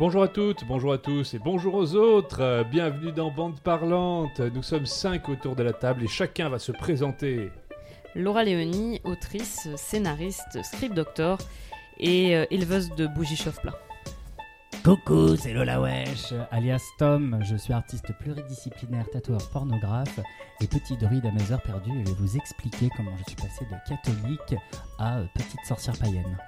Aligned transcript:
Bonjour 0.00 0.22
à 0.22 0.28
toutes, 0.28 0.64
bonjour 0.66 0.94
à 0.94 0.98
tous 0.98 1.34
et 1.34 1.38
bonjour 1.38 1.74
aux 1.74 1.94
autres. 1.94 2.64
Bienvenue 2.70 3.12
dans 3.12 3.30
Bande 3.30 3.60
Parlante. 3.60 4.40
Nous 4.40 4.62
sommes 4.62 4.86
cinq 4.86 5.28
autour 5.28 5.56
de 5.56 5.62
la 5.62 5.74
table 5.74 6.02
et 6.02 6.08
chacun 6.08 6.48
va 6.48 6.58
se 6.58 6.72
présenter. 6.72 7.50
Laura 8.14 8.42
Léonie, 8.42 9.02
autrice, 9.04 9.68
scénariste, 9.76 10.58
script 10.64 10.94
doctor 10.94 11.36
et 11.98 12.34
euh, 12.34 12.46
éleveuse 12.50 12.88
de 12.94 13.06
bougies 13.06 13.36
chauffe-plat. 13.36 13.78
Coucou, 14.82 15.36
c'est 15.36 15.52
Lola 15.52 15.82
Wesh, 15.82 16.32
alias 16.50 16.82
Tom. 16.98 17.38
Je 17.42 17.56
suis 17.56 17.74
artiste 17.74 18.10
pluridisciplinaire, 18.20 19.04
tatoueur 19.10 19.50
pornographe 19.50 20.18
et 20.62 20.66
petit 20.66 20.96
druide 20.96 21.26
à 21.26 21.30
mes 21.30 21.52
heures 21.52 21.60
perdues. 21.60 22.00
Et 22.00 22.06
je 22.06 22.12
vais 22.12 22.16
vous 22.16 22.36
expliquer 22.38 22.88
comment 22.96 23.14
je 23.18 23.24
suis 23.24 23.36
passé 23.36 23.66
de 23.66 23.76
catholique 23.86 24.54
à 24.98 25.18
euh, 25.18 25.26
petite 25.34 25.66
sorcière 25.66 25.98
païenne. 25.98 26.38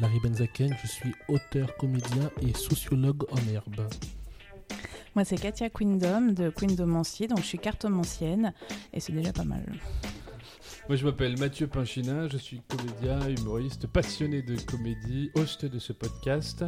Larry 0.00 0.18
Benzaken, 0.20 0.74
je 0.82 0.86
suis 0.88 1.14
auteur, 1.28 1.76
comédien 1.76 2.30
et 2.42 2.52
sociologue 2.52 3.24
en 3.30 3.52
herbe. 3.52 3.88
Moi, 5.14 5.24
c'est 5.24 5.36
Katia 5.36 5.70
Queendom 5.70 6.32
de 6.32 6.50
Queendomancier, 6.50 7.28
donc 7.28 7.38
je 7.38 7.44
suis 7.44 7.58
cartomancienne 7.58 8.52
et 8.92 8.98
c'est 8.98 9.12
déjà 9.12 9.32
pas 9.32 9.44
mal. 9.44 9.64
Moi 10.86 10.96
je 10.96 11.06
m'appelle 11.06 11.38
Mathieu 11.38 11.66
Pinchina, 11.66 12.28
je 12.28 12.36
suis 12.36 12.60
comédien, 12.68 13.18
humoriste, 13.26 13.86
passionné 13.86 14.42
de 14.42 14.54
comédie, 14.60 15.30
host 15.34 15.64
de 15.64 15.78
ce 15.78 15.94
podcast. 15.94 16.62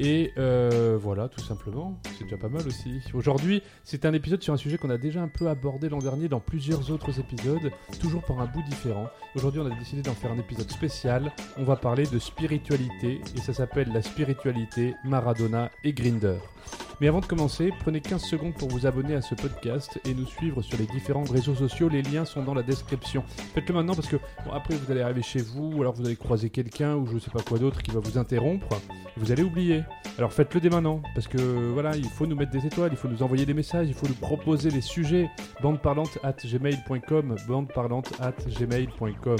Et 0.00 0.32
euh, 0.38 0.96
voilà, 0.98 1.28
tout 1.28 1.42
simplement, 1.42 2.00
c'est 2.16 2.24
déjà 2.24 2.38
pas 2.38 2.48
mal 2.48 2.66
aussi. 2.66 3.02
Aujourd'hui, 3.12 3.62
c'est 3.84 4.06
un 4.06 4.14
épisode 4.14 4.42
sur 4.42 4.54
un 4.54 4.56
sujet 4.56 4.78
qu'on 4.78 4.88
a 4.88 4.96
déjà 4.96 5.20
un 5.20 5.28
peu 5.28 5.50
abordé 5.50 5.90
l'an 5.90 5.98
dernier 5.98 6.28
dans 6.28 6.40
plusieurs 6.40 6.90
autres 6.90 7.20
épisodes, 7.20 7.70
toujours 8.00 8.22
par 8.24 8.40
un 8.40 8.46
bout 8.46 8.62
différent. 8.62 9.08
Aujourd'hui, 9.34 9.60
on 9.60 9.66
a 9.66 9.78
décidé 9.78 10.00
d'en 10.00 10.14
faire 10.14 10.32
un 10.32 10.38
épisode 10.38 10.70
spécial. 10.70 11.30
On 11.58 11.64
va 11.64 11.76
parler 11.76 12.06
de 12.06 12.18
spiritualité 12.18 13.20
et 13.36 13.40
ça 13.40 13.52
s'appelle 13.52 13.92
la 13.92 14.00
spiritualité 14.00 14.94
Maradona 15.04 15.70
et 15.84 15.92
Grinder. 15.92 16.38
Mais 17.00 17.08
avant 17.08 17.20
de 17.20 17.26
commencer, 17.26 17.72
prenez 17.80 18.00
15 18.00 18.22
secondes 18.22 18.54
pour 18.54 18.68
vous 18.68 18.86
abonner 18.86 19.14
à 19.14 19.22
ce 19.22 19.34
podcast 19.34 20.00
et 20.04 20.14
nous 20.14 20.26
suivre 20.26 20.62
sur 20.62 20.78
les 20.78 20.86
différents 20.86 21.24
réseaux 21.24 21.54
sociaux. 21.54 21.88
Les 21.88 22.02
liens 22.02 22.24
sont 22.24 22.42
dans 22.42 22.54
la 22.54 22.62
description. 22.62 23.24
Faites-le 23.54 23.74
maintenant 23.74 23.94
parce 23.94 24.06
que 24.06 24.16
après 24.52 24.76
vous 24.76 24.90
allez 24.92 25.00
arriver 25.00 25.22
chez 25.22 25.42
vous, 25.42 25.72
ou 25.74 25.80
alors 25.80 25.94
vous 25.94 26.06
allez 26.06 26.16
croiser 26.16 26.50
quelqu'un 26.50 26.94
ou 26.94 27.06
je 27.06 27.18
sais 27.18 27.30
pas 27.30 27.42
quoi 27.42 27.58
d'autre 27.58 27.82
qui 27.82 27.90
va 27.90 28.00
vous 28.00 28.18
interrompre. 28.18 28.68
Vous 29.16 29.32
allez 29.32 29.42
oublier. 29.42 29.82
Alors 30.16 30.32
faites-le 30.32 30.60
dès 30.60 30.70
maintenant 30.70 31.02
parce 31.14 31.26
que 31.26 31.38
voilà, 31.72 31.96
il 31.96 32.08
faut 32.08 32.26
nous 32.26 32.36
mettre 32.36 32.52
des 32.52 32.66
étoiles, 32.66 32.90
il 32.92 32.96
faut 32.96 33.08
nous 33.08 33.22
envoyer 33.22 33.46
des 33.46 33.54
messages, 33.54 33.88
il 33.88 33.94
faut 33.94 34.06
nous 34.06 34.14
proposer 34.14 34.70
les 34.70 34.80
sujets. 34.80 35.28
Bandeparlante 35.60 36.18
at 36.22 36.36
gmail.com, 36.44 37.36
bandeparlante 37.48 38.12
at 38.20 38.34
gmail.com. 38.46 39.38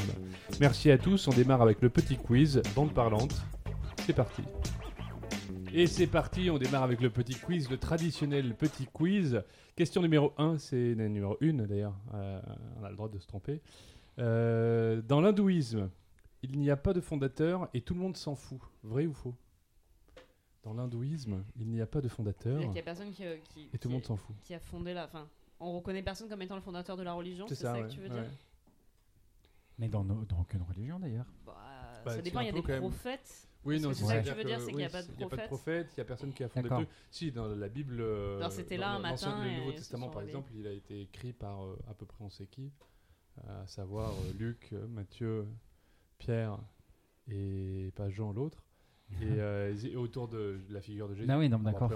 Merci 0.61 0.91
à 0.91 0.99
tous. 0.99 1.29
On 1.29 1.33
démarre 1.33 1.63
avec 1.63 1.81
le 1.81 1.91
petit 1.91 2.17
quiz. 2.17 2.63
Bande 2.75 2.93
parlante. 2.93 3.41
C'est 4.05 4.15
parti. 4.15 4.43
Et 5.75 5.87
c'est 5.87 6.07
parti, 6.07 6.51
on 6.51 6.59
démarre 6.59 6.83
avec 6.83 7.01
le 7.01 7.11
petit 7.11 7.35
quiz, 7.35 7.71
le 7.71 7.79
traditionnel 7.79 8.55
petit 8.55 8.87
quiz. 8.87 9.43
Question 9.75 10.03
numéro 10.03 10.33
1, 10.37 10.59
c'est 10.59 10.95
la 10.95 11.09
numéro 11.09 11.37
1 11.41 11.55
d'ailleurs, 11.67 11.95
euh, 12.15 12.41
on 12.79 12.85
a 12.85 12.91
le 12.91 12.97
droit 12.97 13.09
de 13.09 13.19
se 13.19 13.27
tromper. 13.27 13.61
Euh, 14.19 15.01
dans 15.01 15.21
l'hindouisme, 15.21 15.89
il 16.43 16.59
n'y 16.59 16.71
a 16.71 16.77
pas 16.77 16.93
de 16.93 17.01
fondateur 17.01 17.69
et 17.73 17.81
tout 17.81 17.95
le 17.95 18.01
monde 18.01 18.17
s'en 18.17 18.35
fout. 18.35 18.61
Vrai 18.83 19.07
ou 19.07 19.15
faux? 19.15 19.35
Dans 20.63 20.75
l'hindouisme, 20.75 21.43
il 21.57 21.71
n'y 21.71 21.81
a 21.81 21.87
pas 21.87 22.01
de 22.03 22.09
fondateur 22.09 22.53
C'est-à-dire 22.59 22.69
qu'il 22.69 22.77
y 22.77 22.81
a 22.81 22.83
personne 22.85 23.11
qui, 23.11 23.25
euh, 23.25 23.37
qui- 23.55 23.69
et 23.73 23.79
tout 23.79 23.89
le 23.89 23.89
qui- 23.89 23.89
monde 23.89 24.05
s'en 24.05 24.17
fout. 24.17 24.37
qui 24.43 24.55
a 24.55 24.61
fondé 24.61 24.93
la. 24.93 25.07
Enfin, 25.07 25.27
on 25.59 25.73
reconnaît 25.73 26.03
personne 26.03 26.29
comme 26.29 26.43
étant 26.43 26.55
le 26.55 26.61
fondateur 26.61 26.97
de 26.97 27.03
la 27.03 27.15
religion, 27.15 27.47
c'est 27.49 27.55
ça, 27.55 27.73
ouais, 27.73 27.83
que 27.85 27.89
tu 27.89 28.01
veux 28.01 28.09
ouais. 28.09 28.21
dire 28.23 28.31
Mais 29.79 29.89
dans, 29.89 30.05
nos- 30.05 30.25
dans 30.25 30.41
aucune 30.41 30.63
religion 30.63 30.99
d'ailleurs. 31.01 31.27
Bah, 31.47 31.55
Bah, 32.05 32.15
Ça 32.17 32.23
dépend, 32.23 32.41
il 32.41 32.47
y 32.47 32.49
a 32.51 32.53
des 32.53 32.63
prophètes. 32.63 33.49
Oui, 33.65 33.81
non, 33.81 33.93
c'est 33.95 34.05
ça 34.05 34.19
que 34.21 34.29
tu 34.29 34.35
veux 34.35 34.45
dire, 34.45 34.61
c'est 34.61 34.71
qu'il 34.73 34.81
y 34.81 34.85
a 34.85 34.87
oui, 34.87 34.93
pas 34.93 35.03
de 35.03 35.09
Il 35.13 35.17
n'y 35.19 35.25
a 35.25 35.29
pas 35.29 35.37
de 35.37 35.47
prophète 35.47 35.87
il 35.93 36.01
n'y 36.01 36.03
a 36.03 36.05
personne 36.05 36.33
qui 36.33 36.43
a 36.45 36.49
fondé 36.49 36.69
truc. 36.69 36.89
Si, 37.11 37.31
dans 37.33 37.47
la 37.47 37.69
Bible. 37.69 38.01
euh, 38.01 38.51
c'était 38.51 38.77
là 38.77 38.93
dans- 38.93 38.99
un 38.99 39.11
matin 39.11 39.45
Le 39.45 39.51
Nouveau 39.59 39.73
Testament, 39.73 40.09
par 40.11 40.23
exemple, 40.23 40.53
il 40.55 40.67
a 40.67 40.73
été 40.73 41.01
écrit 41.03 41.33
par 41.33 41.65
euh, 41.65 41.79
à 41.89 41.95
peu 41.95 42.07
près 42.07 42.25
on 42.25 42.31
sait 42.31 42.47
qui, 42.47 42.73
à 43.47 43.67
savoir 43.67 44.11
euh, 44.11 44.33
Luc, 44.39 44.71
euh, 44.73 44.87
Matthieu, 44.89 45.47
Pierre 46.19 46.59
et 47.29 47.93
pas 47.95 48.09
Jean 48.11 48.33
l'autre. 48.33 48.63
Et 49.21 49.25
euh, 49.39 49.75
et 49.85 49.95
autour 49.97 50.27
de 50.29 50.59
la 50.71 50.81
figure 50.81 51.09
de 51.09 51.15
Jésus. 51.15 51.31
Ah 51.31 51.39
oui, 51.39 51.49
non, 51.49 51.59
d'accord, 51.59 51.91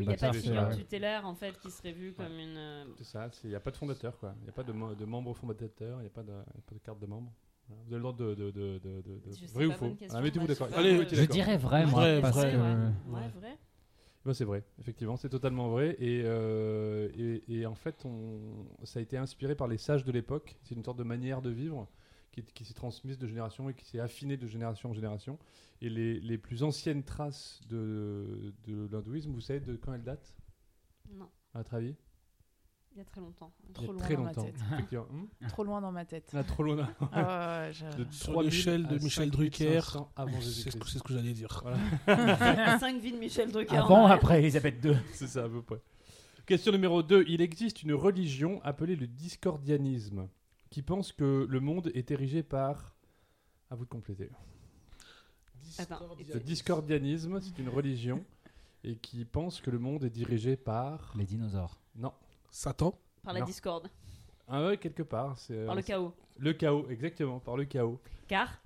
Il 0.00 0.06
n'y 0.06 0.12
a 0.14 0.16
pas 0.16 0.30
de 0.30 0.36
figure 0.38 0.62
euh, 0.62 0.74
tutélaire 0.74 1.26
en 1.26 1.34
fait 1.34 1.58
qui 1.60 1.70
serait 1.70 1.92
vue 1.92 2.12
comme 2.14 2.38
une. 2.38 2.56
euh, 2.56 2.84
C'est 2.96 3.04
ça, 3.04 3.30
il 3.44 3.50
n'y 3.50 3.54
a 3.56 3.60
pas 3.60 3.70
de 3.70 3.76
fondateur, 3.76 4.18
quoi. 4.18 4.34
Il 4.40 4.44
n'y 4.44 4.48
a 4.48 4.52
pas 4.52 4.62
de, 4.62 4.72
mo- 4.72 4.94
de 4.94 5.04
membre 5.04 5.34
fondateur, 5.34 5.98
il 6.00 6.02
n'y 6.04 6.08
a 6.08 6.10
pas 6.10 6.22
de 6.22 6.32
carte 6.82 6.98
de 6.98 7.06
membre. 7.06 7.30
Vous 7.68 7.74
avez 7.86 7.94
le 7.96 8.00
droit 8.00 8.12
de. 8.12 8.34
de, 8.34 8.50
de, 8.50 8.78
de, 8.78 8.78
de- 8.78 9.00
de- 9.02 9.20
Je 9.30 9.46
sais 9.46 9.46
vrai 9.54 9.66
ou 9.66 9.72
faux. 9.72 9.96
Ah, 10.10 10.20
Mettez-vous 10.20 10.46
d'accord. 10.46 10.68
Je 10.70 11.24
dirais 11.26 11.56
vrai, 11.56 11.86
moi, 11.86 12.00
Vrai, 12.00 12.20
parce 12.20 12.36
vrai, 12.36 12.52
que. 12.52 12.56
ouais. 12.56 12.92
Ouais, 13.20 13.28
vrai. 13.40 13.58
Bah, 14.24 14.32
c'est 14.32 14.44
vrai, 14.44 14.64
effectivement, 14.78 15.16
c'est 15.16 15.28
totalement 15.28 15.68
vrai. 15.68 15.96
Et, 15.98 16.22
euh, 16.24 17.10
et, 17.14 17.42
et 17.60 17.66
en 17.66 17.74
fait, 17.74 18.04
on, 18.06 18.66
ça 18.84 18.98
a 18.98 19.02
été 19.02 19.18
inspiré 19.18 19.54
par 19.54 19.68
les 19.68 19.76
sages 19.78 20.04
de 20.04 20.12
l'époque. 20.12 20.56
C'est 20.62 20.74
une 20.74 20.84
sorte 20.84 20.98
de 20.98 21.04
manière 21.04 21.42
de 21.42 21.50
vivre 21.50 21.88
qui, 22.32 22.42
qui 22.42 22.64
s'est 22.64 22.72
transmise 22.74 23.18
de 23.18 23.26
génération 23.26 23.68
et 23.68 23.74
qui 23.74 23.84
s'est 23.84 24.00
affinée 24.00 24.36
de 24.38 24.46
génération 24.46 24.90
en 24.90 24.94
génération. 24.94 25.38
Et 25.82 25.90
les, 25.90 26.20
les 26.20 26.38
plus 26.38 26.62
anciennes 26.62 27.02
traces 27.02 27.60
de, 27.68 28.54
de 28.66 28.88
l'hindouisme, 28.90 29.30
vous 29.30 29.40
savez 29.42 29.60
de 29.60 29.76
quand 29.76 29.92
elles 29.92 30.02
datent, 30.04 30.34
Non, 31.12 31.28
à 31.52 31.58
votre 31.58 31.74
avis? 31.74 31.94
Il 32.94 32.98
y 32.98 33.00
a 33.00 33.04
très 33.04 33.20
longtemps. 33.20 33.52
Y 33.68 33.72
Trop 33.72 33.92
loin 33.92 34.02
très 34.02 34.14
dans 34.16 34.22
ma 34.22 34.28
longtemps. 34.28 34.44
tête. 34.44 34.54
Effectivement. 34.72 35.06
Hum 35.10 35.28
Trop 35.48 35.64
loin 35.64 35.80
dans 35.80 35.92
ma 35.92 36.04
tête. 36.04 36.30
Ah, 36.34 36.44
trop 36.44 36.62
loin. 36.62 36.88
Ah 37.12 37.66
ouais, 37.66 37.72
je- 37.72 37.84
De 38.04 38.06
Sur 38.12 38.32
3000 38.32 38.50
l'échelle 38.50 38.86
de 38.86 38.98
Michel 38.98 39.30
Drucker, 39.30 39.80
5500 39.82 40.12
avant 40.16 40.30
C'est 40.32 40.40
ce, 40.40 40.44
Jésus-Christ. 40.64 40.78
que- 40.78 40.88
c'est 40.90 40.98
ce 40.98 41.02
que 41.02 41.12
j'allais 41.14 41.32
dire. 41.32 41.62
Voilà. 42.06 42.78
5 42.78 43.00
vies 43.00 43.12
de 43.12 43.18
Michel 43.18 43.50
Drucker. 43.50 43.76
Avant, 43.76 44.06
après 44.06 44.38
Elisabeth 44.40 44.84
II. 44.84 44.94
C'est 45.12 45.26
ça 45.26 45.44
à 45.44 45.48
peu 45.48 45.62
près. 45.62 45.80
Question 46.46 46.72
numéro 46.72 47.02
2. 47.02 47.24
Il 47.26 47.40
existe 47.40 47.82
une 47.82 47.94
religion 47.94 48.60
appelée 48.62 48.96
le 48.96 49.06
discordianisme 49.06 50.28
qui 50.70 50.82
pense 50.82 51.10
que 51.12 51.46
le 51.48 51.60
monde 51.60 51.90
est 51.94 52.10
érigé 52.10 52.42
par... 52.42 52.94
À 53.70 53.74
vous 53.76 53.84
de 53.84 53.88
compléter. 53.90 54.28
Le 56.32 56.40
discordianisme, 56.40 57.40
c'est 57.40 57.58
une 57.58 57.68
religion 57.68 58.24
et 58.84 58.96
qui 58.96 59.24
pense 59.24 59.60
que 59.60 59.70
le 59.70 59.78
monde 59.78 60.04
est 60.04 60.10
dirigé 60.10 60.56
par... 60.56 61.12
Les 61.16 61.24
dinosaures. 61.24 61.80
Non. 61.96 62.12
Satan 62.58 62.96
Par 63.24 63.34
la 63.34 63.40
Non. 63.40 63.46
discorde, 63.46 63.88
Ah 64.46 64.64
ouais, 64.64 64.76
quelque 64.76 65.02
part. 65.02 65.36
C'est, 65.38 65.54
euh, 65.54 65.66
par 65.66 65.74
le 65.74 65.82
chaos. 65.82 66.14
Le 66.38 66.52
chaos, 66.52 66.86
exactement, 66.88 67.40
par 67.40 67.56
le 67.56 67.64
chaos. 67.64 67.98
Car 68.28 68.60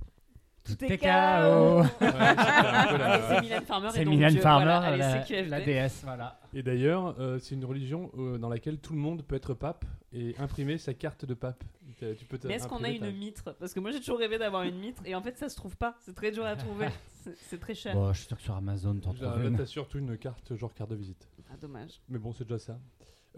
Tout 0.63 0.85
est 0.85 0.99
chaos. 0.99 0.99
chaos. 0.99 1.81
Ouais, 1.81 1.89
c'était 1.89 2.05
un 2.05 2.87
peu 2.89 2.97
la- 2.99 3.29
c'est 3.29 3.41
Mylène 3.41 3.65
Farmer. 3.65 3.89
et 3.89 3.91
C'est 3.93 4.05
donc 4.05 4.15
Mylène 4.15 4.31
Dieu. 4.33 4.41
Farmer, 4.43 4.65
Voilà, 4.67 4.97
la, 4.99 5.23
CQFD. 5.23 5.49
la 5.49 5.61
déesse, 5.63 6.03
voilà. 6.05 6.39
Et 6.53 6.63
d'ailleurs, 6.63 7.15
euh, 7.19 7.39
c'est 7.39 7.55
une 7.55 7.65
religion 7.65 8.11
euh, 8.19 8.37
dans 8.37 8.51
laquelle 8.51 8.79
tout 8.79 8.93
le 8.93 8.99
monde 8.99 9.23
peut 9.23 9.37
être 9.37 9.55
pape 9.55 9.87
et 10.13 10.35
imprimer 10.39 10.77
sa 10.77 10.93
carte 10.93 11.25
de 11.25 11.33
pape. 11.33 11.65
Tu 11.99 12.15
tu 12.17 12.25
peux 12.27 12.37
te- 12.39 12.47
Mais 12.47 12.55
est-ce 12.55 12.69
qu'on 12.69 12.77
a 12.77 12.89
imprimer 12.89 12.99
ta- 13.01 13.09
une 13.09 13.17
mitre? 13.17 13.53
Parce 13.59 13.73
que 13.73 13.81
moi 13.81 13.91
j'ai 13.91 14.01
toujours 14.01 14.19
rêvé 14.19 14.37
d'avoir 14.37 14.65
une 14.65 14.79
mitre 14.79 15.01
et 15.07 15.15
en 15.15 15.23
fait 15.23 15.39
ça 15.39 15.49
se 15.49 15.57
trouve 15.57 15.77
pas. 15.79 15.95
C'est 16.01 16.15
très 16.15 16.31
dur 16.31 16.45
à 16.45 16.57
trouver. 16.57 16.89
C'est- 17.25 17.37
C'est 17.49 17.59
très 17.59 17.75
cher. 17.75 17.95
Bon, 17.95 18.13
je 18.13 18.19
suis 18.19 18.27
sûr 18.29 18.37
que 18.37 18.43
sur 18.43 18.55
Amazon, 18.55 18.95
t'en 19.01 19.13
Là, 19.15 19.31
trouves 19.31 19.43
là, 19.43 19.49
une. 19.49 19.57
t'as 19.57 19.65
surtout 19.67 19.99
une 19.99 20.19
carte, 20.19 20.55
genre 20.57 20.75
carte 20.75 20.91
de 20.91 20.97
visite. 20.97 21.27
Ah, 21.51 21.57
dommage. 21.61 22.01
Mais 22.11 22.19
bon, 22.19 22.33
c'est 22.35 22.45
déjà 22.45 22.59
ça. 22.59 22.79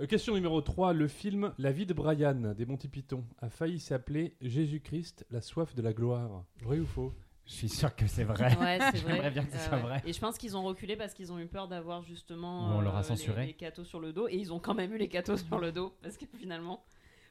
Euh, 0.01 0.07
question 0.07 0.35
numéro 0.35 0.61
3. 0.61 0.93
Le 0.93 1.09
film 1.09 1.53
La 1.59 1.73
vie 1.73 1.87
de 1.87 1.95
Brian 1.95 2.55
des 2.55 2.67
Monty 2.67 2.89
Python 2.89 3.25
a 3.39 3.49
failli 3.51 3.79
s'appeler 3.81 4.37
Jésus-Christ, 4.41 5.27
la 5.31 5.41
soif 5.41 5.75
de 5.75 5.83
la 5.83 5.93
gloire. 5.93 6.45
Vrai 6.63 6.79
ou 6.81 6.87
faux? 6.87 7.13
Je 7.47 7.53
suis 7.55 7.69
sûr 7.69 7.95
que 7.97 8.07
c'est 8.07 8.25
vrai. 8.25 8.57
Ouais, 8.59 8.79
c'est 8.93 8.99
vrai. 9.03 9.13
J'aimerais 9.15 9.31
bien 9.31 9.45
que 9.45 9.53
ce 9.53 9.57
Euh, 9.57 9.67
soit 9.67 9.77
ouais. 9.79 9.83
vrai. 9.83 10.03
Et 10.07 10.13
je 10.13 10.21
pense 10.21 10.39
qu'ils 10.39 10.57
ont 10.57 10.63
reculé 10.63 10.97
parce 10.97 11.13
qu'ils 11.15 11.33
ont 11.33 11.39
eu 11.39 11.47
peur 11.47 11.69
d'avoir 11.69 12.03
justement 12.03 12.77
on 12.77 12.81
leur 12.81 12.95
a 12.97 13.01
les- 13.01 13.07
censuré. 13.07 13.47
Les, 13.47 13.55
cathos 13.55 13.85
sur 13.85 14.01
le 14.01 14.13
dos. 14.13 14.29
Et 14.29 14.37
ils 14.37 14.53
ont 14.53 14.61
quand 14.61 14.75
même 14.75 14.93
eu 14.95 14.99
les 14.99 15.09
cathos 15.09 15.37
sur 15.39 15.59
le 15.59 15.73
dos 15.73 15.93
parce 16.03 16.17
que 16.17 16.27
finalement, 16.39 16.85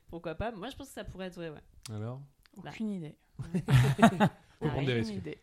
pourquoi 0.09 0.35
pas? 0.35 0.51
Moi 0.51 0.69
je 0.69 0.75
pense 0.75 0.87
que 0.87 0.93
ça 0.93 1.03
pourrait 1.05 1.27
être 1.27 1.35
vrai, 1.35 1.49
ouais. 1.49 1.93
Alors? 1.95 2.21
Aucune 2.57 2.91
idée. 2.91 3.15
Faut 4.59 4.67
prendre 4.67 4.85
des 4.85 4.93
risques. 4.93 5.09
Aucune 5.11 5.19
idée. 5.19 5.37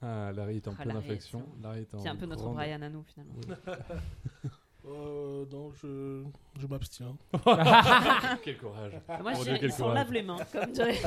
Ah, 0.00 0.32
Larry 0.32 0.56
est 0.56 0.68
en 0.68 0.74
Ah, 0.78 0.82
pleine 0.82 0.96
infection. 0.96 1.44
Larry 1.60 1.80
est 1.80 1.94
en 1.94 1.98
Puis 1.98 2.08
un 2.08 2.16
peu 2.16 2.26
notre 2.26 2.48
Brian 2.50 2.82
à 2.82 2.88
nous 2.88 3.02
finalement. 3.02 3.34
Euh, 4.86 5.44
Non, 5.52 5.70
je, 5.80 6.22
je 6.60 6.66
m'abstiens. 6.66 7.16
Quel 8.42 8.58
courage. 8.58 8.92
Moi 9.08 9.18
Mon 9.22 9.30
je 9.30 9.34
Dieu, 9.36 9.44
dirais, 9.44 9.58
quel 9.60 9.68
ils 9.70 9.72
s'en 9.72 9.78
courage. 9.84 9.94
lavent 9.94 10.12
les 10.12 10.22
mains, 10.22 10.38
comme 10.52 10.72
dirait. 10.72 10.98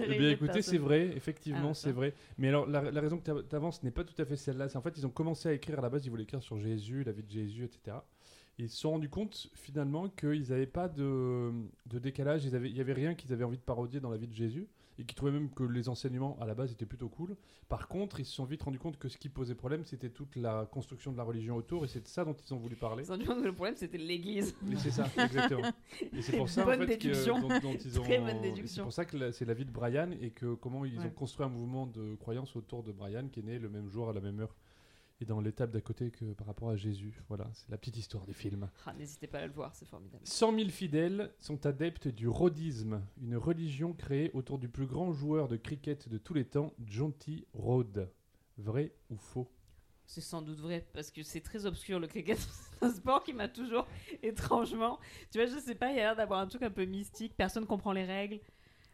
Eh 0.00 0.18
bien, 0.18 0.30
écoutez, 0.30 0.62
c'est 0.62 0.78
vrai, 0.78 1.06
effectivement, 1.16 1.70
Ah, 1.70 1.74
c'est 1.74 1.92
vrai. 1.92 2.12
Mais 2.36 2.48
alors, 2.48 2.66
la, 2.66 2.90
la 2.90 3.00
raison 3.00 3.18
que 3.18 3.42
tu 3.42 3.56
avances 3.56 3.82
n'est 3.82 3.90
pas 3.90 4.04
tout 4.04 4.20
à 4.20 4.24
fait 4.24 4.36
celle-là. 4.36 4.68
C'est 4.68 4.76
en 4.76 4.82
fait, 4.82 4.96
ils 4.98 5.06
ont 5.06 5.10
commencé 5.10 5.48
à 5.48 5.52
écrire 5.52 5.78
à 5.78 5.82
la 5.82 5.88
base, 5.88 6.04
ils 6.04 6.10
voulaient 6.10 6.24
écrire 6.24 6.42
sur 6.42 6.58
Jésus, 6.58 7.02
la 7.04 7.12
vie 7.12 7.22
de 7.22 7.30
Jésus, 7.30 7.64
etc. 7.64 7.96
Et 8.58 8.64
ils 8.64 8.68
se 8.70 8.76
sont 8.78 8.90
rendus 8.90 9.08
compte, 9.08 9.48
finalement, 9.54 10.08
qu'ils 10.08 10.50
n'avaient 10.50 10.66
pas 10.66 10.88
de, 10.88 11.50
de 11.86 11.98
décalage. 11.98 12.44
ils 12.44 12.54
avaient- 12.56 12.68
Il 12.68 12.74
n'y 12.74 12.80
avait 12.80 12.92
rien 12.92 13.14
qu'ils 13.14 13.32
avaient 13.32 13.44
envie 13.44 13.56
de 13.56 13.62
parodier 13.62 14.00
dans 14.00 14.10
la 14.10 14.16
vie 14.16 14.26
de 14.26 14.34
Jésus. 14.34 14.66
Et 15.00 15.04
qu'ils 15.04 15.14
trouvaient 15.14 15.30
même 15.32 15.50
que 15.50 15.62
les 15.62 15.88
enseignements, 15.88 16.36
à 16.40 16.46
la 16.46 16.54
base, 16.54 16.72
étaient 16.72 16.84
plutôt 16.84 17.08
cool. 17.08 17.36
Par 17.68 17.86
contre, 17.86 18.18
ils 18.18 18.24
se 18.24 18.32
sont 18.34 18.44
vite 18.44 18.62
rendus 18.64 18.80
compte 18.80 18.98
que 18.98 19.08
ce 19.08 19.16
qui 19.16 19.28
posait 19.28 19.54
problème, 19.54 19.84
c'était 19.84 20.10
toute 20.10 20.34
la 20.34 20.66
construction 20.66 21.12
de 21.12 21.16
la 21.16 21.22
religion 21.22 21.54
autour. 21.54 21.84
Et 21.84 21.88
c'est 21.88 22.02
de 22.02 22.08
ça 22.08 22.24
dont 22.24 22.34
ils 22.34 22.52
ont 22.52 22.56
voulu 22.56 22.74
parler. 22.74 23.04
Ils 23.04 23.10
rendu 23.10 23.24
compte 23.24 23.40
que 23.40 23.46
le 23.46 23.54
problème 23.54 23.76
c'était 23.76 23.96
l'église. 23.98 24.56
Et 24.72 24.76
c'est 24.76 24.90
ça, 24.90 25.04
exactement. 25.24 25.70
Et 26.12 26.20
c'est 26.20 26.36
pour 26.36 26.48
ça, 26.48 26.64
Bonne 26.64 26.82
en 26.82 26.86
fait, 26.86 26.98
que, 26.98 27.02
déduction. 27.04 27.38
dont, 27.40 27.48
dont 27.60 27.76
ils 27.84 28.00
ont. 28.00 28.02
Très 28.02 28.18
bonne 28.18 28.38
et 28.38 28.40
déduction. 28.50 28.74
C'est 28.74 28.82
pour 28.82 28.92
ça 28.92 29.04
que 29.04 29.16
la- 29.16 29.32
c'est 29.32 29.44
la 29.44 29.54
vie 29.54 29.64
de 29.64 29.70
Brian 29.70 30.10
et 30.20 30.30
que 30.30 30.54
comment 30.54 30.84
ils 30.84 30.98
Ouais. 30.98 31.06
ont 31.06 31.10
construit 31.10 31.46
un 31.46 31.48
mouvement 31.50 31.86
de 31.86 32.16
croyance 32.16 32.56
autour 32.56 32.82
de 32.82 32.90
Brian 32.90 33.28
qui 33.28 33.38
est 33.40 33.44
né 33.44 33.58
le 33.60 33.68
même 33.68 33.88
jour 33.88 34.08
à 34.10 34.12
la 34.12 34.20
même 34.20 34.40
heure. 34.40 34.54
Et 35.20 35.24
dans 35.24 35.40
l'étape 35.40 35.70
d'à 35.70 35.80
côté 35.80 36.10
que 36.10 36.32
par 36.34 36.46
rapport 36.46 36.70
à 36.70 36.76
Jésus. 36.76 37.20
Voilà, 37.28 37.48
c'est 37.52 37.70
la 37.70 37.76
petite 37.76 37.96
histoire 37.96 38.24
du 38.24 38.34
film. 38.34 38.68
Ah, 38.86 38.92
N'hésitez 38.92 39.26
pas 39.26 39.38
à 39.40 39.46
le 39.46 39.52
voir, 39.52 39.74
c'est 39.74 39.86
formidable. 39.86 40.22
100 40.24 40.56
000 40.56 40.68
fidèles 40.70 41.32
sont 41.38 41.66
adeptes 41.66 42.08
du 42.08 42.28
rhodisme, 42.28 43.02
une 43.20 43.36
religion 43.36 43.92
créée 43.92 44.30
autour 44.32 44.58
du 44.58 44.68
plus 44.68 44.86
grand 44.86 45.12
joueur 45.12 45.48
de 45.48 45.56
cricket 45.56 46.08
de 46.08 46.18
tous 46.18 46.34
les 46.34 46.44
temps, 46.44 46.72
Jonty 46.86 47.46
Rhodes. 47.52 48.10
Vrai 48.56 48.92
ou 49.10 49.16
faux? 49.16 49.50
C'est 50.06 50.20
sans 50.22 50.40
doute 50.40 50.58
vrai, 50.60 50.86
parce 50.94 51.10
que 51.10 51.22
c'est 51.22 51.42
très 51.42 51.66
obscur 51.66 52.00
le 52.00 52.06
cricket. 52.06 52.38
C'est 52.80 52.86
un 52.86 52.90
sport 52.90 53.22
qui 53.24 53.32
m'a 53.32 53.48
toujours 53.48 53.86
étrangement. 54.22 54.98
Tu 55.30 55.38
vois, 55.38 55.46
je 55.46 55.58
sais 55.58 55.74
pas, 55.74 55.90
il 55.90 55.96
y 55.96 56.00
a 56.00 56.04
l'air 56.04 56.16
d'avoir 56.16 56.40
un 56.40 56.46
truc 56.46 56.62
un 56.62 56.70
peu 56.70 56.84
mystique, 56.84 57.34
personne 57.36 57.66
comprend 57.66 57.92
les 57.92 58.04
règles. 58.04 58.40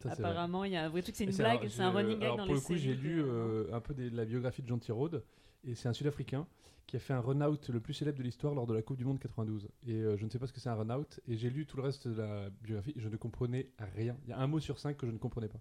Ça. 0.01 0.11
Apparemment, 0.13 0.65
il 0.65 0.73
y 0.73 0.77
a 0.77 0.85
un 0.85 0.89
vrai 0.89 1.03
truc, 1.03 1.15
c'est 1.15 1.25
une 1.25 1.35
blague, 1.35 1.69
c'est 1.69 1.83
un 1.83 1.91
running 1.91 2.19
gag 2.19 2.31
dans 2.31 2.37
pour 2.39 2.47
les 2.47 2.55
le 2.55 2.61
coup, 2.61 2.77
j'ai 2.77 2.95
lu 2.95 3.23
euh, 3.23 3.73
un 3.73 3.81
peu 3.81 3.95
de 3.95 4.15
la 4.15 4.25
biographie 4.25 4.63
de 4.63 4.69
Jonty 4.69 4.91
Rhodes, 4.91 5.23
et 5.67 5.75
c'est 5.75 5.89
un 5.89 5.93
Sud-Africain 5.93 6.47
qui 6.87 6.97
a 6.97 6.99
fait 6.99 7.15
un 7.15 7.21
run-out 7.21 7.69
le 7.71 7.81
plus 7.81 7.95
célèbre 7.95 8.19
de 8.19 8.23
l'histoire 8.23 8.55
lors 8.55 8.67
de 8.67 8.75
la 8.75 8.83
Coupe 8.83 8.99
du 8.99 9.05
Monde 9.05 9.19
92. 9.19 9.69
Et 9.87 9.93
euh, 9.93 10.17
je 10.17 10.25
ne 10.25 10.31
sais 10.31 10.39
pas 10.39 10.47
ce 10.47 10.53
que 10.53 10.61
c'est 10.61 10.69
un 10.69 10.75
run-out, 10.75 11.21
et 11.27 11.37
j'ai 11.37 11.51
lu 11.51 11.67
tout 11.67 11.77
le 11.77 11.83
reste 11.83 12.09
de 12.09 12.21
la 12.21 12.51
biographie, 12.63 12.93
et 12.97 13.01
je 13.01 13.09
ne 13.09 13.17
comprenais 13.17 13.71
rien. 13.97 14.17
Il 14.25 14.31
y 14.31 14.33
a 14.33 14.39
un 14.39 14.47
mot 14.47 14.61
sur 14.61 14.79
cinq 14.79 14.97
que 14.97 15.07
je 15.07 15.13
ne 15.13 15.19
comprenais 15.19 15.49
pas. 15.49 15.61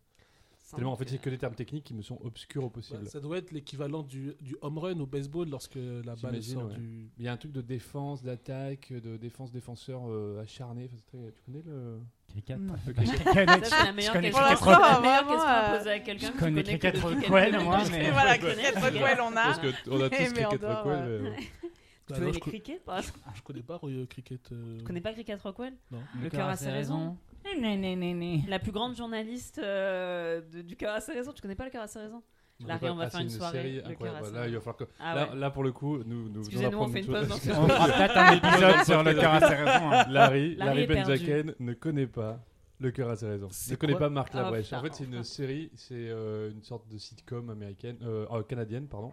Tellement, 0.72 0.94
en 0.94 0.96
fait, 0.96 1.10
c'est 1.10 1.18
que 1.20 1.30
des 1.30 1.38
termes 1.38 1.56
techniques 1.56 1.84
qui 1.84 1.94
me 1.94 2.02
sont 2.02 2.20
obscurs 2.24 2.64
au 2.64 2.70
possible. 2.70 3.06
Ça 3.08 3.20
doit 3.20 3.38
être 3.38 3.52
l'équivalent 3.52 4.02
du, 4.02 4.34
du 4.42 4.56
home 4.62 4.78
run 4.78 5.00
au 5.00 5.06
baseball 5.06 5.48
lorsque 5.50 5.76
la 5.76 6.16
balle 6.16 6.42
sort 6.42 6.68
ouais. 6.68 6.76
du. 6.76 7.10
Il 7.18 7.26
y 7.26 7.28
a 7.28 7.34
un 7.34 7.38
truc 7.38 7.52
de 7.52 7.62
défense, 7.62 8.24
d'attaque, 8.24 8.92
de 8.92 9.18
défense-défenseur 9.18 10.02
euh, 10.08 10.42
acharné. 10.42 10.86
Enfin, 10.86 10.96
c'est 10.98 11.06
très- 11.06 11.32
Tu 11.32 11.42
connais 11.46 11.64
le. 11.66 12.00
Cricket. 12.30 12.58
Ça, 13.66 13.78
c'est 13.78 13.86
la 13.86 13.92
meilleure 13.92 14.14
question, 14.14 14.42
la 14.42 15.00
meilleure 15.00 15.42
à 15.42 15.78
poser 15.78 15.92
à 15.92 16.00
quelqu'un 16.00 16.32
je 16.34 16.40
connais 16.40 16.64
cricket 16.64 16.98
Rockwell, 16.98 17.60
moi, 17.60 17.84
voilà, 18.12 18.38
cricket. 18.38 18.76
Rockwell, 18.76 19.18
on 19.22 19.32
a. 19.32 19.34
Parce 19.34 19.60
qu'on 19.60 20.02
a 20.02 20.10
tous 20.10 20.34
cricket 20.34 20.64
Rockwell. 20.64 21.34
Euh, 22.12 22.14
Tu 22.14 22.14
Bah, 22.14 22.16
connais 22.20 22.28
non, 22.28 22.34
je, 22.34 22.40
crickets 22.40 22.84
par 22.84 22.98
exemple 23.00 23.20
je 23.36 23.42
connais 23.42 23.62
pas 23.62 23.80
euh, 23.84 24.06
cricket. 24.06 24.52
euh, 24.52 24.78
Tu 24.80 24.84
connais 24.84 25.02
pas 25.02 25.14
Cricket 25.14 25.40
Rockwell 25.42 25.74
Le 26.22 26.30
cœur 26.30 26.48
a 26.48 26.56
ses 26.56 26.70
raisons. 26.72 27.18
Né, 27.60 27.76
né, 27.78 27.96
né, 27.96 28.14
né. 28.14 28.44
La 28.48 28.60
plus 28.60 28.72
grande 28.72 28.96
journaliste 28.96 29.58
euh, 29.60 30.42
de- 30.52 30.62
du 30.62 30.76
cœur 30.78 30.94
à 30.96 31.02
ses 31.02 31.12
raisons. 31.14 31.34
Tu 31.34 31.42
connais 31.42 31.56
pas 31.56 31.66
le 31.66 31.72
cœur 31.72 31.84
à 31.84 31.88
ses 31.88 32.00
raisons? 32.00 32.24
Je 32.62 32.68
Larry, 32.68 32.80
sais 32.86 32.90
on 32.92 32.96
va 32.96 33.10
faire 33.10 33.20
une 33.20 33.30
soirée, 33.30 33.82
Là, 33.82 34.48
il 34.48 34.54
va 34.54 34.60
falloir 34.62 34.78
que. 34.78 34.84
Ah 35.00 35.16
là, 35.16 35.30
ouais. 35.32 35.36
là, 35.40 35.50
pour 35.52 35.64
le 35.64 35.72
coup, 35.74 35.98
nous. 36.06 36.30
nous 36.30 36.40
Excusez-nous, 36.42 36.78
on 36.78 36.88
fait 36.88 37.00
une 37.02 37.08
pause 37.08 37.28
dans 37.28 37.36
ce 37.38 37.50
On 37.50 37.68
fera 37.68 37.88
peut-être 37.88 38.18
un 38.18 38.32
épisode 38.38 38.86
sur 38.86 39.04
le 39.04 39.14
cœur 39.16 39.34
à 39.34 39.40
ses 39.40 39.56
raisons. 39.56 39.92
hein. 39.92 40.06
Larry, 40.10 40.56
Larry. 40.56 40.88
Benzaken 40.88 41.56
ne 41.60 41.74
connaît 41.74 42.08
pas 42.08 42.40
Le 42.80 42.92
cœur 42.92 43.10
à 43.10 43.16
ses 43.18 43.28
raisons. 43.28 43.50
Ne 43.72 43.76
connais 43.76 43.96
pas 43.96 44.10
Marc 44.10 44.30
Ah, 44.36 44.44
Labrèche. 44.44 44.72
en 44.72 44.82
fait, 44.82 44.94
c'est 44.94 45.04
une 45.06 45.24
série, 45.24 45.72
c'est 45.76 45.94
euh, 45.96 46.52
une 46.52 46.64
sorte 46.64 46.88
de 46.88 46.98
sitcom 46.98 47.50
américaine, 47.50 47.98
euh, 48.04 48.26
euh, 48.32 48.44
canadienne, 48.44 48.88
pardon, 48.88 49.12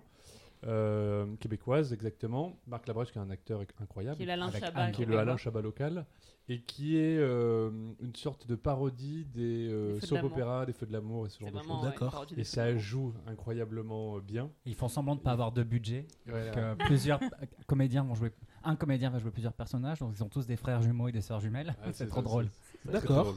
euh, 0.65 1.27
québécoise 1.37 1.93
exactement. 1.93 2.59
Marc 2.67 2.87
Labrèche, 2.87 3.13
qui 3.13 3.19
est 3.19 3.23
un 3.23 3.31
acteur 3.31 3.63
incroyable, 3.81 4.17
Qui 4.17 4.25
est 4.25 4.61
Chabat. 4.61 4.91
Qui 4.93 5.05
le. 5.05 5.19
Alain 5.19 5.37
Chabat 5.37 5.63
local, 5.63 6.07
et 6.49 6.61
qui 6.63 6.97
est 6.97 7.17
euh, 7.17 7.71
une 8.01 8.15
sorte 8.17 8.47
de 8.47 8.57
parodie 8.57 9.25
des 9.27 9.69
euh, 9.71 9.95
Des 9.95 9.95
Feux 9.95 10.01
de 10.01 10.07
soap 10.07 10.17
l'amour. 10.17 10.33
opéras, 10.33 10.67
des 10.67 10.73
feux 10.73 10.87
de 10.87 10.93
l'amour 10.93 11.27
et 11.27 11.31
ce 11.31 11.39
genre 11.39 11.51
de 11.53 11.59
choses. 11.59 11.83
D'accord. 11.83 12.27
Et 12.37 12.45
ça 12.45 12.77
joue 12.77 13.15
incroyablement 13.27 14.17
euh, 14.17 14.21
bien. 14.21 14.51
Ils 14.67 14.75
font 14.75 14.89
semblant 14.89 15.15
de 15.15 15.21
pas 15.21 15.31
avoir 15.33 15.53
de 15.53 15.63
budget. 15.63 16.07
Voilà. 16.27 16.51
que 16.51 16.85
plusieurs 16.87 17.21
comédiens 17.67 18.03
vont 18.03 18.15
jouer. 18.15 18.33
Un 18.65 18.77
comédien 18.77 19.11
va 19.11 19.19
jouer 19.19 19.31
plusieurs 19.31 19.53
personnages, 19.55 20.01
donc 20.01 20.13
ils 20.17 20.23
ont 20.25 20.29
tous 20.29 20.47
des 20.47 20.57
frères 20.57 20.83
jumeaux 20.83 21.09
et 21.09 21.13
des 21.13 21.21
sœurs 21.23 21.41
jumelles. 21.41 21.75
Ah, 21.83 21.89
c'est 21.93 22.07
trop 22.07 22.17
ça, 22.17 22.23
drôle. 22.23 22.49
D'accord. 22.85 23.35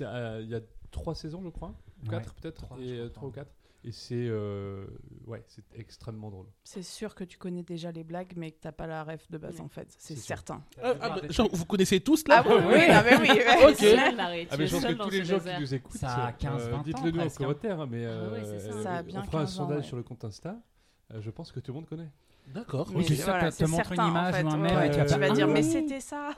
euh, 0.00 0.40
Il 0.42 0.48
y 0.48 0.54
a 0.54 0.60
trois 0.90 1.14
saisons, 1.14 1.42
je 1.42 1.48
crois. 1.50 1.74
Quatre 2.08 2.34
peut-être. 2.34 2.62
Trois, 2.62 2.78
et 2.80 3.10
trois 3.12 3.28
ou 3.28 3.32
quatre. 3.32 3.50
Et 3.84 3.92
c'est 3.92 4.26
euh, 4.28 4.86
ouais, 5.26 5.44
c'est 5.46 5.64
extrêmement 5.74 6.30
drôle. 6.30 6.46
C'est 6.64 6.82
sûr 6.82 7.14
que 7.14 7.22
tu 7.22 7.38
connais 7.38 7.62
déjà 7.62 7.92
les 7.92 8.02
blagues, 8.02 8.32
mais 8.36 8.50
que 8.50 8.58
t'as 8.60 8.72
pas 8.72 8.88
la 8.88 9.04
ref 9.04 9.30
de 9.30 9.38
base 9.38 9.54
Oui. 9.56 9.60
en 9.60 9.68
fait. 9.68 9.94
C'est 9.98 10.16
certain. 10.16 10.64
Ah, 10.82 10.94
ah, 11.00 11.08
bah, 11.10 11.28
genre, 11.30 11.48
vous 11.52 11.64
connaissez 11.64 12.00
tous 12.00 12.26
là 12.26 12.42
Ah 12.44 12.48
oui, 12.48 12.54
oui, 12.66 12.80
ah, 12.90 13.04
mais 13.04 13.16
oui. 13.18 13.28
Ah 14.50 14.56
mais 14.56 14.66
je 14.66 14.74
pense 14.74 14.84
que 14.84 14.92
tous 14.92 15.10
les 15.10 15.24
gens 15.24 15.38
désert. 15.38 15.54
qui 15.56 15.60
nous 15.60 15.74
écoutent, 15.74 15.96
Ça 15.96 16.08
a 16.08 16.28
euh, 16.28 16.32
15, 16.38 16.68
20 16.70 16.82
dites-le 16.82 17.10
nous 17.12 17.20
en 17.20 17.26
hein. 17.26 17.28
commentaire, 17.36 17.86
mais 17.86 18.04
Ah 18.06 18.28
ouais, 18.30 18.44
c'est 18.44 18.60
ça. 18.60 18.82
Ça 18.82 18.94
a 18.96 19.02
bien 19.02 19.20
on 19.20 19.24
fera 19.24 19.38
un 19.38 19.44
15 19.44 19.52
ans, 19.52 19.56
sondage 19.62 19.78
ouais. 19.78 19.86
sur 19.86 19.96
le 19.96 20.02
compte 20.02 20.24
Insta. 20.24 20.56
Euh, 21.14 21.20
je 21.20 21.30
pense 21.30 21.52
que 21.52 21.60
tout 21.60 21.72
le 21.72 21.76
monde 21.76 21.86
connaît. 21.86 22.10
D'accord, 22.54 22.88
sûr 23.16 23.26
voilà, 23.26 23.50
que 23.50 23.50
te 23.50 23.64
c'est 23.64 23.66
montre 23.66 23.92
une 23.92 23.96
certain, 23.96 24.04
en 24.10 24.10
image 24.10 24.34
fait, 24.34 24.42
ou 24.42 24.48
un 24.48 24.56
ouais, 24.56 24.58
mème 24.58 24.82
et 24.84 24.90
ouais, 24.90 24.90
tu 24.90 24.98
vas 24.98 25.04
tu 25.04 25.18
vas 25.18 25.18
faire, 25.18 25.32
dire, 25.32 25.46
Ah 25.48 25.52
mais 25.52 25.62
oui. 25.62 25.62
c'était 25.62 26.00
ça. 26.00 26.30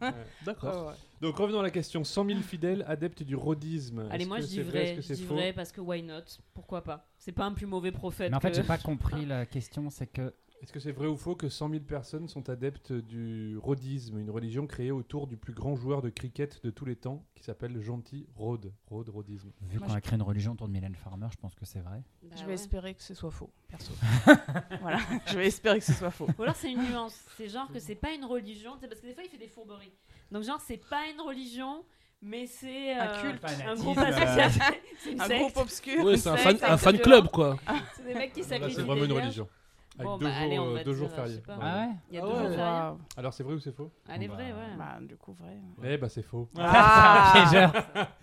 D'accord. 0.40 0.88
Ouais. 0.88 0.94
Donc 1.20 1.36
revenons 1.36 1.60
à 1.60 1.62
la 1.62 1.70
question 1.70 2.04
100 2.04 2.24
000 2.24 2.42
fidèles 2.42 2.84
adeptes 2.86 3.22
du 3.22 3.36
rhodisme. 3.36 4.06
Allez, 4.10 4.24
moi 4.24 4.40
je 4.40 4.46
c'est 4.46 4.62
dis 4.62 4.62
vrai, 4.62 4.86
vrai, 4.86 4.96
je 4.96 5.00
c'est 5.02 5.14
dis 5.14 5.24
vrai 5.24 5.52
parce 5.52 5.72
que 5.72 5.80
why 5.80 6.02
not? 6.02 6.22
Pourquoi 6.54 6.82
pas? 6.82 7.06
C'est 7.18 7.32
pas 7.32 7.44
un 7.44 7.52
plus 7.52 7.66
mauvais 7.66 7.92
prophète. 7.92 8.30
Mais 8.30 8.36
en 8.36 8.40
fait, 8.40 8.50
que- 8.50 8.56
j'ai 8.56 8.62
pas 8.64 8.78
compris 8.78 9.26
la 9.26 9.46
question. 9.46 9.90
C'est 9.90 10.06
que 10.06 10.34
Est-ce 10.60 10.72
que 10.72 10.80
c'est 10.80 10.90
vrai 10.92 11.06
ou 11.06 11.16
faux 11.16 11.36
que 11.36 11.48
100 11.48 11.70
000 11.70 11.82
personnes 11.84 12.28
sont 12.28 12.48
adeptes 12.48 12.92
du 12.92 13.56
rhodisme, 13.58 14.18
une 14.18 14.30
religion 14.30 14.66
créée 14.66 14.90
autour 14.90 15.28
du 15.28 15.36
plus 15.36 15.52
grand 15.52 15.76
joueur 15.76 16.02
de 16.02 16.10
cricket 16.10 16.60
de 16.64 16.70
tous 16.70 16.84
les 16.84 16.96
temps, 16.96 17.24
qui 17.36 17.44
s'appelle 17.44 17.80
Gentil 17.80 18.26
Rhode, 18.34 18.72
Rhode, 18.90 19.08
rhodisme. 19.08 19.50
vu 19.62 19.78
qu'on 19.78 19.92
a 19.92 20.00
créé 20.00 20.16
une 20.16 20.22
religion 20.22 20.52
autour 20.52 20.66
de 20.66 20.72
Mylène 20.72 20.96
Farmer, 20.96 21.28
je 21.30 21.36
pense 21.36 21.54
que 21.54 21.64
c'est 21.64 21.78
vrai. 21.80 22.02
Bah 22.24 22.34
Je 22.36 22.40
vais 22.42 22.48
ouais. 22.48 22.54
espérer 22.54 22.94
que 22.94 23.02
ce 23.02 23.14
soit 23.14 23.30
faux, 23.30 23.50
perso. 23.68 23.92
voilà, 24.80 24.98
je 25.28 25.36
vais 25.38 25.46
espérer 25.46 25.78
que 25.78 25.84
ce 25.84 25.92
soit 25.92 26.10
faux. 26.10 26.26
Ou 26.38 26.42
alors 26.42 26.56
c'est 26.56 26.72
une 26.72 26.82
nuance. 26.82 27.18
C'est 27.36 27.48
genre 27.48 27.70
que 27.72 27.78
c'est 27.78 27.94
pas 27.94 28.12
une 28.12 28.24
religion. 28.24 28.72
c'est 28.80 28.88
Parce 28.88 29.00
que 29.00 29.06
des 29.06 29.14
fois 29.14 29.22
il 29.24 29.30
fait 29.30 29.38
des 29.38 29.48
fourberies. 29.48 29.92
Donc 30.32 30.42
genre 30.42 30.60
c'est 30.60 30.76
pas 30.90 31.06
une 31.14 31.20
religion, 31.20 31.84
mais 32.20 32.46
c'est 32.48 32.94
Un 32.94 33.06
euh, 33.10 33.22
culte. 33.22 33.44
un 33.64 33.74
groupe 33.76 33.96
associatif. 33.98 34.62
C'est 34.98 35.12
une 35.12 35.20
Un 35.20 35.26
secte. 35.26 35.40
groupe 35.40 35.56
obscur. 35.58 36.04
Ouais, 36.04 36.16
c'est 36.16 36.28
un 36.30 36.36
fan, 36.36 36.58
un 36.60 36.98
club 36.98 37.28
quoi. 37.28 37.56
C'est 37.96 38.02
des 38.04 38.14
mecs 38.14 38.32
qui 38.32 38.40
Là, 38.40 38.46
sacrifient 38.48 38.74
c'est 38.74 38.82
vraiment 38.82 39.04
une 39.04 39.12
religion. 39.12 39.48
Avec 39.98 40.06
Bon, 40.10 40.18
deux, 40.18 40.26
bah, 40.26 40.32
allez, 40.38 40.56
jours, 40.56 40.64
on 40.64 40.68
euh, 40.70 40.74
va 40.74 40.84
deux 40.84 40.90
dire, 40.92 40.98
jours 40.98 41.08
je 41.10 41.14
fériés. 41.14 41.34
sais 41.34 41.40
pas. 41.42 41.54
Voilà. 41.56 41.72
Ah 41.72 41.86
ouais 41.86 41.92
Il 42.10 42.14
y 42.14 42.18
a 42.18 42.22
Ah 42.22 42.26
deux 42.26 42.32
ouais. 42.32 42.38
jours 42.46 42.54
fériés. 42.56 42.98
Alors 43.16 43.32
c'est 43.34 43.42
vrai 43.42 43.54
ou 43.54 43.58
c'est 43.60 43.72
faux? 43.76 43.90
Allez, 44.08 44.28
Bah, 44.28 44.34
vrai, 44.34 44.44
ouais. 44.52 44.76
Bah, 44.78 44.98
du 45.00 45.16
coup, 45.16 45.32
vrai. 45.32 45.56
Eh 45.84 45.96
bah 45.98 46.08
c'est 46.08 46.22
faux. 46.22 46.48
Ah. 46.58 48.08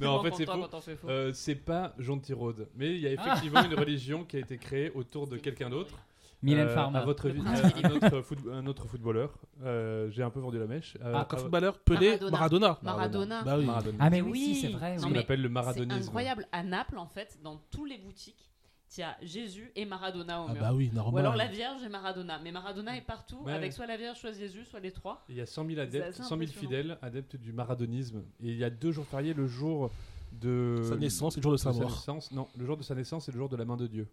Non, 0.00 0.10
en 0.10 0.22
fait 0.22 0.32
c'est 0.36 0.46
faux. 0.46 0.52
quand. 0.70 1.08
Euh, 1.08 1.32
c'est 1.32 1.56
pas 1.56 1.92
Gentil 1.98 2.32
Rhode, 2.32 2.68
mais 2.76 2.94
il 2.94 3.00
y 3.00 3.06
a 3.08 3.12
effectivement 3.12 3.64
une 3.64 3.74
religion 3.74 4.24
qui 4.24 4.36
a 4.36 4.38
été 4.40 4.56
créée 4.56 4.90
autour 4.94 5.26
de 5.26 5.36
quelqu'un 5.38 5.70
d'autre. 5.70 5.98
Mylène 6.40 6.68
Euh, 6.68 6.74
Farmer. 6.74 6.98
À 7.00 7.04
votre 7.04 7.28
prince 7.30 7.60
euh, 7.64 7.80
un, 7.82 7.90
autre 7.90 8.20
foot- 8.20 8.38
un 8.52 8.64
autre 8.68 8.86
footballeur. 8.86 9.32
Euh, 9.64 10.08
J'ai 10.12 10.22
un 10.22 10.30
peu 10.30 10.38
vendu 10.38 10.56
la 10.56 10.68
mèche. 10.68 10.96
Euh, 11.02 11.12
Ah, 11.16 11.26
Un 11.28 11.34
à- 11.34 11.36
footballeur 11.36 11.80
Pelé, 11.80 12.16
Maradona. 12.30 12.30
Maradona. 12.30 12.78
Maradona. 12.84 13.42
Bah 13.42 13.56
oui. 13.58 13.64
Maradona. 13.66 13.96
Ah 13.98 14.08
mais 14.08 14.20
oui, 14.20 14.30
Oui. 14.30 14.54
c'est 14.62 14.68
vrai. 14.68 14.96
Ce 14.98 15.02
qu'on 15.02 15.10
mais 15.10 15.18
appelle 15.18 15.42
le 15.42 15.48
C'est 15.48 15.52
maradonisme. 15.52 16.00
incroyable. 16.06 16.46
À 16.52 16.62
Naples, 16.62 16.96
en 16.98 17.08
fait, 17.08 17.36
dans 17.42 17.56
tous 17.72 17.84
les 17.84 17.98
boutiques, 17.98 18.47
il 18.96 19.00
y 19.00 19.02
a 19.02 19.16
Jésus 19.22 19.70
et 19.76 19.84
Maradona 19.84 20.42
au 20.42 20.46
Ah 20.48 20.52
mur. 20.52 20.62
bah 20.62 20.72
oui, 20.74 20.90
Ou 20.94 20.98
alors 20.98 21.12
la 21.16 21.22
normal. 21.22 21.50
Vierge 21.50 21.82
et 21.82 21.88
Maradona. 21.88 22.38
Mais 22.38 22.52
Maradona 22.52 22.96
est 22.96 23.02
partout, 23.02 23.38
Ouais. 23.44 23.52
avec 23.52 23.72
soit 23.72 23.86
la 23.86 23.96
Vierge, 23.96 24.18
soit 24.18 24.32
Jésus, 24.32 24.64
soit 24.64 24.80
les 24.80 24.92
trois. 24.92 25.24
Il 25.28 25.36
y 25.36 25.40
a 25.40 25.46
100 25.46 25.64
000 25.66 25.74
C'est 25.76 25.80
adeptes, 25.82 26.06
assez 26.08 26.22
100 26.22 26.28
000 26.28 26.34
impressionnant. 26.42 26.60
fidèles 26.60 26.98
adeptes 27.02 27.36
du 27.36 27.52
maradonisme. 27.52 28.22
Et 28.42 28.48
il 28.48 28.56
y 28.56 28.64
a 28.64 28.70
deux 28.70 28.90
jours 28.92 29.06
fériés, 29.06 29.34
le 29.34 29.46
jour 29.46 29.90
de 30.32 30.82
Sa 30.88 30.96
naissance 30.96 31.36
et 31.36 31.40
le 31.40 31.42
jour 31.42 31.52
de 31.52 31.56
sa 31.58 31.72
mort. 31.72 31.90
naissance. 31.90 32.32
Non, 32.32 32.48
le 32.56 32.64
jour 32.66 32.76
de 32.76 32.82
sa 32.82 32.94
naissance 32.94 33.28
et 33.28 33.32
le 33.32 33.38
jour 33.38 33.48
de 33.48 33.56
la 33.56 33.64
main 33.64 33.76
de 33.76 33.86
Dieu. 33.86 34.08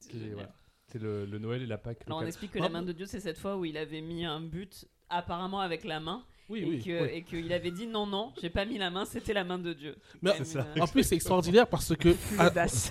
C'est 0.00 0.16
voilà. 0.32 0.52
Le, 0.94 1.26
le 1.26 1.38
Noël 1.40 1.60
et 1.62 1.66
la 1.66 1.76
Pâque. 1.78 2.02
Alors 2.06 2.18
on 2.20 2.26
explique 2.26 2.52
que 2.52 2.58
Ah 2.58 2.62
la 2.62 2.68
bon 2.68 2.74
main 2.74 2.82
de 2.82 2.92
Dieu, 2.92 3.04
c'est 3.06 3.18
cette 3.18 3.38
fois 3.38 3.56
où 3.56 3.64
il 3.64 3.76
avait 3.76 4.00
mis 4.00 4.24
un 4.24 4.40
but 4.40 4.86
apparemment 5.08 5.60
avec 5.60 5.82
la 5.82 5.98
main 5.98 6.24
Oui, 6.50 6.60
et 6.60 6.64
oui. 6.66 6.82
que- 6.84 7.02
oui. 7.04 7.08
et 7.14 7.22
qu'il 7.22 7.50
avait 7.52 7.70
dit 7.70 7.86
non 7.86 8.06
non, 8.06 8.32
j'ai 8.40 8.50
pas 8.50 8.64
mis 8.66 8.76
la 8.76 8.90
main, 8.90 9.04
c'était 9.06 9.32
la 9.32 9.44
main 9.44 9.58
de 9.58 9.72
Dieu. 9.72 9.96
Mais- 10.20 10.32
une- 10.38 10.82
En 10.82 10.86
plus, 10.86 11.02
c'est 11.02 11.14
extraordinaire 11.14 11.66
parce 11.66 11.96
que 11.96 12.10
à, 12.38 12.68
ce, 12.68 12.90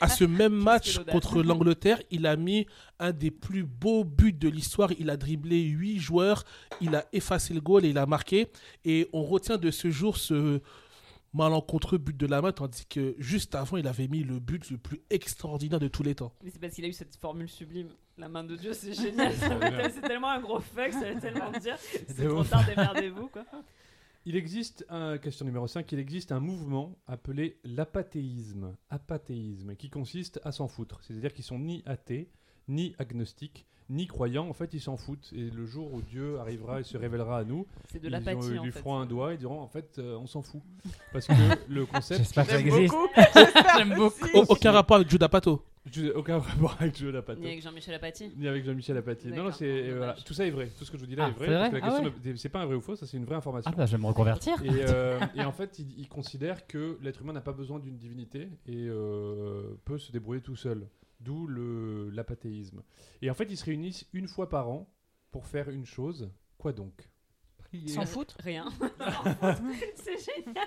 à 0.00 0.08
ce 0.08 0.24
même 0.40 0.54
match 0.54 0.98
contre 1.12 1.42
l'Angleterre, 1.42 2.00
il 2.10 2.26
a 2.26 2.34
mis 2.36 2.66
un 2.98 3.12
des 3.12 3.30
plus 3.30 3.62
beaux 3.64 4.02
buts 4.04 4.32
de 4.32 4.48
l'histoire. 4.48 4.90
Il 4.98 5.10
a 5.10 5.16
dribblé 5.16 5.60
8 5.62 5.98
joueurs, 6.00 6.44
il 6.80 6.94
a 6.96 7.06
effacé 7.12 7.54
le 7.54 7.60
goal 7.60 7.84
et 7.84 7.90
il 7.90 7.98
a 7.98 8.06
marqué. 8.06 8.48
Et 8.84 9.08
on 9.12 9.22
retient 9.22 9.56
de 9.56 9.70
ce 9.70 9.90
jour 9.90 10.16
ce 10.16 10.60
malencontreux 11.32 11.98
but 11.98 12.16
de 12.16 12.26
la 12.26 12.42
main, 12.42 12.50
tandis 12.50 12.84
que 12.86 13.14
juste 13.18 13.54
avant, 13.54 13.76
il 13.76 13.86
avait 13.86 14.08
mis 14.08 14.24
le 14.24 14.40
but 14.40 14.68
le 14.70 14.78
plus 14.78 15.00
extraordinaire 15.10 15.78
de 15.78 15.86
tous 15.86 16.02
les 16.02 16.16
temps. 16.16 16.32
Mais 16.42 16.50
c'est 16.50 16.58
parce 16.58 16.74
qu'il 16.74 16.84
a 16.84 16.88
eu 16.88 16.92
cette 16.92 17.14
formule 17.14 17.48
sublime. 17.48 17.88
La 18.20 18.28
main 18.28 18.44
de 18.44 18.54
Dieu, 18.56 18.72
c'est 18.74 18.92
génial. 18.92 19.32
c'est 19.92 20.02
tellement 20.02 20.28
un 20.30 20.40
gros 20.40 20.60
fuck, 20.60 20.92
ça 20.92 21.10
veut 21.12 21.20
tellement 21.20 21.50
dire. 21.52 21.76
C'est 22.08 22.26
trop 22.28 22.40
ouf. 22.40 22.50
tard, 22.50 22.64
démerdez-vous 22.66 23.28
quoi. 23.28 23.44
Il 24.26 24.36
existe, 24.36 24.84
un, 24.90 25.16
question 25.16 25.46
numéro 25.46 25.66
5, 25.66 25.90
il 25.92 25.98
existe 25.98 26.30
un 26.30 26.40
mouvement 26.40 26.98
appelé 27.06 27.58
l'apathéisme, 27.64 28.76
apathéisme, 28.90 29.74
qui 29.76 29.88
consiste 29.88 30.38
à 30.44 30.52
s'en 30.52 30.68
foutre. 30.68 30.98
C'est-à-dire 31.02 31.32
qu'ils 31.32 31.44
sont 31.44 31.58
ni 31.58 31.82
athées, 31.86 32.28
ni 32.68 32.94
agnostiques, 32.98 33.64
ni 33.88 34.06
croyants. 34.06 34.46
En 34.46 34.52
fait, 34.52 34.74
ils 34.74 34.80
s'en 34.80 34.98
foutent. 34.98 35.32
Et 35.34 35.48
le 35.48 35.64
jour 35.64 35.90
où 35.94 36.02
Dieu 36.02 36.38
arrivera 36.38 36.80
et 36.80 36.84
se 36.84 36.98
révélera 36.98 37.38
à 37.38 37.44
nous, 37.44 37.66
C'est 37.90 37.98
de 37.98 38.10
ils, 38.10 38.14
ont- 38.14 38.42
ils 38.42 38.60
lui 38.60 38.72
feront 38.72 38.98
un 38.98 39.06
doigt 39.06 39.32
et 39.32 39.38
diront 39.38 39.60
en 39.60 39.68
fait, 39.68 39.98
euh, 39.98 40.18
on 40.18 40.26
s'en 40.26 40.42
fout. 40.42 40.60
Parce 41.14 41.26
que 41.26 41.32
le 41.68 41.86
concept. 41.86 42.20
J'espère 42.20 42.44
que 42.44 42.50
ça 42.52 42.58
J'aime 42.58 42.66
existe. 42.68 42.92
beaucoup. 42.94 43.08
J'aime 43.78 43.94
beaucoup. 43.94 44.28
Au- 44.34 44.44
aucun 44.52 44.72
rapport 44.72 44.96
avec 44.96 45.08
Judas 45.08 45.30
Pato. 45.30 45.64
Je 45.86 46.02
n'ai 46.02 46.12
aucun 46.12 46.38
rapport 46.40 46.76
avec 46.78 47.00
Ni 47.00 47.60
Jean-Michel 47.60 47.94
Apathy. 47.94 48.30
Ni 48.36 48.46
avec 48.46 48.64
Jean-Michel 48.64 48.96
Apathy. 48.98 49.28
Non, 49.28 49.50
c'est 49.50 49.88
euh, 49.90 49.96
voilà. 49.96 50.12
tout 50.24 50.34
ça 50.34 50.46
est 50.46 50.50
vrai. 50.50 50.68
Tout 50.78 50.84
ce 50.84 50.90
que 50.90 50.96
je 50.98 51.02
vous 51.02 51.08
dis 51.08 51.16
là 51.16 51.24
Ah, 51.26 51.28
est 51.30 51.32
vrai. 51.32 51.46
c'est 51.46 51.52
parce 51.52 51.70
vrai 51.70 51.80
que 51.80 51.86
la 51.86 51.92
Ah 51.94 52.10
question 52.10 52.34
c'est 52.36 52.48
pas 52.50 52.60
un 52.60 52.66
vrai 52.66 52.74
ou 52.76 52.80
faux, 52.80 52.96
ça 52.96 53.06
c'est 53.06 53.16
une 53.16 53.24
vraie 53.24 53.36
information. 53.36 53.70
Ah 53.72 53.76
bah 53.76 53.86
je 53.86 53.92
vais 53.96 54.02
me 54.02 54.06
reconvertir. 54.06 54.62
Et, 54.64 54.68
euh, 54.88 55.18
et 55.34 55.42
en 55.42 55.52
fait, 55.52 55.78
il, 55.78 55.98
il 55.98 56.08
considère 56.08 56.66
que 56.66 56.98
l'être 57.02 57.22
humain 57.22 57.32
n'a 57.32 57.40
pas 57.40 57.52
besoin 57.54 57.78
d'une 57.78 57.96
divinité 57.96 58.50
et 58.66 58.86
euh, 58.88 59.74
peut 59.84 59.98
se 59.98 60.12
débrouiller 60.12 60.42
tout 60.42 60.56
seul. 60.56 60.86
d'où 61.20 61.46
le 61.46 62.10
l'apathéisme. 62.10 62.82
Et 63.22 63.30
en 63.30 63.34
fait, 63.34 63.44
ils 63.50 63.56
se 63.56 63.64
réunissent 63.64 64.06
une 64.12 64.28
fois 64.28 64.48
par 64.48 64.68
an 64.68 64.86
pour 65.30 65.46
faire 65.46 65.70
une 65.70 65.86
chose. 65.86 66.30
Quoi 66.58 66.72
donc? 66.72 67.09
S'en 67.86 68.04
foutre 68.04 68.36
Rien. 68.40 68.64
c'est 69.96 70.18
génial. 70.18 70.66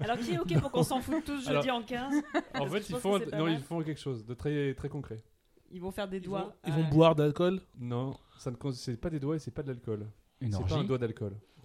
Alors 0.00 0.18
qui 0.18 0.32
est 0.32 0.38
ok 0.38 0.60
pour 0.60 0.70
qu'on 0.70 0.82
s'en 0.82 1.00
foute 1.00 1.24
tous 1.24 1.46
Alors- 1.48 1.62
jeudi 1.62 1.70
en 1.70 1.82
15 1.82 2.22
En 2.58 2.66
fait, 2.66 2.88
ils 2.88 2.92
pense 2.92 3.00
font, 3.02 3.18
non, 3.36 3.48
ils 3.48 3.60
font 3.60 3.82
quelque 3.82 4.00
chose 4.00 4.24
de 4.24 4.34
très, 4.34 4.74
très 4.74 4.88
concret. 4.88 5.22
Ils 5.70 5.80
vont 5.80 5.90
faire 5.90 6.08
des 6.08 6.18
Ils 6.18 6.22
doigts. 6.22 6.42
vont, 6.42 6.52
ils 6.66 6.72
Ah 6.72 6.76
vont 6.76 6.84
boire 6.88 7.14
d'alcool. 7.14 7.60
Non, 7.78 8.16
ça 8.38 8.50
ne 8.50 8.72
c'est 8.72 8.96
pas 8.96 9.10
des 9.10 9.18
doigts 9.20 9.36
et 9.36 9.38
c'est 9.38 9.50
pas 9.50 9.62
de 9.62 9.68
l'alcool. 9.68 10.08
Une 10.40 10.52
C'est 10.52 10.64
pas 10.66 10.76
un 10.76 10.84
doigt 10.84 10.98
d'alcool. 10.98 11.36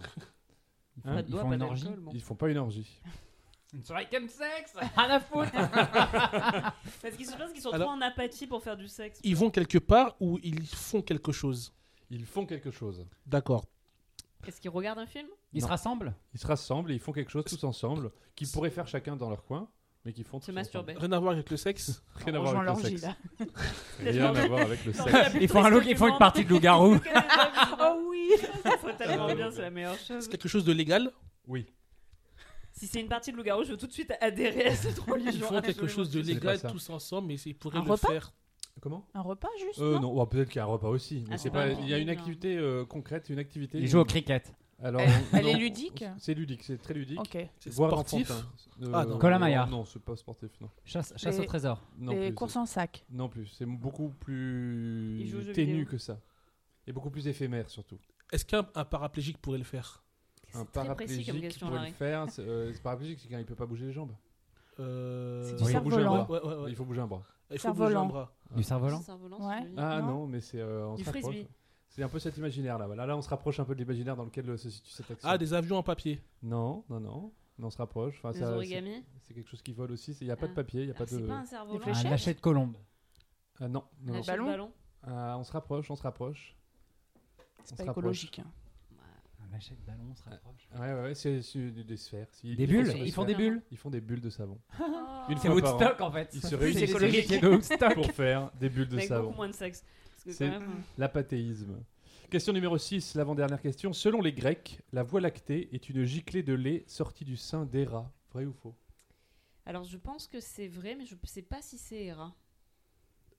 Ils 0.96 1.08
Hein 1.08 1.12
font, 1.12 1.14
Pas 1.14 1.22
de 1.22 1.28
ils 1.28 1.30
doigts, 1.30 1.40
font 1.42 1.48
pas 1.48 1.54
une 1.54 1.62
orgie. 1.62 1.88
bon. 1.98 2.10
Ils 2.12 2.20
font 2.20 2.34
pas 2.34 2.50
une 2.50 2.58
orgie. 2.58 3.00
Une 3.72 3.84
soirée 3.84 4.08
comme 4.10 4.26
sexe 4.28 4.74
Rien 4.74 5.10
à 5.10 5.20
foutre 5.20 5.52
Parce 5.52 7.14
qu'ils 7.16 7.26
se 7.26 7.36
pensent 7.36 7.52
qu'ils 7.52 7.62
sont 7.62 7.70
Alors- 7.70 7.86
trop 7.88 7.96
en 7.96 8.00
apathie 8.00 8.48
pour 8.48 8.62
faire 8.64 8.76
du 8.76 8.88
sexe. 8.88 9.20
Ils 9.22 9.36
vont 9.36 9.48
quelque 9.48 9.78
part 9.78 10.16
ou 10.18 10.40
ils 10.42 10.66
font 10.66 11.00
quelque 11.02 11.30
chose. 11.30 11.72
Ils 12.10 12.26
font 12.26 12.44
quelque 12.46 12.72
chose. 12.72 13.06
D'accord. 13.26 13.64
Est-ce 14.46 14.60
qu'ils 14.60 14.70
regardent 14.70 14.98
un 14.98 15.06
film 15.06 15.28
Ils 15.52 15.62
se 15.62 15.66
rassemblent 15.66 16.14
Ils 16.34 16.40
se 16.40 16.46
rassemblent 16.46 16.90
et 16.90 16.94
ils 16.94 17.00
font 17.00 17.12
quelque 17.12 17.30
chose 17.30 17.44
tous 17.44 17.62
ensemble 17.64 18.10
qu'ils 18.34 18.48
pourraient 18.48 18.70
faire 18.70 18.88
chacun 18.88 19.16
dans 19.16 19.28
leur 19.28 19.44
coin, 19.44 19.68
mais 20.04 20.12
qu'ils 20.12 20.24
font 20.24 20.40
Se 20.40 20.46
tous 20.46 20.52
masturber. 20.52 20.94
Rien 20.94 21.12
à 21.12 21.18
voir 21.20 21.32
avec 21.32 21.50
le 21.50 21.56
sexe. 21.56 22.02
Rien 22.24 22.34
à 22.34 22.38
voir 22.38 22.56
avec 22.56 22.60
le 22.60 22.66
l'orgie 22.66 22.98
sexe. 22.98 23.02
là. 23.02 23.16
Rien 24.00 24.34
à 24.34 24.46
voir 24.48 24.60
avec 24.60 24.84
le 24.84 24.92
sexe. 24.92 25.08
Ils 25.40 25.48
font, 25.48 25.58
un 25.58 25.62
triste 25.64 25.74
look, 25.74 25.84
du 25.84 25.90
ils 25.90 25.96
font 25.96 26.08
une 26.08 26.18
partie 26.18 26.44
de 26.44 26.48
loup-garou. 26.50 26.96
oh 27.80 28.06
oui 28.08 28.30
Ça 28.62 28.78
serait 28.78 28.96
tellement 28.96 29.34
bien, 29.34 29.50
c'est 29.50 29.62
la 29.62 29.70
meilleure 29.70 29.98
chose. 29.98 30.24
C'est 30.24 30.30
quelque 30.30 30.48
chose 30.48 30.64
de 30.64 30.72
légal. 30.72 31.10
Oui. 31.46 31.66
Si 32.72 32.86
c'est 32.86 33.00
une 33.00 33.08
partie 33.08 33.30
de 33.32 33.36
loup-garou, 33.36 33.64
je 33.64 33.72
veux 33.72 33.76
tout 33.76 33.86
de 33.86 33.92
suite 33.92 34.12
adhérer 34.22 34.68
à 34.68 34.74
cette 34.74 34.98
religion. 35.00 35.32
Ils 35.32 35.42
font 35.42 35.60
quelque 35.60 35.86
chose 35.86 36.10
de 36.10 36.22
C'est 36.22 36.32
légal 36.32 36.58
ça. 36.58 36.70
tous 36.70 36.88
ensemble, 36.88 37.28
mais 37.28 37.34
ils 37.34 37.54
pourraient 37.54 37.78
Un 37.78 37.84
le 37.84 37.90
repas 37.90 38.08
faire. 38.08 38.32
Comment 38.80 39.06
Un 39.14 39.20
repas 39.22 39.48
juste 39.60 39.78
euh, 39.80 39.94
non 39.94 40.00
Non, 40.00 40.20
ouais, 40.20 40.26
peut-être 40.26 40.48
qu'il 40.48 40.56
y 40.56 40.60
a 40.60 40.64
un 40.64 40.66
repas 40.68 40.88
aussi. 40.88 41.24
Mais 41.28 41.34
Ah, 41.34 41.38
c'est 41.38 41.50
pas. 41.50 41.68
Il 41.68 41.88
y 41.88 41.94
a 41.94 41.98
une 41.98 42.08
activité 42.10 42.56
euh, 42.56 42.84
concrète, 42.84 43.28
une 43.28 43.38
activité. 43.38 43.78
Ils 43.78 43.88
jouent 43.88 44.00
au 44.00 44.04
cricket. 44.04 44.52
Alors, 44.82 45.02
Elle- 45.02 45.10
elle 45.34 45.42
non, 45.44 45.50
est 45.50 45.58
ludique 45.58 46.04
C'est 46.16 46.32
ludique, 46.32 46.62
c'est 46.62 46.78
très 46.78 46.94
ludique. 46.94 47.20
Ok. 47.20 47.36
C'est 47.58 47.70
sportif. 47.70 48.30
enfantin. 48.30 48.46
Euh, 48.82 48.90
Ah, 48.94 49.04
non. 49.04 49.18
Colin-Maillard. 49.18 49.68
Non, 49.68 49.84
c'est 49.84 50.00
pas 50.02 50.16
sportif, 50.16 50.58
non. 50.62 50.70
Chasse, 50.86 51.12
chasse 51.18 51.36
Les- 51.36 51.42
au 51.42 51.44
trésor. 51.44 51.82
Non 51.98 52.12
Les 52.12 52.28
plus. 52.28 52.34
courses 52.34 52.54
c'est- 52.54 52.58
en 52.60 52.64
sac. 52.64 53.04
Non 53.10 53.28
plus. 53.28 53.46
C'est 53.48 53.66
beaucoup 53.66 54.08
plus 54.08 55.30
ténu 55.54 55.72
vidéo. 55.80 55.90
que 55.90 55.98
ça. 55.98 56.18
Et 56.86 56.92
beaucoup 56.92 57.10
plus 57.10 57.28
éphémère 57.28 57.68
surtout. 57.68 57.98
Est-ce 58.32 58.46
qu'un 58.46 58.66
un 58.74 58.84
paraplégique 58.86 59.36
pourrait 59.38 59.58
le 59.58 59.64
faire? 59.64 60.02
Un 60.54 60.64
paraplégique 60.64 61.30
question, 61.40 61.68
pourrait 61.68 61.88
le 61.88 61.92
faire. 61.94 62.26
C'est 62.30 62.40
euh, 62.42 62.72
c'est 62.72 62.82
paraplégique, 62.82 63.20
c'est 63.20 63.28
quand 63.28 63.38
il 63.38 63.44
peut 63.44 63.54
pas 63.54 63.66
bouger 63.66 63.84
les 63.86 63.92
jambes. 63.92 64.12
Euh, 64.78 65.44
C'est 65.44 65.56
du 65.56 65.70
Il 65.70 65.74
faut 65.76 65.80
bouger 65.82 65.96
un 65.96 66.00
cerf-volant. 66.00 66.24
bras. 66.24 66.30
Ouais, 66.42 66.48
ouais, 66.56 66.62
ouais. 66.62 66.70
Il 66.70 66.76
faut 66.76 66.84
bouger 66.86 67.00
un 67.02 67.06
bras. 67.06 67.22
Il 67.50 67.58
faut 67.58 67.62
Cerf-volant. 67.68 68.06
bouger 68.06 68.18
un 68.18 68.22
bras. 68.22 68.32
Du 68.56 68.62
cerf-volant 68.62 69.00
Ouais. 69.48 69.66
Ah 69.76 70.00
Non. 70.02 70.26
mais 70.26 70.40
c'est 70.40 70.60
euh, 70.60 70.86
on 70.88 70.94
Du 70.94 71.02
se 71.04 71.10
rapproche. 71.10 71.24
frisbee. 71.34 71.48
C'est 71.88 72.02
un 72.04 72.08
peu 72.08 72.18
cet 72.20 72.36
imaginaire 72.36 72.78
là. 72.78 72.86
Voilà, 72.86 73.04
là 73.06 73.16
on 73.16 73.22
se 73.22 73.28
rapproche 73.28 73.58
un 73.58 73.64
peu 73.64 73.74
de 73.74 73.80
l'imaginaire 73.80 74.16
dans 74.16 74.24
lequel 74.24 74.48
euh, 74.50 74.56
se 74.56 74.70
situe 74.70 74.90
cette 74.90 75.10
action. 75.10 75.28
Ah, 75.28 75.36
des 75.38 75.52
avions 75.54 75.76
en 75.78 75.82
papier. 75.82 76.22
Non, 76.42 76.84
non, 76.88 77.00
non. 77.00 77.32
Non, 77.58 77.66
on 77.66 77.70
se 77.70 77.78
rapproche. 77.78 78.16
Enfin, 78.18 78.30
Des 78.32 78.38
ça, 78.38 78.46
c'est 78.46 78.52
origamis 78.54 79.04
c'est 79.22 79.34
quelque 79.34 79.48
chose 79.50 79.60
qui 79.62 79.72
vole 79.72 79.92
aussi. 79.92 80.16
Il 80.20 80.26
n'y 80.26 80.30
a 80.30 80.36
pas 80.36 80.46
de 80.46 80.52
Ah. 80.52 80.56
papier, 80.56 80.82
il 80.82 80.86
n'y 80.86 80.92
a 80.92 80.94
Ah, 80.96 80.98
pas 80.98 81.04
de. 81.04 81.10
C'est 81.10 81.26
pas 81.26 81.34
un 81.34 81.44
cerf-volant. 81.44 81.78
Des 81.78 81.82
Un 81.82 81.84
fléchettes 81.94 82.10
lâcher 82.10 82.34
de 82.34 82.40
colombe. 82.40 82.76
Ah, 83.60 83.68
non, 83.68 83.84
non, 84.02 84.14
Un 84.14 84.16
non. 84.18 84.24
ballon 84.24 84.46
ballon. 84.46 84.72
Ah, 85.02 85.36
on 85.38 85.44
se 85.44 85.52
rapproche, 85.52 85.90
on 85.90 85.96
se 85.96 86.02
rapproche. 86.02 86.56
C'est 87.64 87.74
On 87.74 87.76
se 87.76 87.82
rapproche. 87.82 88.02
écologique. 88.24 88.38
hein. 88.38 88.50
De 89.50 89.86
ballon, 89.86 90.04
on 90.10 90.14
se 90.14 90.22
rapproche. 90.22 90.68
Ouais, 90.74 90.80
ouais, 90.94 91.02
ouais, 91.02 91.14
c'est 91.14 91.42
c'est 91.42 91.70
des, 91.70 91.84
des 91.84 91.96
sphères. 91.96 92.26
Ils- 92.44 92.56
Des 92.56 92.62
ils 92.64 92.66
font 92.68 92.72
bulles 92.82 92.90
sur 92.90 92.96
Ils 93.06 93.12
font 93.12 93.24
des 93.24 93.34
sphères. 93.34 93.50
bulles 93.50 93.62
Ils 93.70 93.76
font 93.78 93.90
des 93.90 94.00
bulles 94.00 94.20
de 94.20 94.30
savon. 94.30 94.58
Oh. 94.80 94.84
Une 95.28 95.38
C'est 95.38 95.48
fois 95.48 95.60
par 95.60 95.74
an, 95.74 95.78
Woodstock 95.78 96.00
en 96.00 96.12
fait. 96.12 96.30
Ils 96.32 96.40
se 96.40 96.48
C'est 96.48 96.56
réunissent 96.56 96.82
écologique. 96.90 97.26
C'est 97.28 97.44
Woodstock. 97.44 97.94
pour 97.94 98.10
faire 98.12 98.50
des 98.58 98.68
bulles 98.70 98.88
de 98.88 98.96
Avec 98.96 99.08
savon. 99.08 99.24
beaucoup 99.26 99.36
moins 99.36 99.48
de 99.48 99.54
sexe. 99.54 99.84
Parce 100.12 100.24
que 100.24 100.32
C'est- 100.32 100.46
quand 100.46 100.60
même, 100.60 100.70
euh, 100.70 100.82
L'apathéisme. 100.98 101.82
Question 102.30 102.52
numéro 102.52 102.78
6, 102.78 103.16
l'avant-dernière 103.16 103.60
question. 103.60 103.92
Selon 103.92 104.20
les 104.22 104.32
Grecs, 104.32 104.80
la 104.92 105.02
voie 105.02 105.20
lactée 105.20 105.68
est 105.74 105.88
une 105.90 106.04
giclée 106.04 106.42
de 106.44 106.54
lait 106.54 106.84
sortie 106.86 107.24
du 107.24 107.36
sein 107.36 107.66
d'Héra. 107.66 108.10
Vrai 108.32 108.44
ou 108.44 108.52
faux? 108.52 108.74
Alors 109.66 109.84
je 109.84 109.98
pense 109.98 110.26
que 110.28 110.40
c'est 110.40 110.68
vrai, 110.68 110.94
mais 110.96 111.04
je 111.06 111.14
ne 111.14 111.20
sais 111.26 111.42
pas 111.42 111.60
si 111.60 111.76
c'est 111.76 112.04
Hera. 112.06 112.32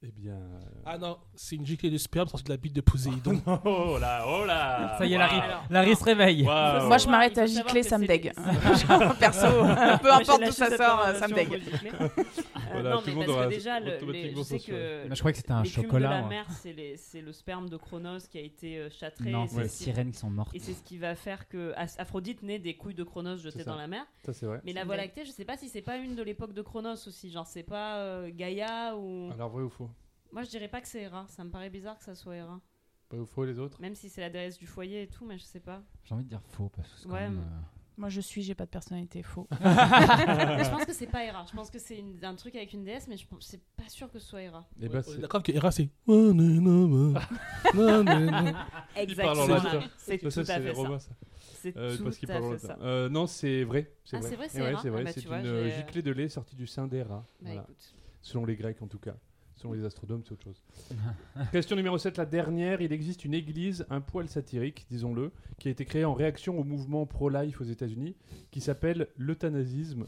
Eh 0.03 0.12
bien. 0.12 0.34
euh, 0.34 0.60
Ah 0.84 0.98
non, 0.98 1.20
c'est 1.36 1.55
une 1.55 1.65
giclée 1.65 1.91
de 1.91 1.98
sperme 2.00 2.27
sortie 2.27 2.46
de 2.46 2.50
la 2.50 2.58
bite 2.58 2.74
de 2.74 2.81
Poséidon. 2.81 3.39
Oh 3.65 3.98
là, 4.00 4.25
oh 4.27 4.46
là 4.46 4.96
Ça 4.98 5.05
y 5.05 5.13
est. 5.13 5.17
Larry, 5.17 5.39
Larry 5.70 5.96
se 5.96 6.03
réveille. 6.03 6.41
Moi, 6.43 6.98
je 6.98 7.08
m'arrête 7.08 7.38
à 7.38 7.46
gicler, 7.46 7.84
ça 7.84 8.00
me 8.00 8.08
dégue. 8.08 8.34
Perso, 9.20 9.48
peu 10.01 10.12
importe 10.12 10.43
d'où 10.43 10.51
ça 10.51 10.75
sort, 10.75 11.05
ça 11.20 11.27
me 11.27 11.36
dégue. 11.36 11.62
Voilà, 12.72 12.89
non, 12.96 13.01
tout 13.01 13.08
le 13.08 13.12
mais 13.12 13.27
monde 13.27 13.36
parce 13.36 13.46
que 13.48 13.50
déjà, 13.50 13.79
le- 13.81 14.12
les- 14.12 14.34
je 14.36 14.41
sais 14.43 14.60
que 14.60 15.03
je 15.12 15.20
croyais 15.20 15.34
que 15.34 15.38
c'était 15.38 15.51
un 15.51 15.62
l'écume 15.62 15.84
chocolat. 15.84 16.08
de 16.08 16.13
la 16.24 16.27
mer, 16.29 16.46
c'est 16.62 16.72
les- 16.74 16.96
c'est 16.98 17.22
le 17.22 17.34
sperme 17.34 17.70
de 17.70 17.75
Chronos 17.77 18.20
qui 18.31 18.38
a 18.38 18.41
été 18.41 18.77
euh, 18.77 18.89
châtré. 18.89 19.29
Non, 19.29 19.43
et 19.43 19.48
c'est 19.50 19.55
c'est 19.55 19.62
les 19.63 19.67
ce 19.67 19.77
qui- 19.77 19.84
sirènes 19.84 20.12
qui 20.13 20.17
sont 20.17 20.29
mortes. 20.29 20.55
Et 20.55 20.60
c'est 20.60 20.74
ce 20.74 20.81
qui 20.81 20.98
va 20.98 21.13
faire 21.15 21.48
que 21.50 21.74
As- 21.75 22.00
Aphrodite 22.00 22.41
naît 22.43 22.60
des 22.60 22.75
couilles 22.77 22.96
de 22.96 23.03
Chronos 23.03 23.38
jetées 23.38 23.65
dans 23.65 23.75
la 23.75 23.88
mer. 23.88 24.05
Ça, 24.25 24.34
c'est 24.34 24.46
vrai. 24.46 24.62
Mais 24.63 24.74
la 24.74 24.84
Voie 24.86 24.96
lactée, 24.98 25.25
je 25.25 25.31
sais 25.31 25.46
pas 25.46 25.58
si 25.58 25.67
c'est 25.70 25.81
pas 25.81 25.98
une 25.98 26.15
de 26.15 26.24
l'époque 26.24 26.53
de 26.53 26.62
Chronos 26.62 26.96
aussi. 27.08 27.29
Genre, 27.29 27.46
c'est 27.46 27.62
pas 27.63 27.98
euh, 27.98 28.29
Gaïa 28.34 28.96
ou. 28.98 29.29
Alors, 29.34 29.50
vrai 29.50 29.63
ou 29.63 29.70
faux? 29.70 29.89
Moi, 30.31 30.43
je 30.43 30.50
dirais 30.50 30.67
pas 30.67 30.81
que 30.81 30.88
c'est 30.88 31.01
Hera. 31.01 31.25
Ça 31.27 31.43
me 31.43 31.50
paraît 31.50 31.69
bizarre 31.69 31.97
que 31.97 32.03
ça 32.03 32.15
soit 32.15 32.35
Hera. 32.35 32.59
Vrai 33.09 33.19
ou 33.19 33.25
faux, 33.25 33.43
les 33.43 33.59
autres? 33.59 33.81
Même 33.81 33.95
si 33.95 34.09
c'est 34.09 34.21
la 34.21 34.29
déesse 34.29 34.57
du 34.57 34.65
foyer 34.67 35.03
et 35.03 35.07
tout, 35.07 35.25
mais 35.25 35.38
je 35.38 35.43
sais 35.43 35.59
pas. 35.59 35.81
J'ai 36.05 36.15
envie 36.15 36.23
de 36.23 36.29
dire 36.29 36.41
faux 36.43 36.69
parce 36.69 36.88
que 36.89 36.97
c'est 37.00 37.07
quand 37.07 37.13
Ouais, 37.13 37.21
même, 37.21 37.35
mais- 37.35 37.41
euh, 37.41 37.59
Moi, 37.97 38.07
je 38.09 38.21
suis, 38.21 38.41
j'ai 38.41 38.55
pas 38.55 38.65
de 38.65 38.69
personnalité, 38.69 39.21
faux. 39.21 39.47
Je 39.51 40.69
pense 40.71 40.85
que 40.85 40.93
c'est 40.93 41.07
pas 41.07 41.25
Hera. 41.25 41.45
Je 41.45 41.53
pense 41.53 41.69
que 41.69 41.77
c'est 41.77 41.97
une- 42.00 42.23
un 42.23 42.35
truc 42.35 42.55
avec 42.55 42.71
une 42.73 42.85
déesse, 42.85 43.07
mais 43.09 43.17
je 43.17 43.27
pense 43.27 43.45
c'est 43.45 43.61
pas 43.75 43.88
sûr 43.89 44.09
que 44.09 44.17
ce 44.17 44.25
soit 44.25 44.41
Hera. 44.41 44.65
Eh 44.79 44.83
Ouais, 44.83 44.89
ben, 44.89 45.01
c'est. 45.01 45.17
D'accord 45.19 45.43
que 45.43 45.51
Hera, 45.51 45.71
c'est. 45.71 45.89
Non, 46.07 46.33
non, 46.33 46.43
non. 46.88 47.13
Non, 47.75 48.03
non, 48.03 48.19
non. 48.31 48.53
Exactement. 48.95 49.45
latin. 49.45 49.81
C'est 49.97 50.17
tout 50.17 50.31
Ça, 50.31 50.41
à 50.41 50.45
c'est 50.45 50.59
les 50.59 50.67
fait 50.69 50.73
ça. 50.75 50.81
Romains, 50.81 51.00
ça. 51.00 51.11
C'est 51.41 51.77
Euh, 51.77 51.97
tout 51.97 52.03
parce 52.05 52.17
qu'ils 52.17 52.31
à 52.31 52.39
parlent 52.39 52.57
fait 52.57 52.67
latin. 52.67 52.79
ça. 52.79 52.85
Euh, 52.85 53.09
non, 53.09 53.27
c'est 53.27 53.63
vrai. 53.65 53.91
C'est 54.05 54.15
Ah, 54.15 54.19
vrai. 54.21 54.29
c'est 54.29 54.35
vrai, 54.38 54.47
c'est 54.50 54.57
Eh 54.57 54.61
ouais. 54.61 54.67
Ah 54.69 55.03
bah, 55.03 55.11
c'est 55.13 55.21
tu 55.21 55.27
vois, 55.27 55.38
une 55.39 55.43
j'ai- 55.43 55.50
euh, 55.51 55.77
giclée 55.77 56.01
de 56.01 56.11
lait 56.11 56.29
sortie 56.29 56.55
du 56.55 56.65
sein 56.67 56.88
d'Héra. 56.88 57.17
Bah 57.17 57.25
Voilà. 57.41 57.61
écoute. 57.63 57.93
Selon 58.21 58.45
les 58.45 58.55
Grecs, 58.55 58.81
en 58.81 58.88
tout 58.88 59.00
cas. 59.00 59.15
Selon 59.62 59.74
les 59.74 59.86
astronomes, 59.86 60.24
c'est 60.25 60.32
autre 60.32 60.44
chose. 60.44 60.63
Question 61.51 61.75
numéro 61.75 61.96
7, 62.00 62.18
la 62.18 62.25
dernière. 62.25 62.82
Il 62.82 62.91
existe 62.91 63.25
une 63.25 63.36
église 63.36 63.86
un 63.91 64.01
poil 64.01 64.27
satirique, 64.27 64.88
disons-le, 64.89 65.32
qui 65.60 65.68
a 65.68 65.72
été 65.72 65.86
créée 65.86 66.03
en 66.03 66.15
réaction 66.15 66.58
au 66.60 66.63
mouvement 66.63 67.06
pro-life 67.06 67.62
aux 67.62 67.65
États-Unis, 67.65 68.15
qui 68.50 68.60
s'appelle 68.60 69.10
l'euthanasisme, 69.18 70.08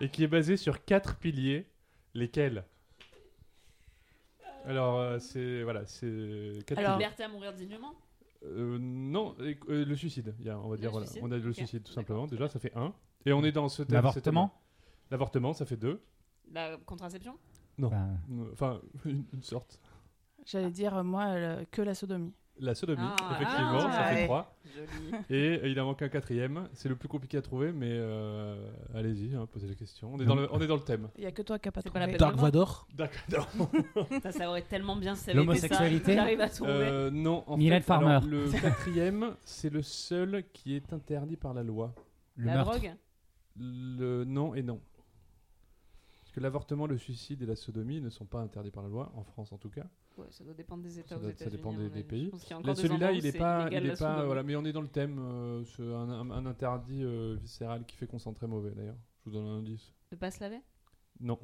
et 0.00 0.08
qui 0.08 0.24
est 0.24 0.28
basée 0.28 0.56
sur 0.56 0.82
quatre 0.84 1.16
piliers. 1.16 1.66
Lesquels? 2.14 2.64
Alors, 4.64 4.98
euh, 4.98 5.18
c'est. 5.18 5.62
Voilà, 5.62 5.84
c'est. 5.86 6.58
Quatre 6.66 6.78
Alors- 6.78 6.92
piliers. 6.96 7.04
Liberté 7.08 7.22
à 7.24 7.28
mourir 7.28 7.52
dignement? 7.52 7.94
Euh, 8.44 8.78
non, 8.80 9.34
euh, 9.40 9.54
euh, 9.68 9.84
le 9.84 9.94
suicide. 9.96 10.34
Il 10.40 10.46
y 10.46 10.50
a, 10.50 10.58
on 10.58 10.68
va 10.68 10.76
dire, 10.78 10.90
voilà. 10.90 11.06
suicide 11.06 11.22
On 11.24 11.30
a 11.32 11.36
le 11.38 11.48
Ok. 11.50 11.54
suicide, 11.56 11.82
tout 11.82 11.92
simplement. 11.92 12.26
Déjà, 12.26 12.48
ça 12.48 12.58
fait 12.58 12.74
un. 12.76 12.94
Et 13.26 13.32
on 13.32 13.44
est 13.44 13.52
dans 13.52 13.68
ce 13.68 13.82
thème- 13.82 13.94
L'avortement? 13.94 14.52
L'avortement, 15.10 15.52
ça 15.52 15.64
fait 15.66 15.76
deux. 15.76 16.00
La 16.52 16.76
contraception? 16.86 17.36
Euh, 17.80 17.88
Enfin, 18.52 18.80
une, 19.04 19.24
une 19.32 19.42
sorte. 19.42 19.78
J'allais 20.44 20.70
dire, 20.70 20.96
euh, 20.96 21.02
moi, 21.02 21.24
euh, 21.28 21.64
que 21.70 21.82
la 21.82 21.94
sodomie. 21.94 22.32
La 22.58 22.74
sodomie, 22.74 23.00
Ah, 23.02 23.36
effectivement, 23.40 23.78
ah, 23.88 23.92
ça 23.92 24.04
fait 24.14 24.24
trois. 24.26 24.54
Joli. 24.76 25.22
Et 25.30 25.58
euh, 25.64 25.68
il 25.68 25.80
en 25.80 25.86
manque 25.86 26.02
un 26.02 26.08
quatrième. 26.10 26.68
C'est 26.74 26.88
le 26.88 26.96
plus 26.96 27.08
compliqué 27.08 27.38
à 27.38 27.42
trouver, 27.42 27.72
mais 27.72 27.88
euh, 27.90 28.70
allez-y, 28.94 29.34
hein, 29.34 29.46
posez 29.50 29.66
la 29.68 29.74
question. 29.74 30.10
On 30.12 30.20
est, 30.20 30.26
dans 30.26 30.34
le, 30.34 30.46
on 30.52 30.60
est 30.60 30.66
dans 30.66 30.76
le 30.76 30.82
thème. 30.82 31.08
Il 31.16 31.24
y 31.24 31.26
a 31.26 31.32
que 31.32 31.40
toi 31.42 31.58
qui 31.58 31.68
n'as 31.68 31.72
pas 31.72 31.82
trouvé. 31.82 32.00
la 32.00 32.06
peine. 32.08 32.18
Dark 32.18 32.36
Vador. 32.38 32.86
D'accord. 32.94 33.48
ça, 34.22 34.32
ça 34.32 34.48
aurait 34.50 34.62
tellement 34.62 34.96
bien 34.96 35.14
si. 35.14 35.32
L'homosexualité 35.32 36.14
J'arrive 36.14 36.40
à 36.42 36.48
trouver. 36.50 36.70
Euh, 36.72 37.10
non, 37.10 37.42
en 37.46 37.56
Mylène 37.56 37.80
fait, 37.80 37.86
Farmer. 37.86 38.08
alors, 38.10 38.26
le 38.26 38.50
quatrième, 38.60 39.34
c'est 39.44 39.70
le 39.70 39.80
seul 39.82 40.44
qui 40.52 40.76
est 40.76 40.92
interdit 40.92 41.36
par 41.36 41.54
la 41.54 41.62
loi. 41.62 41.94
le 42.36 42.46
la 42.46 42.54
meurtre. 42.56 42.70
drogue? 42.72 42.92
Le 43.56 44.24
non 44.24 44.54
et 44.54 44.62
non. 44.62 44.80
Parce 46.32 46.36
que 46.36 46.44
l'avortement, 46.44 46.86
le 46.86 46.96
suicide 46.96 47.42
et 47.42 47.46
la 47.46 47.56
sodomie 47.56 48.00
ne 48.00 48.08
sont 48.08 48.24
pas 48.24 48.40
interdits 48.40 48.70
par 48.70 48.82
la 48.82 48.88
loi, 48.88 49.12
en 49.14 49.22
France 49.22 49.52
en 49.52 49.58
tout 49.58 49.68
cas. 49.68 49.84
Ouais, 50.16 50.24
ça 50.30 50.42
doit 50.44 50.54
dépendre 50.54 50.82
des 50.82 50.98
États 50.98 51.10
Ça 51.10 51.16
aux 51.16 51.18
doit- 51.20 51.28
ça 51.28 51.34
États-Unis. 51.44 51.56
dépend 51.58 51.74
à 51.74 51.88
des- 51.90 52.02
pays. 52.04 52.30
Celui-là, 52.74 53.12
il 53.12 53.22
où 53.22 53.26
est 53.26 53.32
c'est 53.32 53.38
pas, 53.38 53.68
il 53.70 53.84
est 53.86 53.98
pas, 53.98 54.24
voilà, 54.24 54.42
mais 54.42 54.56
on 54.56 54.64
est 54.64 54.72
dans 54.72 54.80
le 54.80 54.88
thème, 54.88 55.18
euh, 55.20 55.62
un, 55.78 56.08
un- 56.08 56.30
un 56.30 56.46
interdit 56.46 57.04
euh, 57.04 57.36
viscéral 57.38 57.84
qui 57.84 57.96
fait 57.96 58.06
très 58.32 58.46
mauvais 58.46 58.70
d'ailleurs. 58.70 58.96
Je 59.26 59.30
vous 59.30 59.36
donne 59.36 59.46
un 59.46 59.58
indice. 59.58 59.92
De 60.10 60.16
pas 60.16 60.30
se 60.30 60.40
laver? 60.40 60.60
Non, 61.20 61.38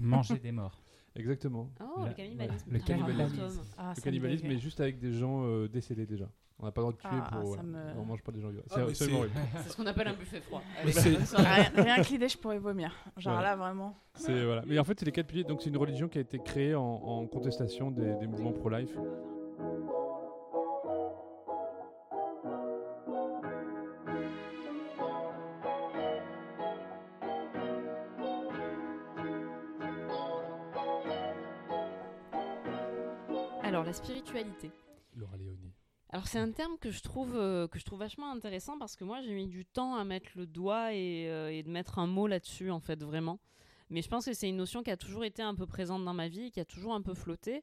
Manger 0.00 0.38
des 0.38 0.52
morts. 0.52 0.81
Exactement. 1.16 1.70
Oh, 1.80 2.02
La- 2.02 2.08
le 2.08 2.14
cannibalisme. 2.14 2.70
le 2.70 2.78
cannibalisme. 2.78 3.42
Ah, 3.78 3.92
le 3.96 4.02
cannibalisme, 4.02 4.42
dégue. 4.42 4.52
mais 4.56 4.60
juste 4.60 4.80
avec 4.80 4.98
des 4.98 5.12
gens 5.12 5.44
euh, 5.44 5.68
décédés 5.68 6.06
déjà. 6.06 6.28
On 6.58 6.66
n'a 6.66 6.70
pas 6.72 6.80
le 6.80 6.84
droit 6.84 6.92
de 6.92 6.98
tuer 6.98 7.08
Ah, 7.10 7.28
pour. 7.40 7.54
ça 7.56 7.62
voilà. 7.62 7.62
me- 7.94 8.00
On 8.00 8.04
mange 8.04 8.22
pas 8.22 8.30
des 8.30 8.40
gens 8.40 8.48
vivants. 8.50 8.62
Ah, 8.70 8.74
C'est 8.74 8.80
mais 8.84 8.88
absolument 8.90 9.16
c'est- 9.18 9.24
horrible. 9.24 9.40
C'est 9.64 9.68
ce 9.70 9.76
qu'on 9.76 9.86
appelle 9.86 10.08
un 10.08 10.14
buffet 10.14 10.40
froid. 10.42 10.62
Mais 10.84 10.92
rien, 10.92 11.70
rien 11.74 12.02
que 12.04 12.08
l'idée, 12.08 12.28
je 12.28 12.38
pourrais 12.38 12.58
vomir. 12.60 12.94
Genre 13.16 13.40
là, 13.40 13.56
vraiment. 13.56 13.96
C'est 14.14 14.44
voilà. 14.44 14.62
Mais 14.66 14.78
en 14.78 14.84
fait, 14.84 14.98
c'est 15.00 15.06
les 15.06 15.10
quatre 15.12 15.26
piliers. 15.26 15.42
Donc, 15.44 15.60
c'est 15.62 15.70
une 15.70 15.76
religion 15.76 16.08
qui 16.08 16.18
a 16.18 16.20
été 16.20 16.38
créée 16.38 16.74
en, 16.76 16.82
en 16.84 17.26
contestation 17.26 17.90
des, 17.90 18.14
des 18.14 18.26
mouvements 18.28 18.52
pro-life. 18.52 18.96
Alors 36.10 36.26
c'est 36.28 36.38
un 36.38 36.50
terme 36.52 36.76
que 36.78 36.90
je 36.90 37.00
trouve 37.02 37.34
euh, 37.36 37.66
que 37.68 37.78
je 37.78 37.84
trouve 37.86 38.00
vachement 38.00 38.30
intéressant 38.30 38.78
parce 38.78 38.96
que 38.96 39.04
moi 39.04 39.22
j'ai 39.22 39.32
mis 39.32 39.46
du 39.46 39.64
temps 39.64 39.94
à 39.96 40.04
mettre 40.04 40.28
le 40.36 40.46
doigt 40.46 40.92
et, 40.92 41.26
euh, 41.30 41.50
et 41.50 41.62
de 41.62 41.70
mettre 41.70 41.98
un 41.98 42.06
mot 42.06 42.26
là-dessus 42.26 42.70
en 42.70 42.80
fait 42.80 43.02
vraiment. 43.02 43.38
Mais 43.88 44.02
je 44.02 44.08
pense 44.08 44.26
que 44.26 44.32
c'est 44.34 44.48
une 44.48 44.56
notion 44.56 44.82
qui 44.82 44.90
a 44.90 44.96
toujours 44.96 45.24
été 45.24 45.42
un 45.42 45.54
peu 45.54 45.66
présente 45.66 46.04
dans 46.04 46.14
ma 46.14 46.28
vie, 46.28 46.50
qui 46.50 46.60
a 46.60 46.64
toujours 46.64 46.94
un 46.94 47.02
peu 47.02 47.14
flotté. 47.14 47.62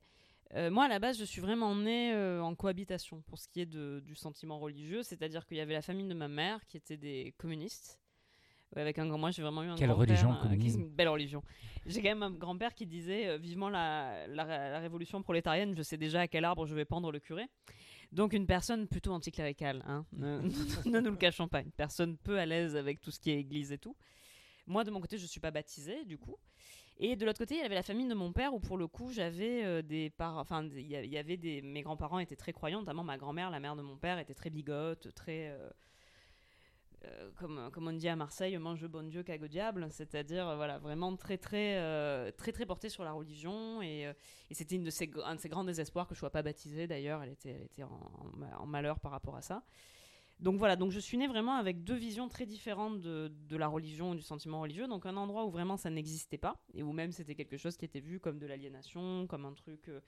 Euh, 0.56 0.72
moi 0.72 0.86
à 0.86 0.88
la 0.88 0.98
base 0.98 1.20
je 1.20 1.26
suis 1.26 1.42
vraiment 1.42 1.76
née 1.76 2.12
en 2.42 2.56
cohabitation 2.56 3.22
pour 3.22 3.38
ce 3.38 3.48
qui 3.48 3.62
est 3.62 3.68
de- 3.68 4.02
du 4.04 4.16
sentiment 4.16 4.58
religieux, 4.60 5.04
c'est-à-dire 5.04 5.46
qu'il 5.46 5.58
y 5.58 5.62
avait 5.62 5.74
la 5.76 5.84
famille 5.84 6.08
de 6.08 6.14
ma 6.16 6.28
mère 6.28 6.66
qui 6.66 6.78
était 6.78 6.98
des 6.98 7.36
communistes. 7.38 8.00
Avec 8.76 9.00
un 9.00 9.08
grand, 9.08 9.18
moi 9.18 9.32
j'ai 9.32 9.42
vraiment 9.42 9.64
eu 9.64 9.68
un 9.70 9.76
Quelle 9.76 9.92
religion, 9.92 10.32
euh, 10.32 10.36
qui- 10.36 10.42
communisme 10.44 10.82
Une 10.82 10.90
belle 10.90 11.08
religion. 11.10 11.44
J'ai 11.88 12.02
quand 12.04 12.10
même 12.10 12.24
un 12.24 12.32
grand-père 12.32 12.74
qui 12.76 12.86
disait 12.86 13.28
euh, 13.28 13.38
vivement 13.38 13.70
la, 13.70 14.28
la, 14.28 14.46
la 14.46 14.80
révolution 14.80 15.22
prolétarienne, 15.24 15.74
je 15.76 15.82
sais 15.82 15.98
déjà 15.98 16.22
à 16.22 16.28
quel 16.28 16.46
arbre 16.46 16.66
je 16.68 16.76
vais 16.76 16.86
pendre 16.86 17.12
le 17.12 17.20
curé. 17.20 17.46
Donc 18.12 18.34
une 18.34 18.46
personne 18.46 18.88
plutôt 18.88 19.12
anticléricale, 19.12 19.84
hein. 19.88 20.06
ne, 20.14 20.40
ne 20.90 21.00
nous 21.00 21.12
le 21.12 21.18
cachons 21.18 21.48
pas, 21.48 21.62
une 21.62 21.72
personne 21.72 22.18
peu 22.18 22.38
à 22.40 22.46
l'aise 22.46 22.76
avec 22.76 23.02
tout 23.02 23.12
ce 23.12 23.20
qui 23.20 23.32
est 23.32 23.40
église 23.40 23.72
et 23.72 23.78
tout. 23.80 23.96
Moi 24.68 24.84
de 24.84 24.92
mon 24.92 25.00
côté 25.02 25.18
je 25.18 25.26
suis 25.26 25.40
pas 25.40 25.52
baptisée 25.52 26.06
du 26.06 26.18
coup. 26.20 26.36
Et 27.02 27.16
de 27.16 27.26
l'autre 27.26 27.40
côté 27.40 27.56
il 27.56 27.62
y 27.62 27.64
avait 27.66 27.76
la 27.76 27.82
famille 27.84 28.08
de 28.08 28.14
mon 28.14 28.32
père 28.34 28.54
où 28.54 28.60
pour 28.60 28.78
le 28.78 28.86
coup 28.88 29.12
j'avais 29.12 29.64
euh, 29.64 29.82
des 29.82 30.10
parents, 30.12 30.42
enfin 30.42 30.68
il 30.76 30.86
y 30.88 30.96
a- 30.96 31.04
il 31.04 31.10
y 31.10 31.18
avait 31.18 31.38
des, 31.38 31.62
mes 31.64 31.82
grands-parents 31.82 32.20
étaient 32.20 32.36
très 32.36 32.52
croyants, 32.54 32.80
notamment 32.82 33.04
ma 33.04 33.18
grand-mère, 33.18 33.50
la 33.50 33.60
mère 33.60 33.76
de 33.76 33.82
mon 33.82 33.96
père 33.98 34.20
était 34.20 34.34
très 34.36 34.50
bigote, 34.52 35.12
très 35.16 35.48
euh, 35.50 35.70
euh, 37.06 37.32
comme, 37.36 37.70
comme 37.72 37.88
on 37.88 37.94
dit 37.94 38.08
à 38.10 38.16
Marseille, 38.16 38.58
mange 38.58 38.86
bon 38.88 39.08
Dieu, 39.08 39.24
cague 39.24 39.44
au 39.44 39.48
diable, 39.48 39.88
c'est-à-dire 39.92 40.48
euh, 40.48 40.56
voilà, 40.56 40.78
vraiment 40.80 41.16
très 41.16 41.38
très 41.38 41.78
euh, 41.78 42.32
très 42.32 42.52
très 42.52 42.66
portée 42.66 42.90
sur 42.90 43.04
la 43.04 43.12
religion 43.12 43.82
et, 43.82 44.08
euh, 44.08 44.14
et 44.50 44.54
c'était 44.54 44.78
un 44.78 44.80
de 45.36 45.40
ses 45.40 45.50
grands 45.50 45.64
désespoirs 45.64 46.08
que 46.08 46.14
je 46.16 46.20
sois 46.20 46.30
pas 46.32 46.42
baptisée 46.44 46.88
d'ailleurs, 46.88 47.24
elle 47.24 47.32
était, 47.32 47.52
elle 47.52 47.64
était 47.66 47.84
en, 47.84 47.90
en 47.90 48.38
ma- 48.38 48.58
en 48.60 48.66
malheur 48.66 49.00
par 49.00 49.12
rapport 49.12 49.36
à 49.36 49.42
ça. 49.42 49.64
Donc 50.40 50.58
voilà, 50.58 50.78
donc 50.78 50.92
je 50.92 51.00
suis 51.00 51.18
née 51.18 51.28
vraiment 51.28 51.56
avec 51.56 51.84
deux 51.84 51.96
visions 51.98 52.30
très 52.30 52.46
différentes 52.46 53.02
de, 53.02 53.30
de 53.50 53.58
la 53.58 53.68
religion, 53.68 54.16
du 54.16 54.22
sentiment 54.22 54.62
religieux, 54.62 54.88
donc 54.88 55.06
un 55.06 55.18
endroit 55.18 55.44
où 55.46 55.50
vraiment 55.50 55.76
ça 55.76 55.90
n'existait 55.90 56.38
pas 56.38 56.56
et 56.74 56.82
où 56.82 56.94
même 56.94 57.12
c'était 57.12 57.36
quelque 57.36 57.58
chose 57.58 57.76
qui 57.76 57.84
était 57.84 58.00
vu 58.00 58.22
comme 58.22 58.40
de 58.40 58.48
l'aliénation, 58.48 59.28
comme 59.28 59.46
un 59.46 59.54
truc 59.54 59.90
euh, 59.90 60.00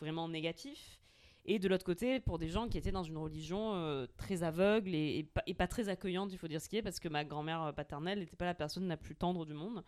vraiment 0.00 0.28
négatif. 0.28 1.00
Et 1.48 1.60
de 1.60 1.68
l'autre 1.68 1.84
côté, 1.84 2.18
pour 2.18 2.38
des 2.38 2.48
gens 2.48 2.68
qui 2.68 2.76
étaient 2.76 2.90
dans 2.90 3.04
une 3.04 3.16
religion 3.16 3.74
euh, 3.74 4.06
très 4.16 4.42
aveugle 4.42 4.94
et, 4.94 5.18
et 5.18 5.22
pas, 5.22 5.42
et 5.46 5.54
pas 5.54 5.68
très 5.68 5.88
accueillante, 5.88 6.32
il 6.32 6.38
faut 6.38 6.48
dire 6.48 6.60
ce 6.60 6.68
qui 6.68 6.76
est, 6.76 6.82
parce 6.82 6.98
que 6.98 7.08
ma 7.08 7.24
grand-mère 7.24 7.62
euh, 7.62 7.72
paternelle 7.72 8.18
n'était 8.18 8.36
pas 8.36 8.46
la 8.46 8.54
personne 8.54 8.88
la 8.88 8.96
plus 8.96 9.14
tendre 9.14 9.46
du 9.46 9.54
monde. 9.54 9.84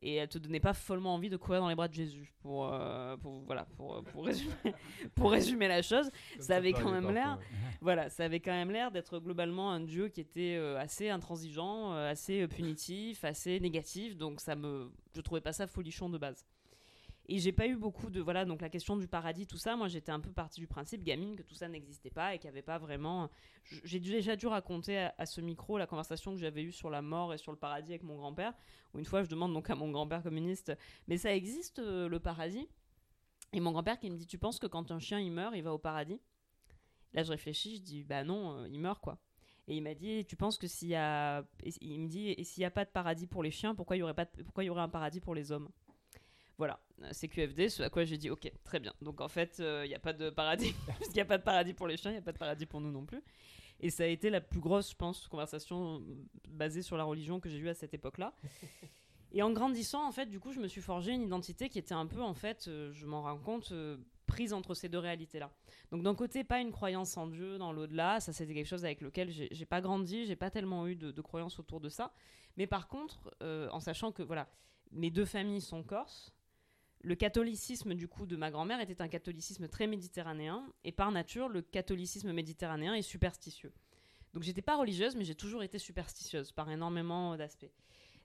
Et 0.00 0.16
elle 0.16 0.28
te 0.28 0.38
donnait 0.38 0.60
pas 0.60 0.72
follement 0.72 1.14
envie 1.14 1.28
de 1.28 1.36
courir 1.36 1.60
dans 1.60 1.68
les 1.68 1.74
bras 1.74 1.88
de 1.88 1.94
Jésus, 1.94 2.32
pour, 2.42 2.70
euh, 2.72 3.16
pour, 3.18 3.42
voilà, 3.42 3.66
pour, 3.76 4.02
pour, 4.04 4.24
résumer, 4.24 4.52
pour 5.14 5.30
résumer 5.30 5.68
la 5.68 5.82
chose. 5.82 6.10
Ça 6.40 6.56
avait 6.56 6.72
quand 6.72 6.90
même 6.90 7.10
l'air. 7.10 7.38
Voilà, 7.80 8.08
ça 8.08 8.24
avait 8.24 8.40
quand 8.40 8.52
même 8.52 8.70
l'air 8.70 8.90
d'être 8.90 9.18
globalement 9.18 9.72
un 9.72 9.80
dieu 9.80 10.08
qui 10.08 10.20
était 10.20 10.56
euh, 10.56 10.78
assez 10.78 11.10
intransigeant, 11.10 11.92
assez 11.92 12.46
punitif, 12.48 13.24
assez 13.24 13.60
négatif. 13.60 14.16
Donc 14.16 14.40
ça 14.40 14.56
me, 14.56 14.90
je 15.14 15.20
trouvais 15.20 15.40
pas 15.40 15.52
ça 15.52 15.66
folichon 15.66 16.08
de 16.08 16.18
base. 16.18 16.44
Et 17.26 17.38
j'ai 17.38 17.52
pas 17.52 17.66
eu 17.66 17.76
beaucoup 17.76 18.10
de 18.10 18.20
voilà 18.20 18.44
donc 18.44 18.60
la 18.60 18.68
question 18.68 18.96
du 18.96 19.08
paradis 19.08 19.46
tout 19.46 19.56
ça. 19.56 19.76
Moi 19.76 19.88
j'étais 19.88 20.12
un 20.12 20.20
peu 20.20 20.30
partie 20.30 20.60
du 20.60 20.66
principe 20.66 21.02
gamine 21.02 21.36
que 21.36 21.42
tout 21.42 21.54
ça 21.54 21.68
n'existait 21.68 22.10
pas 22.10 22.34
et 22.34 22.38
qu'il 22.38 22.48
n'y 22.50 22.54
avait 22.54 22.62
pas 22.62 22.78
vraiment. 22.78 23.30
J'ai 23.82 23.98
déjà 23.98 24.36
dû 24.36 24.46
raconter 24.46 24.98
à, 24.98 25.24
ce 25.24 25.40
micro 25.40 25.78
la 25.78 25.86
conversation 25.86 26.34
que 26.34 26.38
j'avais 26.38 26.62
eue 26.62 26.72
sur 26.72 26.90
la 26.90 27.00
mort 27.00 27.32
et 27.32 27.38
sur 27.38 27.50
le 27.50 27.58
paradis 27.58 27.92
avec 27.92 28.02
mon 28.02 28.16
grand-père. 28.16 28.52
Où 28.92 28.98
une 28.98 29.06
fois 29.06 29.22
je 29.22 29.28
demande 29.30 29.54
donc 29.54 29.70
à 29.70 29.74
mon 29.74 29.90
grand-père 29.90 30.22
communiste, 30.22 30.72
mais 31.08 31.16
ça 31.16 31.34
existe 31.34 31.78
euh, 31.78 32.08
le 32.08 32.20
paradis? 32.20 32.68
Et 33.52 33.60
mon 33.60 33.72
grand-père 33.72 33.98
qui 33.98 34.10
me 34.10 34.16
dit, 34.16 34.26
tu 34.26 34.36
penses 34.36 34.58
que 34.58 34.66
quand 34.66 34.90
un 34.90 34.98
chien 34.98 35.18
il 35.18 35.32
meurt, 35.32 35.54
il 35.56 35.62
va 35.62 35.72
au 35.72 35.78
paradis? 35.78 36.20
Là 37.14 37.22
je 37.22 37.30
réfléchis, 37.30 37.76
je 37.76 37.82
dis, 37.82 38.04
bah 38.04 38.22
non, 38.22 38.58
euh, 38.58 38.68
il 38.68 38.80
meurt 38.80 39.00
quoi. 39.00 39.18
Et 39.66 39.76
il 39.76 39.82
m'a 39.82 39.94
dit, 39.94 40.26
tu 40.26 40.36
penses 40.36 40.58
que 40.58 40.66
s'il 40.66 40.88
y 40.88 40.94
a, 40.94 41.42
il 41.80 42.00
me 42.00 42.08
dit, 42.08 42.28
et 42.28 42.44
s'il 42.44 42.60
n'y 42.60 42.66
a 42.66 42.70
pas 42.70 42.84
de 42.84 42.90
paradis 42.90 43.26
pour 43.26 43.42
les 43.42 43.50
chiens, 43.50 43.74
pourquoi 43.74 43.96
y 43.96 44.02
pourquoi 44.44 44.62
il 44.62 44.66
y 44.66 44.70
aurait 44.70 44.82
un 44.82 44.90
paradis 44.90 45.20
pour 45.20 45.34
les 45.34 45.52
hommes? 45.52 45.70
Voilà, 46.58 46.80
euh, 47.02 47.08
c'est 47.12 47.28
QFD. 47.28 47.68
Ce 47.68 47.82
à 47.82 47.90
quoi 47.90 48.04
j'ai 48.04 48.16
dit, 48.18 48.30
ok, 48.30 48.50
très 48.62 48.80
bien. 48.80 48.92
Donc 49.02 49.20
en 49.20 49.28
fait, 49.28 49.58
euh, 49.60 49.82
il 49.84 49.88
n'y 49.88 49.94
a 49.94 49.98
pas 50.00 50.12
de 50.12 50.30
paradis, 50.30 50.72
puisqu'il 50.96 51.16
n'y 51.16 51.20
a 51.20 51.26
pas 51.26 51.38
de 51.38 51.42
paradis 51.42 51.74
pour 51.74 51.86
les 51.86 51.96
chiens, 51.96 52.10
il 52.10 52.14
n'y 52.14 52.18
a 52.18 52.22
pas 52.22 52.32
de 52.32 52.38
paradis 52.38 52.66
pour 52.66 52.80
nous 52.80 52.92
non 52.92 53.04
plus. 53.04 53.22
Et 53.80 53.90
ça 53.90 54.04
a 54.04 54.06
été 54.06 54.30
la 54.30 54.40
plus 54.40 54.60
grosse, 54.60 54.90
je 54.90 54.96
pense, 54.96 55.26
conversation 55.26 55.96
euh, 55.96 56.14
basée 56.48 56.82
sur 56.82 56.96
la 56.96 57.04
religion 57.04 57.40
que 57.40 57.48
j'ai 57.48 57.58
eue 57.58 57.68
à 57.68 57.74
cette 57.74 57.94
époque-là. 57.94 58.34
Et 59.34 59.42
en 59.42 59.50
grandissant, 59.50 60.06
en 60.06 60.12
fait, 60.12 60.26
du 60.26 60.38
coup, 60.38 60.52
je 60.52 60.60
me 60.60 60.68
suis 60.68 60.80
forgé 60.80 61.10
une 61.10 61.22
identité 61.22 61.68
qui 61.68 61.80
était 61.80 61.94
un 61.94 62.06
peu, 62.06 62.22
en 62.22 62.34
fait, 62.34 62.66
euh, 62.68 62.92
je 62.92 63.04
m'en 63.04 63.22
rends 63.22 63.36
compte, 63.36 63.72
euh, 63.72 63.96
prise 64.26 64.52
entre 64.52 64.74
ces 64.74 64.88
deux 64.88 65.00
réalités-là. 65.00 65.50
Donc 65.90 66.02
d'un 66.02 66.14
côté, 66.14 66.44
pas 66.44 66.60
une 66.60 66.70
croyance 66.70 67.16
en 67.16 67.26
Dieu, 67.26 67.58
dans 67.58 67.72
l'au-delà, 67.72 68.20
ça 68.20 68.32
c'était 68.32 68.54
quelque 68.54 68.68
chose 68.68 68.84
avec 68.84 69.00
lequel 69.00 69.30
j'ai 69.30 69.66
pas 69.66 69.80
grandi, 69.80 70.24
j'ai 70.24 70.36
pas 70.36 70.50
tellement 70.50 70.86
eu 70.86 70.96
de, 70.96 71.10
de 71.10 71.20
croyances 71.20 71.58
autour 71.58 71.80
de 71.80 71.88
ça. 71.88 72.12
Mais 72.56 72.66
par 72.66 72.88
contre, 72.88 73.34
euh, 73.42 73.68
en 73.70 73.80
sachant 73.80 74.12
que 74.12 74.22
voilà, 74.22 74.48
mes 74.92 75.10
deux 75.10 75.24
familles 75.24 75.60
sont 75.60 75.82
corses, 75.82 76.32
le 77.04 77.14
catholicisme 77.14 77.94
du 77.94 78.08
coup 78.08 78.24
de 78.24 78.34
ma 78.34 78.50
grand-mère 78.50 78.80
était 78.80 79.02
un 79.02 79.08
catholicisme 79.08 79.68
très 79.68 79.86
méditerranéen, 79.86 80.66
et 80.84 80.92
par 80.92 81.12
nature, 81.12 81.48
le 81.48 81.60
catholicisme 81.60 82.32
méditerranéen 82.32 82.94
est 82.94 83.02
superstitieux. 83.02 83.72
Donc 84.32 84.42
j'étais 84.42 84.62
pas 84.62 84.76
religieuse, 84.76 85.14
mais 85.14 85.24
j'ai 85.24 85.34
toujours 85.34 85.62
été 85.62 85.78
superstitieuse 85.78 86.50
par 86.50 86.70
énormément 86.70 87.36
d'aspects. 87.36 87.70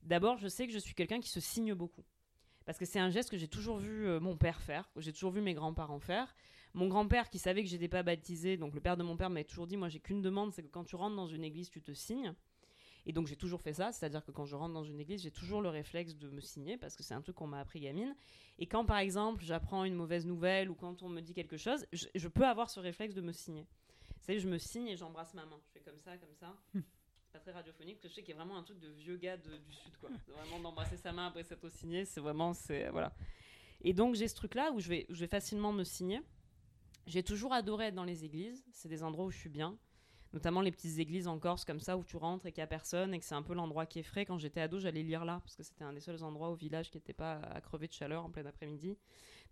D'abord, 0.01 0.37
je 0.37 0.47
sais 0.47 0.65
que 0.65 0.73
je 0.73 0.79
suis 0.79 0.95
quelqu'un 0.95 1.19
qui 1.19 1.29
se 1.29 1.41
signe 1.41 1.73
beaucoup. 1.73 2.05
Parce 2.65 2.77
que 2.77 2.85
c'est 2.85 2.99
un 2.99 3.09
geste 3.09 3.29
que 3.29 3.37
j'ai 3.37 3.47
toujours 3.47 3.77
vu 3.77 4.07
euh, 4.07 4.19
mon 4.19 4.37
père 4.37 4.61
faire, 4.61 4.89
que 4.93 5.01
j'ai 5.01 5.11
toujours 5.11 5.31
vu 5.31 5.41
mes 5.41 5.53
grands-parents 5.53 5.99
faire. 5.99 6.33
Mon 6.73 6.87
grand-père 6.87 7.29
qui 7.29 7.39
savait 7.39 7.63
que 7.63 7.69
j'étais 7.69 7.87
pas 7.87 8.03
baptisée, 8.03 8.55
donc 8.55 8.73
le 8.75 8.79
père 8.79 8.95
de 8.95 9.03
mon 9.03 9.17
père 9.17 9.29
m'avait 9.29 9.43
toujours 9.43 9.67
dit 9.67 9.75
moi 9.75 9.89
j'ai 9.89 9.99
qu'une 9.99 10.21
demande, 10.21 10.53
c'est 10.53 10.63
que 10.63 10.67
quand 10.67 10.85
tu 10.85 10.95
rentres 10.95 11.15
dans 11.15 11.27
une 11.27 11.43
église, 11.43 11.69
tu 11.69 11.81
te 11.81 11.91
signes. 11.91 12.33
Et 13.05 13.13
donc 13.13 13.27
j'ai 13.27 13.35
toujours 13.35 13.61
fait 13.61 13.73
ça, 13.73 13.91
c'est-à-dire 13.91 14.23
que 14.25 14.31
quand 14.31 14.45
je 14.45 14.55
rentre 14.55 14.73
dans 14.73 14.83
une 14.83 14.99
église, 14.99 15.21
j'ai 15.21 15.31
toujours 15.31 15.61
le 15.61 15.69
réflexe 15.69 16.15
de 16.15 16.29
me 16.29 16.41
signer 16.41 16.77
parce 16.77 16.95
que 16.95 17.03
c'est 17.03 17.13
un 17.13 17.21
truc 17.21 17.35
qu'on 17.35 17.47
m'a 17.47 17.59
appris 17.59 17.79
gamine. 17.79 18.15
Et 18.59 18.67
quand 18.67 18.85
par 18.85 18.97
exemple 18.97 19.43
j'apprends 19.43 19.83
une 19.85 19.95
mauvaise 19.95 20.25
nouvelle 20.25 20.69
ou 20.69 20.75
quand 20.75 21.01
on 21.01 21.09
me 21.09 21.21
dit 21.21 21.33
quelque 21.33 21.57
chose, 21.57 21.85
je, 21.93 22.07
je 22.13 22.27
peux 22.27 22.45
avoir 22.45 22.69
ce 22.69 22.79
réflexe 22.79 23.15
de 23.15 23.21
me 23.21 23.31
signer. 23.31 23.65
Vous 24.17 24.25
savez, 24.25 24.39
je 24.39 24.47
me 24.47 24.57
signe 24.57 24.87
et 24.87 24.97
j'embrasse 24.97 25.33
ma 25.33 25.45
main. 25.45 25.57
Je 25.65 25.71
fais 25.71 25.79
comme 25.79 25.97
ça, 25.97 26.17
comme 26.17 26.33
ça. 26.33 26.55
C'est 26.73 27.33
pas 27.33 27.39
très 27.39 27.51
radiophonique, 27.51 27.95
parce 27.97 28.03
que 28.03 28.09
je 28.09 28.13
sais 28.15 28.21
qu'il 28.23 28.31
y 28.35 28.37
a 28.37 28.43
vraiment 28.43 28.57
un 28.57 28.63
truc 28.63 28.79
de 28.79 28.89
vieux 28.89 29.15
gars 29.17 29.37
de- 29.37 29.57
du 29.57 29.71
sud, 29.73 29.95
quoi. 29.97 30.09
Vraiment 30.27 30.59
d'embrasser 30.59 30.97
sa 30.97 31.11
main 31.11 31.27
après 31.27 31.43
s'être 31.43 31.69
signé, 31.69 32.03
c'est 32.05 32.19
vraiment, 32.21 32.53
c'est 32.53 32.89
voilà. 32.89 33.13
Et 33.81 33.93
donc 33.93 34.15
j'ai 34.15 34.27
ce 34.27 34.35
truc-là 34.35 34.71
où 34.73 34.79
je 34.79 34.89
vais, 34.89 35.05
où 35.09 35.13
je 35.13 35.19
vais 35.21 35.27
facilement 35.27 35.71
me 35.71 35.83
signer. 35.83 36.21
J'ai 37.07 37.23
toujours 37.23 37.53
adoré 37.53 37.85
être 37.85 37.95
dans 37.95 38.03
les 38.03 38.25
églises. 38.25 38.63
C'est 38.71 38.89
des 38.89 39.03
endroits 39.03 39.25
où 39.25 39.31
je 39.31 39.37
suis 39.37 39.49
bien. 39.49 39.77
Notamment 40.31 40.61
les 40.61 40.71
petites 40.71 40.99
églises 40.99 41.27
en 41.27 41.39
Corse 41.39 41.65
comme 41.65 41.79
ça 41.79 41.97
où 41.97 42.03
tu 42.03 42.15
rentres 42.15 42.45
et 42.45 42.51
qu'il 42.51 42.61
n'y 42.61 42.65
a 42.65 42.67
personne 42.67 43.13
et 43.13 43.19
que 43.19 43.25
c'est 43.25 43.35
un 43.35 43.41
peu 43.41 43.55
l'endroit 43.55 43.87
qui 43.87 43.99
est 43.99 44.03
frais. 44.03 44.25
Quand 44.25 44.37
j'étais 44.37 44.61
ado, 44.61 44.79
j'allais 44.79 45.01
lire 45.01 45.25
là 45.25 45.39
parce 45.43 45.55
que 45.55 45.63
c'était 45.63 45.83
un 45.83 45.93
des 45.93 46.01
seuls 46.01 46.23
endroits 46.23 46.49
au 46.49 46.55
village 46.55 46.91
qui 46.91 46.97
n'était 46.97 47.13
pas 47.13 47.39
à 47.39 47.61
crever 47.61 47.87
de 47.87 47.93
chaleur 47.93 48.25
en 48.25 48.29
plein 48.29 48.45
après-midi. 48.45 48.95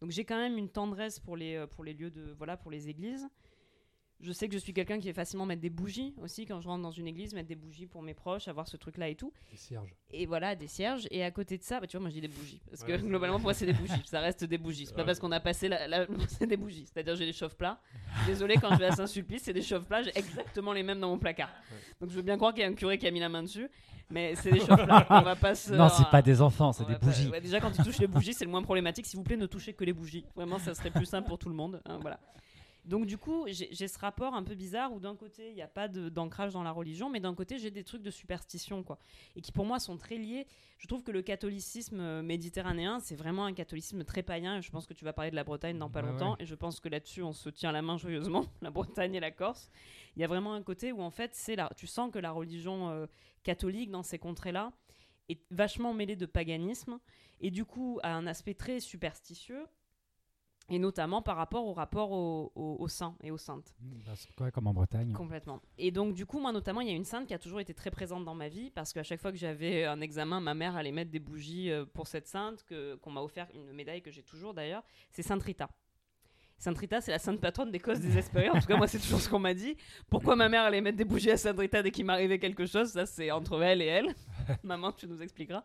Donc 0.02 0.12
j'ai 0.12 0.24
quand 0.24 0.38
même 0.38 0.58
une 0.58 0.70
tendresse 0.70 1.20
pour 1.20 1.36
les, 1.36 1.56
euh, 1.56 1.66
pour 1.66 1.84
les 1.84 1.94
lieux 1.94 2.12
de 2.12 2.32
voilà 2.38 2.58
pour 2.58 2.70
les 2.70 2.90
églises. 2.90 3.28
Je 4.20 4.32
sais 4.32 4.48
que 4.48 4.54
je 4.56 4.58
suis 4.58 4.74
quelqu'un 4.74 5.00
qui 5.00 5.10
est 5.10 5.14
facilement 5.14 5.46
mettre 5.46 5.62
des 5.62 5.70
bougies 5.70 6.16
aussi 6.24 6.46
quand 6.48 6.60
je 6.60 6.68
rentre 6.68 6.82
dans 6.82 6.90
une 6.92 7.06
église, 7.08 7.34
mettre 7.36 7.48
des 7.50 7.56
bougies 7.56 7.86
pour 7.86 8.02
mes 8.02 8.16
proches, 8.16 8.48
avoir 8.48 8.68
ce 8.68 8.76
truc-là 8.76 9.10
et 9.10 9.16
tout. 9.16 9.32
Les 9.52 9.58
cierges. 9.58 9.94
et 10.12 10.26
voilà 10.26 10.56
des 10.56 10.66
cierges. 10.68 11.08
Et 11.12 11.24
à 11.24 11.30
côté 11.30 11.56
de 11.58 11.64
ça 11.64 11.80
bah, 11.80 11.86
tu 11.86 11.98
vois 11.98 12.02
moi 12.02 12.10
je 12.10 12.16
dis 12.16 12.22
des 12.22 12.28
bougies. 12.28 12.60
Parce 12.70 12.84
que 12.84 12.94
Ouais, 12.94 12.98
globalement 12.98 13.36
pour 13.38 13.44
moi 13.44 13.54
c'est 13.54 13.68
des 13.68 13.74
bougies. 13.74 14.02
Ça 14.06 14.20
reste 14.20 14.44
des 14.44 14.58
bougies. 14.58 14.88
C'est 14.88 14.94
pas 14.94 15.02
Ouais. 15.02 15.06
parce 15.06 15.20
qu'on 15.20 15.32
a 15.32 15.40
passé 15.40 15.68
la, 15.70 15.88
la- 15.88 16.08
c'est 16.30 16.48
des 16.48 16.58
bougies. 16.58 16.86
C'est 16.92 17.00
à 17.00 17.04
dire 17.04 17.16
j'ai 17.16 17.28
des 17.28 17.34
chauffe-plats 17.34 17.80
désolé 18.26 18.56
quand 18.56 18.72
je 18.74 18.80
vais 18.80 18.86
à 18.86 18.92
Saint-Sulpice 18.96 19.44
c'est 19.44 19.54
des 19.54 19.62
chauffe-plats 19.62 20.02
j'ai 20.02 20.18
exactement 20.18 20.74
les 20.74 20.82
mêmes 20.82 21.00
dans 21.00 21.10
mon 21.10 21.20
placard. 21.20 21.52
Donc 22.02 22.10
je 22.10 22.16
veux 22.16 22.24
bien 22.24 22.38
croire 22.38 22.54
qu'il 22.54 22.62
y 22.64 22.66
a 22.66 22.70
un 22.70 22.74
curé 22.74 22.98
qui 22.98 23.06
a 23.08 23.12
mis 23.12 23.20
la 23.20 23.30
main 23.30 23.44
dessus 23.44 23.70
mais 24.10 24.34
c'est 24.36 24.52
des 24.52 24.62
chauffe-plats 24.62 25.06
on 25.12 25.22
va 25.22 25.36
pas 25.36 25.54
se 25.54 25.74
Non, 25.74 25.90
c'est 25.90 26.10
pas 26.10 26.24
des 26.24 26.42
enfants, 26.42 26.74
c'est 26.74 26.86
des 26.88 26.94
pas- 26.94 27.06
bougies. 27.06 27.28
ouais, 27.30 27.40
déjà 27.42 27.60
quand 27.60 27.70
tu 27.72 27.84
touches 27.84 28.00
les 28.00 28.08
bougies 28.08 28.34
c'est 28.34 28.46
le 28.46 28.52
moins 28.52 28.64
problématique. 28.64 29.06
S'il 29.06 29.18
vous 29.18 29.24
plaît 29.24 29.38
ne 29.38 29.46
touchez 29.46 29.74
que 29.74 29.84
les 29.84 29.94
bougies. 29.94 30.26
Vraiment 30.36 30.58
ça 30.58 30.74
serait 30.74 30.90
plus 30.90 31.06
simple 31.06 31.28
pour 31.28 31.38
tout 31.38 31.50
le 31.50 31.56
monde 31.56 31.80
hein, 31.86 32.00
voilà 32.02 32.20
donc 32.88 33.06
du 33.06 33.18
coup, 33.18 33.46
j'ai 33.48 33.88
ce 33.88 34.00
rapport 34.00 34.34
un 34.34 34.44
peu 34.44 34.56
bizarre 34.56 34.94
où 34.94 35.00
d'un 35.00 35.16
côté, 35.16 35.50
il 35.50 35.56
n'y 35.56 35.62
a 35.62 35.68
pas 35.68 35.90
d'ancrage 35.90 36.54
dans 36.54 36.64
la 36.64 36.72
religion, 36.72 37.10
mais 37.10 37.20
d'un 37.20 37.36
côté, 37.36 37.60
j'ai 37.60 37.70
des 37.70 37.84
trucs 37.84 38.02
de 38.02 38.10
superstition, 38.10 38.82
quoi. 38.82 38.98
Et 39.36 39.42
qui 39.42 39.52
pour 39.52 39.66
moi 39.66 39.80
sont 39.80 39.98
très 39.98 40.18
liés. 40.18 40.48
Je 40.78 40.88
trouve 40.88 41.04
que 41.04 41.12
le 41.12 41.22
catholicisme 41.22 42.00
euh, 42.00 42.22
méditerranéen, 42.22 43.00
c'est 43.00 43.16
vraiment 43.16 43.46
un 43.46 43.54
catholicisme 43.54 44.06
très 44.06 44.24
païen. 44.24 44.58
Et 44.58 44.62
je 44.62 44.72
pense 44.72 44.88
que 44.88 44.94
tu 44.94 45.04
vas 45.04 45.12
parler 45.12 45.32
de 45.32 45.36
la 45.36 45.44
Bretagne 45.44 45.78
dans 45.78 45.90
pas 45.90 46.02
longtemps. 46.02 46.38
Et 46.40 46.46
je 46.46 46.56
pense 46.56 46.80
que 46.80 46.88
là-dessus, 46.88 47.24
on 47.24 47.34
se 47.34 47.50
tient 47.50 47.74
la 47.74 47.82
main 47.82 47.98
joyeusement, 47.98 48.46
la 48.62 48.70
Bretagne 48.70 49.16
et 49.16 49.20
la 49.20 49.32
Corse. 49.32 49.70
Il 50.16 50.22
y 50.22 50.24
a 50.24 50.28
vraiment 50.28 50.54
un 50.54 50.64
côté 50.64 50.94
où 50.94 51.02
en 51.02 51.12
fait, 51.12 51.36
c'est 51.36 51.58
là, 51.58 51.70
tu 51.76 51.88
sens 51.88 52.10
que 52.10 52.20
la 52.20 52.32
religion 52.32 52.90
euh, 52.90 53.06
catholique 53.44 53.92
dans 53.92 54.04
ces 54.04 54.18
contrées-là 54.18 54.72
est 55.28 55.42
vachement 55.52 55.94
mêlée 55.94 56.16
de 56.16 56.26
paganisme 56.26 57.00
et 57.42 57.52
du 57.52 57.66
coup 57.66 58.00
a 58.02 58.16
un 58.16 58.28
aspect 58.28 58.54
très 58.54 58.80
superstitieux 58.80 59.66
et 60.70 60.80
notamment 60.80 61.22
par 61.22 61.38
rapport 61.38 61.66
au 61.66 61.74
rapport 61.74 62.12
au, 62.12 62.52
au, 62.56 62.78
au 62.80 62.88
saint 62.88 63.16
et 63.24 63.32
aux 63.32 63.38
saintes. 63.38 63.74
Bah, 63.80 64.12
c'est 64.16 64.34
quoi, 64.36 64.52
comme 64.52 64.68
en 64.68 64.74
Bretagne 64.74 65.14
Complètement. 65.14 65.62
Et 65.78 65.92
donc, 65.92 66.14
du 66.14 66.26
coup, 66.26 66.40
moi, 66.40 66.52
notamment, 66.52 66.82
il 66.82 66.88
y 66.88 66.92
a 66.92 66.96
une 66.96 67.06
sainte 67.06 67.28
qui 67.28 67.34
a 67.34 67.40
toujours 67.40 67.60
été 67.60 67.74
très 67.74 67.92
présente 67.92 68.26
dans 68.26 68.36
ma 68.36 68.50
vie 68.50 68.70
parce 68.72 68.92
qu'à 68.94 69.04
chaque 69.04 69.22
fois 69.22 69.32
que 69.32 69.38
j'avais 69.38 69.86
un 69.86 70.02
examen, 70.02 70.40
ma 70.40 70.54
mère 70.54 70.76
allait 70.76 70.92
mettre 70.92 71.12
des 71.12 71.20
bougies 71.20 71.72
euh, 71.72 71.86
pour 71.86 72.08
cette 72.08 72.28
sainte, 72.28 72.64
que, 72.66 72.96
qu'on 72.96 73.12
m'a 73.12 73.22
offert 73.22 73.48
une 73.54 73.72
médaille 73.74 74.02
que 74.02 74.12
j'ai 74.12 74.24
toujours 74.24 74.54
d'ailleurs. 74.54 74.84
C'est 75.12 75.24
Sainte 75.24 75.44
Rita. 75.44 75.70
Sainte 76.60 76.78
Rita, 76.80 77.02
c'est 77.02 77.12
la 77.12 77.20
sainte 77.20 77.40
patronne 77.40 77.72
des 77.72 77.80
causes 77.80 78.00
désespérées. 78.00 78.50
En 78.54 78.60
tout 78.60 78.66
cas, 78.66 78.78
moi, 78.78 78.88
c'est 78.88 79.00
toujours 79.00 79.22
ce 79.22 79.30
qu'on 79.30 79.40
m'a 79.40 79.54
dit. 79.54 79.78
Pourquoi 80.10 80.36
ma 80.36 80.50
mère 80.50 80.64
allait 80.64 80.82
mettre 80.82 80.98
des 80.98 81.06
bougies 81.06 81.30
à 81.30 81.38
Sainte 81.38 81.60
Rita 81.60 81.84
dès 81.84 81.92
qu'il 81.92 82.06
m'arrivait 82.06 82.40
quelque 82.40 82.66
chose? 82.66 82.90
Ça, 82.92 83.06
c'est 83.06 83.30
entre 83.32 83.62
elle 83.62 83.82
et 83.82 83.86
elle. 83.86 84.16
Maman, 84.64 84.92
tu 84.92 85.08
nous 85.08 85.22
expliqueras. 85.22 85.64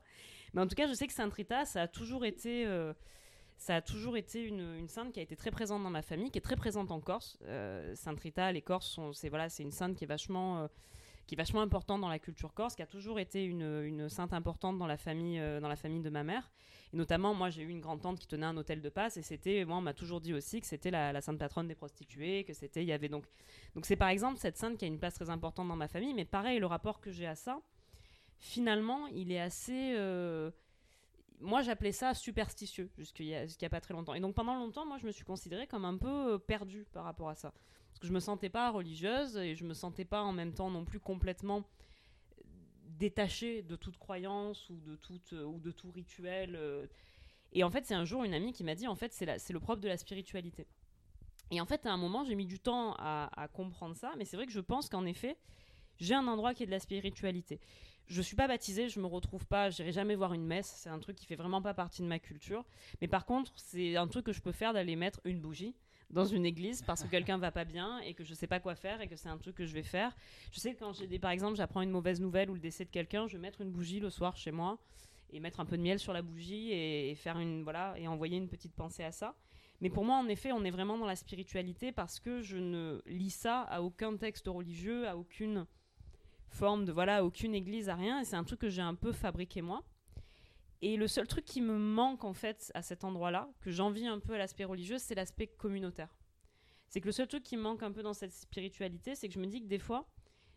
Mais 0.53 0.61
en 0.61 0.67
tout 0.67 0.75
cas, 0.75 0.87
je 0.87 0.93
sais 0.93 1.07
que 1.07 1.13
Sainte 1.15 1.33
Rita, 1.33 1.65
ça 1.65 1.83
a 1.83 1.89
toujours 1.89 2.27
été, 2.27 2.67
euh, 2.67 2.93
ça 3.63 3.77
a 3.77 3.81
toujours 3.81 4.17
été 4.17 4.43
une, 4.43 4.89
sainte 4.89 5.13
qui 5.13 5.21
a 5.21 5.23
été 5.23 5.37
très 5.37 5.53
présente 5.53 5.85
dans 5.85 5.91
ma 5.91 6.03
famille, 6.03 6.33
qui 6.33 6.39
est 6.39 6.43
très 6.43 6.57
présente 6.57 6.91
en 6.91 7.01
Corse. 7.01 7.39
Euh, 7.45 7.95
Sainte 7.95 8.19
Rita, 8.19 8.51
les 8.51 8.61
Corses, 8.61 8.99
c'est 9.13 9.29
voilà, 9.29 9.47
une 9.61 9.71
sainte 9.71 9.95
qui 9.97 10.03
est 10.03 10.07
vachement, 10.09 10.63
euh, 10.63 10.67
qui 11.29 11.37
est 11.37 11.39
vachement 11.39 11.61
importante 11.61 12.01
dans 12.01 12.09
la 12.09 12.19
culture 12.19 12.55
corse, 12.55 12.75
qui 12.75 12.83
a 12.83 12.87
toujours 12.87 13.21
été 13.21 13.45
une, 13.45 14.09
sainte 14.09 14.33
importante 14.33 14.79
dans 14.79 14.89
la 14.89 14.97
famille, 14.97 15.39
euh, 15.39 15.61
dans 15.61 15.69
la 15.69 15.77
famille 15.77 16.01
de 16.01 16.11
ma 16.11 16.25
mère. 16.25 16.51
Et 16.93 16.97
notamment, 16.97 17.35
moi, 17.35 17.51
j'ai 17.51 17.63
eu 17.63 17.69
une 17.69 17.81
grande 17.81 18.01
tante 18.01 18.19
qui 18.19 18.27
tenait 18.27 18.47
un 18.47 18.57
hôtel 18.57 18.83
de 18.83 18.89
passe, 18.89 19.17
et 19.17 19.23
c'était, 19.23 19.65
moi, 19.65 19.77
on 19.77 19.81
m'a 19.81 19.95
toujours 19.95 20.21
dit 20.21 20.35
aussi 20.35 20.61
que 20.61 20.67
c'était 20.67 20.91
la, 20.91 21.21
sainte 21.21 21.39
patronne 21.39 21.69
des 21.69 21.77
prostituées, 21.77 22.43
que 22.43 22.55
c'était, 22.55 22.83
il 22.83 22.89
y 22.89 22.93
avait 22.93 23.09
donc, 23.09 23.27
donc 23.77 23.87
c'est 23.87 23.95
par 23.95 24.09
exemple 24.09 24.41
cette 24.41 24.57
sainte 24.57 24.77
qui 24.77 24.87
a 24.87 24.89
une 24.89 24.99
place 24.99 25.15
très 25.15 25.31
importante 25.31 25.69
dans 25.69 25.77
ma 25.77 25.89
famille. 25.89 26.15
Mais 26.15 26.25
pareil, 26.25 26.59
le 26.59 26.67
rapport 26.67 27.01
que 27.01 27.13
j'ai 27.13 27.29
à 27.29 27.37
ça 27.37 27.61
finalement, 28.41 29.07
il 29.07 29.31
est 29.31 29.39
assez. 29.39 29.95
Moi, 31.43 31.63
j'appelais 31.63 31.93
ça 31.93 32.15
superstitieux 32.15 32.91
jusqu'il 32.97 33.27
y, 33.27 33.35
a- 33.35 33.69
pas 33.71 33.81
très 33.81 33.95
longtemps. 33.95 34.15
Et 34.15 34.21
donc, 34.21 34.35
pendant 34.35 34.55
longtemps, 34.57 34.87
moi, 34.87 34.99
je 34.99 35.07
me 35.07 35.13
suis 35.13 35.25
considérée 35.25 35.67
comme 35.67 35.85
un 35.85 35.97
peu 35.97 36.35
euh, 36.35 36.39
perdue 36.39 36.87
par 36.93 37.05
rapport 37.05 37.29
à 37.29 37.35
ça. 37.35 37.53
Parce 37.89 37.99
que 38.01 38.07
je 38.07 38.13
me 38.13 38.21
sentais 38.21 38.49
pas 38.49 38.71
religieuse 38.71 39.37
et 39.37 39.55
je 39.55 39.65
me 39.65 39.75
sentais 39.75 40.05
pas 40.05 40.23
en 40.23 40.33
même 40.33 40.55
temps 40.55 40.71
non 40.71 40.85
plus 40.85 41.01
complètement 41.01 41.65
détachée 42.99 43.63
de 43.63 43.77
toute 43.77 43.99
croyance 43.99 44.69
ou 44.71 44.77
de, 44.81 44.99
de 45.59 45.71
tout 45.71 45.91
rituel. 45.91 46.55
euh. 46.57 46.87
Et 47.53 47.65
en 47.65 47.71
fait, 47.71 47.85
c'est 47.85 47.95
un 47.95 48.05
jour 48.05 48.25
une 48.25 48.35
amie 48.35 48.53
qui 48.53 48.65
m'a 48.65 48.75
dit 48.75 48.87
en 48.89 48.95
fait, 48.95 49.13
c'est 49.13 49.53
le 49.53 49.61
propre 49.61 49.81
de 49.83 49.89
la 49.89 49.97
spiritualité. 49.97 50.67
Et 51.51 51.61
en 51.61 51.67
fait, 51.67 51.85
à 51.85 51.93
un 51.93 51.99
moment, 51.99 52.25
j'ai 52.25 52.35
mis 52.35 52.47
du 52.47 52.59
temps 52.61 52.95
à 52.99 53.49
comprendre 53.53 53.95
ça, 53.95 54.13
mais 54.17 54.25
c'est 54.25 54.37
vrai 54.37 54.47
que 54.47 54.53
je 54.53 54.61
pense 54.61 54.89
qu'en 54.89 55.05
effet, 55.05 55.37
j'ai 55.99 56.15
un 56.15 56.27
endroit 56.27 56.55
qui 56.55 56.63
est 56.63 56.67
de 56.67 56.71
la 56.71 56.79
spiritualité. 56.81 57.61
Je 58.07 58.21
suis 58.21 58.37
pas 58.37 58.49
baptisée, 58.49 58.89
je 58.89 59.01
me 59.01 59.07
retrouve 59.07 59.47
pas, 59.47 59.71
j'irai 59.71 59.93
jamais 59.93 60.15
voir 60.15 60.35
une 60.35 60.45
messe, 60.45 60.73
c'est 60.77 60.91
un 60.91 60.99
truc 60.99 61.17
qui 61.17 61.27
fait 61.27 61.37
vraiment 61.37 61.63
pas 61.63 61.75
partie 61.75 62.03
de 62.03 62.07
ma 62.07 62.19
culture. 62.19 62.65
Mais 63.01 63.09
par 63.09 63.25
contre, 63.25 63.53
c'est 63.57 63.97
un 63.97 64.07
truc 64.07 64.27
que 64.27 64.33
je 64.33 64.41
peux 64.41 64.53
faire 64.53 64.73
d'aller 64.73 64.97
mettre 64.97 65.21
une 65.25 65.41
bougie 65.41 65.75
dans 66.11 66.25
une 66.27 66.45
église 66.45 66.83
parce 66.83 67.03
que 67.03 67.09
quelqu'un 67.09 67.39
va 67.39 67.51
pas 67.51 67.65
bien 67.65 67.99
et 68.01 68.13
que 68.15 68.23
je 68.23 68.35
sais 68.35 68.47
pas 68.47 68.61
quoi 68.61 68.75
faire 68.75 69.01
et 69.01 69.09
que 69.09 69.17
c'est 69.17 69.31
un 69.31 69.39
truc 69.39 69.57
que 69.57 69.65
je 69.65 69.73
vais 69.73 69.83
faire. 69.83 70.15
Je 70.51 70.61
sais 70.61 70.75
que 70.75 70.81
quand 70.81 70.93
j'ai 70.93 71.19
par 71.19 71.31
exemple, 71.31 71.57
j'apprends 71.57 71.81
une 71.81 71.91
mauvaise 71.91 72.21
nouvelle 72.21 72.51
ou 72.51 72.55
le 72.55 72.61
décès 72.61 72.85
de 72.85 72.91
quelqu'un, 72.91 73.27
je 73.29 73.37
vais 73.37 73.43
mettre 73.43 73.63
une 73.63 73.71
bougie 73.71 73.99
le 73.99 74.11
soir 74.11 74.37
chez 74.37 74.51
moi 74.51 74.79
et 75.31 75.41
mettre 75.41 75.61
un 75.61 75.65
peu 75.65 75.79
de 75.79 75.83
miel 75.83 75.99
sur 75.99 76.13
la 76.13 76.21
bougie 76.21 76.71
et 76.73 77.15
faire 77.15 77.39
une 77.39 77.63
voilà 77.63 77.95
et 77.97 78.07
envoyer 78.09 78.37
une 78.37 78.49
petite 78.49 78.75
pensée 78.75 79.05
à 79.05 79.13
ça. 79.13 79.35
Mais 79.81 79.91
pour 79.91 80.05
moi, 80.05 80.17
en 80.17 80.29
effet, 80.29 80.53
on 80.53 80.63
est 80.65 80.71
vraiment 80.71 80.97
dans 80.97 81.07
la 81.07 81.17
spiritualité 81.17 81.91
parce 81.91 82.21
que 82.21 82.41
je 82.41 82.57
ne 82.57 83.03
lis 83.07 83.31
ça 83.31 83.63
à 83.63 83.83
aucun 83.83 84.17
texte 84.17 84.47
religieux, 84.47 85.09
à 85.09 85.17
aucune 85.17 85.67
forme 86.53 86.85
de 86.85 86.93
voilà, 86.93 87.25
aucune 87.25 87.55
église, 87.55 87.89
à 87.89 87.95
rien. 87.95 88.21
Et 88.21 88.25
c'est 88.25 88.37
un 88.37 88.45
truc 88.45 88.61
que 88.61 88.69
j'ai 88.69 88.83
un 88.83 88.95
peu 88.95 89.13
fabriqué 89.13 89.63
moi. 89.63 89.83
Et 90.81 90.97
le 90.97 91.07
seul 91.07 91.29
truc 91.29 91.45
qui 91.45 91.61
me 91.61 91.79
manque 91.79 92.25
en 92.25 92.33
fait 92.33 92.73
à 92.75 92.83
cet 92.83 93.05
endroit-là, 93.05 93.49
que 93.61 93.71
j'envie 93.71 94.07
un 94.07 94.19
peu 94.19 94.35
à 94.35 94.39
l'aspect 94.39 94.65
religieux, 94.65 94.99
c'est 94.99 95.15
l'aspect 95.15 95.47
communautaire. 95.47 96.15
C'est 96.89 97.01
que 97.01 97.07
le 97.07 97.13
seul 97.13 97.29
truc 97.29 97.43
qui 97.43 97.57
me 97.57 97.63
manque 97.63 97.83
un 97.83 97.93
peu 97.93 98.03
dans 98.03 98.13
cette 98.13 98.33
spiritualité, 98.33 99.15
c'est 99.15 99.29
que 99.29 99.35
je 99.35 99.39
me 99.39 99.47
dis 99.47 99.63
que 99.63 99.69
des 99.69 99.79
fois, 99.79 100.09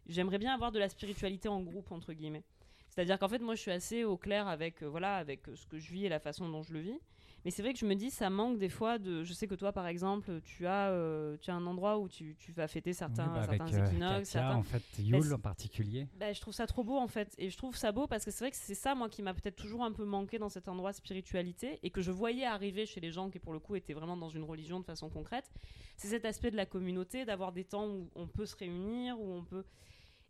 j'aimerais 0.07 0.39
bien 0.39 0.53
avoir 0.53 0.71
de 0.71 0.79
la 0.79 0.89
spiritualité 0.89 1.47
en 1.47 1.61
groupe 1.61 1.91
entre 1.91 2.11
guillemets. 2.13 2.43
C'est-à-dire 2.89 3.19
qu'en 3.19 3.27
fait, 3.27 3.39
moi, 3.39 3.55
je 3.55 3.61
suis 3.61 3.71
assez 3.71 4.03
au 4.03 4.17
clair 4.17 4.47
avec 4.47 4.81
euh, 4.81 4.87
voilà, 4.87 5.17
avec 5.17 5.47
euh, 5.47 5.55
ce 5.55 5.67
que 5.67 5.77
je 5.77 5.91
vis 5.91 6.05
et 6.05 6.09
la 6.09 6.19
façon 6.19 6.49
dont 6.49 6.63
je 6.63 6.73
le 6.73 6.79
vis. 6.79 6.99
Mais 7.45 7.51
c'est 7.51 7.61
vrai 7.61 7.73
que 7.73 7.79
je 7.79 7.85
me 7.85 7.93
dis, 7.93 8.09
ça 8.09 8.31
manque 8.31 8.57
des 8.57 8.69
fois 8.69 8.97
de. 8.97 9.23
Je 9.23 9.31
sais 9.31 9.45
que 9.47 9.53
toi, 9.53 9.71
par 9.71 9.85
exemple, 9.85 10.41
tu 10.41 10.65
as, 10.65 10.89
euh, 10.89 11.37
tu 11.39 11.51
as 11.51 11.53
un 11.53 11.65
endroit 11.67 11.99
où 11.99 12.09
tu, 12.09 12.35
tu 12.39 12.51
vas 12.51 12.67
fêter 12.67 12.91
certains, 12.91 13.27
Oui, 13.27 13.33
bah, 13.35 13.45
certains 13.45 13.73
euh, 13.77 13.85
équinoxes. 13.85 14.09
Katia, 14.09 14.25
certains- 14.25 14.55
en 14.55 14.63
fait, 14.63 14.81
Yule 14.97 15.31
en 15.33 15.37
particulier. 15.39 16.07
bah, 16.19 16.33
je 16.33 16.41
trouve 16.41 16.55
ça 16.55 16.65
trop 16.65 16.83
beau 16.83 16.97
en 16.97 17.07
fait. 17.07 17.35
Et 17.37 17.51
je 17.51 17.57
trouve 17.57 17.75
ça 17.77 17.91
beau 17.91 18.07
parce 18.07 18.25
que 18.25 18.31
c'est 18.31 18.43
vrai 18.45 18.49
que 18.51 18.57
c'est 18.57 18.73
ça, 18.73 18.95
moi, 18.95 19.09
qui 19.09 19.21
m'a 19.21 19.35
peut-être 19.35 19.55
toujours 19.57 19.83
un 19.83 19.91
peu 19.91 20.05
manqué 20.05 20.39
dans 20.39 20.49
cet 20.49 20.67
endroit 20.67 20.91
spiritualité 20.91 21.79
et 21.83 21.91
que 21.91 22.01
je 22.01 22.11
voyais 22.11 22.45
arriver 22.45 22.87
chez 22.87 22.99
les 22.99 23.11
gens 23.11 23.29
qui, 23.29 23.37
pour 23.37 23.53
le 23.53 23.59
coup, 23.59 23.75
étaient 23.75 23.93
vraiment 23.93 24.17
dans 24.17 24.29
une 24.29 24.43
religion 24.43 24.79
de 24.79 24.85
façon 24.85 25.09
concrète. 25.09 25.49
C'est 25.97 26.07
cet 26.07 26.25
aspect 26.25 26.49
de 26.49 26.57
la 26.57 26.65
communauté, 26.65 27.25
d'avoir 27.25 27.51
des 27.51 27.63
temps 27.63 27.87
où 27.87 28.09
on 28.15 28.25
peut 28.27 28.47
se 28.47 28.55
réunir, 28.55 29.19
où 29.21 29.31
on 29.31 29.43
peut. 29.43 29.63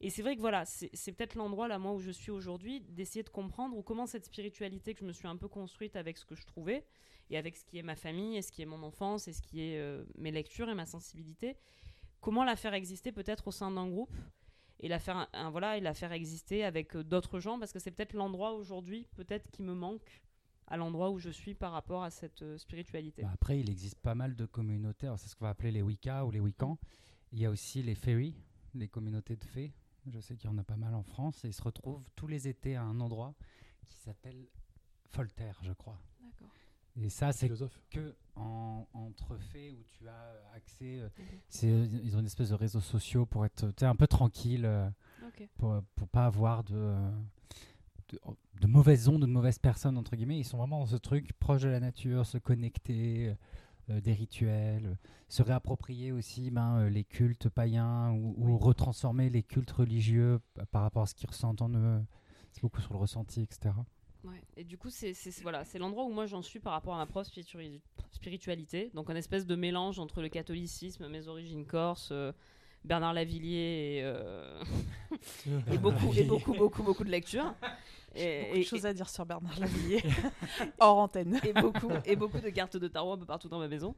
Et 0.01 0.09
c'est 0.09 0.21
vrai 0.21 0.35
que 0.35 0.41
voilà, 0.41 0.65
c'est 0.65 1.11
peut-être 1.13 1.35
l'endroit 1.35 1.67
là, 1.67 1.79
moi, 1.79 1.93
où 1.93 1.99
je 1.99 2.11
suis 2.11 2.31
aujourd'hui, 2.31 2.81
d'essayer 2.81 3.23
de 3.23 3.29
comprendre 3.29 3.81
comment 3.81 4.05
cette 4.05 4.25
spiritualité 4.25 4.93
que 4.93 4.99
je 4.99 5.05
me 5.05 5.13
suis 5.13 5.27
un 5.27 5.37
peu 5.37 5.47
construite 5.47 5.95
avec 5.95 6.17
ce 6.17 6.25
que 6.25 6.35
je 6.35 6.45
trouvais 6.45 6.85
et 7.29 7.37
avec 7.37 7.55
ce 7.55 7.63
qui 7.63 7.77
est 7.77 7.83
ma 7.83 7.95
famille 7.95 8.37
et 8.37 8.41
ce 8.41 8.51
qui 8.51 8.61
est 8.61 8.65
mon 8.65 8.83
enfance 8.83 9.27
et 9.27 9.33
ce 9.33 9.41
qui 9.41 9.61
est 9.61 9.79
euh, 9.79 10.03
mes 10.17 10.31
lectures 10.31 10.69
et 10.69 10.75
ma 10.75 10.85
sensibilité, 10.85 11.57
comment 12.19 12.43
la 12.43 12.55
faire 12.55 12.73
exister 12.73 13.11
peut-être 13.11 13.47
au 13.47 13.51
sein 13.51 13.71
d'un 13.71 13.87
groupe 13.87 14.13
et 14.81 14.89
la 14.89 14.99
faire 14.99 15.29
voilà 15.51 15.77
et 15.77 15.81
la 15.81 15.93
faire 15.93 16.11
exister 16.11 16.65
avec 16.65 16.95
euh, 16.95 17.03
d'autres 17.03 17.39
gens 17.39 17.57
parce 17.57 17.71
que 17.71 17.79
c'est 17.79 17.91
peut-être 17.91 18.13
l'endroit 18.13 18.51
aujourd'hui 18.51 19.07
peut-être 19.15 19.49
qui 19.49 19.63
me 19.63 19.73
manque 19.73 20.21
à 20.67 20.77
l'endroit 20.77 21.11
où 21.11 21.19
je 21.19 21.29
suis 21.29 21.53
par 21.53 21.71
rapport 21.71 22.03
à 22.03 22.09
cette 22.09 22.41
euh, 22.41 22.57
spiritualité. 22.57 23.21
Bah, 23.21 23.29
après, 23.33 23.59
il 23.59 23.69
existe 23.69 23.99
pas 23.99 24.15
mal 24.15 24.35
de 24.35 24.45
communautés. 24.45 25.13
C'est 25.17 25.29
ce 25.29 25.35
qu'on 25.35 25.45
va 25.45 25.51
appeler 25.51 25.71
les 25.71 25.81
Wicca 25.81 26.25
ou 26.25 26.31
les 26.31 26.39
Wiccans. 26.39 26.77
Il 27.31 27.39
y 27.39 27.45
a 27.45 27.51
aussi 27.51 27.83
les 27.83 27.95
fairies, 27.95 28.35
les 28.73 28.87
communautés 28.87 29.35
de 29.35 29.43
fées. 29.43 29.73
Je 30.11 30.19
sais 30.19 30.35
qu'il 30.35 30.49
y 30.49 30.53
en 30.53 30.57
a 30.57 30.63
pas 30.63 30.77
mal 30.77 30.93
en 30.93 31.03
France. 31.03 31.43
Et 31.45 31.47
ils 31.49 31.53
se 31.53 31.61
retrouvent 31.63 32.03
tous 32.15 32.27
les 32.27 32.47
étés 32.47 32.75
à 32.75 32.83
un 32.83 32.99
endroit 32.99 33.33
qui 33.85 33.95
s'appelle 33.95 34.47
Folter, 35.09 35.51
je 35.61 35.73
crois. 35.73 35.99
D'accord. 36.21 36.47
Et 36.97 37.09
ça, 37.09 37.33
c'est 37.33 37.49
que 37.89 38.15
en, 38.35 38.87
entre 38.93 39.37
fées 39.37 39.71
où 39.71 39.83
tu 39.83 40.07
as 40.07 40.11
euh, 40.13 40.55
accès. 40.55 40.99
euh, 40.99 41.09
Mhm. 41.17 41.25
c'est, 41.49 41.67
ils 41.67 42.15
ont 42.15 42.19
une 42.19 42.25
espèce 42.25 42.49
de 42.49 42.55
réseaux 42.55 42.79
sociaux 42.81 43.25
pour 43.25 43.45
être 43.45 43.65
un 43.81 43.95
peu 43.95 44.07
tranquille, 44.07 44.65
euh, 44.65 44.89
pour, 45.57 45.81
pour 45.95 46.07
pas 46.07 46.25
avoir 46.25 46.63
de, 46.63 46.75
euh, 46.75 47.11
de, 48.09 48.19
de 48.61 48.67
mauvaises 48.67 49.07
ondes, 49.09 49.21
de 49.21 49.25
mauvaises 49.25 49.59
personnes, 49.59 49.97
entre 49.97 50.15
guillemets. 50.15 50.39
Ils 50.39 50.45
sont 50.45 50.57
vraiment 50.57 50.79
dans 50.79 50.85
ce 50.85 50.95
truc 50.97 51.33
proche 51.33 51.63
de 51.63 51.69
la 51.69 51.79
nature, 51.79 52.25
se 52.25 52.37
connecter, 52.37 53.29
euh, 53.29 53.31
euh, 53.31 53.35
des 53.89 54.13
rituels, 54.13 54.85
euh, 54.85 54.95
se 55.29 55.43
réapproprier 55.43 56.11
aussi 56.11 56.51
ben, 56.51 56.77
euh, 56.79 56.89
les 56.89 57.03
cultes 57.03 57.49
païens 57.49 58.11
ou, 58.11 58.33
ou 58.37 58.53
Oui. 58.55 58.57
retransformer 58.59 59.29
les 59.29 59.43
cultes 59.43 59.71
religieux 59.71 60.39
par 60.71 60.81
rapport 60.83 61.03
à 61.03 61.05
ce 61.05 61.15
qu'ils 61.15 61.29
ressentent 61.29 61.61
en 61.61 61.69
eux. 61.73 62.01
C'est 62.51 62.61
beaucoup 62.61 62.81
sur 62.81 62.93
le 62.93 62.99
ressenti, 62.99 63.41
etc. 63.41 63.75
Ouais. 64.23 64.41
Et 64.57 64.63
du 64.63 64.77
coup, 64.77 64.89
c'est 64.89 65.13
voilà, 65.43 65.63
l'endroit 65.77 66.05
où 66.05 66.11
moi 66.11 66.25
j'en 66.25 66.41
suis 66.41 66.59
par 66.59 66.73
rapport 66.73 66.95
à 66.95 66.97
ma 66.97 67.05
propre 67.05 67.27
spiritu- 67.27 67.81
spiritualité. 68.11 68.89
Donc, 68.95 69.09
un 69.09 69.15
espèce 69.15 69.45
de 69.45 69.55
mélange 69.55 69.99
entre 69.99 70.21
le 70.21 70.29
catholicisme, 70.29 71.07
mes 71.09 71.27
origines 71.27 71.65
corses, 71.65 72.09
euh, 72.11 72.31
Bernard 72.83 73.13
Lavillier 73.13 73.97
et, 73.97 74.01
euh, 74.03 74.63
et 75.71 75.77
beaucoup, 75.77 76.13
et 76.15 76.23
beaucoup, 76.23 76.53
beaucoup, 76.53 76.83
beaucoup 76.83 77.03
de 77.03 77.09
lectures. 77.11 77.53
Et, 78.15 78.41
Beaucoup 78.43 78.55
et- 78.55 78.59
de 78.59 78.65
choses 78.65 78.85
à 78.85 78.93
dire 78.93 79.09
sur 79.09 79.25
Bernard 79.25 79.59
Lavillier, 79.59 80.01
hors 80.79 80.97
antenne. 80.97 81.39
et 81.43 81.53
beaucoup, 81.53 81.89
et 82.05 82.15
beaucoup 82.15 82.39
de 82.39 82.49
cartes 82.49 82.77
de 82.77 82.87
tarot 82.87 83.13
un 83.13 83.17
peu 83.17 83.25
partout 83.25 83.49
dans 83.49 83.59
ma 83.59 83.67
maison. 83.67 83.95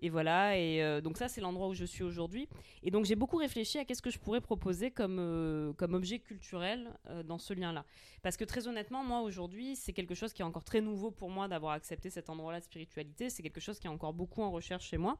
Et 0.00 0.10
voilà, 0.10 0.56
et 0.56 0.80
euh, 0.80 1.00
donc 1.00 1.16
ça 1.18 1.26
c'est 1.26 1.40
l'endroit 1.40 1.66
où 1.66 1.74
je 1.74 1.84
suis 1.84 2.04
aujourd'hui. 2.04 2.48
Et 2.84 2.92
donc 2.92 3.04
j'ai 3.04 3.16
beaucoup 3.16 3.36
réfléchi 3.36 3.78
à 3.78 3.84
qu'est-ce 3.84 4.00
que 4.00 4.10
je 4.10 4.18
pourrais 4.20 4.40
proposer 4.40 4.92
comme, 4.92 5.18
euh, 5.18 5.72
comme 5.72 5.94
objet 5.94 6.20
culturel 6.20 6.94
euh, 7.08 7.24
dans 7.24 7.38
ce 7.38 7.52
lien-là. 7.52 7.84
Parce 8.22 8.36
que 8.36 8.44
très 8.44 8.68
honnêtement, 8.68 9.02
moi 9.02 9.22
aujourd'hui, 9.22 9.74
c'est 9.74 9.92
quelque 9.92 10.14
chose 10.14 10.32
qui 10.32 10.42
est 10.42 10.44
encore 10.44 10.62
très 10.62 10.80
nouveau 10.80 11.10
pour 11.10 11.30
moi 11.30 11.48
d'avoir 11.48 11.72
accepté 11.72 12.10
cet 12.10 12.30
endroit-là 12.30 12.60
de 12.60 12.64
spiritualité. 12.64 13.28
C'est 13.28 13.42
quelque 13.42 13.60
chose 13.60 13.80
qui 13.80 13.88
est 13.88 13.90
encore 13.90 14.12
beaucoup 14.12 14.42
en 14.42 14.52
recherche 14.52 14.86
chez 14.86 14.98
moi. 14.98 15.18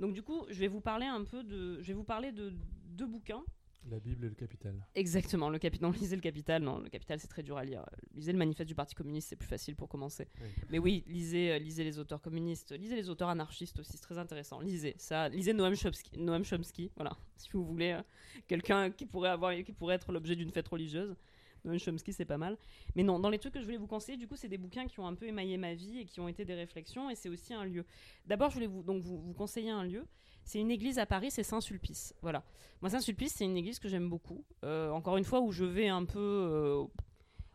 Donc 0.00 0.14
du 0.14 0.22
coup, 0.24 0.46
je 0.48 0.58
vais 0.58 0.68
vous 0.68 0.80
parler 0.80 1.06
un 1.06 1.22
peu 1.22 1.44
de, 1.44 1.80
je 1.80 1.86
vais 1.86 1.94
vous 1.94 2.02
parler 2.04 2.32
de 2.32 2.52
deux 2.86 3.06
bouquins 3.06 3.44
La 3.90 4.00
Bible 4.00 4.26
et 4.26 4.28
le 4.28 4.34
Capital. 4.34 4.86
Exactement, 4.94 5.48
le 5.48 5.58
capital. 5.58 5.88
Non, 5.88 5.92
lisez 5.98 6.16
le 6.16 6.22
capital. 6.22 6.62
Non, 6.62 6.78
le 6.78 6.88
capital, 6.88 7.18
c'est 7.18 7.28
très 7.28 7.42
dur 7.42 7.56
à 7.56 7.64
lire. 7.64 7.84
Lisez 8.14 8.32
le 8.32 8.38
manifeste 8.38 8.68
du 8.68 8.74
Parti 8.74 8.94
communiste, 8.94 9.28
c'est 9.28 9.36
plus 9.36 9.48
facile 9.48 9.76
pour 9.76 9.88
commencer. 9.88 10.28
Oui. 10.40 10.48
Mais 10.70 10.78
oui, 10.78 11.04
lisez, 11.06 11.52
euh, 11.52 11.58
lisez 11.58 11.84
les 11.84 11.98
auteurs 11.98 12.20
communistes, 12.20 12.72
lisez 12.72 12.96
les 12.96 13.08
auteurs 13.08 13.28
anarchistes 13.28 13.78
aussi, 13.78 13.92
c'est 13.92 14.02
très 14.02 14.18
intéressant. 14.18 14.60
Lisez 14.60 14.94
ça, 14.98 15.28
lisez 15.28 15.52
Noam 15.52 15.74
Chomsky. 15.74 16.18
Noam 16.18 16.44
Chomsky, 16.44 16.90
voilà, 16.96 17.12
si 17.36 17.50
vous 17.52 17.64
voulez 17.64 17.92
euh, 17.92 18.02
quelqu'un 18.46 18.90
qui 18.90 19.06
pourrait 19.06 19.30
avoir, 19.30 19.54
qui 19.54 19.72
pourrait 19.72 19.94
être 19.94 20.12
l'objet 20.12 20.36
d'une 20.36 20.50
fête 20.50 20.68
religieuse. 20.68 21.16
Noam 21.64 21.78
Chomsky, 21.78 22.12
c'est 22.12 22.24
pas 22.24 22.38
mal. 22.38 22.56
Mais 22.94 23.02
non, 23.02 23.18
dans 23.18 23.30
les 23.30 23.38
trucs 23.38 23.54
que 23.54 23.60
je 23.60 23.64
voulais 23.64 23.78
vous 23.78 23.86
conseiller, 23.86 24.18
du 24.18 24.28
coup, 24.28 24.36
c'est 24.36 24.48
des 24.48 24.58
bouquins 24.58 24.86
qui 24.86 25.00
ont 25.00 25.06
un 25.06 25.14
peu 25.14 25.26
émaillé 25.26 25.56
ma 25.56 25.74
vie 25.74 25.98
et 26.00 26.04
qui 26.04 26.20
ont 26.20 26.28
été 26.28 26.44
des 26.44 26.54
réflexions, 26.54 27.10
et 27.10 27.14
c'est 27.14 27.28
aussi 27.28 27.54
un 27.54 27.64
lieu. 27.64 27.84
D'abord, 28.26 28.50
je 28.50 28.54
voulais 28.54 28.66
vous, 28.66 28.82
donc 28.82 29.02
vous, 29.02 29.18
vous 29.18 29.32
conseiller 29.32 29.70
un 29.70 29.84
lieu. 29.84 30.04
C'est 30.48 30.60
une 30.60 30.70
église 30.70 30.98
à 30.98 31.04
Paris, 31.04 31.30
c'est 31.30 31.42
Saint-Sulpice. 31.42 32.14
Voilà. 32.22 32.42
Moi, 32.80 32.88
Saint-Sulpice, 32.88 33.34
c'est 33.34 33.44
une 33.44 33.58
église 33.58 33.78
que 33.78 33.86
j'aime 33.86 34.08
beaucoup. 34.08 34.46
Euh, 34.64 34.88
encore 34.92 35.18
une 35.18 35.24
fois, 35.24 35.42
où 35.42 35.52
je 35.52 35.66
vais 35.66 35.88
un 35.88 36.06
peu 36.06 36.18
euh, 36.18 36.84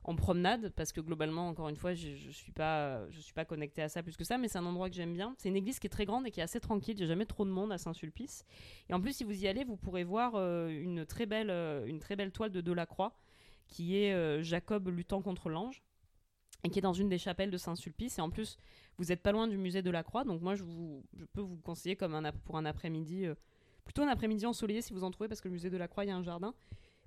en 0.04 0.16
promenade, 0.16 0.72
parce 0.76 0.92
que 0.92 1.02
globalement, 1.02 1.48
encore 1.48 1.70
une 1.70 1.76
fois, 1.76 1.96
je, 1.96 2.14
je 2.14 2.30
suis 2.30 2.52
pas, 2.52 3.02
suis 3.10 3.34
pas 3.34 3.46
connectée 3.46 3.82
à 3.82 3.90
ça 3.90 4.04
plus 4.04 4.16
que 4.16 4.24
ça, 4.24 4.38
mais 4.38 4.48
c'est 4.48 4.60
un 4.60 4.66
endroit 4.68 4.92
que 4.92 4.96
j'aime 4.96 5.16
bien. 5.16 5.34
C'est 5.40 5.50
une 5.50 5.56
église 5.56 5.80
qui 5.80 5.88
est 5.88 5.90
très 5.90 6.06
grande 6.06 6.28
et 6.28 6.30
qui 6.30 6.40
est 6.40 6.44
assez 6.44 6.60
tranquille. 6.60 6.94
Il 6.94 7.00
n'y 7.00 7.06
a 7.06 7.08
jamais 7.08 7.26
trop 7.26 7.46
de 7.46 7.50
monde 7.50 7.72
à 7.72 7.80
Saint-Sulpice. 7.80 8.46
Et 8.90 8.94
en 8.94 9.02
plus, 9.02 9.14
si 9.14 9.24
vous 9.24 9.44
y 9.44 9.48
allez, 9.48 9.64
vous 9.64 9.76
pourrez 9.76 10.04
voir 10.04 10.34
euh, 10.36 10.68
une 10.70 11.04
très 11.08 11.26
belle, 11.26 11.50
une 11.88 11.98
très 11.98 12.16
belle 12.16 12.32
toile 12.32 12.52
de 12.52 12.62
Delacroix, 12.62 13.18
qui 13.68 13.98
est 13.98 14.44
Jacob 14.44 14.88
luttant 14.90 15.24
contre 15.24 15.50
l'ange. 15.50 15.82
et 16.64 16.70
qui 16.70 16.80
est 16.80 16.84
dans 16.84 16.94
une 16.94 17.10
des 17.10 17.18
chapelles 17.18 17.50
de 17.50 17.58
Saint-Sulpice. 17.58 18.20
Et 18.20 18.22
en 18.22 18.30
plus, 18.30 18.58
vous 18.98 19.06
n'êtes 19.06 19.22
pas 19.22 19.32
loin 19.32 19.48
du 19.48 19.58
musée 19.58 19.82
de 19.82 19.90
la 19.90 20.04
Croix, 20.04 20.24
donc 20.24 20.42
moi 20.42 20.56
je, 20.56 20.64
peux 21.34 21.42
vous 21.42 21.58
conseiller 21.58 21.96
comme 21.96 22.20
pour 22.46 22.58
un 22.58 22.66
après-midi, 22.66 23.26
euh, 23.26 23.36
plutôt 23.86 24.04
un 24.04 24.08
après-midi 24.08 24.46
ensoleillé 24.46 24.82
si 24.82 24.94
vous 24.94 25.04
en 25.04 25.12
trouvez, 25.12 25.28
parce 25.28 25.42
que 25.42 25.48
le 25.48 25.54
musée 25.54 25.70
de 25.70 25.78
la 25.78 25.88
Croix, 25.88 26.06
il 26.06 26.10
y 26.10 26.12
a 26.12 26.16
un 26.16 26.24
jardin. 26.24 26.54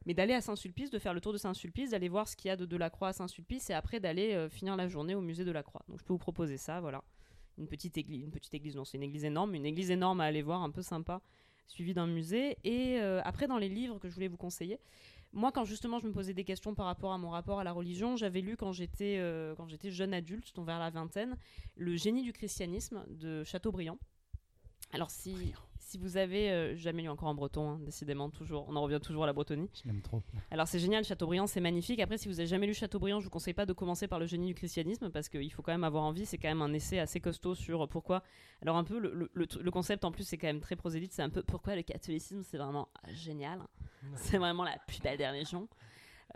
Mais 0.05 0.14
d'aller 0.14 0.35
à 0.35 0.40
Saint-Sulpice, 0.40 0.90
de 0.90 1.01
faire 1.01 1.14
le 1.14 1.20
tour 1.20 1.33
de 1.33 1.38
Saint-Sulpice, 1.38 1.90
d'aller 1.90 2.09
voir 2.09 2.29
ce 2.29 2.37
qu'il 2.37 2.49
y 2.49 2.53
a 2.53 2.57
de 2.57 2.64
Delacroix 2.64 3.09
à 3.09 3.12
Saint-Sulpice, 3.12 3.70
et 3.70 3.75
après 3.75 3.99
d'aller 3.99 4.35
euh, 4.35 4.49
finir 4.49 4.77
la 4.77 4.87
journée 4.87 5.14
au 5.14 5.20
musée 5.20 5.44
de 5.44 5.51
la 5.51 5.62
Croix. 5.62 5.83
Donc 5.88 5.99
je 5.99 6.05
peux 6.05 6.12
vous 6.12 6.18
proposer 6.18 6.57
ça, 6.57 6.81
voilà. 6.81 7.03
Une 7.59 7.66
petite 7.66 7.99
église, 7.99 8.22
une 8.22 8.31
petite 8.31 8.55
église, 8.55 8.77
non, 8.77 8.85
c'est 8.85 8.99
une 8.99 9.03
église 9.03 9.25
énorme, 9.25 9.55
une 9.55 9.66
église 9.66 9.90
énorme 9.90 10.20
à 10.20 10.25
aller 10.25 10.42
voir, 10.42 10.62
un 10.62 10.70
peu 10.70 10.83
sympa, 10.83 11.22
suivie 11.66 11.94
d'un 11.94 12.07
musée. 12.07 12.57
Et 12.62 13.01
euh, 13.01 13.20
après, 13.25 13.49
dans 13.49 13.59
les 13.59 13.68
livres 13.68 13.99
que 13.99 14.09
je 14.09 14.14
voulais 14.14 14.29
vous 14.29 14.37
conseiller, 14.37 14.79
moi, 15.37 15.53
quand 15.53 15.64
justement 15.64 15.99
je 15.99 16.07
me 16.07 16.12
posais 16.12 16.33
des 16.33 16.44
questions 16.44 16.75
par 16.75 16.87
rapport 16.87 17.12
à 17.12 17.18
mon 17.18 17.29
rapport 17.29 17.61
à 17.61 17.64
la 17.64 17.72
religion, 17.72 18.16
j'avais 18.16 18.40
lu 18.40 18.57
quand 18.57 18.72
j'étais 18.72 19.16
euh, 19.18 19.55
quand 19.55 19.68
j'étais 19.68 19.90
jeune 19.90 20.14
adulte, 20.14 20.57
donc 20.57 20.66
vers 20.66 20.79
la 20.79 20.88
vingtaine, 20.88 21.37
Le 21.77 21.94
génie 21.94 22.22
du 22.22 22.33
christianisme 22.33 23.05
de 23.11 23.44
Chateaubriand. 23.44 23.99
Alors 24.97 25.11
si, 25.11 25.55
si 25.79 25.99
vous 25.99 26.17
avez 26.17 26.51
euh, 26.51 26.75
jamais 26.77 27.03
lu 27.03 27.09
encore 27.09 27.29
en 27.29 27.35
breton, 27.35 27.71
hein, 27.71 27.79
décidément 27.85 28.29
toujours, 28.31 28.67
on 28.69 28.75
en 28.75 28.83
revient 28.83 28.99
toujours 29.01 29.23
à 29.23 29.27
la 29.27 29.33
Bretonie. 29.33 29.71
Je 29.75 29.87
l'aime 29.89 30.03
trop. 30.03 30.23
Alors 30.51 30.67
c'est 30.67 30.79
génial, 30.81 31.05
Chateaubriand, 31.05 31.47
c'est 31.47 31.61
magnifique. 31.61 32.01
Après, 32.01 32.19
si 32.19 32.27
vous 32.29 32.41
avez 32.41 32.47
jamais 32.49 32.67
lu 32.67 32.75
Chateaubriand, 32.75 33.21
je 33.21 33.25
vous 33.27 33.31
conseille 33.31 33.55
pas 33.55 33.67
de 33.67 33.73
commencer 33.73 34.09
par 34.09 34.19
le 34.19 34.27
génie 34.27 34.49
du 34.49 34.55
christianisme 34.55 35.11
parce 35.11 35.29
qu'il 35.29 35.53
faut 35.53 35.63
quand 35.63 35.71
même 35.73 35.85
avoir 35.85 36.03
envie. 36.03 36.27
C'est 36.27 36.39
quand 36.39 36.49
même 36.49 36.63
un 36.63 36.73
essai 36.73 36.99
assez 36.99 37.21
costaud 37.21 37.55
sur 37.55 37.89
pourquoi. 37.89 38.23
Alors 38.63 38.77
un 38.77 38.85
peu 38.85 38.99
le, 38.99 39.13
le- 39.15 39.31
le- 39.35 39.47
le 39.61 39.71
concept 39.71 40.05
en 40.05 40.11
plus 40.11 40.25
c'est 40.27 40.39
quand 40.39 40.49
même 40.49 40.61
très 40.61 40.75
prosélyte. 40.77 41.13
C'est 41.13 41.23
un 41.23 41.31
peu 41.31 41.43
pourquoi 41.43 41.77
le 41.77 41.83
catholicisme 41.83 42.43
c'est 42.43 42.59
vraiment 42.59 42.89
génial. 43.13 43.61
C'est 44.17 44.39
vraiment 44.39 44.65
la 44.65 44.77
plus 44.89 45.01
belle 45.01 45.19
des 45.19 45.29
religions. 45.29 45.69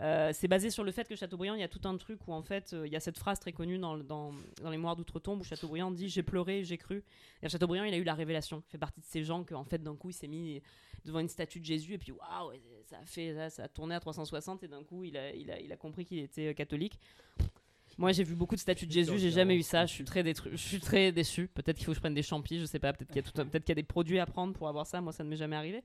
Euh, 0.01 0.31
c'est 0.33 0.47
basé 0.47 0.71
sur 0.71 0.83
le 0.83 0.91
fait 0.91 1.07
que 1.07 1.15
Chateaubriand, 1.15 1.53
il 1.53 1.59
y 1.61 1.63
a 1.63 1.67
tout 1.67 1.81
un 1.87 1.95
truc 1.95 2.27
où 2.27 2.33
en 2.33 2.41
fait, 2.41 2.73
euh, 2.73 2.87
il 2.87 2.91
y 2.91 2.95
a 2.95 2.99
cette 2.99 3.19
phrase 3.19 3.39
très 3.39 3.51
connue 3.51 3.77
dans, 3.77 3.93
le- 3.95 4.03
dans, 4.03 4.33
dans 4.61 4.69
les 4.71 4.77
Mémoires 4.77 4.95
d'outre-tombe 4.95 5.41
où 5.41 5.43
Chateaubriand 5.43 5.91
dit 5.91 6.09
j'ai 6.09 6.23
pleuré, 6.23 6.63
j'ai 6.63 6.77
cru. 6.77 7.03
Et 7.43 7.49
Chateaubriand, 7.49 7.83
il 7.83 7.93
a 7.93 7.97
eu 7.97 8.03
la 8.03 8.15
révélation. 8.15 8.63
Il 8.67 8.71
fait 8.71 8.77
partie 8.79 8.99
de 8.99 9.05
ces 9.05 9.23
gens 9.23 9.43
que 9.43 9.53
en 9.53 9.63
fait 9.63 9.77
d'un 9.83 9.95
coup 9.95 10.09
il 10.09 10.13
s'est 10.13 10.27
mis 10.27 10.59
devant 11.05 11.19
une 11.19 11.27
statue 11.29 11.59
de 11.59 11.65
Jésus 11.65 11.93
et 11.93 11.97
puis 11.99 12.11
waouh, 12.11 12.51
ça 12.89 12.97
a 12.97 13.05
fait 13.05 13.33
ça, 13.35 13.49
ça 13.51 13.63
a 13.63 13.67
tourné 13.67 13.93
à 13.93 13.99
360 13.99 14.63
et 14.63 14.67
d'un 14.67 14.83
coup 14.83 15.03
il 15.03 15.15
a, 15.17 15.31
il 15.35 15.51
a, 15.51 15.59
il 15.59 15.71
a 15.71 15.77
compris 15.77 16.03
qu'il 16.05 16.17
était 16.19 16.47
euh, 16.47 16.53
catholique. 16.53 16.97
Moi, 17.97 18.13
j'ai 18.13 18.23
vu 18.23 18.35
beaucoup 18.35 18.55
de 18.55 18.59
statues 18.61 18.87
de 18.87 18.91
Jésus, 18.91 19.11
j'ai 19.19 19.29
jamais 19.31 19.55
eu 19.55 19.63
ça. 19.63 19.85
Je 19.85 19.91
suis 19.93 20.05
très, 20.05 20.23
détru- 20.23 20.49
je 20.51 20.55
suis 20.55 20.79
très 20.79 21.11
déçu. 21.11 21.47
Peut-être 21.47 21.75
qu'il 21.75 21.85
faut 21.85 21.91
que 21.91 21.95
je 21.95 21.99
prenne 21.99 22.13
des 22.13 22.23
champis, 22.23 22.57
je 22.59 22.65
sais 22.65 22.79
pas. 22.79 22.93
Peut-être 22.93 23.09
qu'il 23.09 23.17
y 23.17 23.19
a 23.19 23.29
tout 23.29 23.39
un- 23.39 23.45
peut-être 23.45 23.63
qu'il 23.65 23.71
y 23.71 23.77
a 23.77 23.81
des 23.81 23.83
produits 23.87 24.17
à 24.17 24.25
prendre 24.25 24.53
pour 24.53 24.67
avoir 24.69 24.87
ça. 24.87 25.01
Moi, 25.01 25.11
ça 25.11 25.23
ne 25.23 25.29
m'est 25.29 25.35
jamais 25.35 25.57
arrivé. 25.57 25.83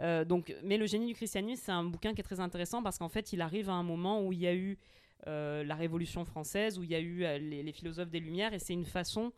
Euh, 0.00 0.24
donc, 0.24 0.54
mais 0.62 0.76
le 0.76 0.86
génie 0.86 1.06
du 1.06 1.14
christianisme, 1.14 1.62
c'est 1.64 1.72
un 1.72 1.84
bouquin 1.84 2.14
qui 2.14 2.20
est 2.20 2.24
très 2.24 2.40
intéressant 2.40 2.82
parce 2.82 2.98
qu'en 2.98 3.08
fait, 3.08 3.32
il 3.32 3.40
arrive 3.40 3.68
à 3.68 3.74
un 3.74 3.82
moment 3.82 4.24
où 4.24 4.32
il 4.32 4.40
y 4.40 4.46
a 4.46 4.54
eu 4.54 4.78
euh, 5.26 5.62
la 5.64 5.74
Révolution 5.74 6.24
française, 6.24 6.78
où 6.78 6.82
il 6.82 6.90
y 6.90 6.94
a 6.94 7.00
eu 7.00 7.24
euh, 7.24 7.38
les, 7.38 7.72
philosophes 7.72 8.10
des 8.10 8.20
Lumières, 8.20 8.54
et 8.54 8.58
c'est 8.58 8.72
une 8.72 8.86
façon 8.86 9.32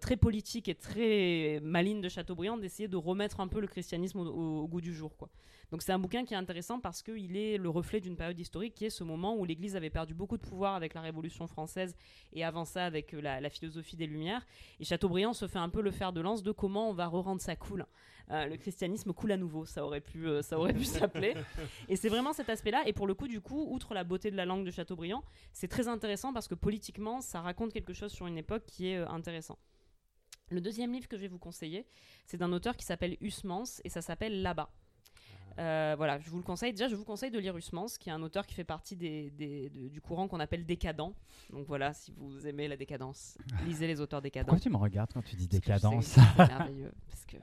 très 0.00 0.16
politique 0.16 0.68
et 0.68 0.76
très 0.76 1.58
maligne 1.60 2.00
de 2.00 2.08
Chateaubriand 2.08 2.56
d'essayer 2.56 2.86
de 2.86 2.96
remettre 2.96 3.40
un 3.40 3.48
peu 3.48 3.60
le 3.60 3.66
christianisme 3.66 4.20
au, 4.20 4.68
goût 4.68 4.80
du 4.80 4.94
jour. 4.94 5.10
Donc 5.72 5.82
c'est 5.82 5.90
un 5.90 5.98
bouquin 5.98 6.24
qui 6.24 6.32
est 6.32 6.36
intéressant 6.36 6.78
parce 6.78 7.02
qu'il 7.02 7.36
est 7.36 7.58
le 7.58 7.68
reflet 7.68 8.00
d'une 8.00 8.14
période 8.14 8.38
historique 8.38 8.76
qui 8.76 8.84
est 8.84 8.90
ce 8.90 9.02
moment 9.02 9.36
où 9.36 9.44
l'Église 9.44 9.74
avait 9.74 9.90
perdu 9.90 10.14
beaucoup 10.14 10.36
de 10.36 10.46
pouvoir 10.46 10.76
avec 10.76 10.94
la 10.94 11.00
Révolution 11.00 11.48
française 11.48 11.96
et 12.32 12.44
avant 12.44 12.64
ça 12.64 12.84
avec 12.84 13.10
la, 13.10 13.40
la 13.40 13.50
philosophie 13.50 13.96
des 13.96 14.06
Lumières. 14.06 14.46
Et 14.78 14.84
Chateaubriand 14.84 15.32
se 15.32 15.48
fait 15.48 15.58
un 15.58 15.70
peu 15.70 15.82
le 15.82 15.90
fer 15.90 16.12
de 16.12 16.20
lance 16.20 16.44
de 16.44 16.52
comment 16.52 16.88
on 16.88 16.92
va 16.92 17.08
re-rendre 17.08 17.40
ça 17.40 17.56
cool. 17.56 17.84
Euh, 18.30 18.46
le 18.46 18.56
christianisme 18.56 19.12
coule 19.12 19.32
à 19.32 19.36
nouveau, 19.36 19.66
ça 19.66 19.84
aurait 19.84 20.00
pu, 20.00 20.26
euh, 20.26 20.40
ça 20.40 20.58
aurait 20.58 20.72
pu 20.72 20.84
s'appeler. 20.84 21.34
Et 21.88 21.96
c'est 21.96 22.08
vraiment 22.08 22.32
cet 22.32 22.48
aspect-là. 22.48 22.82
Et 22.86 22.92
pour 22.92 23.06
le 23.06 23.14
coup, 23.14 23.28
du 23.28 23.40
coup, 23.40 23.66
outre 23.70 23.92
la 23.92 24.04
beauté 24.04 24.30
de 24.30 24.36
la 24.36 24.46
langue 24.46 24.64
de 24.64 24.70
Chateaubriand, 24.70 25.22
c'est 25.52 25.68
très 25.68 25.88
intéressant 25.88 26.32
parce 26.32 26.48
que 26.48 26.54
politiquement, 26.54 27.20
ça 27.20 27.40
raconte 27.40 27.72
quelque 27.72 27.92
chose 27.92 28.12
sur 28.12 28.26
une 28.26 28.38
époque 28.38 28.64
qui 28.66 28.88
est 28.88 28.96
euh, 28.96 29.08
intéressant. 29.08 29.58
Le 30.50 30.60
deuxième 30.60 30.92
livre 30.92 31.08
que 31.08 31.16
je 31.16 31.22
vais 31.22 31.28
vous 31.28 31.38
conseiller, 31.38 31.86
c'est 32.26 32.36
d'un 32.36 32.52
auteur 32.52 32.76
qui 32.76 32.84
s'appelle 32.84 33.16
Huysmans 33.20 33.80
et 33.84 33.88
ça 33.88 34.00
s'appelle 34.00 34.42
Là-bas. 34.42 34.70
Euh, 35.58 35.94
voilà, 35.96 36.18
je 36.18 36.28
vous 36.30 36.38
le 36.38 36.42
conseille. 36.42 36.72
Déjà, 36.72 36.88
je 36.88 36.94
vous 36.96 37.04
conseille 37.04 37.30
de 37.30 37.38
lire 37.38 37.54
Huysmans, 37.54 37.86
qui 38.00 38.08
est 38.08 38.12
un 38.12 38.22
auteur 38.22 38.46
qui 38.46 38.54
fait 38.54 38.64
partie 38.64 38.96
des, 38.96 39.30
des- 39.30 39.70
de- 39.70 39.88
du 39.88 40.00
courant 40.00 40.26
qu'on 40.28 40.40
appelle 40.40 40.64
décadent. 40.66 41.12
Donc 41.50 41.66
voilà, 41.66 41.92
si 41.94 42.12
vous 42.16 42.46
aimez 42.46 42.66
la 42.68 42.76
décadence, 42.76 43.38
lisez 43.64 43.86
les 43.86 44.00
auteurs 44.00 44.20
décadents. 44.22 44.46
Pourquoi 44.52 44.60
tu 44.62 44.70
me 44.70 44.76
regardes 44.76 45.12
quand 45.12 45.22
tu 45.22 45.36
dis 45.36 45.46
Parce 45.48 45.60
décadence 45.60 46.04
c'est 46.06 46.38
merveilleux. 46.38 46.92
Parce 47.08 47.24
que 47.26 47.36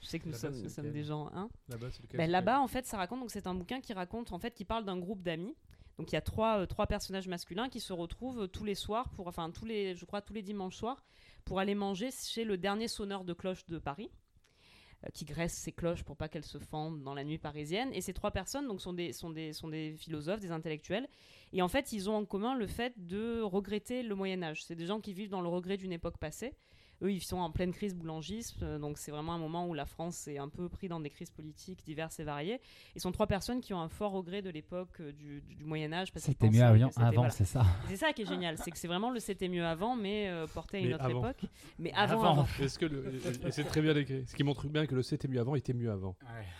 je 0.00 0.06
sais 0.06 0.18
que 0.18 0.28
nous 0.28 0.34
sommes, 0.34 0.54
nous 0.54 0.90
des 0.90 1.04
gens. 1.04 1.30
Hein 1.34 1.48
Là-bas, 1.68 1.86
ben, 2.14 2.30
Là-bas, 2.30 2.60
en 2.60 2.68
fait, 2.68 2.86
ça 2.86 2.96
raconte. 2.96 3.20
Donc, 3.20 3.30
c'est 3.30 3.46
un 3.46 3.54
bouquin 3.54 3.80
qui 3.80 3.92
raconte, 3.92 4.32
en 4.32 4.38
fait, 4.38 4.52
qui 4.54 4.64
parle 4.64 4.84
d'un 4.84 4.98
groupe 4.98 5.22
d'amis. 5.22 5.54
Donc, 5.98 6.10
il 6.12 6.14
y 6.14 6.18
a 6.18 6.22
trois, 6.22 6.60
euh, 6.60 6.66
trois 6.66 6.86
personnages 6.86 7.28
masculins 7.28 7.68
qui 7.68 7.78
se 7.80 7.92
retrouvent 7.92 8.42
euh, 8.42 8.46
tous 8.46 8.64
les 8.64 8.74
soirs, 8.74 9.10
pour, 9.10 9.28
enfin, 9.28 9.50
tous 9.50 9.66
les, 9.66 9.94
je 9.94 10.04
crois, 10.06 10.22
tous 10.22 10.32
les 10.32 10.40
dimanches 10.42 10.76
soirs, 10.76 11.04
pour 11.44 11.58
aller 11.60 11.74
manger 11.74 12.10
chez 12.10 12.44
le 12.44 12.56
dernier 12.56 12.88
sonneur 12.88 13.22
de 13.24 13.34
cloches 13.34 13.66
de 13.66 13.78
Paris, 13.78 14.10
qui 15.14 15.24
graisse 15.24 15.54
ses 15.54 15.72
cloches 15.72 16.02
pour 16.02 16.16
pas 16.16 16.28
qu'elles 16.28 16.44
se 16.44 16.58
fendent 16.58 17.02
dans 17.02 17.14
la 17.14 17.24
nuit 17.24 17.38
parisienne. 17.38 17.90
Et 17.92 18.00
ces 18.00 18.12
trois 18.12 18.30
personnes, 18.30 18.66
donc, 18.68 18.80
sont 18.80 18.92
des, 18.92 19.12
sont 19.12 19.30
des, 19.30 19.52
sont 19.52 19.68
des 19.68 19.94
philosophes, 19.96 20.40
des 20.40 20.50
intellectuels. 20.50 21.08
Et 21.52 21.62
en 21.62 21.68
fait, 21.68 21.92
ils 21.92 22.10
ont 22.10 22.16
en 22.16 22.24
commun 22.24 22.54
le 22.54 22.66
fait 22.66 22.92
de 22.96 23.40
regretter 23.40 24.02
le 24.02 24.14
Moyen 24.14 24.42
Âge. 24.42 24.64
C'est 24.64 24.76
des 24.76 24.86
gens 24.86 25.00
qui 25.00 25.14
vivent 25.14 25.30
dans 25.30 25.40
le 25.40 25.48
regret 25.48 25.76
d'une 25.76 25.92
époque 25.92 26.18
passée. 26.18 26.54
Eux, 27.02 27.12
ils 27.12 27.22
sont 27.22 27.38
en 27.38 27.50
pleine 27.50 27.72
crise 27.72 27.94
boulangiste, 27.94 28.62
euh, 28.62 28.78
donc 28.78 28.98
c'est 28.98 29.10
vraiment 29.10 29.32
un 29.32 29.38
moment 29.38 29.66
où 29.66 29.72
la 29.72 29.86
France 29.86 30.28
est 30.28 30.36
un 30.38 30.48
peu 30.50 30.68
pris 30.68 30.86
dans 30.88 31.00
des 31.00 31.08
crises 31.08 31.30
politiques 31.30 31.82
diverses 31.84 32.20
et 32.20 32.24
variées. 32.24 32.60
Ils 32.94 33.00
sont 33.00 33.10
trois 33.10 33.26
personnes 33.26 33.60
qui 33.62 33.72
ont 33.72 33.80
un 33.80 33.88
fort 33.88 34.12
regret 34.12 34.42
de 34.42 34.50
l'époque 34.50 35.00
euh, 35.00 35.12
du, 35.12 35.40
du- 35.40 35.54
du 35.54 35.64
Moyen 35.64 35.92
Âge. 35.94 36.12
C'était 36.16 36.50
mieux 36.50 36.62
avant, 36.62 36.90
voilà. 36.96 37.30
c'est 37.30 37.46
ça. 37.46 37.64
C'est 37.88 37.96
ça 37.96 38.12
qui 38.12 38.22
est 38.22 38.26
génial, 38.26 38.58
c'est 38.58 38.70
que 38.70 38.76
c'est 38.78 38.88
vraiment 38.88 39.10
le 39.10 39.18
c'était 39.20 39.48
mieux 39.48 39.64
avant, 39.64 39.96
mais 39.96 40.28
euh, 40.28 40.46
porté 40.46 40.76
à 40.76 40.80
une 40.80 40.88
Mais 40.88 40.94
autre 40.94 41.04
avant. 41.04 41.20
époque. 41.24 41.44
Mais 41.78 41.92
avant, 41.94 42.22
Avant. 42.22 42.30
avant. 42.42 42.46
Est-ce 42.60 42.78
que 42.78 42.86
le... 42.86 43.14
et 43.46 43.50
c'est 43.50 43.64
très 43.64 43.80
bien 43.80 43.96
écrit. 43.96 44.24
Ce 44.26 44.34
qui 44.34 44.42
montre 44.44 44.66
bien 44.68 44.86
que 44.86 44.94
le 44.94 45.02
c'était 45.02 45.28
mieux 45.28 45.40
avant 45.40 45.54
était 45.54 45.72
mieux 45.72 45.90
avant. 45.90 46.16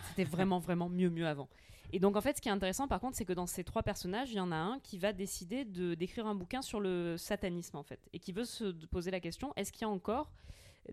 C'était 0.09 0.23
vraiment, 0.29 0.57
vraiment 0.59 0.89
mieux, 0.89 1.09
mieux 1.09 1.27
avant. 1.27 1.49
Et 1.93 1.99
donc, 1.99 2.15
en 2.15 2.21
fait, 2.21 2.37
ce 2.37 2.41
qui 2.41 2.49
est 2.49 2.51
intéressant, 2.51 2.87
par 2.87 2.99
contre, 2.99 3.17
c'est 3.17 3.25
que 3.25 3.33
dans 3.33 3.47
ces 3.47 3.63
trois 3.63 3.83
personnages, 3.83 4.31
il 4.31 4.37
y 4.37 4.39
en 4.39 4.51
a 4.51 4.55
un 4.55 4.79
qui 4.79 4.97
va 4.97 5.11
décider 5.11 5.65
de 5.65 5.93
d'écrire 5.93 6.25
un 6.25 6.35
bouquin 6.35 6.61
sur 6.61 6.79
le 6.79 7.17
satanisme, 7.17 7.77
en 7.77 7.83
fait, 7.83 7.99
et 8.13 8.19
qui 8.19 8.31
veut 8.31 8.45
se 8.45 8.71
poser 8.87 9.11
la 9.11 9.19
question 9.19 9.53
est-ce 9.55 9.71
qu'il 9.71 9.81
y 9.81 9.85
a 9.85 9.89
encore 9.89 10.31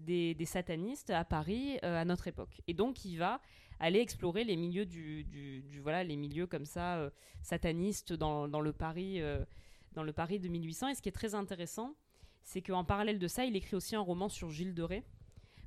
des, 0.00 0.37
satanistes 0.44 1.11
à 1.11 1.24
Paris 1.24 1.78
euh, 1.84 2.00
à 2.00 2.04
notre 2.04 2.26
époque? 2.26 2.61
Et 2.66 2.74
donc, 2.74 3.04
il 3.04 3.16
va 3.16 3.40
aller 3.80 4.00
explorer 4.00 4.42
les 4.42 4.56
milieux 4.56 4.87
du, 4.87 5.62
voilà, 5.82 6.02
les 6.02 6.16
milieux 6.16 6.46
comme 6.46 6.64
ça 6.64 6.96
euh, 6.96 7.11
satanistes 7.42 8.12
dans, 8.12 8.48
dans 8.48 8.61
le 8.61 8.72
Paris, 8.72 9.20
euh, 9.20 9.44
dans 9.92 10.02
le 10.02 10.12
Paris 10.12 10.40
de 10.40 10.48
1800. 10.48 10.88
Et 10.88 10.94
ce 10.96 11.02
qui 11.02 11.08
est 11.08 11.12
très 11.12 11.37
intéressant, 11.37 11.94
c'est 12.42 12.61
qu'en 12.61 12.82
parallèle 12.82 13.20
de 13.20 13.28
ça, 13.28 13.44
il 13.44 13.54
écrit 13.54 13.76
aussi 13.76 13.94
un 13.94 14.00
roman 14.00 14.28
sur 14.28 14.50
Gilles 14.50 14.74
de 14.74 14.82
Ré 14.82 15.04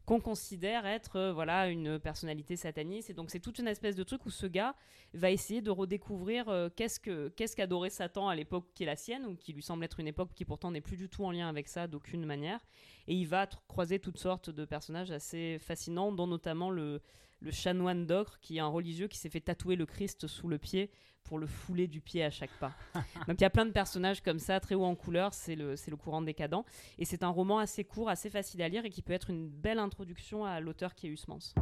qu'on 0.06 0.20
considère 0.20 0.86
être 0.86 1.16
euh, 1.16 1.34
voilà 1.34 1.68
une 1.68 2.00
personnalité 2.00 2.56
sataniste. 2.56 3.10
Et 3.10 3.14
donc 3.14 3.30
c'est 3.30 3.40
toute 3.40 3.60
une 3.60 3.68
espèce 3.68 3.96
de 3.96 4.04
truc 4.04 4.26
où 4.26 4.30
ce 4.30 4.46
gars 4.46 4.76
va 5.14 5.32
essayer 5.32 5.62
de 5.62 5.72
redécouvrir 5.72 6.50
euh, 6.50 6.70
qu'est-ce 6.76 7.00
que 7.00 7.30
qu'est-ce 7.30 7.56
qu'adorait 7.56 7.90
Satan 7.90 8.28
à 8.28 8.36
l'époque 8.36 8.68
qui 8.74 8.84
est 8.84 8.88
la 8.88 8.96
sienne 8.96 9.26
ou 9.26 9.36
qui 9.36 9.54
lui 9.54 9.62
semble 9.62 9.84
être 9.84 10.00
une 10.00 10.08
époque 10.08 10.32
qui 10.34 10.46
pourtant 10.46 10.72
n'est 10.72 10.82
plus 10.82 10.98
du 10.98 11.10
tout 11.10 11.24
en 11.24 11.32
lien 11.32 11.48
avec 11.48 11.68
ça 11.68 11.88
d'aucune 11.88 12.26
manière. 12.26 12.60
Et 13.08 13.16
il 13.16 13.28
va 13.28 13.48
croiser 13.68 14.00
toutes 14.00 14.18
sortes 14.18 14.50
de 14.50 14.66
personnages 14.66 15.12
assez 15.12 15.58
fascinants 15.60 16.12
dont 16.12 16.28
notamment 16.28 16.70
le 16.70 17.02
le 17.42 17.52
chanoine 17.52 18.06
d'Ocre 18.06 18.40
qui 18.40 18.58
est 18.58 18.62
un 18.62 18.68
religieux 18.68 19.08
qui 19.08 19.18
s'est 19.18 19.30
fait 19.30 19.42
tatouer 19.42 19.76
le 19.76 19.86
Christ 19.86 20.28
sous 20.28 20.48
le 20.48 20.58
pied 20.58 20.90
pour 21.24 21.38
le 21.38 21.48
fouler 21.48 21.88
du 21.88 22.02
pied 22.02 22.24
à 22.24 22.30
chaque 22.30 22.52
pas. 22.60 22.74
Donc 23.28 23.40
il 23.40 23.42
y 23.42 23.46
a 23.46 23.50
plein 23.50 23.66
de 23.66 23.72
personnages 23.72 24.22
comme 24.22 24.40
ça, 24.40 24.60
très 24.60 24.76
haut 24.76 24.86
en 24.86 24.96
couleur, 24.96 25.34
c'est 25.34 25.56
le, 25.56 25.76
c'est 25.76 25.92
le 25.92 25.98
courant 25.98 26.22
décadent. 26.22 26.64
Et 26.98 27.06
c'est 27.06 27.24
un 27.24 27.30
roman 27.30 27.60
assez 27.60 27.84
court, 27.84 28.10
assez 28.10 28.30
facile 28.30 28.62
à 28.62 28.70
lire 28.70 28.86
et 28.86 28.90
qui 28.90 29.02
peut 29.02 29.14
être 29.14 29.30
une 29.30 29.50
belle 29.50 29.80
introduction 29.80 30.46
à 30.46 30.60
l'auteur 30.60 30.96
qui 30.96 31.08
est 31.08 31.10
Huysmans. 31.10 31.54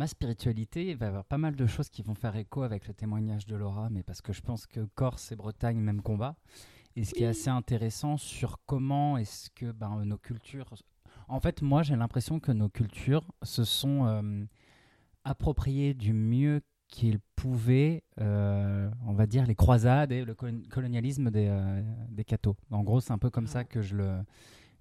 Ma 0.00 0.06
spiritualité, 0.06 0.88
il 0.88 0.96
va 0.96 1.04
y 1.04 1.08
avoir 1.10 1.26
pas 1.26 1.36
mal 1.36 1.54
de 1.54 1.66
choses 1.66 1.90
qui 1.90 2.00
vont 2.00 2.14
faire 2.14 2.34
écho 2.34 2.62
avec 2.62 2.88
le 2.88 2.94
témoignage 2.94 3.44
de 3.44 3.54
Laura, 3.54 3.90
mais 3.90 4.02
parce 4.02 4.22
que 4.22 4.32
je 4.32 4.40
pense 4.40 4.66
que 4.66 4.80
Corse 4.94 5.30
et 5.30 5.36
Bretagne, 5.36 5.78
même 5.78 6.00
combat. 6.00 6.36
Et 6.96 7.04
ce 7.04 7.12
qui 7.12 7.22
est 7.22 7.26
assez 7.26 7.50
intéressant 7.50 8.16
sur 8.16 8.60
comment 8.64 9.18
est-ce 9.18 9.50
que 9.50 9.72
ben, 9.72 10.02
nos 10.06 10.16
cultures... 10.16 10.72
En 11.28 11.38
fait, 11.38 11.60
moi, 11.60 11.82
j'ai 11.82 11.96
l'impression 11.96 12.40
que 12.40 12.50
nos 12.50 12.70
cultures 12.70 13.30
se 13.42 13.62
sont 13.64 14.06
euh, 14.06 14.44
appropriées 15.24 15.92
du 15.92 16.14
mieux 16.14 16.62
qu'ils 16.88 17.20
pouvaient, 17.36 18.02
euh, 18.22 18.90
on 19.06 19.12
va 19.12 19.26
dire, 19.26 19.44
les 19.44 19.54
croisades 19.54 20.12
et 20.12 20.24
le 20.24 20.32
colon- 20.34 20.66
colonialisme 20.70 21.30
des, 21.30 21.48
euh, 21.50 21.82
des 22.08 22.24
cathos. 22.24 22.56
En 22.70 22.82
gros, 22.82 23.00
c'est 23.00 23.12
un 23.12 23.18
peu 23.18 23.28
comme 23.28 23.46
ça 23.46 23.64
que 23.64 23.82
je 23.82 23.96
le 23.96 24.24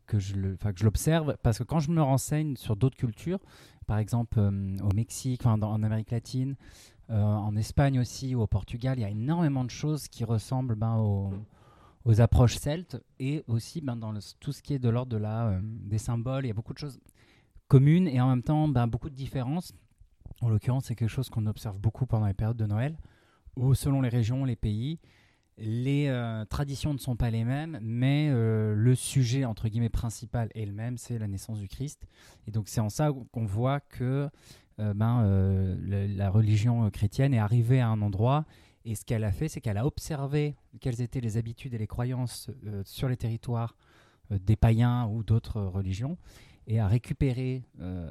que 0.08 0.18
je 0.18 0.36
le, 0.36 0.56
que 0.56 0.76
je 0.76 0.86
l'observe 0.86 1.38
parce 1.44 1.60
que 1.60 1.64
quand 1.64 1.80
je 1.80 1.92
me 1.92 2.02
renseigne 2.02 2.56
sur 2.56 2.76
d'autres 2.76 2.98
cultures, 2.98 3.38
par 3.90 3.98
exemple 3.98 4.38
euh, 4.38 4.78
au 4.84 4.94
Mexique, 4.94 5.48
en 5.48 5.82
Amérique 5.82 6.12
latine, 6.12 6.56
euh, 7.10 7.20
en 7.20 7.56
Espagne 7.56 8.00
aussi 8.00 8.36
ou 8.36 8.42
au 8.42 8.46
Portugal, 8.46 9.00
il 9.00 9.02
y 9.02 9.04
a 9.04 9.10
énormément 9.10 9.64
de 9.64 9.72
choses 9.72 10.08
qui 10.08 10.24
ressemblent 10.24 10.76
ben, 10.76 10.98
aux, 10.98 12.22
approches 12.22 12.58
celtes 12.58 13.04
et 13.20 13.44
aussi 13.48 13.82
ben, 13.82 13.96
dans 13.96 14.14
tout 14.40 14.52
ce 14.52 14.62
qui 14.62 14.76
est 14.76 14.80
de 14.80 14.90
l'ordre 14.90 15.12
de 15.12 15.18
la, 15.18 15.48
euh, 15.48 15.60
des 15.64 15.98
symboles. 15.98 16.46
Il 16.46 16.50
y 16.50 16.52
a 16.52 16.54
beaucoup 16.54 16.74
de 16.74 16.78
choses 16.78 17.00
communes 17.68 18.08
et 18.08 18.22
en 18.22 18.30
même 18.30 18.44
temps 18.44 18.68
ben, 18.68 18.86
beaucoup 18.86 19.10
de 19.10 19.16
différences. 19.16 19.74
En 20.42 20.50
l'occurrence, 20.50 20.86
c'est 20.86 20.96
quelque 20.96 21.10
chose 21.10 21.32
qu'on 21.32 21.48
observe 21.48 21.80
beaucoup 21.80 22.06
pendant 22.06 22.28
les 22.28 22.36
périodes 22.36 22.58
de 22.58 22.68
Noël, 22.68 22.96
où 23.56 23.74
selon 23.74 24.02
les 24.02 24.10
régions, 24.10 24.46
les 24.46 24.56
pays, 24.56 25.00
les 25.62 26.08
euh, 26.08 26.46
traditions 26.46 26.94
ne 26.94 26.98
sont 26.98 27.16
pas 27.16 27.30
les 27.30 27.44
mêmes, 27.44 27.80
mais 27.82 28.30
euh, 28.32 28.74
le 28.76 28.96
sujet 28.96 29.46
entre 29.46 29.68
guillemets 29.68 29.90
principal 29.90 30.50
est 30.56 30.66
le 30.66 30.72
même, 30.72 30.98
c'est 30.98 31.20
la 31.20 31.28
naissance 31.28 31.60
du 31.60 31.68
Christ. 31.68 32.08
Et 32.48 32.52
donc 32.52 32.68
c'est 32.68 32.82
en 32.82 32.90
ça 32.90 33.12
qu'on 33.32 33.46
voit 33.46 33.80
que 33.80 34.30
euh, 34.80 34.94
ben, 34.94 35.78
la 35.82 36.30
religion 36.30 36.90
chrétienne 36.90 37.34
est 37.34 37.40
arrivée 37.40 37.82
à 37.82 37.90
un 37.90 38.02
endroit 38.02 38.46
et 38.86 38.96
ce 38.96 39.04
qu'elle 39.04 39.26
a 39.26 39.32
fait, 39.32 39.50
c'est 39.50 39.60
qu'elle 39.60 39.78
a 39.78 39.86
observé 39.86 40.56
quelles 40.80 41.02
étaient 41.02 41.20
les 41.20 41.38
habitudes 41.38 41.74
et 41.74 41.78
les 41.78 41.88
croyances 41.88 42.50
sur 42.86 43.10
les 43.10 43.18
territoires 43.18 43.76
des 44.30 44.56
païens 44.56 45.08
ou 45.08 45.24
d'autres 45.24 45.62
religions 45.62 46.18
et 46.66 46.80
a 46.80 46.88
récupéré 46.88 47.64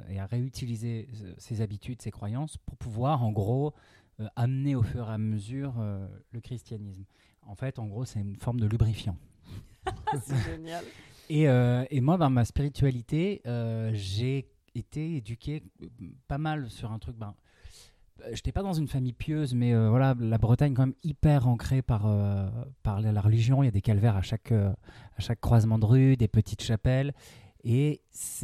et 0.09 0.19
a 0.19 0.25
réutilisé 0.27 1.09
ces 1.39 1.61
habitudes, 1.61 2.01
ces 2.03 2.11
croyances 2.11 2.57
pour 2.57 2.77
pouvoir 2.77 3.23
en 3.23 3.31
gros 3.31 3.73
amener 4.35 4.75
au 4.75 4.83
fur 4.83 5.09
et 5.09 5.13
à 5.13 5.17
mesure 5.17 5.73
le 6.31 6.39
christianisme. 6.39 7.03
En 7.45 7.55
fait, 7.55 7.79
en 7.79 7.87
gros, 7.87 8.05
c'est 8.05 8.19
une 8.19 8.35
forme 8.35 8.59
de 8.59 8.67
lubrifiant. 8.67 9.17
C'est 10.23 10.37
génial. 10.43 10.83
Et, 11.29 11.47
euh, 11.47 11.85
et 11.91 12.01
moi, 12.01 12.17
dans 12.17 12.29
ma 12.29 12.43
spiritualité, 12.43 13.41
euh, 13.45 13.91
j'ai 13.93 14.49
été 14.73 15.17
éduqué 15.17 15.63
pas 16.27 16.39
mal 16.39 16.69
sur 16.69 16.91
un 16.91 16.99
truc. 16.99 17.15
Ben, 17.15 17.35
euh, 18.21 18.29
j'étais 18.33 18.51
pas 18.51 18.63
dans 18.63 18.73
une 18.73 18.87
famille 18.87 19.13
pieuse, 19.13 19.53
mais 19.53 19.73
euh, 19.73 19.89
voilà, 19.89 20.15
la 20.19 20.37
Bretagne 20.39 20.73
quand 20.73 20.87
même 20.87 20.95
hyper 21.03 21.47
ancrée 21.47 21.83
par, 21.83 22.11
par 22.81 23.01
la, 23.01 23.21
religion. 23.21 23.61
Il 23.61 23.67
y 23.67 23.69
a 23.69 23.71
des 23.71 23.81
calvaires 23.81 24.17
à 24.17 24.23
chaque, 24.23 24.51
à 24.51 24.75
chaque 25.19 25.39
croisement 25.39 25.77
de 25.77 25.85
rue, 25.85 26.17
des 26.17 26.27
petites 26.27 26.63
chapelles. 26.63 27.13
Et 27.63 28.01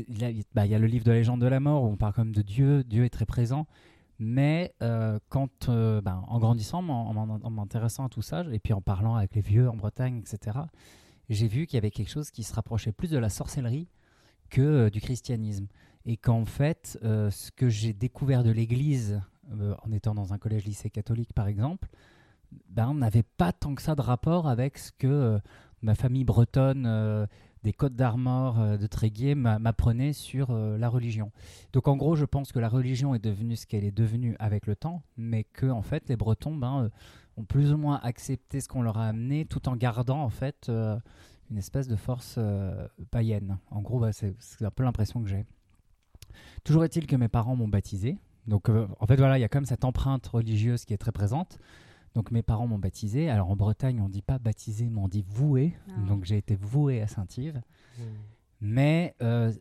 il 0.09 0.43
bah, 0.53 0.65
il 0.65 0.71
y 0.71 0.75
a 0.75 0.79
le 0.79 0.87
livre 0.87 1.05
de 1.05 1.11
la 1.11 1.17
légende 1.17 1.41
de 1.41 1.47
la 1.47 1.59
mort 1.59 1.83
où 1.83 1.87
on 1.87 1.95
parle 1.95 2.13
quand 2.13 2.25
même 2.25 2.35
de 2.35 2.41
Dieu. 2.41 2.83
Dieu 2.83 3.05
est 3.05 3.09
très 3.09 3.25
présent. 3.25 3.65
Mais 4.17 4.73
euh, 4.81 5.19
quand, 5.29 5.67
euh, 5.67 6.01
ben, 6.01 6.23
en 6.27 6.39
grandissant, 6.39 6.87
en, 6.87 7.49
m'intéressant 7.49 8.05
à 8.05 8.09
tout 8.09 8.21
ça, 8.21 8.45
et 8.51 8.59
puis 8.59 8.73
en 8.73 8.81
parlant 8.81 9.15
avec 9.15 9.35
les 9.35 9.41
vieux 9.41 9.69
en 9.69 9.75
Bretagne, 9.75 10.19
etc., 10.19 10.59
j'ai 11.29 11.47
vu 11.47 11.65
qu'il 11.65 11.75
y 11.75 11.79
avait 11.79 11.91
quelque 11.91 12.09
chose 12.09 12.31
qui 12.31 12.43
se 12.43 12.53
rapprochait 12.53 12.91
plus 12.91 13.09
de 13.09 13.17
la 13.17 13.29
sorcellerie 13.29 13.89
que 14.49 14.61
euh, 14.61 14.89
du 14.89 15.01
christianisme. 15.01 15.67
Et 16.07 16.17
qu'en 16.17 16.45
fait, 16.45 16.99
ce 17.01 17.49
que 17.49 17.67
j'ai 17.67 17.91
découvert 17.91 18.43
de 18.43 18.51
l'Église 18.51 19.19
en 19.49 19.91
étant 19.91 20.13
dans 20.13 20.33
un 20.33 20.37
collège-lycée 20.37 20.91
catholique, 20.91 21.33
par 21.33 21.47
exemple, 21.47 21.89
ben, 22.69 22.93
n'avait 22.93 23.23
pas 23.23 23.51
tant 23.51 23.73
que 23.73 23.81
ça 23.81 23.95
de 23.95 24.01
rapport 24.01 24.47
avec 24.47 24.77
ce 24.77 24.91
que 24.91 25.39
ma 25.81 25.95
famille 25.95 26.23
bretonne 26.23 27.27
des 27.65 27.73
Côtes 27.73 27.95
d'Armor 27.95 28.59
euh, 28.59 28.77
de 28.77 28.85
Tréguier 28.85 29.33
m'a- 29.33 29.57
m'apprenait 29.57 30.13
sur 30.13 30.51
euh, 30.51 30.77
la 30.77 30.87
religion. 30.87 31.31
Donc 31.73 31.87
en 31.87 31.97
gros, 31.97 32.15
je 32.15 32.23
pense 32.23 32.51
que 32.51 32.59
la 32.59 32.69
religion 32.69 33.15
est 33.15 33.23
devenue 33.23 33.55
ce 33.55 33.65
qu'elle 33.65 33.83
est 33.83 33.91
devenue 33.91 34.35
avec 34.37 34.67
le 34.67 34.75
temps, 34.75 35.01
mais 35.17 35.45
que 35.45 35.65
en 35.65 35.81
fait, 35.81 36.07
les 36.07 36.15
Bretons 36.15 36.55
ben, 36.55 36.83
euh, 36.83 36.89
ont 37.37 37.43
plus 37.43 37.73
ou 37.73 37.77
moins 37.77 37.99
accepté 38.03 38.61
ce 38.61 38.67
qu'on 38.67 38.83
leur 38.83 38.97
a 38.99 39.07
amené, 39.07 39.45
tout 39.45 39.67
en 39.67 39.75
gardant 39.75 40.21
en 40.21 40.29
fait 40.29 40.71
une 41.51 41.57
espèce 41.57 41.87
de 41.87 41.95
force 41.95 42.39
païenne. 43.11 43.57
En 43.71 43.81
gros, 43.81 43.99
bah, 43.99 44.13
c'est 44.13 44.35
un 44.61 44.71
peu 44.71 44.83
l'impression 44.83 45.21
que 45.21 45.27
j'ai. 45.27 45.43
Toujours 46.63 46.85
est-il 46.85 47.07
que 47.07 47.17
mes 47.17 47.27
parents 47.27 47.57
m'ont 47.57 47.67
baptisé. 47.67 48.17
Donc, 48.47 48.69
en 48.69 49.05
fait, 49.05 49.17
voilà, 49.17 49.37
il 49.37 49.41
y 49.41 49.43
a 49.43 49.49
comme 49.49 49.65
cette 49.65 49.83
empreinte 49.83 50.25
religieuse 50.27 50.85
qui 50.85 50.93
est 50.93 50.97
très 50.97 51.11
présente. 51.11 51.59
Donc, 52.15 52.31
mes 52.31 52.41
parents 52.41 52.65
m'ont 52.67 52.79
baptisé. 52.79 53.29
Alors, 53.29 53.49
en 53.51 53.55
Bretagne, 53.55 54.01
on 54.01 54.09
dit 54.09 54.21
pas 54.23 54.39
baptisé, 54.39 54.89
mais 54.89 54.99
on 55.01 55.07
dit 55.07 55.23
voué. 55.27 55.73
Ah. 55.89 56.07
Donc, 56.07 56.23
j'ai 56.25 56.37
été 56.37 56.55
voué 56.55 57.01
à 57.01 57.07
Saint-Yves. 57.07 57.61
Mais 58.61 59.13
euh, 59.21 59.51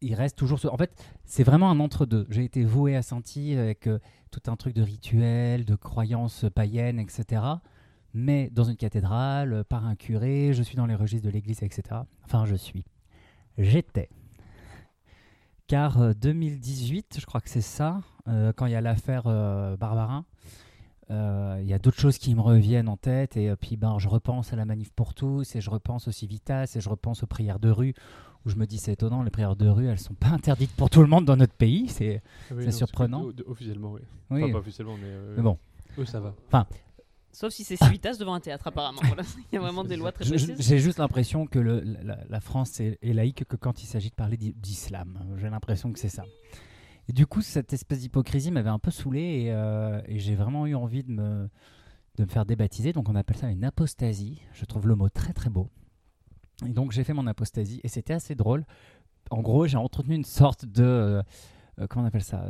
il 0.00 0.14
reste 0.14 0.36
toujours. 0.38 0.58
ce- 0.58 0.68
En 0.68 0.76
fait, 0.76 0.94
c'est 1.24 1.42
vraiment 1.42 1.70
un 1.70 1.80
entre-deux. 1.80 2.26
J'ai 2.30 2.44
été 2.44 2.64
voué 2.64 2.96
à 2.96 3.02
Saint-Yves 3.02 3.58
avec 3.58 3.86
euh, 3.88 3.98
tout 4.30 4.42
un 4.46 4.56
truc 4.56 4.74
de 4.74 4.82
rituel, 4.82 5.64
de 5.64 5.74
croyances 5.74 6.44
païennes, 6.54 6.98
etc. 7.00 7.42
Mais 8.14 8.48
dans 8.50 8.64
une 8.64 8.76
cathédrale, 8.76 9.52
euh, 9.52 9.64
par 9.64 9.84
un 9.84 9.96
curé, 9.96 10.52
je 10.54 10.62
suis 10.62 10.76
dans 10.76 10.86
les 10.86 10.94
registres 10.94 11.26
de 11.26 11.32
l'église, 11.32 11.62
etc. 11.62 11.82
Enfin, 12.24 12.44
je 12.46 12.54
suis. 12.54 12.84
J'étais. 13.58 14.08
Car 15.66 16.00
euh, 16.00 16.12
2018, 16.14 17.16
je 17.20 17.26
crois 17.26 17.40
que 17.40 17.48
c'est 17.50 17.60
ça, 17.60 18.00
quand 18.56 18.66
il 18.66 18.72
y 18.72 18.74
a 18.76 18.80
l'affaire 18.80 19.22
Barbarin, 19.78 20.24
il 21.10 21.66
y 21.66 21.72
a 21.72 21.78
d'autres 21.78 21.98
choses 22.00 22.18
qui 22.18 22.34
me 22.34 22.40
reviennent 22.40 22.88
en 22.88 22.96
tête. 22.96 23.36
Et 23.36 23.48
euh, 23.50 23.56
puis, 23.56 23.76
ben, 23.76 23.98
je 23.98 24.08
repense 24.08 24.52
à 24.52 24.56
la 24.56 24.64
manif 24.64 24.90
pour 24.92 25.14
tous, 25.14 25.54
et 25.56 25.60
je 25.60 25.70
repense 25.70 26.08
au 26.08 26.12
Civitas, 26.12 26.72
et 26.76 26.80
je 26.80 26.88
repense 26.88 27.22
aux 27.22 27.26
prières 27.26 27.58
de 27.58 27.70
rue, 27.70 27.94
où 28.44 28.50
je 28.50 28.56
me 28.56 28.66
dis, 28.66 28.78
c'est 28.78 28.92
étonnant, 28.92 29.22
les 29.22 29.30
prières 29.30 29.56
de 29.56 29.68
rue, 29.68 29.86
elles 29.86 29.98
sont 30.00 30.14
pas 30.14 30.28
interdites 30.32 30.72
pour 30.76 30.90
tout 30.90 31.00
le 31.02 31.06
monde 31.08 31.24
dans 31.24 31.36
notre 31.36 31.54
pays. 31.54 31.88
C'est 31.88 32.22
Ah 32.50 32.54
oui, 32.56 32.72
surprenant. 32.72 33.24
Officiellement, 33.46 33.92
oui. 33.92 34.00
oui, 34.30 34.42
Enfin, 34.44 34.52
pas 34.52 34.58
officiellement, 34.58 34.96
mais. 34.96 35.08
euh, 35.08 35.34
mais 35.36 35.42
bon. 35.42 35.58
Eux, 35.98 36.04
ça 36.04 36.20
va. 36.20 36.34
Sauf 37.32 37.52
si 37.52 37.64
c'est 37.64 37.76
Civitas 37.76 38.16
devant 38.16 38.32
un 38.32 38.40
théâtre, 38.40 38.66
apparemment. 38.66 39.00
Voilà. 39.04 39.22
Il 39.52 39.56
y 39.56 39.58
a 39.58 39.60
vraiment 39.60 39.84
des 39.84 39.96
lois 39.96 40.10
très 40.10 40.24
précises. 40.24 40.54
J'ai 40.58 40.78
juste 40.78 40.98
l'impression 40.98 41.46
que 41.46 41.58
le- 41.58 41.80
la, 42.02 42.18
la 42.28 42.40
France 42.40 42.80
est, 42.80 42.98
est 43.02 43.12
laïque 43.12 43.44
que 43.44 43.56
quand 43.56 43.82
il 43.82 43.86
s'agit 43.86 44.08
de 44.08 44.14
parler 44.14 44.38
d'i- 44.38 44.54
d'islam. 44.54 45.18
J'ai 45.36 45.50
l'impression 45.50 45.92
que 45.92 45.98
c'est 45.98 46.08
ça. 46.08 46.24
Et 47.08 47.12
du 47.12 47.26
coup, 47.26 47.40
cette 47.42 47.72
espèce 47.72 48.00
d'hypocrisie 48.00 48.50
m'avait 48.50 48.70
un 48.70 48.78
peu 48.78 48.90
saoulé 48.90 49.20
et, 49.20 49.52
euh, 49.52 50.00
et 50.06 50.18
j'ai 50.18 50.34
vraiment 50.34 50.66
eu 50.66 50.74
envie 50.74 51.04
de 51.04 51.10
me, 51.12 51.48
de 52.16 52.24
me 52.24 52.28
faire 52.28 52.44
débaptiser. 52.46 52.92
Donc, 52.92 53.08
on 53.08 53.14
appelle 53.14 53.36
ça 53.36 53.48
une 53.50 53.64
apostasie. 53.64 54.40
Je 54.52 54.64
trouve 54.64 54.88
le 54.88 54.94
mot 54.96 55.08
très 55.08 55.32
très 55.32 55.50
beau. 55.50 55.68
Et 56.64 56.70
donc, 56.70 56.92
j'ai 56.92 57.04
fait 57.04 57.12
mon 57.12 57.26
apostasie 57.26 57.80
et 57.84 57.88
c'était 57.88 58.14
assez 58.14 58.34
drôle. 58.34 58.64
En 59.30 59.40
gros, 59.42 59.66
j'ai 59.66 59.76
entretenu 59.76 60.14
une 60.14 60.24
sorte 60.24 60.64
de. 60.64 60.82
euh, 60.82 61.22
euh, 61.80 61.86
comment 61.86 62.04
on 62.04 62.08
appelle 62.08 62.22
ça 62.24 62.46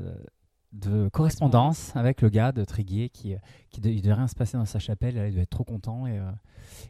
de 0.72 1.08
correspondance 1.08 1.94
avec 1.96 2.20
le 2.20 2.28
gars 2.28 2.52
de 2.52 2.64
Tréguier 2.64 3.08
qui, 3.08 3.34
qui 3.70 3.80
de- 3.80 3.88
il 3.88 4.02
devait 4.02 4.14
rien 4.14 4.26
se 4.28 4.34
passer 4.34 4.58
dans 4.58 4.64
sa 4.66 4.78
chapelle, 4.78 5.14
il 5.16 5.30
devait 5.30 5.42
être 5.42 5.50
trop 5.50 5.64
content 5.64 6.06
et, 6.06 6.18
euh, 6.18 6.30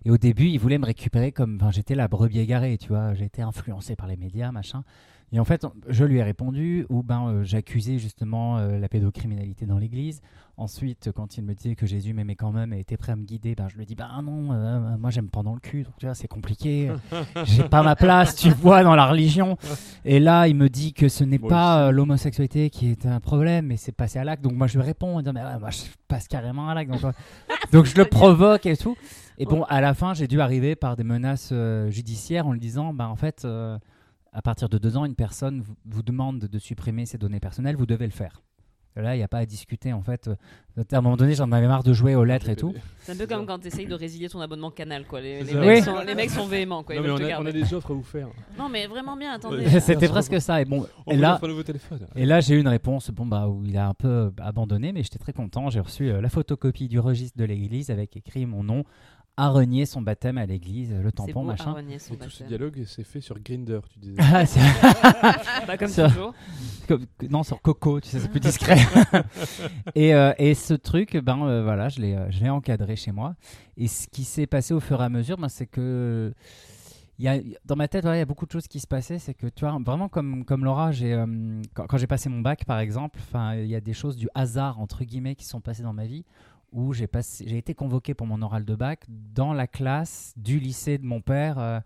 et 0.05 0.11
au 0.11 0.19
début, 0.19 0.47
il 0.49 0.59
voulait 0.59 0.79
me 0.79 0.87
récupérer 0.87 1.31
comme. 1.31 1.57
Enfin, 1.57 1.71
j'étais 1.71 1.95
la 1.95 2.09
brebis 2.09 2.41
égarée, 2.41 2.79
tu 2.79 2.89
vois. 2.89 3.15
J'ai 3.15 3.27
été 3.27 3.43
influencé 3.43 3.95
par 3.95 4.07
les 4.09 4.17
médias, 4.17 4.51
machin. 4.51 4.83
Et 5.33 5.41
en 5.41 5.45
fait, 5.45 5.67
je 5.89 6.05
lui 6.05 6.19
ai 6.19 6.23
répondu, 6.23 6.87
ou 6.89 7.03
ben, 7.03 7.29
euh, 7.29 7.45
j'accusais 7.45 7.99
justement 7.99 8.59
euh, 8.59 8.79
la 8.79 8.89
pédocriminalité 8.89 9.67
dans 9.67 9.79
l'église. 9.79 10.23
Ensuite, 10.59 11.11
quand 11.15 11.37
il 11.37 11.45
me 11.45 11.53
disait 11.55 11.75
que 11.75 11.85
Jésus 11.85 12.15
m'aimait 12.15 12.35
quand 12.35 12.53
même 12.53 12.73
et 12.73 12.81
était 12.81 12.97
prêt 12.97 13.13
à 13.13 13.17
me 13.17 13.25
guider, 13.25 13.55
ben, 13.55 13.69
je 13.69 13.77
lui 13.77 13.85
dis, 13.85 13.95
ben 13.95 14.09
non, 14.23 14.53
euh, 14.53 14.97
moi 14.97 15.11
j'aime 15.11 15.29
pas 15.29 15.43
dans 15.43 15.53
le 15.53 15.61
cul, 15.61 15.83
donc 15.83 15.93
tu 15.99 16.07
vois, 16.07 16.15
c'est 16.15 16.29
compliqué. 16.29 16.91
J'ai 17.45 17.65
pas 17.65 17.83
ma 17.83 17.95
place, 17.95 18.37
tu 18.37 18.49
vois, 18.51 18.83
dans 18.83 18.95
la 18.95 19.07
religion. 19.07 19.59
Et 20.07 20.19
là, 20.19 20.49
il 20.49 20.57
me 20.57 20.71
dit 20.71 20.95
que 20.95 21.09
ce 21.09 21.25
n'est 21.25 21.39
pas 21.39 21.89
euh, 21.89 21.91
l'homosexualité 21.91 22.71
qui 22.71 22.91
est 22.91 23.05
un 23.05 23.21
problème, 23.21 23.67
mais 23.67 23.77
c'est 23.77 23.93
passé 23.93 24.19
à 24.19 24.25
l'acte. 24.25 24.43
Donc 24.43 24.55
moi, 24.55 24.67
je 24.67 24.79
lui 24.79 24.87
réponds 24.87 25.17
en 25.17 25.21
disant, 25.21 25.35
mais 25.35 25.43
ouais, 25.43 25.59
moi, 25.59 25.71
je 25.71 25.83
passe 26.09 26.27
carrément 26.27 26.71
à 26.71 26.75
l'acte. 26.75 26.91
Donc, 26.91 27.05
euh, 27.05 27.13
donc 27.73 27.85
je 27.85 27.97
le 27.97 28.07
provoque 28.07 28.65
et 28.65 28.79
tout. 28.79 28.97
Et 29.39 29.45
bon, 29.45 29.65
à 29.65 29.81
la 29.81 29.95
fin, 29.95 30.15
j'ai 30.15 30.27
dû 30.27 30.41
arriver 30.41 30.77
par 30.77 30.97
des 30.97 31.05
menaces 31.05 31.51
euh, 31.53 31.91
judiciaires 31.91 32.47
en 32.47 32.53
lui 32.53 32.61
disant, 32.61 32.95
bah, 32.95 33.09
en 33.09 33.17
fait, 33.17 33.45
euh, 33.45 33.79
à 34.37 34.43
partir 34.43 34.69
de 34.69 34.77
deux 34.77 34.99
ans, 34.99 35.07
une 35.07 35.15
personne 35.15 35.65
vous, 35.87 36.03
demande 36.03 36.41
de 36.41 36.59
supprimer 36.59 37.07
ses 37.07 37.17
données 37.17 37.41
personnelles, 37.41 37.75
vous 37.75 37.87
devez 37.87 38.05
le 38.05 38.13
faire. 38.13 38.43
Là, 38.95 39.15
il 39.15 39.19
n'y 39.19 39.25
a 39.25 39.29
pas 39.29 39.39
à 39.39 39.47
discuter, 39.47 39.93
en 39.93 40.03
fait. 40.03 40.29
Euh, 40.29 40.85
À 40.93 40.99
un 40.99 41.01
moment 41.01 41.17
donné, 41.17 41.35
j'en 41.35 41.51
avais 41.53 41.67
marre 41.67 41.83
de 41.83 41.93
jouer 41.93 42.15
aux 42.15 42.25
lettres 42.25 42.49
et 42.49 42.57
tout. 42.57 42.75
C'est 43.01 43.13
un 43.13 43.17
peu 43.17 43.27
comme 43.27 43.47
quand 43.47 43.59
tu 43.59 43.69
essayes 43.69 43.87
de 43.87 43.95
résilier 43.95 44.29
ton 44.29 44.41
abonnement 44.41 44.71
Canal. 44.71 45.07
Quoi. 45.07 45.21
Les, 45.21 45.43
mecs 45.43 45.55
Oui. 45.55 45.83
sont, 45.83 46.01
les 46.01 46.15
mecs 46.15 46.31
sont 46.31 46.47
véhéments. 46.47 46.83
Quoi. 46.83 46.97
Ils 46.97 47.03
Non, 47.03 47.15
on 47.15 47.23
a, 47.23 47.41
on 47.41 47.47
a 47.47 47.53
des 47.53 47.75
offres 47.75 47.91
à 47.91 47.95
vous 47.95 48.03
faire. 48.03 48.29
Non, 48.59 48.69
mais 48.71 48.87
vraiment 48.87 49.17
bien, 49.17 49.33
attendez. 49.33 49.69
C'était 49.81 50.09
presque 50.09 50.41
ça. 50.41 50.61
Et 50.61 50.65
bon, 50.67 50.87
On 51.07 51.13
et 51.13 51.17
là. 51.17 51.39
Et 52.15 52.25
là, 52.25 52.41
j'ai 52.41 52.57
eu 52.57 52.61
une 52.61 52.69
réponse 52.69 53.11
bon, 53.11 53.27
bah, 53.27 53.49
où 53.49 53.65
il 53.65 53.77
a 53.77 53.89
un 53.89 53.95
peu 53.95 54.33
abandonné, 54.39 54.93
mais 54.93 55.03
j'étais 55.03 55.19
très 55.19 55.35
content. 55.35 55.69
J'ai 55.71 55.81
reçu 55.81 56.11
euh, 56.11 56.21
la 56.23 56.29
photocopie 56.31 56.89
du 56.89 56.99
registre 56.99 57.39
de 57.39 57.45
l'église 57.45 57.91
avec 57.91 58.17
écrit 58.17 58.47
mon 58.47 58.65
nom, 58.65 58.85
a 59.39 59.49
renié 59.51 59.85
son 59.85 60.01
baptême 60.01 60.39
à 60.39 60.47
l'église, 60.47 60.93
le 60.95 61.13
tampon, 61.13 61.43
beau, 61.43 61.47
machin. 61.49 61.75
Et 61.79 62.17
tout 62.17 62.31
ce 62.31 62.45
dialogue, 62.45 62.83
c'est 62.87 63.05
fait 63.05 63.21
sur 63.21 63.39
Grinder, 63.39 63.81
tu 63.91 63.99
disais. 63.99 64.17
Ah, 64.19 64.47
c'est- 64.47 64.61
Bah, 65.67 65.77
comme 65.77 65.89
Ça- 65.89 66.09
toujours. 66.09 66.33
comme- 66.89 67.05
non, 67.29 67.43
sur 67.43 67.61
Coco, 67.61 68.01
tu 68.01 68.09
sais, 68.09 68.19
c'est 68.21 68.31
plus 68.31 68.41
discret. 68.41 68.79
et, 69.95 70.15
euh, 70.15 70.33
et 70.39 70.55
ce 70.55 70.73
truc, 70.75 71.17
ben 71.19 71.43
euh, 71.43 71.63
voilà, 71.63 71.89
je 71.91 72.01
l'ai, 72.01 72.15
euh, 72.15 72.31
je 72.31 72.41
l'ai 72.43 72.49
encadré 72.51 72.97
chez 72.97 73.13
moi. 73.13 73.35
Et 73.77 73.89
ce 73.89 74.09
qui 74.09 74.25
s'est 74.25 74.47
passé 74.47 74.73
au 74.73 74.81
fur 74.81 75.01
et 75.03 75.05
à 75.05 75.09
mesure, 75.11 75.37
ben, 75.37 75.49
c'est 75.51 75.67
que 75.67 76.33
y 77.19 77.29
a, 77.29 77.39
dans 77.67 77.77
ma 77.77 77.89
tête, 77.89 78.05
il 78.07 78.17
y 78.17 78.21
a 78.21 78.25
beaucoup 78.25 78.47
de 78.47 78.53
choses 78.53 78.69
qui 78.69 78.81
se 78.81 78.87
passaient. 78.87 79.19
C'est 79.19 79.35
que 79.35 79.47
tu 79.49 79.67
vois, 79.67 79.79
vraiment 79.85 80.09
comme, 80.09 80.45
comme 80.47 80.65
Laura, 80.65 80.93
j'ai, 80.93 81.13
euh, 81.13 81.27
quand, 81.75 81.87
quand 81.87 81.99
j'ai 81.99 82.07
passé 82.07 82.29
mon 82.31 82.41
bac, 82.41 82.65
par 82.65 82.79
exemple, 82.79 83.19
il 83.59 83.67
y 83.67 83.75
a 83.75 83.81
des 83.83 83.93
choses 83.95 84.17
du 84.17 84.29
hasard 84.35 84.81
entre 84.81 85.05
guillemets 85.05 85.35
qui 85.35 85.45
sont 85.45 85.61
passées 85.61 85.83
dans 85.83 85.93
ma 85.93 86.07
vie 86.07 86.25
où 86.77 86.93
j'ai 86.93 87.09
été 87.57 87.75
convoqué 87.75 88.13
pour 88.13 88.27
mon 88.27 88.43
oral 88.43 88.67
de 88.67 88.75
bac 88.75 89.07
dans 89.09 89.55
la 89.55 89.67
classe 89.67 90.35
du 90.37 90.61
lycée 90.61 90.99
de 90.99 91.07
mon 91.07 91.23
père 91.23 91.59
euh, 91.59 91.81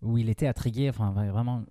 où 0.00 0.16
il 0.16 0.30
était 0.30 0.50
Tréguier. 0.54 0.88
Enfin, 0.88 1.10
vraiment 1.12 1.62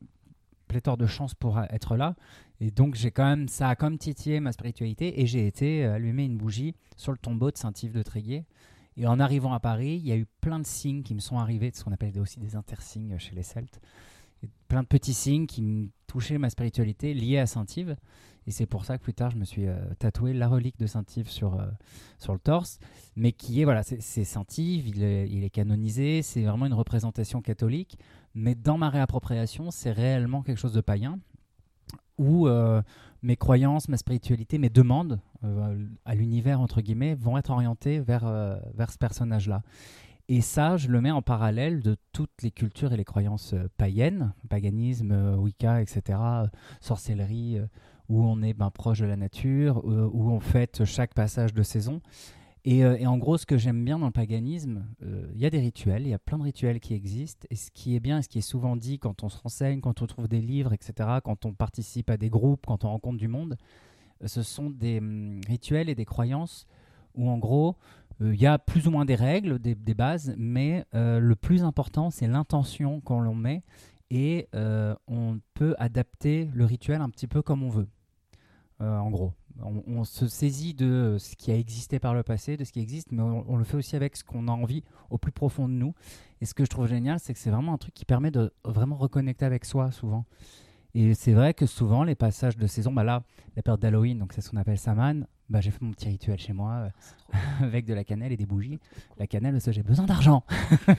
pléthore 0.67 0.95
de 0.95 1.07
chance 1.07 1.33
pour 1.33 1.59
être 1.59 1.97
là. 1.97 2.15
Et 2.61 2.69
donc, 2.69 2.93
j'ai 2.93 3.09
quand 3.09 3.25
même, 3.25 3.47
ça 3.47 3.69
a 3.69 3.75
même 3.75 3.97
titillé 3.97 4.39
ma 4.39 4.51
spiritualité 4.51 5.19
et 5.19 5.25
j'ai 5.25 5.47
été 5.47 5.83
euh, 5.83 5.95
allumer 5.95 6.25
une 6.25 6.37
bougie 6.37 6.75
sur 6.95 7.11
le 7.11 7.17
tombeau 7.17 7.49
de 7.49 7.57
Saint-Yves 7.57 7.93
de 7.93 8.03
Tréguier. 8.03 8.45
Et 8.97 9.07
en 9.07 9.19
arrivant 9.19 9.53
à 9.53 9.59
Paris, 9.59 9.95
il 9.95 10.07
y 10.07 10.11
a 10.11 10.17
eu 10.17 10.27
plein 10.39 10.59
de 10.59 10.65
signes 10.65 11.01
qui 11.01 11.15
me 11.15 11.19
sont 11.19 11.39
arrivés, 11.39 11.71
de 11.71 11.75
ce 11.75 11.83
qu'on 11.83 11.91
appelle 11.91 12.19
aussi 12.19 12.39
des 12.39 12.55
intersignes 12.55 13.17
chez 13.17 13.33
les 13.33 13.43
Celtes. 13.43 13.79
Plein 14.67 14.83
de 14.83 14.87
petits 14.87 15.13
signes 15.13 15.47
qui 15.47 15.91
touchaient 16.07 16.37
ma 16.37 16.49
spiritualité 16.49 17.13
liée 17.13 17.39
à 17.39 17.45
Saint-Yves. 17.45 17.95
Et 18.47 18.51
c'est 18.51 18.65
pour 18.65 18.83
ça 18.83 18.97
que 18.97 19.03
plus 19.03 19.13
tard, 19.13 19.29
je 19.29 19.37
me 19.37 19.45
suis 19.45 19.67
euh, 19.67 19.77
tatoué 19.99 20.33
la 20.33 20.47
relique 20.47 20.79
de 20.79 20.87
Saint-Yves 20.87 21.29
sur, 21.29 21.53
euh, 21.53 21.67
sur 22.17 22.33
le 22.33 22.39
torse. 22.39 22.79
Mais 23.15 23.31
qui 23.31 23.61
est, 23.61 23.63
voilà, 23.63 23.83
c'est 23.83 24.23
Saint-Yves, 24.23 24.87
il 24.87 25.43
est, 25.43 25.49
canonisé, 25.49 26.21
c'est 26.23 26.43
vraiment 26.43 26.65
une 26.65 26.73
représentation 26.73 27.41
catholique. 27.41 27.99
Mais 28.33 28.55
dans 28.55 28.77
ma 28.77 28.89
réappropriation, 28.89 29.69
c'est 29.71 29.91
réellement 29.91 30.41
quelque 30.41 30.57
chose 30.57 30.73
de 30.73 30.81
païen. 30.81 31.19
Où 32.17 32.47
euh, 32.47 32.81
mes 33.21 33.37
croyances, 33.37 33.87
ma 33.87 33.97
spiritualité, 33.97 34.57
mes 34.57 34.69
demandes 34.69 35.19
euh, 35.43 35.87
à 36.05 36.15
l'univers, 36.15 36.59
entre 36.59 36.81
guillemets, 36.81 37.15
vont 37.15 37.37
être 37.37 37.51
orientées 37.51 37.99
vers, 37.99 38.25
vers 38.73 38.91
ce 38.91 38.97
personnage-là. 38.97 39.61
Et 40.31 40.41
ça, 40.41 40.77
je 40.77 40.89
le 40.89 41.01
mets 41.01 41.09
en 41.09 41.23
parallèle 41.23 41.81
de 41.81 41.97
toutes 42.13 42.43
les 42.43 42.51
cultures 42.51 42.93
et 42.93 42.97
les 42.97 43.03
croyances 43.03 43.53
euh, 43.53 43.67
païennes, 43.77 44.31
paganisme, 44.47 45.11
euh, 45.11 45.35
Wicca, 45.35 45.81
etc., 45.81 46.19
euh, 46.21 46.47
sorcellerie, 46.81 47.59
où 48.09 48.23
on 48.23 48.43
est 48.43 48.53
ben, 48.53 48.69
proche 48.69 48.99
de 48.99 49.07
la 49.07 49.15
nature, 49.15 49.83
où 49.83 50.31
on 50.31 50.39
fête 50.39 50.85
chaque 50.85 51.15
passage 51.15 51.53
de 51.53 51.63
saison. 51.63 52.01
Et, 52.65 52.85
en 52.85 53.17
gros, 53.17 53.37
ce 53.37 53.45
que 53.45 53.57
j'aime 53.57 53.85
bien 53.85 53.99
dans 53.99 54.07
le 54.07 54.11
paganisme, 54.11 54.83
il 55.01 55.39
y 55.39 55.45
a 55.45 55.49
des 55.49 55.59
rituels, 55.59 56.03
il 56.03 56.09
y 56.09 56.13
a 56.13 56.19
plein 56.19 56.37
de 56.37 56.43
rituels 56.43 56.79
qui 56.79 56.93
existent. 56.93 57.47
Et 57.51 57.55
ce 57.55 57.69
qui 57.71 57.95
est 57.95 57.99
bien, 57.99 58.17
et 58.17 58.21
ce 58.23 58.27
qui 58.27 58.39
est 58.39 58.41
souvent 58.41 58.75
dit 58.75 58.97
quand 58.97 59.23
on 59.23 59.29
se 59.29 59.37
renseigne, 59.37 59.79
quand 59.79 60.01
on 60.01 60.07
trouve 60.07 60.27
des 60.27 60.41
livres, 60.41 60.73
etc., 60.73 61.19
quand 61.23 61.45
on 61.45 61.53
participe 61.53 62.09
à 62.09 62.17
des 62.17 62.29
groupes, 62.29 62.65
quand 62.65 62.83
on 62.83 62.89
rencontre 62.89 63.17
du 63.17 63.27
monde, 63.27 63.57
ce 64.25 64.41
sont 64.41 64.71
des 64.71 64.97
hum, 64.97 65.39
rituels 65.47 65.87
et 65.87 65.95
des 65.95 66.05
croyances 66.05 66.65
où, 67.15 67.29
en 67.29 67.37
gros, 67.37 67.75
il 68.21 68.35
y 68.35 68.45
a 68.45 68.59
plus 68.59 68.87
ou 68.87 68.91
moins 68.91 69.05
des 69.05 69.15
règles, 69.15 69.59
des, 69.59 69.93
bases, 69.93 70.33
mais 70.37 70.85
euh, 70.93 71.19
le 71.19 71.35
plus 71.35 71.63
important, 71.63 72.09
c'est 72.09 72.27
l'intention 72.27 72.99
qu'on 73.01 73.21
l'on 73.21 73.35
met. 73.35 73.63
Et 74.11 74.47
euh, 74.55 74.95
on 75.07 75.39
peut 75.53 75.75
adapter 75.77 76.49
le 76.53 76.65
rituel 76.65 77.01
un 77.01 77.09
petit 77.09 77.27
peu 77.27 77.41
comme 77.41 77.61
on 77.61 77.69
veut, 77.69 77.87
euh, 78.81 78.97
en 78.97 79.11
gros. 79.11 79.33
On, 79.61 79.83
on 79.87 80.03
se 80.03 80.27
saisit 80.27 80.73
de 80.73 81.17
ce 81.19 81.35
qui 81.35 81.51
a 81.51 81.55
existé 81.55 81.99
par 81.99 82.13
le 82.13 82.23
passé, 82.23 82.57
de 82.57 82.63
ce 82.63 82.71
qui 82.71 82.79
existe, 82.79 83.11
mais 83.11 83.21
on, 83.21 83.45
on 83.47 83.57
le 83.57 83.63
fait 83.63 83.77
aussi 83.77 83.95
avec 83.95 84.15
ce 84.15 84.23
qu'on 84.23 84.47
a 84.47 84.51
envie 84.51 84.83
au 85.09 85.17
plus 85.17 85.31
profond 85.31 85.67
de 85.67 85.73
nous. 85.73 85.93
Et 86.41 86.45
ce 86.45 86.53
que 86.53 86.65
je 86.65 86.69
trouve 86.69 86.87
génial, 86.87 87.19
c'est 87.19 87.33
que 87.33 87.39
c'est 87.39 87.51
vraiment 87.51 87.73
un 87.73 87.77
truc 87.77 87.93
qui 87.93 88.05
permet 88.05 88.31
de 88.31 88.51
vraiment 88.63 88.95
reconnecter 88.95 89.45
avec 89.45 89.63
soi 89.63 89.91
souvent. 89.91 90.25
Et 90.95 91.13
c'est 91.13 91.33
vrai 91.33 91.53
que 91.53 91.65
souvent, 91.65 92.03
les 92.03 92.15
passages 92.15 92.57
de 92.57 92.65
saison, 92.67 92.91
bah 92.91 93.03
là, 93.03 93.23
la 93.55 93.61
période 93.61 93.79
d'Halloween, 93.79 94.17
donc 94.19 94.33
c'est 94.33 94.41
ce 94.41 94.49
qu'on 94.49 94.57
appelle 94.57 94.77
Saman, 94.77 95.25
bah 95.49 95.61
j'ai 95.61 95.71
fait 95.71 95.81
mon 95.81 95.91
petit 95.91 96.07
rituel 96.07 96.37
chez 96.37 96.53
moi 96.53 96.71
euh, 96.73 97.37
avec 97.61 97.85
de 97.85 97.93
la 97.93 98.03
cannelle 98.03 98.31
et 98.31 98.37
des 98.37 98.45
bougies. 98.45 98.79
La 99.17 99.27
cannelle, 99.27 99.53
parce 99.53 99.65
que 99.65 99.71
j'ai 99.71 99.83
besoin 99.83 100.05
d'argent. 100.05 100.43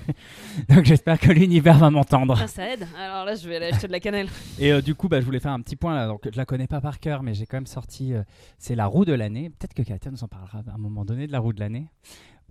donc 0.68 0.84
j'espère 0.84 1.18
que 1.18 1.30
l'univers 1.32 1.78
va 1.78 1.90
m'entendre. 1.90 2.36
Ça, 2.38 2.46
ça 2.46 2.68
aide. 2.72 2.86
Alors 2.98 3.24
là, 3.24 3.34
je 3.34 3.48
vais 3.48 3.56
aller 3.56 3.66
acheter 3.66 3.86
de 3.86 3.92
la 3.92 4.00
cannelle. 4.00 4.28
Et 4.58 4.72
euh, 4.72 4.80
du 4.80 4.94
coup, 4.94 5.08
bah, 5.08 5.20
je 5.20 5.26
voulais 5.26 5.40
faire 5.40 5.52
un 5.52 5.60
petit 5.60 5.76
point 5.76 5.94
là. 5.94 6.06
Donc, 6.06 6.28
je 6.30 6.36
la 6.36 6.44
connais 6.44 6.66
pas 6.66 6.80
par 6.80 6.98
cœur, 7.00 7.22
mais 7.22 7.34
j'ai 7.34 7.46
quand 7.46 7.56
même 7.56 7.66
sorti. 7.66 8.12
euh, 8.14 8.22
c'est 8.58 8.74
la 8.74 8.86
roue 8.86 9.04
de 9.04 9.12
l'année. 9.12 9.50
Peut-être 9.50 9.74
que 9.74 9.82
Katia 9.82 10.10
nous 10.10 10.22
en 10.24 10.28
parlera 10.28 10.62
à 10.68 10.74
un 10.74 10.78
moment 10.78 11.04
donné 11.04 11.26
de 11.26 11.32
la 11.32 11.38
roue 11.40 11.52
de 11.52 11.60
l'année. 11.60 11.86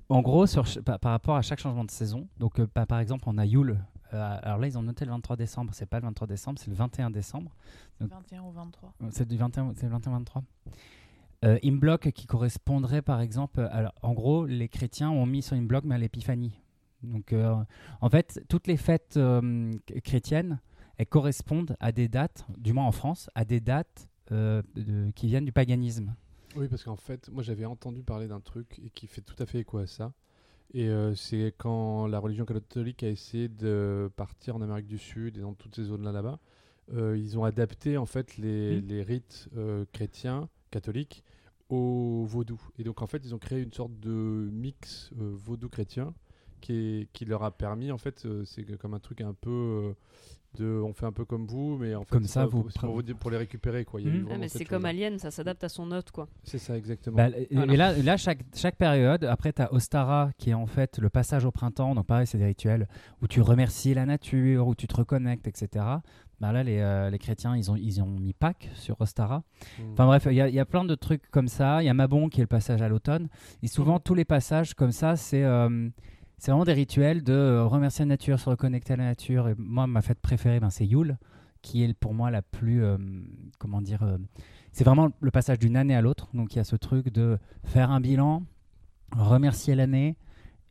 En 0.09 0.21
gros, 0.21 0.47
sur, 0.47 0.65
par, 0.83 0.99
par 0.99 1.11
rapport 1.11 1.35
à 1.35 1.41
chaque 1.41 1.59
changement 1.59 1.83
de 1.85 1.91
saison. 1.91 2.27
Donc, 2.37 2.59
euh, 2.59 2.67
bah, 2.73 2.85
par 2.85 2.99
exemple, 2.99 3.25
on 3.27 3.37
a 3.37 3.45
Yule. 3.45 3.77
Euh, 4.13 4.39
alors 4.41 4.57
là, 4.57 4.67
ils 4.67 4.77
ont 4.77 4.81
noté 4.83 5.05
le 5.05 5.11
23 5.11 5.35
décembre. 5.35 5.71
C'est 5.73 5.85
pas 5.85 5.99
le 5.99 6.05
23 6.05 6.27
décembre, 6.27 6.59
c'est 6.59 6.69
le 6.69 6.75
21 6.75 7.09
décembre. 7.11 7.55
21 7.99 8.41
ou 8.43 8.51
23. 8.51 8.93
Euh, 9.03 9.07
C'est 9.11 9.27
du 9.27 9.37
21, 9.37 9.73
c'est 9.75 9.87
le 9.87 9.95
21-23. 9.95 10.41
Euh, 11.45 11.57
Imblok 11.63 12.11
qui 12.11 12.25
correspondrait 12.27 13.01
par 13.01 13.21
exemple. 13.21 13.61
Alors, 13.71 13.93
en 14.01 14.13
gros, 14.13 14.45
les 14.45 14.67
chrétiens 14.67 15.09
ont 15.09 15.25
mis 15.25 15.41
sur 15.41 15.55
Imblok 15.55 15.85
mais 15.85 15.95
à 15.95 15.97
l'épiphanie. 15.97 16.59
Donc, 17.01 17.31
euh, 17.31 17.55
en 18.01 18.09
fait, 18.09 18.43
toutes 18.49 18.67
les 18.67 18.75
fêtes 18.75 19.15
euh, 19.15 19.71
chrétiennes, 20.03 20.59
elles 20.97 21.05
correspondent 21.07 21.77
à 21.79 21.93
des 21.93 22.09
dates, 22.09 22.45
du 22.57 22.73
moins 22.73 22.85
en 22.85 22.91
France, 22.91 23.29
à 23.35 23.45
des 23.45 23.61
dates 23.61 24.09
euh, 24.33 24.61
de- 24.75 25.11
qui 25.15 25.27
viennent 25.27 25.45
du 25.45 25.53
paganisme. 25.53 26.13
Oui, 26.57 26.67
parce 26.67 26.83
qu'en 26.83 26.97
fait, 26.97 27.29
moi 27.31 27.41
j'avais 27.41 27.63
entendu 27.65 28.03
parler 28.03 28.27
d'un 28.27 28.41
truc 28.41 28.79
et 28.83 28.89
qui 28.89 29.07
fait 29.07 29.21
tout 29.21 29.35
à 29.41 29.45
fait 29.45 29.59
écho 29.59 29.77
à 29.77 29.87
ça. 29.87 30.11
Et 30.73 30.87
euh, 30.89 31.15
c'est 31.15 31.53
quand 31.57 32.05
la 32.07 32.19
religion 32.19 32.45
catholique 32.45 33.03
a 33.03 33.09
essayé 33.09 33.47
de 33.47 34.09
partir 34.15 34.55
en 34.55 34.61
Amérique 34.61 34.85
du 34.87 34.99
Sud 34.99 35.37
et 35.37 35.41
dans 35.41 35.53
toutes 35.53 35.75
ces 35.75 35.85
zones-là 35.85 36.11
là-bas, 36.11 36.39
euh, 36.93 37.17
ils 37.17 37.37
ont 37.39 37.43
adapté 37.43 37.97
en 37.97 38.05
fait 38.05 38.37
les, 38.37 38.79
les 38.81 39.01
rites 39.03 39.49
euh, 39.57 39.85
chrétiens, 39.93 40.47
catholiques, 40.71 41.23
au 41.69 42.23
vaudou. 42.27 42.61
Et 42.77 42.83
donc 42.83 43.01
en 43.01 43.07
fait, 43.07 43.21
ils 43.25 43.33
ont 43.33 43.39
créé 43.39 43.61
une 43.61 43.73
sorte 43.73 43.99
de 43.99 44.09
mix 44.51 45.11
euh, 45.19 45.31
vaudou-chrétien 45.35 46.13
qui, 46.61 46.73
est- 46.73 47.09
qui 47.13 47.25
leur 47.25 47.43
a 47.43 47.51
permis, 47.51 47.91
en 47.91 47.97
fait, 47.97 48.27
c'est 48.45 48.63
comme 48.77 48.93
un 48.93 48.99
truc 48.99 49.21
un 49.21 49.33
peu 49.33 49.95
de, 50.57 50.81
on 50.83 50.93
fait 50.93 51.05
un 51.05 51.11
peu 51.11 51.25
comme 51.25 51.45
vous, 51.45 51.77
mais 51.77 51.93
en 51.95 52.03
fait, 52.03 52.09
Comme 52.09 52.23
c'est 52.23 52.29
ça, 52.33 52.41
pas- 52.41 52.47
vous 52.47 52.63
pour, 52.63 52.91
vous 52.93 53.01
dire- 53.03 53.15
pour 53.15 53.29
les 53.31 53.37
récupérer, 53.37 53.85
quoi. 53.85 54.01
Eu 54.01 54.25
Ah, 54.31 54.35
c'est 54.47 54.65
comme. 54.65 54.85
Alien, 54.85 55.19
ça 55.19 55.29
s'adapte 55.31 55.63
à 55.63 55.69
son 55.69 55.91
hôte, 55.91 56.11
quoi. 56.11 56.27
C'est 56.43 56.57
ça, 56.57 56.75
exactement. 56.75 57.15
Bah, 57.17 57.29
et- 57.29 57.47
Voilà. 57.51 57.73
Et 57.73 57.77
là, 57.77 57.93
là 58.01 58.17
chaque, 58.17 58.39
chaque 58.55 58.75
période, 58.75 59.23
après, 59.25 59.53
tu 59.53 59.61
as 59.61 59.71
Ostara, 59.73 60.31
qui 60.37 60.49
est 60.49 60.53
en 60.55 60.65
fait 60.65 60.97
le 60.99 61.09
passage 61.09 61.45
au 61.45 61.51
printemps. 61.51 61.93
Donc, 61.95 62.07
pareil, 62.07 62.25
c'est 62.27 62.37
des 62.39 62.45
rituels 62.45 62.87
où 63.21 63.27
tu 63.27 63.41
remercies 63.41 63.93
la 63.93 64.05
nature, 64.05 64.67
où 64.67 64.75
tu 64.75 64.87
te 64.87 64.95
reconnectes, 64.95 65.47
etc. 65.47 65.85
Bah, 66.41 66.51
là, 66.53 66.63
les, 66.63 66.79
euh, 66.79 67.09
les 67.09 67.19
chrétiens, 67.19 67.55
ils 67.55 67.69
ont, 67.69 67.75
ils 67.75 68.01
ont 68.01 68.07
mis 68.07 68.33
Pâques 68.33 68.69
sur 68.73 68.99
Ostara. 69.01 69.43
Mm. 69.77 69.83
Enfin 69.93 70.05
bref, 70.05 70.27
il 70.31 70.35
y, 70.35 70.41
a- 70.41 70.47
il 70.47 70.55
y 70.55 70.59
a 70.59 70.65
plein 70.65 70.85
de 70.85 70.95
trucs 70.95 71.29
comme 71.31 71.47
ça. 71.49 71.83
Il 71.83 71.85
y 71.85 71.89
a 71.89 71.93
Mabon 71.93 72.29
qui 72.29 72.39
est 72.39 72.43
le 72.43 72.47
passage 72.47 72.81
à 72.81 72.87
l'automne. 72.87 73.27
Et 73.61 73.67
souvent, 73.67 73.99
tous 73.99 74.15
les 74.15 74.25
passages 74.25 74.73
comme 74.73 74.91
ça, 74.93 75.15
c'est 75.17 75.43
euh, 75.43 75.89
c'est 76.39 76.51
vraiment 76.51 76.65
des 76.65 76.73
rituels 76.73 77.21
de 77.21 77.33
euh, 77.33 77.65
remercier 77.65 78.05
la 78.05 78.09
nature, 78.09 78.39
se 78.39 78.49
reconnecter 78.49 78.93
à 78.93 78.95
la 78.95 79.03
nature. 79.03 79.49
Et 79.49 79.55
moi, 79.57 79.87
ma 79.87 80.01
fête 80.01 80.19
préférée, 80.19 80.59
ben, 80.61 80.69
c'est 80.69 80.85
Yule, 80.85 81.17
qui 81.61 81.83
est 81.83 81.93
pour 81.93 82.13
moi 82.13 82.31
la 82.31 82.41
plus. 82.41 82.83
euh, 82.83 82.97
comment 83.57 83.81
dire 83.81 84.03
euh, 84.03 84.17
C'est 84.71 84.85
vraiment 84.85 85.09
le 85.19 85.31
passage 85.31 85.59
d'une 85.59 85.75
année 85.75 85.95
à 85.95 86.01
l'autre. 86.01 86.29
Donc 86.33 86.53
il 86.53 86.57
y 86.57 86.59
a 86.59 86.63
ce 86.63 86.77
truc 86.77 87.11
de 87.11 87.37
faire 87.65 87.91
un 87.91 87.99
bilan, 87.99 88.43
remercier 89.11 89.75
l'année 89.75 90.15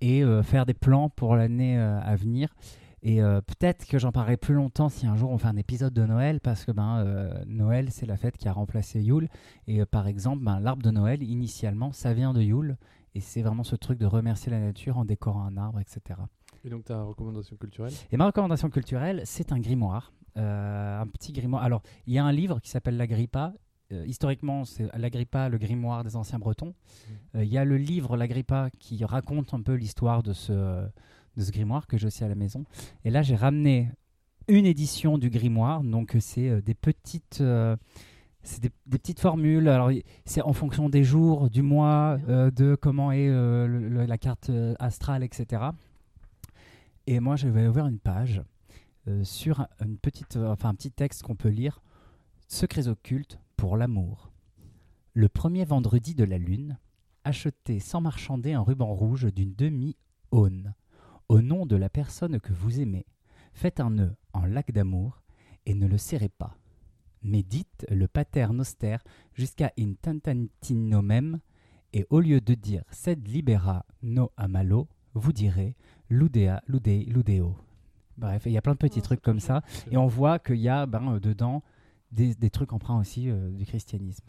et 0.01 0.23
faire 0.45 0.65
des 0.65 0.75
plans 0.75 1.09
pour 1.09 1.35
l'année 1.35 1.77
à 1.77 2.15
venir. 2.15 2.55
Et 3.03 3.17
peut-être 3.21 3.85
que 3.85 3.99
j'en 3.99 4.13
parlerai 4.13 4.37
plus 4.37 4.55
longtemps 4.55 4.89
si 4.89 5.09
un 5.09 5.17
jour 5.17 5.33
on 5.33 5.39
fait 5.39 5.49
un 5.49 5.57
épisode 5.57 5.93
de 5.93 6.07
Noël, 6.07 6.39
parce 6.39 6.65
que 6.65 6.71
ben, 6.71 7.05
Noël, 7.49 7.89
c'est 7.91 8.07
la 8.07 8.17
fête 8.17 8.37
qui 8.37 8.47
a 8.47 8.53
remplacé 8.53 9.03
Yule. 9.03 9.29
Et 9.67 9.85
par 9.87 10.07
exemple, 10.07 10.45
ben, 10.45 10.61
l'arbre 10.61 10.85
de 10.85 10.93
Noël, 10.93 11.21
initialement, 11.25 11.91
ça 11.91 12.15
vient 12.15 12.33
de 12.33 12.41
Yule. 12.41 12.77
Et 13.15 13.21
c'est 13.21 13.43
vraiment 13.43 13.65
ce 13.65 13.77
truc 13.77 13.99
de 13.99 14.07
remercier 14.07 14.51
la 14.51 14.61
nature 14.61 14.99
en 14.99 15.05
décorant 15.05 15.45
un 15.45 15.57
arbre, 15.57 15.81
etc. 15.81 16.21
Et 16.65 16.71
donc 16.71 16.85
ta 16.85 17.03
recommandation 17.03 17.57
culturelle? 17.57 17.93
Et 18.13 18.17
ma 18.17 18.27
recommandation 18.27 18.71
culturelle, 18.71 19.23
c'est 19.25 19.53
un 19.53 19.61
grimoire. 19.61 20.13
Euh, 20.37 21.01
un 21.01 21.07
petit 21.07 21.33
grimoire. 21.33 21.63
Alors, 21.63 21.83
il 22.07 22.15
y 22.15 22.19
a 22.19 22.25
un 22.25 22.33
livre 22.33 22.61
qui 22.61 22.71
s'appelle 22.71 22.97
L'Agrippa. 22.97 23.55
Euh, 23.91 24.05
historiquement, 24.07 24.65
c'est 24.65 24.89
L'Agrippa, 24.97 25.49
le 25.49 25.59
grimoire 25.59 26.05
des 26.05 26.15
anciens 26.15 26.39
bretons. 26.39 26.75
Euh, 27.35 27.45
Il 27.45 27.51
y 27.51 27.59
a 27.59 27.65
le 27.65 27.77
livre 27.77 28.17
L'Agrippa 28.17 28.71
qui 28.79 29.05
raconte 29.05 29.55
un 29.55 29.63
peu 29.63 29.75
l'histoire 29.75 30.23
de 30.23 30.33
ce, 30.33 30.53
de 30.53 31.43
ce 31.43 31.51
grimoire 31.51 31.87
que 31.87 31.97
j'ai 31.97 32.07
aussi 32.07 32.23
à 32.23 32.29
la 32.29 32.35
maison. 32.35 32.65
Et 33.05 33.11
là, 33.11 33.23
j'ai 33.23 33.35
ramené 33.35 33.91
une 34.47 34.67
édition 34.67 35.19
du 35.19 35.31
grimoire. 35.31 35.83
Donc, 35.83 36.17
c'est 36.21 36.49
euh, 36.49 36.61
des 36.61 36.75
petites. 36.75 37.43
C'est 38.43 38.63
des, 38.63 38.71
des 38.87 38.99
petites 38.99 39.21
formules. 39.21 39.69
Alors, 39.69 39.91
c'est 40.25 40.43
en 40.43 40.53
fonction 40.53 40.89
des 40.89 41.05
jours, 41.05 41.51
du 41.51 41.63
mois, 41.63 42.19
euh, 42.29 42.51
de 42.51 42.75
comment 42.81 43.13
est 43.13 43.29
euh, 43.29 43.67
le- 43.67 44.07
la 44.07 44.19
carte 44.19 44.51
euh, 44.51 44.75
astrale, 44.79 45.23
etc. 45.23 45.63
Et 47.07 47.21
moi, 47.21 47.37
j'avais 47.37 47.67
ouvert 47.67 47.87
une 47.87 47.99
page 47.99 48.43
euh, 49.09 49.25
sur 49.25 49.61
un- 49.61 49.69
une 49.85 49.99
petite, 49.99 50.37
enfin, 50.37 50.71
un 50.71 50.75
petit 50.75 50.91
texte 50.91 51.23
qu'on 51.23 51.37
peut 51.37 51.49
lire 51.49 51.81
Secrets 52.47 52.89
occultes 52.89 53.39
pour 53.57 53.77
l'amour. 53.77 54.31
Le 55.15 55.29
premier 55.29 55.65
vendredi 55.65 56.15
de 56.15 56.25
la 56.25 56.39
lune, 56.39 56.79
achetez 57.25 57.81
sans 57.81 58.01
marchander 58.01 58.53
un 58.53 58.63
ruban 58.63 58.95
rouge 58.95 59.27
d'une 59.35 59.55
demi-aune. 59.55 60.75
Au 61.29 61.43
nom 61.43 61.67
de 61.67 61.77
la 61.77 61.91
personne 61.91 62.41
que 62.41 62.53
vous 62.55 62.81
aimez, 62.81 63.05
faites 63.53 63.81
un 63.81 63.91
nœud 63.91 64.15
en 64.33 64.47
lac 64.47 64.73
d'amour 64.73 65.21
et 65.67 65.75
ne 65.75 65.87
le 65.87 65.99
serrez 65.99 66.31
pas. 66.31 66.57
Mais 67.23 67.43
dites 67.43 67.87
le 67.91 68.07
pater 68.09 68.47
noster 68.53 68.97
jusqu'à 69.35 69.73
in 69.79 69.95
tantantinomem 70.01 71.41
et 71.93 72.07
au 72.11 72.21
lieu 72.21 72.41
de 72.41 72.55
dire 72.55 72.85
sed 72.91 73.27
libera 73.27 73.85
no 74.03 74.31
amalo, 74.37 74.89
vous 75.15 75.33
direz 75.33 75.75
ludea 76.11 76.63
lude 76.67 77.07
ludeo. 77.09 77.57
Bref, 78.17 78.43
il 78.47 78.53
y 78.53 78.59
a 78.59 78.63
plein 78.63 78.73
de 78.73 78.79
petits 78.79 78.99
Oh, 78.99 79.03
trucs 79.03 79.23
comme 79.23 79.41
ça. 79.41 79.63
Et 79.91 79.97
on 79.97 80.07
voit 80.07 80.39
qu'il 80.39 80.57
y 80.57 80.69
a 80.69 80.87
ben, 80.87 81.15
euh, 81.15 81.21
dedans 81.21 81.63
des, 82.11 82.35
des 82.35 82.51
trucs 82.51 82.73
emprunts 82.73 82.99
aussi 82.99 83.31
euh, 83.31 83.51
du 83.51 83.65
christianisme. 83.65 84.27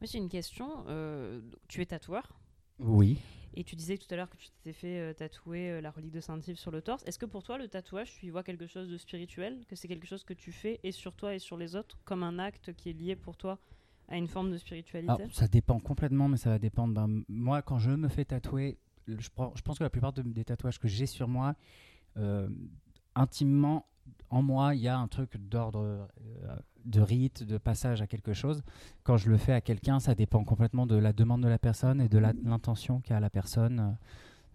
Moi, 0.00 0.08
j'ai 0.10 0.18
une 0.18 0.28
question. 0.30 0.84
euh, 0.88 1.40
tu 1.68 1.82
es 1.82 1.86
tatoueur? 1.86 2.39
Oui. 2.80 3.18
et 3.54 3.64
tu 3.64 3.76
disais 3.76 3.98
tout 3.98 4.06
à 4.10 4.16
l'heure 4.16 4.30
que 4.30 4.36
tu 4.36 4.48
t'étais 4.48 4.72
fait 4.72 4.98
euh, 5.00 5.12
tatouer 5.12 5.70
euh, 5.70 5.80
la 5.80 5.90
relique 5.90 6.12
de 6.12 6.20
Saint-Yves 6.20 6.56
sur 6.58 6.70
le 6.70 6.80
torse. 6.82 7.02
Est-ce 7.04 7.18
que 7.18 7.26
pour 7.26 7.42
toi, 7.42 7.58
le 7.58 7.68
tatouage, 7.68 8.12
tu 8.18 8.26
y 8.26 8.30
vois 8.30 8.42
quelque 8.42 8.66
chose 8.66 8.88
de 8.88 8.96
spirituel? 8.96 9.64
Que 9.68 9.76
c'est 9.76 9.88
quelque 9.88 10.06
chose 10.06 10.24
que 10.24 10.32
tu 10.34 10.52
fais 10.52 10.78
et 10.82 10.92
sur 10.92 11.14
toi 11.14 11.34
et 11.34 11.38
sur 11.38 11.56
les 11.56 11.74
autres 11.76 11.98
comme 12.04 12.22
un 12.22 12.38
acte 12.38 12.72
qui 12.74 12.90
est 12.90 12.92
lié 12.94 13.16
pour 13.16 13.36
toi 13.36 13.58
à 14.08 14.16
une 14.16 14.28
forme 14.28 14.50
de 14.50 14.56
spiritualité? 14.58 15.22
Alors, 15.22 15.34
ça 15.34 15.46
dépend 15.48 15.78
complètement, 15.80 16.28
mais 16.28 16.36
ça 16.36 16.50
va 16.50 16.58
dépendre. 16.58 16.94
ben, 16.94 17.22
moi, 17.28 17.60
quand 17.62 17.78
je 17.78 17.90
me 17.90 18.08
fais 18.08 18.24
tatouer, 18.24 18.78
je, 19.08 19.28
prends- 19.28 19.52
je 19.56 19.62
pense 19.62 19.78
que 19.78 19.84
la 19.84 19.90
plupart 19.90 20.12
de- 20.12 20.22
des 20.22 20.44
tatouages 20.44 20.78
que 20.78 20.88
j'ai 20.88 21.06
sur 21.06 21.26
moi, 21.28 21.54
euh, 22.16 22.48
intimement, 23.14 23.86
en 24.30 24.42
moi, 24.42 24.74
il 24.74 24.80
y 24.80 24.88
a 24.88 24.98
un 24.98 25.08
truc 25.08 25.36
d'ordre 25.36 25.80
euh, 25.80 26.56
de 26.84 27.00
rite, 27.00 27.42
de 27.42 27.58
passage 27.58 28.02
à 28.02 28.06
quelque 28.06 28.32
chose. 28.32 28.62
Quand 29.02 29.16
je 29.16 29.30
le 29.30 29.36
fais 29.36 29.52
à 29.52 29.60
quelqu'un, 29.60 30.00
ça 30.00 30.14
dépend 30.14 30.44
complètement 30.44 30.86
de 30.86 30.96
la 30.96 31.12
demande 31.12 31.42
de 31.42 31.48
la 31.48 31.58
personne 31.58 32.00
et 32.00 32.08
de 32.08 32.18
l'intention 32.18 33.00
qu'a 33.00 33.20
la 33.20 33.30
personne. 33.30 33.96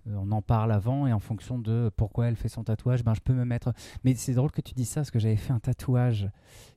Euh, 0.08 0.16
on 0.18 0.32
en 0.32 0.42
parle 0.42 0.72
avant 0.72 1.08
et 1.08 1.14
en 1.14 1.20
fonction 1.20 1.58
de 1.58 1.92
pourquoi 1.96 2.28
elle 2.28 2.36
fait 2.36 2.50
son 2.50 2.64
tatouage, 2.64 3.04
ben, 3.04 3.14
je 3.14 3.22
peux 3.22 3.34
me 3.34 3.46
mettre. 3.46 3.74
Mais 4.04 4.14
c'est 4.16 4.34
drôle 4.34 4.52
que 4.52 4.62
tu 4.62 4.74
dises 4.74 4.90
ça 4.90 5.02
parce 5.02 5.12
que 5.12 5.20
j'avais 5.20 5.36
fait 5.36 5.54
un 5.54 5.60
tatouage. 5.60 6.30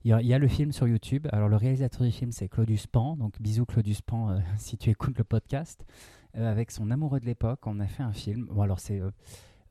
Il 0.05 0.11
y, 0.11 0.13
a, 0.13 0.23
il 0.23 0.27
y 0.27 0.35
a 0.35 0.39
le 0.39 0.49
film 0.49 0.73
sur 0.73 0.89
YouTube. 0.89 1.27
Alors, 1.33 1.49
le 1.49 1.57
réalisateur 1.57 2.03
du 2.03 2.11
film, 2.11 2.33
c'est 2.33 2.49
Claudius 2.49 2.87
Pan. 2.87 3.17
Donc, 3.17 3.41
bisous 3.41 3.67
Claudius 3.67 4.03
Pan 4.03 4.31
euh, 4.31 4.39
si 4.57 4.77
tu 4.77 4.91
écoutes 4.91 5.19
le 5.19 5.25
podcast. 5.25 5.85
Euh, 6.37 6.51
avec 6.51 6.71
son 6.71 6.91
amoureux 6.91 7.21
de 7.21 7.27
l'époque, 7.27 7.61
on 7.67 7.81
a 7.81 7.87
fait 7.87 8.03
un 8.03 8.13
film. 8.13 8.47
Bon, 8.51 8.63
alors, 8.63 8.81
c'est. 8.81 9.01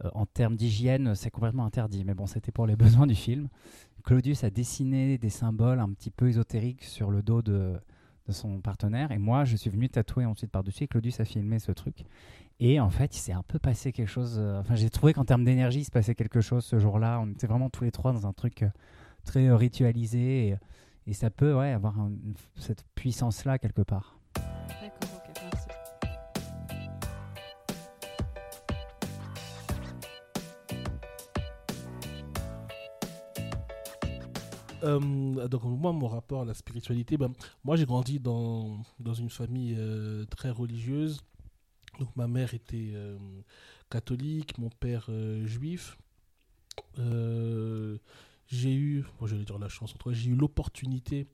Euh, 0.03 0.09
en 0.13 0.25
termes 0.25 0.55
d'hygiène, 0.55 1.15
c'est 1.15 1.31
complètement 1.31 1.65
interdit, 1.65 2.03
mais 2.03 2.13
bon, 2.13 2.27
c'était 2.27 2.51
pour 2.51 2.67
les 2.67 2.75
besoins 2.77 3.07
du 3.07 3.15
film. 3.15 3.49
Claudius 4.03 4.43
a 4.43 4.49
dessiné 4.49 5.17
des 5.17 5.29
symboles 5.29 5.79
un 5.79 5.89
petit 5.89 6.11
peu 6.11 6.29
ésotériques 6.29 6.83
sur 6.83 7.11
le 7.11 7.21
dos 7.21 7.41
de, 7.41 7.73
son 8.29 8.59
partenaire, 8.59 9.11
et 9.11 9.17
moi, 9.17 9.45
je 9.45 9.55
suis 9.55 9.69
venu 9.69 9.87
tatouer 9.89 10.25
ensuite 10.25 10.51
par-dessus, 10.51 10.83
et 10.83 10.87
Claudius 10.87 11.19
a 11.21 11.25
filmé 11.25 11.59
ce 11.59 11.71
truc. 11.71 12.03
Et 12.59 12.79
en 12.79 12.89
fait, 12.89 13.15
il 13.15 13.19
s'est 13.19 13.31
un 13.31 13.43
peu 13.43 13.57
passé 13.59 13.93
quelque 13.93 14.09
chose. 14.09 14.35
euh, 14.37 14.59
Enfin, 14.59 14.75
j'ai 14.75 14.89
trouvé 14.89 15.13
qu'en 15.13 15.23
termes 15.25 15.45
d'énergie, 15.45 15.79
il 15.79 15.85
se 15.85 15.91
passait 15.91 16.15
quelque 16.15 16.41
chose 16.41 16.65
ce 16.65 16.79
jour-là. 16.79 17.19
On 17.21 17.29
était 17.29 17.47
vraiment 17.47 17.69
tous 17.69 17.83
les 17.83 17.91
trois 17.91 18.11
dans 18.11 18.27
un 18.27 18.33
truc 18.33 18.63
euh, 18.63 18.69
très 19.23 19.49
ritualisé, 19.51 20.57
et, 21.05 21.13
ça 21.13 21.29
peut 21.29 21.57
avoir 21.57 21.95
cette 22.57 22.83
puissance-là 22.95 23.59
quelque 23.59 23.81
part. 23.81 24.16
Euh, 34.83 35.47
donc 35.47 35.63
moi, 35.63 35.91
mon 35.91 36.07
rapport 36.07 36.41
à 36.41 36.45
la 36.45 36.53
spiritualité, 36.53 37.17
ben, 37.17 37.31
moi 37.63 37.75
j'ai 37.75 37.85
grandi 37.85 38.19
dans, 38.19 38.83
dans 38.99 39.13
une 39.13 39.29
famille 39.29 39.75
euh, 39.77 40.25
très 40.25 40.49
religieuse. 40.49 41.21
Donc 41.99 42.15
ma 42.15 42.27
mère 42.27 42.53
était 42.53 42.91
euh, 42.93 43.17
catholique, 43.89 44.57
mon 44.57 44.69
père 44.69 45.09
juif. 45.45 45.97
J'ai 48.49 48.73
eu, 48.73 49.05
bon, 49.19 49.27
j'allais 49.27 49.43
dire 49.43 49.59
la 49.59 49.67
chance, 49.67 49.93
en 49.93 49.97
tout 49.97 50.09
cas, 50.09 50.15
j'ai 50.15 50.29
eu 50.29 50.35
l'opportunité 50.35 51.27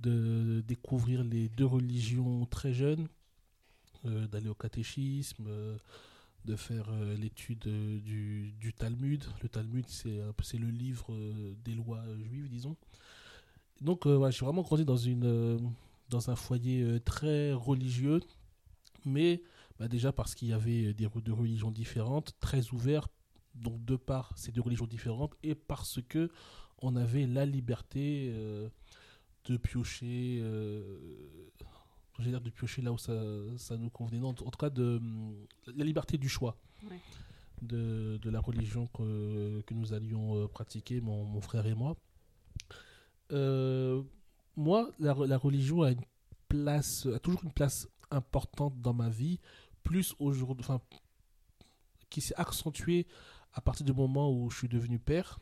de 0.00 0.62
découvrir 0.66 1.22
les 1.22 1.48
deux 1.48 1.64
religions 1.64 2.44
très 2.46 2.72
jeune, 2.72 3.06
d'aller 4.04 4.48
au 4.48 4.54
catéchisme, 4.54 5.48
de 6.46 6.56
faire 6.56 6.86
euh, 6.90 7.16
l'étude 7.16 7.66
euh, 7.66 7.98
du, 8.00 8.72
Talmud. 8.72 9.24
Le 9.42 9.48
Talmud, 9.48 9.84
c'est 9.88 10.18
c'est 10.42 10.58
le 10.58 10.68
livre 10.68 11.12
euh, 11.12 11.54
des 11.64 11.74
lois 11.74 12.02
euh, 12.06 12.18
juives, 12.22 12.48
disons. 12.48 12.76
Donc, 13.80 14.06
euh, 14.06 14.16
ouais, 14.16 14.32
j'ai 14.32 14.44
vraiment 14.44 14.62
grandi 14.62 14.84
dans, 14.84 14.96
une, 14.96 15.26
euh, 15.26 15.58
dans 16.08 16.30
un 16.30 16.36
foyer 16.36 16.82
euh, 16.82 17.00
très 17.00 17.52
religieux, 17.52 18.20
mais 19.04 19.42
bah, 19.78 19.88
déjà 19.88 20.12
parce 20.12 20.34
qu'il 20.34 20.48
y 20.48 20.52
avait 20.52 20.94
des 20.94 21.08
deux 21.22 21.32
religions 21.32 21.70
différentes, 21.70 22.34
très 22.40 22.70
ouverts, 22.72 23.08
donc 23.54 23.84
de 23.84 23.96
par 23.96 24.32
ces 24.38 24.52
deux 24.52 24.62
religions 24.62 24.86
différentes, 24.86 25.34
et 25.42 25.54
parce 25.54 26.00
que 26.08 26.30
on 26.80 26.96
avait 26.96 27.26
la 27.26 27.44
liberté 27.44 28.30
euh, 28.32 28.68
de 29.46 29.56
piocher, 29.56 30.40
euh, 32.18 32.22
je 32.22 32.24
vais 32.24 32.30
dire 32.30 32.40
de 32.40 32.50
piocher 32.50 32.82
là 32.82 32.92
où 32.92 32.98
ça, 32.98 33.12
ça 33.58 33.76
nous 33.76 33.90
convenait, 33.90 34.18
non, 34.20 34.28
en 34.30 34.34
tout 34.34 34.50
cas 34.58 34.70
de 34.70 35.00
la 35.66 35.84
liberté 35.84 36.18
du 36.18 36.28
choix 36.28 36.56
Ouais. 36.90 37.00
de, 37.62 38.18
de 38.20 38.30
la 38.30 38.40
religion 38.40 38.86
que, 38.88 39.60
que 39.62 39.74
nous 39.74 39.92
allions 39.94 40.36
euh, 40.36 40.46
pratiquer, 40.48 41.00
mon, 41.00 41.24
mon 41.24 41.40
frère 41.40 41.66
et 41.66 41.74
moi. 41.74 41.96
Euh, 43.32 44.02
moi, 44.56 44.90
la, 44.98 45.14
la 45.14 45.38
religion 45.38 45.82
a 45.82 45.90
une 45.92 46.00
place, 46.48 47.06
a 47.14 47.18
toujours 47.18 47.44
une 47.44 47.52
place 47.52 47.88
importante 48.10 48.80
dans 48.80 48.94
ma 48.94 49.08
vie, 49.08 49.40
plus 49.82 50.14
aujourd'hui, 50.18 50.64
enfin, 50.64 50.80
qui 52.10 52.20
s'est 52.20 52.34
accentuée 52.36 53.06
à 53.52 53.60
partir 53.60 53.84
du 53.84 53.92
moment 53.92 54.30
où 54.30 54.48
je 54.50 54.58
suis 54.58 54.68
devenu 54.68 54.98
père. 54.98 55.38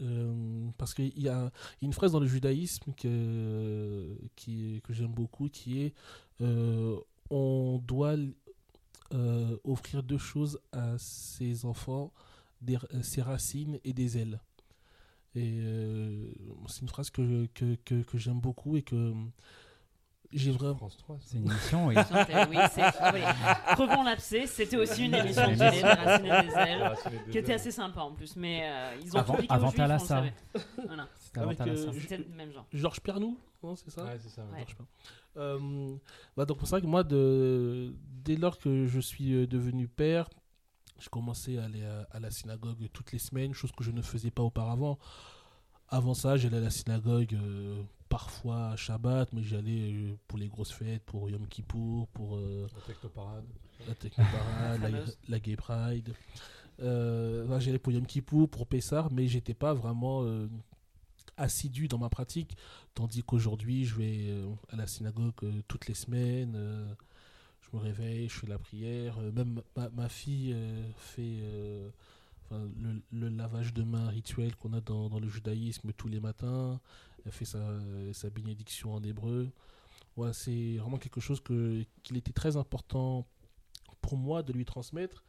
Euh, 0.00 0.70
parce 0.78 0.94
qu'il 0.94 1.18
y, 1.18 1.28
a 1.28 1.50
une 1.82 1.92
phrase 1.92 2.12
dans 2.12 2.20
le 2.20 2.26
judaïsme 2.26 2.92
que, 2.96 4.16
qui, 4.36 4.80
que 4.84 4.92
j'aime 4.92 5.12
beaucoup 5.12 5.48
qui 5.48 5.82
est 5.82 5.94
euh, 6.40 6.98
on 7.28 7.78
doit 7.86 8.16
euh, 9.12 9.56
offrir 9.64 10.02
deux 10.02 10.18
choses 10.18 10.60
à 10.72 10.96
ses 10.98 11.64
enfants 11.64 12.12
des, 12.62 12.78
ses 13.02 13.22
racines 13.22 13.78
et 13.84 13.92
des 13.92 14.18
ailes. 14.18 14.40
Et 15.36 15.60
c'est 16.66 16.82
une 16.82 16.88
phrase 16.88 17.10
que, 17.10 17.46
que, 17.54 17.76
que, 17.84 18.02
que 18.02 18.18
j'aime 18.18 18.40
beaucoup 18.40 18.76
et 18.76 18.82
que 18.82 19.14
j'ai 20.32 20.50
vraiment. 20.52 20.74
France 20.76 20.96
3. 20.98 21.16
ça. 21.18 21.22
C'est 21.26 21.36
une 21.38 21.46
émission, 21.50 21.86
oui. 21.86 21.94
C'était- 22.08 22.46
oui, 22.48 22.56
c'est- 22.72 23.12
oui. 23.14 23.20
Crevons 23.74 24.02
l'abcès, 24.02 24.46
c'était 24.46 24.76
aussi 24.76 25.06
une 25.06 25.14
émission 25.14 25.46
des 25.48 25.60
ailes, 25.62 25.84
Ah, 25.84 26.94
qui 27.30 27.38
était 27.38 27.54
assez 27.54 27.70
sympa 27.70 28.00
en 28.02 28.12
plus, 28.12 28.36
mais 28.36 28.60
euh, 28.64 28.96
ils 29.02 29.16
ont 29.16 29.20
Avant- 29.20 29.34
tout 29.36 29.44
avant 29.48 29.66
aux 29.68 29.70
Juifs, 29.70 29.80
on 29.80 29.82
le 29.82 29.88
Thalassa. 29.88 30.06
savait. 30.06 30.32
Voilà, 30.86 31.08
C'était 31.20 31.40
avant 31.40 31.54
Thalassa. 31.54 31.88
euh, 31.88 31.92
c'était 32.00 32.18
le 32.18 32.28
même 32.28 32.52
genre. 32.52 32.66
Georges 32.72 33.00
Pernou, 33.00 33.36
non, 33.62 33.76
c'est 33.76 33.90
ça? 33.90 34.04
Ouais, 34.04 34.18
c'est 34.22 34.28
ça. 34.28 34.42
ouais. 34.42 34.48
Ouais. 34.52 34.58
Georges 34.60 34.74
Pernou. 34.76 34.88
Euh, 35.36 35.96
bah, 36.36 36.44
donc, 36.44 36.58
c'est 36.62 36.70
vrai 36.70 36.80
que 36.82 36.86
moi, 36.86 37.04
de, 37.04 37.94
dès 38.24 38.36
lors 38.36 38.58
que 38.58 38.86
je 38.86 38.98
suis 39.00 39.46
devenu 39.46 39.86
père, 39.88 40.28
je 40.98 41.08
commençais 41.08 41.56
à 41.58 41.64
aller 41.64 41.84
à, 41.84 42.06
à 42.10 42.20
la 42.20 42.30
synagogue 42.30 42.88
toutes 42.92 43.12
les 43.12 43.18
semaines, 43.18 43.54
chose 43.54 43.72
que 43.72 43.82
je 43.84 43.90
ne 43.90 44.02
faisais 44.02 44.30
pas 44.30 44.42
auparavant. 44.42 44.98
Avant 45.88 46.14
ça, 46.14 46.36
j'allais 46.36 46.58
à 46.58 46.60
la 46.60 46.70
synagogue 46.70 47.34
euh, 47.34 47.82
parfois 48.10 48.72
à 48.72 48.76
Shabbat, 48.76 49.32
mais 49.32 49.42
j'y 49.42 49.56
allais 49.56 49.92
euh, 49.94 50.14
pour 50.28 50.36
les 50.38 50.48
grosses 50.48 50.72
fêtes, 50.72 51.02
pour 51.04 51.30
Yom 51.30 51.46
Kippour, 51.46 52.08
pour 52.08 52.36
euh, 52.36 52.66
La 52.74 52.82
technoparade. 52.82 53.44
la 53.88 53.94
Technoparade, 53.94 54.82
la, 54.82 54.98
la 55.28 55.38
Gay 55.40 55.56
Pride. 55.56 56.12
Euh, 56.82 57.46
là, 57.48 57.58
j'allais 57.60 57.78
pour 57.78 57.92
Yom 57.92 58.04
Kippour, 58.06 58.48
pour 58.50 58.66
Pessar, 58.66 59.10
mais 59.12 59.26
j'étais 59.28 59.54
pas 59.54 59.72
vraiment 59.74 60.24
euh, 60.24 60.48
assidu 61.36 61.88
dans 61.88 61.98
ma 61.98 62.08
pratique. 62.10 62.56
Tandis 62.94 63.22
qu'aujourd'hui, 63.22 63.84
je 63.86 63.94
vais 63.94 64.26
euh, 64.30 64.46
à 64.70 64.76
la 64.76 64.86
synagogue 64.86 65.32
euh, 65.44 65.62
toutes 65.68 65.86
les 65.86 65.94
semaines. 65.94 66.54
euh, 66.56 66.92
je 67.60 67.76
me 67.76 67.82
réveille, 67.82 68.28
je 68.28 68.34
fais 68.40 68.46
la 68.48 68.58
prière. 68.58 69.18
euh, 69.20 69.30
même 69.32 69.62
ma, 69.76 69.88
ma 69.90 70.08
fille 70.08 70.52
euh, 70.54 70.82
fait 70.96 71.38
euh, 71.42 71.88
le, 72.50 73.00
le 73.12 73.28
lavage 73.28 73.72
de 73.72 73.84
mains 73.84 74.08
rituel 74.08 74.56
qu'on 74.56 74.72
a 74.72 74.80
dans, 74.80 75.08
dans 75.08 75.20
le 75.20 75.28
judaïsme 75.28 75.92
tous 75.92 76.08
les 76.08 76.18
matins. 76.18 76.80
Elle 77.24 77.32
fait 77.32 77.44
sa, 77.44 77.60
sa 78.12 78.30
bénédiction 78.30 78.94
en 78.94 79.02
hébreu. 79.02 79.50
Ouais, 80.16 80.32
c'est 80.32 80.76
vraiment 80.76 80.98
quelque 80.98 81.20
chose 81.20 81.40
que, 81.40 81.84
qu'il 82.02 82.16
était 82.16 82.32
très 82.32 82.56
important 82.56 83.26
pour 84.00 84.16
moi 84.16 84.42
de 84.42 84.52
lui 84.52 84.64
transmettre. 84.64 85.24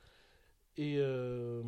Et 0.78 0.96
euh, 0.98 1.62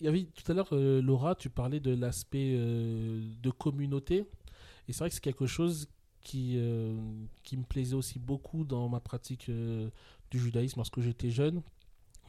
il 0.00 0.06
y 0.06 0.08
avait 0.08 0.24
tout 0.24 0.50
à 0.50 0.54
l'heure, 0.54 0.68
euh, 0.72 1.00
Laura, 1.00 1.34
tu 1.34 1.50
parlais 1.50 1.80
de 1.80 1.94
l'aspect 1.94 2.54
euh, 2.56 3.20
de 3.42 3.50
communauté. 3.50 4.24
Et 4.88 4.92
c'est 4.92 5.00
vrai 5.00 5.08
que 5.08 5.14
c'est 5.14 5.20
quelque 5.20 5.46
chose 5.46 5.88
qui, 6.22 6.60
qui 7.42 7.56
me 7.56 7.62
plaisait 7.62 7.94
aussi 7.94 8.18
beaucoup 8.18 8.64
dans 8.64 8.88
ma 8.88 9.00
pratique 9.00 9.50
du 10.30 10.38
judaïsme 10.38 10.78
lorsque 10.78 11.00
j'étais 11.00 11.30
jeune, 11.30 11.62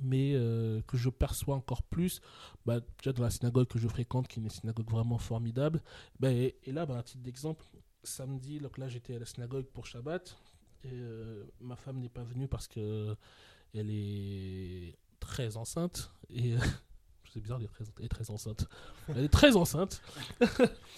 mais 0.02 0.34
euh, 0.34 0.82
que 0.88 0.98
je 0.98 1.10
perçois 1.10 1.56
encore 1.56 1.84
plus 1.84 2.22
bah, 2.66 2.80
déjà 2.98 3.14
dans 3.14 3.24
la 3.24 3.30
synagogue 3.30 3.68
que 3.68 3.80
je 3.80 3.88
fréquente, 3.88 4.28
qui 4.28 4.40
est 4.40 4.44
une 4.44 4.50
synagogue 4.50 4.90
vraiment 4.90 5.18
formidable. 5.18 5.82
Bah, 6.20 6.32
et, 6.32 6.56
et 6.64 6.72
là, 6.72 6.86
bah, 6.86 6.98
à 6.98 7.04
titre 7.04 7.24
d'exemple, 7.24 7.66
samedi, 8.04 8.60
donc 8.60 8.78
là 8.78 8.88
j'étais 8.88 9.16
à 9.16 9.20
la 9.20 9.26
synagogue 9.26 9.66
pour 9.66 9.86
Shabbat, 9.86 10.38
et 10.84 10.90
euh, 10.94 11.44
ma 11.60 11.76
femme 11.76 12.00
n'est 12.00 12.10
pas 12.10 12.24
venue 12.24 12.48
parce 12.48 12.68
que 12.68 13.16
elle 13.74 13.90
est 13.92 14.98
très 15.20 15.58
enceinte, 15.58 16.12
et 16.30 16.56
c'est 17.34 17.40
bizarre 17.40 17.60
de 17.60 17.64
dire 17.66 17.72
très, 17.72 17.86
elle 18.00 18.06
est 18.06 18.10
très 18.10 18.32
enceinte. 18.32 18.68
Elle 19.08 19.26
est 19.26 19.30
très 19.30 19.56
enceinte. 19.56 20.02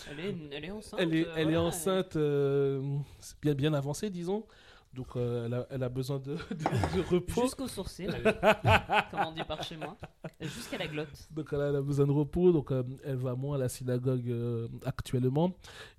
Elle 0.10 0.20
est, 0.20 0.36
elle 0.52 0.66
est 0.66 0.72
enceinte. 0.72 1.00
Elle 1.00 1.16
est, 1.16 1.28
euh, 1.28 1.34
elle 1.36 1.52
est 1.52 1.58
enceinte 1.58 2.16
euh, 2.16 2.98
bien, 3.42 3.54
bien 3.54 3.74
avancée, 3.74 4.10
disons. 4.10 4.46
Donc 4.94 5.16
euh, 5.16 5.46
elle, 5.46 5.54
a, 5.54 5.68
elle 5.70 5.84
a 5.84 5.90
besoin 5.90 6.20
de, 6.20 6.34
de- 6.50 6.98
de 6.98 7.02
repos. 7.16 7.42
Jusqu'au 7.44 7.68
sourcil, 7.70 8.08
comme 9.12 9.20
on 9.28 9.32
dit 9.32 9.44
par 9.48 9.64
chez 9.64 9.78
moi. 9.78 9.96
Jusqu'à 10.42 10.78
la 10.78 10.88
glotte. 10.88 11.30
Donc 11.32 11.48
elle 11.54 11.62
a, 11.62 11.70
elle 11.70 11.76
a 11.78 11.82
besoin 11.82 12.06
de 12.06 12.12
repos. 12.12 12.52
Donc 12.52 12.72
euh, 12.72 12.84
elle 13.06 13.16
va 13.16 13.36
moins 13.36 13.56
à 13.56 13.60
la 13.60 13.70
synagogue 13.70 14.30
euh, 14.30 14.68
actuellement. 14.86 15.56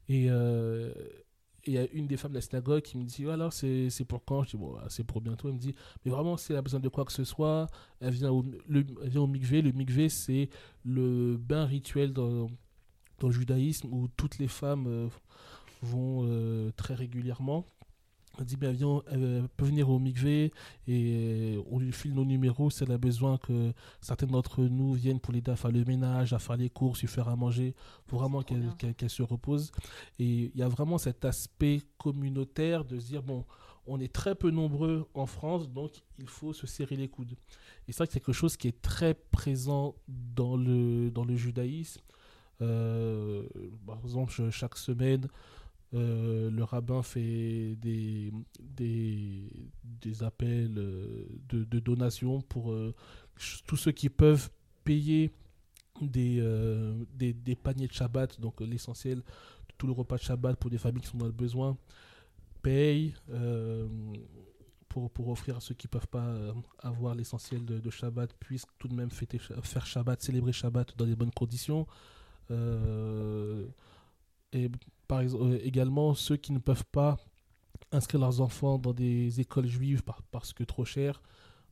Et 0.08 0.26
il 1.64 1.74
y 1.74 1.78
a 1.78 1.86
une 1.92 2.08
des 2.08 2.16
femmes 2.16 2.32
de 2.32 2.36
la 2.38 2.40
synagogue 2.42 2.82
qui 2.82 2.98
me 2.98 3.04
dit 3.04 3.26
alors 3.30 3.52
c'est 3.52 3.88
pour 4.06 4.24
quand? 4.24 4.42
Je 4.42 4.50
dis 4.50 4.56
bon, 4.56 4.76
c'est 4.88 5.04
pour 5.04 5.20
bientôt. 5.22 5.48
Elle 5.48 5.54
me 5.54 5.58
dit 5.60 5.74
mais 6.04 6.10
vraiment, 6.10 6.36
si 6.36 6.52
elle 6.52 6.58
a 6.58 6.62
besoin 6.62 6.80
de 6.80 6.88
quoi 6.88 7.04
que 7.06 7.12
ce 7.12 7.24
soit, 7.24 7.68
elle 8.00 8.12
vient 8.12 8.30
au, 8.30 8.44
le, 8.68 8.84
elle 9.02 9.08
vient 9.08 9.20
au 9.22 9.26
mikvé. 9.26 9.62
Le 9.62 9.72
mikvé, 9.72 10.08
c'est 10.10 10.50
le 10.84 11.36
bain 11.38 11.64
rituel 11.64 12.12
dans, 12.12 12.50
dans 13.20 13.28
le 13.28 13.32
judaïsme 13.32 13.88
où 13.92 14.08
toutes 14.08 14.38
les 14.38 14.48
femmes 14.48 15.08
vont 15.82 16.70
très 16.76 16.94
régulièrement. 16.94 17.64
On 18.38 18.44
dit, 18.44 18.56
bien, 18.56 18.72
viens, 18.72 19.02
elle 19.10 19.46
peut 19.56 19.66
venir 19.66 19.90
au 19.90 19.98
mikvé 19.98 20.52
et 20.86 21.58
on 21.70 21.78
lui 21.78 21.92
file 21.92 22.14
nos 22.14 22.24
numéros 22.24 22.70
si 22.70 22.82
elle 22.82 22.92
a 22.92 22.98
besoin 22.98 23.36
que 23.36 23.72
certains 24.00 24.26
d'entre 24.26 24.62
nous 24.62 24.94
viennent 24.94 25.20
pour 25.20 25.34
l'aider 25.34 25.50
à 25.50 25.56
faire 25.56 25.70
le 25.70 25.84
ménage, 25.84 26.32
à 26.32 26.38
faire 26.38 26.56
les 26.56 26.70
courses, 26.70 27.02
lui 27.02 27.08
faire 27.08 27.28
à 27.28 27.36
manger, 27.36 27.74
pour 28.06 28.20
vraiment 28.20 28.42
qu'elle 28.42 29.10
se 29.10 29.22
repose. 29.22 29.70
Et 30.18 30.50
il 30.54 30.56
y 30.56 30.62
a 30.62 30.68
vraiment 30.68 30.98
cet 30.98 31.24
aspect 31.24 31.82
communautaire 31.98 32.84
de 32.84 32.98
se 32.98 33.06
dire, 33.06 33.22
bon, 33.22 33.44
on 33.86 34.00
est 34.00 34.12
très 34.12 34.34
peu 34.34 34.50
nombreux 34.50 35.06
en 35.14 35.26
France, 35.26 35.68
donc 35.68 35.92
il 36.18 36.28
faut 36.28 36.52
se 36.52 36.66
serrer 36.66 36.96
les 36.96 37.08
coudes. 37.08 37.34
Et 37.88 37.92
que 37.92 37.96
c'est 37.96 38.06
quelque 38.06 38.32
chose 38.32 38.56
qui 38.56 38.68
est 38.68 38.80
très 38.80 39.14
présent 39.14 39.94
dans 40.08 40.56
le, 40.56 41.10
dans 41.10 41.24
le 41.24 41.36
judaïsme. 41.36 42.00
Euh, 42.60 43.44
par 43.86 43.98
exemple, 44.04 44.50
chaque 44.50 44.76
semaine, 44.76 45.26
euh, 45.94 46.50
le 46.50 46.64
rabbin 46.64 47.02
fait 47.02 47.76
des, 47.76 48.32
des, 48.60 49.50
des 49.84 50.22
appels 50.22 50.78
euh, 50.78 51.26
de, 51.48 51.64
de 51.64 51.78
donations 51.80 52.40
pour 52.40 52.72
euh, 52.72 52.94
tous 53.66 53.76
ceux 53.76 53.92
qui 53.92 54.08
peuvent 54.08 54.50
payer 54.84 55.32
des, 56.00 56.38
euh, 56.40 56.94
des, 57.14 57.34
des 57.34 57.54
paniers 57.56 57.88
de 57.88 57.92
Shabbat, 57.92 58.40
donc 58.40 58.60
l'essentiel 58.60 59.22
tout 59.76 59.86
le 59.86 59.92
repas 59.92 60.16
de 60.16 60.22
Shabbat 60.22 60.56
pour 60.56 60.70
des 60.70 60.78
familles 60.78 61.02
qui 61.02 61.08
sont 61.08 61.18
dans 61.18 61.26
le 61.26 61.32
besoin, 61.32 61.76
euh, 62.66 63.88
pour, 64.88 65.10
pour 65.10 65.28
offrir 65.28 65.56
à 65.56 65.60
ceux 65.60 65.74
qui 65.74 65.88
ne 65.88 65.90
peuvent 65.90 66.06
pas 66.06 66.36
avoir 66.78 67.14
l'essentiel 67.14 67.64
de, 67.64 67.90
Shabbat, 67.90 68.32
puissent 68.34 68.66
tout 68.78 68.86
de 68.88 68.94
même 68.94 69.10
fêter, 69.10 69.38
faire 69.38 69.84
Shabbat, 69.84 70.22
célébrer 70.22 70.52
Shabbat 70.52 70.96
dans 70.96 71.04
les 71.04 71.16
bonnes 71.16 71.32
conditions. 71.32 71.86
Et 74.52 74.70
par 75.12 75.20
exemple, 75.20 75.44
euh, 75.44 75.58
également 75.62 76.14
ceux 76.14 76.36
qui 76.38 76.52
ne 76.52 76.58
peuvent 76.58 76.86
pas 76.90 77.18
inscrire 77.92 78.20
leurs 78.22 78.40
enfants 78.40 78.78
dans 78.78 78.94
des 78.94 79.40
écoles 79.40 79.66
juives 79.66 80.02
par- 80.02 80.22
parce 80.30 80.54
que 80.54 80.64
trop 80.64 80.86
cher. 80.86 81.20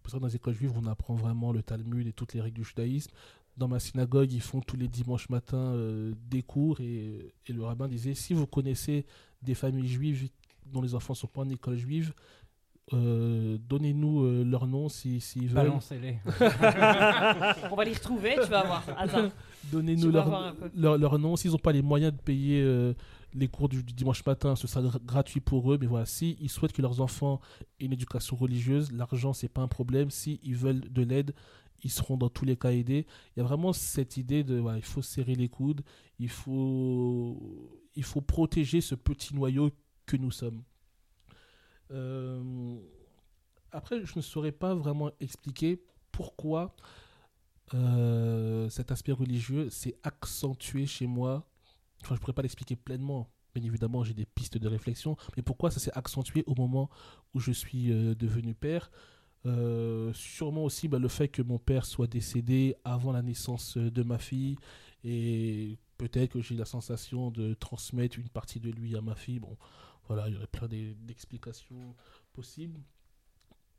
Parce 0.02 0.12
que 0.14 0.18
dans 0.20 0.26
les 0.26 0.36
écoles 0.36 0.52
juives, 0.54 0.72
on 0.76 0.86
apprend 0.86 1.14
vraiment 1.14 1.50
le 1.50 1.62
Talmud 1.62 2.06
et 2.06 2.12
toutes 2.12 2.34
les 2.34 2.42
règles 2.42 2.58
du 2.58 2.64
judaïsme. 2.64 3.10
Dans 3.56 3.66
ma 3.66 3.78
synagogue, 3.80 4.30
ils 4.30 4.42
font 4.42 4.60
tous 4.60 4.76
les 4.76 4.88
dimanches 4.88 5.30
matins 5.30 5.56
euh, 5.74 6.12
des 6.30 6.42
cours 6.42 6.80
et, 6.80 7.32
et 7.46 7.52
le 7.54 7.62
rabbin 7.64 7.88
disait 7.88 8.12
si 8.14 8.34
vous 8.34 8.46
connaissez 8.46 9.06
des 9.40 9.54
familles 9.54 9.88
juives 9.88 10.28
dont 10.66 10.82
les 10.82 10.94
enfants 10.94 11.14
sont 11.14 11.26
pas 11.26 11.40
en 11.40 11.48
école 11.48 11.76
juive, 11.78 12.12
euh, 12.92 13.56
donnez-nous 13.68 14.24
euh, 14.24 14.44
leur 14.44 14.66
nom 14.66 14.88
si- 14.90 15.20
s'ils 15.20 15.46
veulent. 15.48 15.68
Balancez-les. 15.68 16.18
On 17.70 17.76
va 17.76 17.84
les 17.84 17.94
retrouver, 17.94 18.34
tu 18.42 18.50
vas 18.50 18.64
voir. 18.64 18.84
Donnez-nous 19.72 20.10
leur, 20.10 20.54
peu. 20.56 20.70
leur, 20.74 20.98
leur 20.98 21.18
nom. 21.18 21.36
S'ils 21.36 21.52
n'ont 21.52 21.58
pas 21.58 21.72
les 21.72 21.82
moyens 21.82 22.12
de 22.12 22.18
payer 22.20 22.62
euh, 22.62 22.92
les 23.34 23.48
cours 23.48 23.68
du, 23.68 23.82
dimanche 23.82 24.24
matin, 24.26 24.56
ce 24.56 24.66
sera 24.66 24.82
gra- 24.82 25.04
gratuit 25.04 25.40
pour 25.40 25.72
eux. 25.72 25.78
Mais 25.80 25.86
voilà, 25.86 26.06
si 26.06 26.36
ils 26.40 26.50
souhaitent 26.50 26.72
que 26.72 26.82
leurs 26.82 27.00
enfants 27.00 27.40
aient 27.78 27.86
une 27.86 27.92
éducation 27.92 28.36
religieuse, 28.36 28.92
l'argent, 28.92 29.32
c'est 29.32 29.48
pas 29.48 29.62
un 29.62 29.68
problème. 29.68 30.10
Si 30.10 30.40
ils 30.42 30.56
veulent 30.56 30.80
de 30.92 31.02
l'aide, 31.02 31.34
ils 31.82 31.90
seront 31.90 32.16
dans 32.16 32.28
tous 32.28 32.44
les 32.44 32.56
cas 32.56 32.72
aidés. 32.72 33.06
Il 33.36 33.40
y 33.40 33.42
a 33.42 33.44
vraiment 33.44 33.72
cette 33.72 34.16
idée 34.16 34.44
de, 34.44 34.62
il 34.76 34.82
faut 34.82 35.02
serrer 35.02 35.34
les 35.34 35.48
coudes, 35.48 35.82
il 36.18 36.28
faut, 36.28 37.80
il 37.94 38.04
faut 38.04 38.20
protéger 38.20 38.80
ce 38.80 38.94
petit 38.94 39.34
noyau 39.34 39.70
que 40.06 40.16
nous 40.16 40.30
sommes. 40.30 40.62
Euh, 41.90 42.78
après, 43.72 44.04
je 44.04 44.12
ne 44.16 44.22
saurais 44.22 44.52
pas 44.52 44.74
vraiment 44.74 45.10
expliquer 45.20 45.82
pourquoi 46.12 46.74
euh, 47.74 48.68
cet 48.68 48.90
aspect 48.90 49.12
religieux 49.12 49.70
s'est 49.70 49.96
accentué 50.02 50.86
chez 50.86 51.06
moi. 51.06 51.49
Enfin, 52.02 52.14
je 52.14 52.20
pourrais 52.20 52.32
pas 52.32 52.42
l'expliquer 52.42 52.76
pleinement. 52.76 53.28
Bien 53.54 53.64
évidemment, 53.64 54.04
j'ai 54.04 54.14
des 54.14 54.26
pistes 54.26 54.58
de 54.58 54.68
réflexion. 54.68 55.16
Mais 55.36 55.42
pourquoi 55.42 55.70
ça 55.70 55.80
s'est 55.80 55.92
accentué 55.94 56.44
au 56.46 56.54
moment 56.54 56.88
où 57.34 57.40
je 57.40 57.52
suis 57.52 57.90
euh, 57.92 58.14
devenu 58.14 58.54
père? 58.54 58.90
Euh, 59.46 60.12
Sûrement 60.12 60.64
aussi 60.64 60.86
bah, 60.88 60.98
le 60.98 61.08
fait 61.08 61.28
que 61.28 61.42
mon 61.42 61.58
père 61.58 61.84
soit 61.84 62.06
décédé 62.06 62.76
avant 62.84 63.12
la 63.12 63.22
naissance 63.22 63.76
euh, 63.76 63.90
de 63.90 64.02
ma 64.02 64.18
fille. 64.18 64.56
Et 65.02 65.78
peut-être 65.98 66.34
que 66.34 66.40
j'ai 66.42 66.54
la 66.54 66.64
sensation 66.64 67.30
de 67.30 67.54
transmettre 67.54 68.18
une 68.18 68.28
partie 68.28 68.60
de 68.60 68.70
lui 68.70 68.96
à 68.96 69.00
ma 69.00 69.14
fille. 69.14 69.40
Bon, 69.40 69.56
voilà, 70.06 70.28
il 70.28 70.34
y 70.34 70.36
aurait 70.36 70.46
plein 70.46 70.68
d'e- 70.68 70.94
d'explications 70.94 71.94
possibles. 72.32 72.80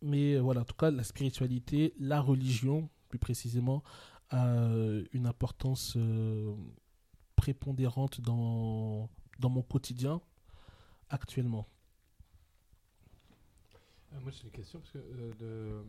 Mais 0.02 0.38
voilà, 0.38 0.62
en 0.62 0.66
tout 0.66 0.76
cas, 0.76 0.92
la 0.92 1.04
spiritualité, 1.04 1.94
la 2.00 2.22
religion, 2.22 2.90
plus 3.08 3.20
précisément, 3.20 3.84
a 4.32 4.68
une 5.14 5.28
importance 5.28 5.98
prépondérante 7.46 8.22
dans, 8.22 9.10
dans 9.40 9.50
mon 9.50 9.64
quotidien 9.64 10.22
actuellement. 11.10 11.66
Euh, 14.14 14.20
moi 14.22 14.32
j'ai 14.32 14.44
une 14.44 14.52
question 14.52 14.80
parce 14.80 14.92
que 14.92 15.00
euh, 15.00 15.34
de- 15.40 15.84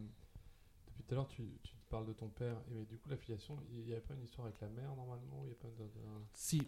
depuis 0.87 1.03
tout 1.05 1.13
à 1.13 1.15
l'heure 1.17 1.29
tu, 1.29 1.43
tu 1.63 1.75
parles 1.91 2.07
de 2.07 2.13
ton 2.15 2.29
père 2.29 2.57
et 2.71 2.75
mais 2.75 2.85
du 2.87 2.97
coup 2.97 3.09
la 3.11 3.17
filiation 3.17 3.59
il 3.73 3.85
n'y 3.85 3.93
avait 3.93 4.01
pas 4.01 4.15
une 4.15 4.23
histoire 4.25 4.47
avec 4.47 4.61
la 4.63 4.69
mère 4.69 4.95
normalement 4.97 5.43
il 5.45 5.49
y 5.51 5.53
a 5.53 5.57
pas 5.57 5.69
de, 5.69 5.85
de- 5.85 6.25
Si, 6.33 6.63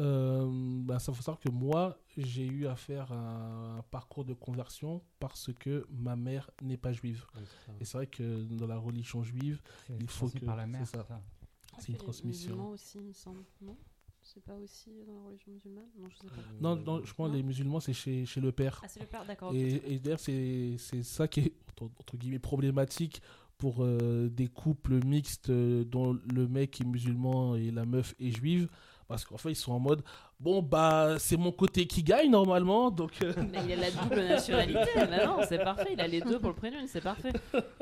euh, 0.00 0.48
bah, 0.84 0.98
ça 0.98 1.12
faut 1.12 1.22
savoir 1.22 1.38
que 1.38 1.50
moi, 1.50 1.96
j'ai 2.16 2.44
eu 2.46 2.66
à 2.66 2.74
faire 2.74 3.12
un, 3.12 3.84
parcours 3.92 4.24
de 4.24 4.34
conversion 4.34 5.00
parce 5.20 5.52
que 5.52 5.86
ma 5.90 6.16
mère 6.16 6.50
n'est 6.62 6.76
pas 6.76 6.92
juive. 6.92 7.24
Et 7.80 7.84
c'est 7.84 7.98
vrai 7.98 8.08
que 8.08 8.42
dans 8.42 8.66
la 8.66 8.76
religion 8.78 9.22
juive, 9.22 9.62
Il 10.00 10.08
faut 10.10 10.28
que- 10.28 10.44
par 10.44 10.56
la 10.56 10.66
mère, 10.66 10.84
c'est 10.84 10.96
ça. 10.96 11.04
ça. 11.04 11.22
c'est 11.78 11.92
une 11.92 11.98
transmission. 11.98 12.70
aussi, 12.70 12.98
il 12.98 13.04
me 13.04 13.12
semble. 13.12 13.44
Non? 13.60 13.76
C'est 14.34 14.42
pas 14.42 14.54
aussi 14.54 14.90
dans 15.06 15.14
la 15.14 15.22
religion 15.28 15.52
musulmane? 15.52 15.84
Non, 15.96 16.08
je 16.10 16.16
sais 16.16 16.26
pas. 16.26 16.40
Euh, 16.40 16.60
Non, 16.60 16.74
non, 16.74 17.04
je 17.04 17.14
pense 17.14 17.30
que 17.30 17.36
les 17.36 17.42
musulmans, 17.44 17.78
c'est 17.78 17.92
chez, 17.92 18.26
chez 18.26 18.40
le 18.40 18.50
père. 18.50 18.80
Ah, 18.82 18.88
c'est 18.88 18.98
le 19.00 19.06
père, 19.06 19.24
d'accord. 19.24 19.54
Et, 19.54 19.80
et 19.86 19.98
d'ailleurs, 20.00 20.18
c'est 20.18 20.76
ça 21.04 21.28
qui 21.28 21.40
est, 21.40 21.52
entre, 21.80 22.16
guillemets, 22.16 22.40
problématique 22.40 23.22
pour 23.58 23.84
euh, 23.84 24.28
des 24.28 24.48
couples 24.48 25.04
mixtes 25.04 25.50
euh, 25.50 25.84
dont 25.84 26.18
le 26.34 26.48
mec 26.48 26.80
est 26.80 26.84
musulman 26.84 27.54
et 27.54 27.70
la 27.70 27.84
meuf 27.84 28.14
est 28.18 28.30
juive. 28.36 28.68
Parce 29.06 29.24
qu'en 29.24 29.36
fait, 29.36 29.52
ils 29.52 29.56
sont 29.56 29.72
en 29.72 29.78
mode 29.78 30.02
bon, 30.40 30.62
bah, 30.62 31.16
c'est 31.18 31.36
mon 31.36 31.52
côté 31.52 31.86
qui 31.86 32.02
gagne 32.02 32.30
normalement. 32.30 32.90
Donc, 32.90 33.12
euh, 33.22 33.32
Mais 33.52 33.58
il 33.64 33.72
a 33.72 33.76
la 33.76 33.90
double 33.90 34.16
nationalité. 34.26 34.90
bah 34.96 35.26
non, 35.26 35.40
c'est 35.48 35.58
parfait. 35.62 35.90
Il 35.92 36.00
a 36.00 36.08
les 36.08 36.20
deux 36.22 36.40
pour 36.40 36.48
le 36.48 36.56
prénom, 36.56 36.78
c'est 36.86 37.02
parfait. 37.02 37.32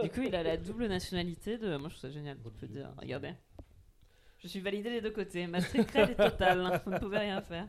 Du 0.03 0.11
coup, 0.11 0.20
il 0.26 0.34
a 0.34 0.42
la 0.42 0.57
double 0.57 0.86
nationalité 0.88 1.57
de. 1.59 1.76
Moi, 1.76 1.88
je 1.88 1.96
trouve 1.96 2.11
ça 2.11 2.11
génial. 2.11 2.36
Je 2.44 2.50
peux 2.50 2.66
dire, 2.66 2.90
regardez. 3.00 3.30
Je 4.43 4.49
suis 4.49 4.61
validé 4.61 4.90
des 4.90 5.01
deux 5.01 5.11
côtés. 5.12 5.47
Ma 5.47 5.61
street 5.61 5.84
cred 5.84 6.11
est 6.11 6.14
totale. 6.16 6.61
hein. 6.66 6.80
Vous 6.84 6.90
ne 6.93 6.99
pouvez 6.99 7.18
rien 7.18 7.40
faire. 7.43 7.66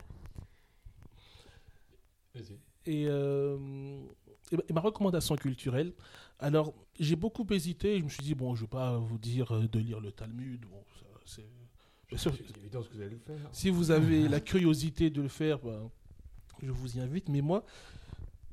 Et, 2.86 3.06
euh, 3.08 3.56
et 4.68 4.72
ma- 4.72 4.80
recommandation 4.80 5.36
culturelle, 5.36 5.92
alors 6.38 6.74
j'ai 7.00 7.16
beaucoup 7.16 7.46
hésité, 7.50 7.98
je 7.98 8.04
me 8.04 8.08
suis 8.08 8.22
dit, 8.22 8.34
bon, 8.34 8.54
je 8.54 8.62
ne 8.62 8.66
vais 8.66 8.70
pas 8.70 8.98
vous 8.98 9.16
dire 9.18 9.52
euh, 9.52 9.66
de 9.68 9.78
lire 9.78 10.00
le 10.00 10.12
Talmud, 10.12 10.60
bon, 10.66 10.82
c'est... 11.24 11.46
Bien 12.08 12.18
sûr, 12.18 12.34
C'est 12.36 12.58
évident 12.58 12.82
ce 12.82 12.88
que 12.90 12.94
vous 12.94 13.00
allez 13.00 13.10
le 13.10 13.18
faire. 13.18 13.36
si 13.52 13.70
vous 13.70 13.90
avez 13.90 14.28
la 14.28 14.40
curiosité 14.40 15.08
de 15.08 15.22
le 15.22 15.28
faire, 15.28 15.58
ben, 15.60 15.90
je 16.62 16.70
vous 16.70 16.98
y 16.98 17.00
invite, 17.00 17.28
mais 17.30 17.40
moi, 17.40 17.64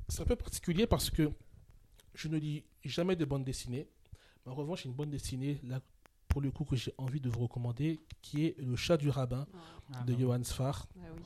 c'est 0.08 0.22
un 0.22 0.26
peu 0.26 0.36
particulier 0.36 0.86
parce 0.86 1.10
que 1.10 1.28
je 2.14 2.28
ne 2.28 2.38
lis 2.38 2.64
jamais 2.84 3.16
de 3.16 3.24
bande 3.26 3.44
dessinée, 3.44 3.86
mais 4.46 4.52
en 4.52 4.54
revanche, 4.54 4.86
une 4.86 4.92
bande 4.94 5.10
dessinée, 5.10 5.60
là, 5.64 5.80
pour 6.32 6.40
le 6.40 6.50
coup, 6.50 6.64
que 6.64 6.76
j'ai 6.76 6.94
envie 6.96 7.20
de 7.20 7.28
vous 7.28 7.40
recommander, 7.40 8.00
qui 8.22 8.46
est 8.46 8.56
Le 8.58 8.74
chat 8.74 8.96
du 8.96 9.10
rabbin 9.10 9.46
Ah, 9.92 10.02
de 10.04 10.12
non. 10.14 10.18
Johann 10.18 10.44
Sfar. 10.44 10.86
Ah 10.96 11.00
oui. 11.14 11.22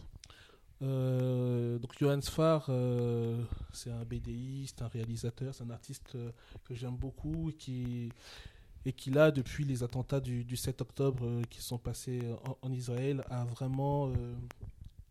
Euh, 0.83 1.79
donc 1.79 1.97
Johann 1.99 2.21
Sfar, 2.21 2.67
euh, 2.69 3.41
c'est 3.73 3.91
un 3.93 4.05
BDiste, 4.05 4.83
un 4.83 4.89
réalisateur, 4.89 5.55
c'est 5.55 5.63
un 5.65 5.71
artiste 5.71 6.15
euh, 6.17 6.33
que 6.65 6.75
j'aime 6.75 6.97
beaucoup 6.97 7.51
et 7.51 7.55
qui, 7.55 8.11
et 8.85 8.93
qui 8.93 9.11
là, 9.11 9.31
depuis 9.31 9.65
les 9.65 9.85
attentats 9.85 10.21
du, 10.21 10.45
du 10.45 10.57
7 10.57 10.81
octobre 10.83 11.41
qui 11.51 11.63
sont 11.63 11.79
passés 11.79 12.21
en, 12.45 12.59
en 12.69 12.73
Israël, 12.73 13.23
a 13.31 13.45
vraiment 13.45 14.13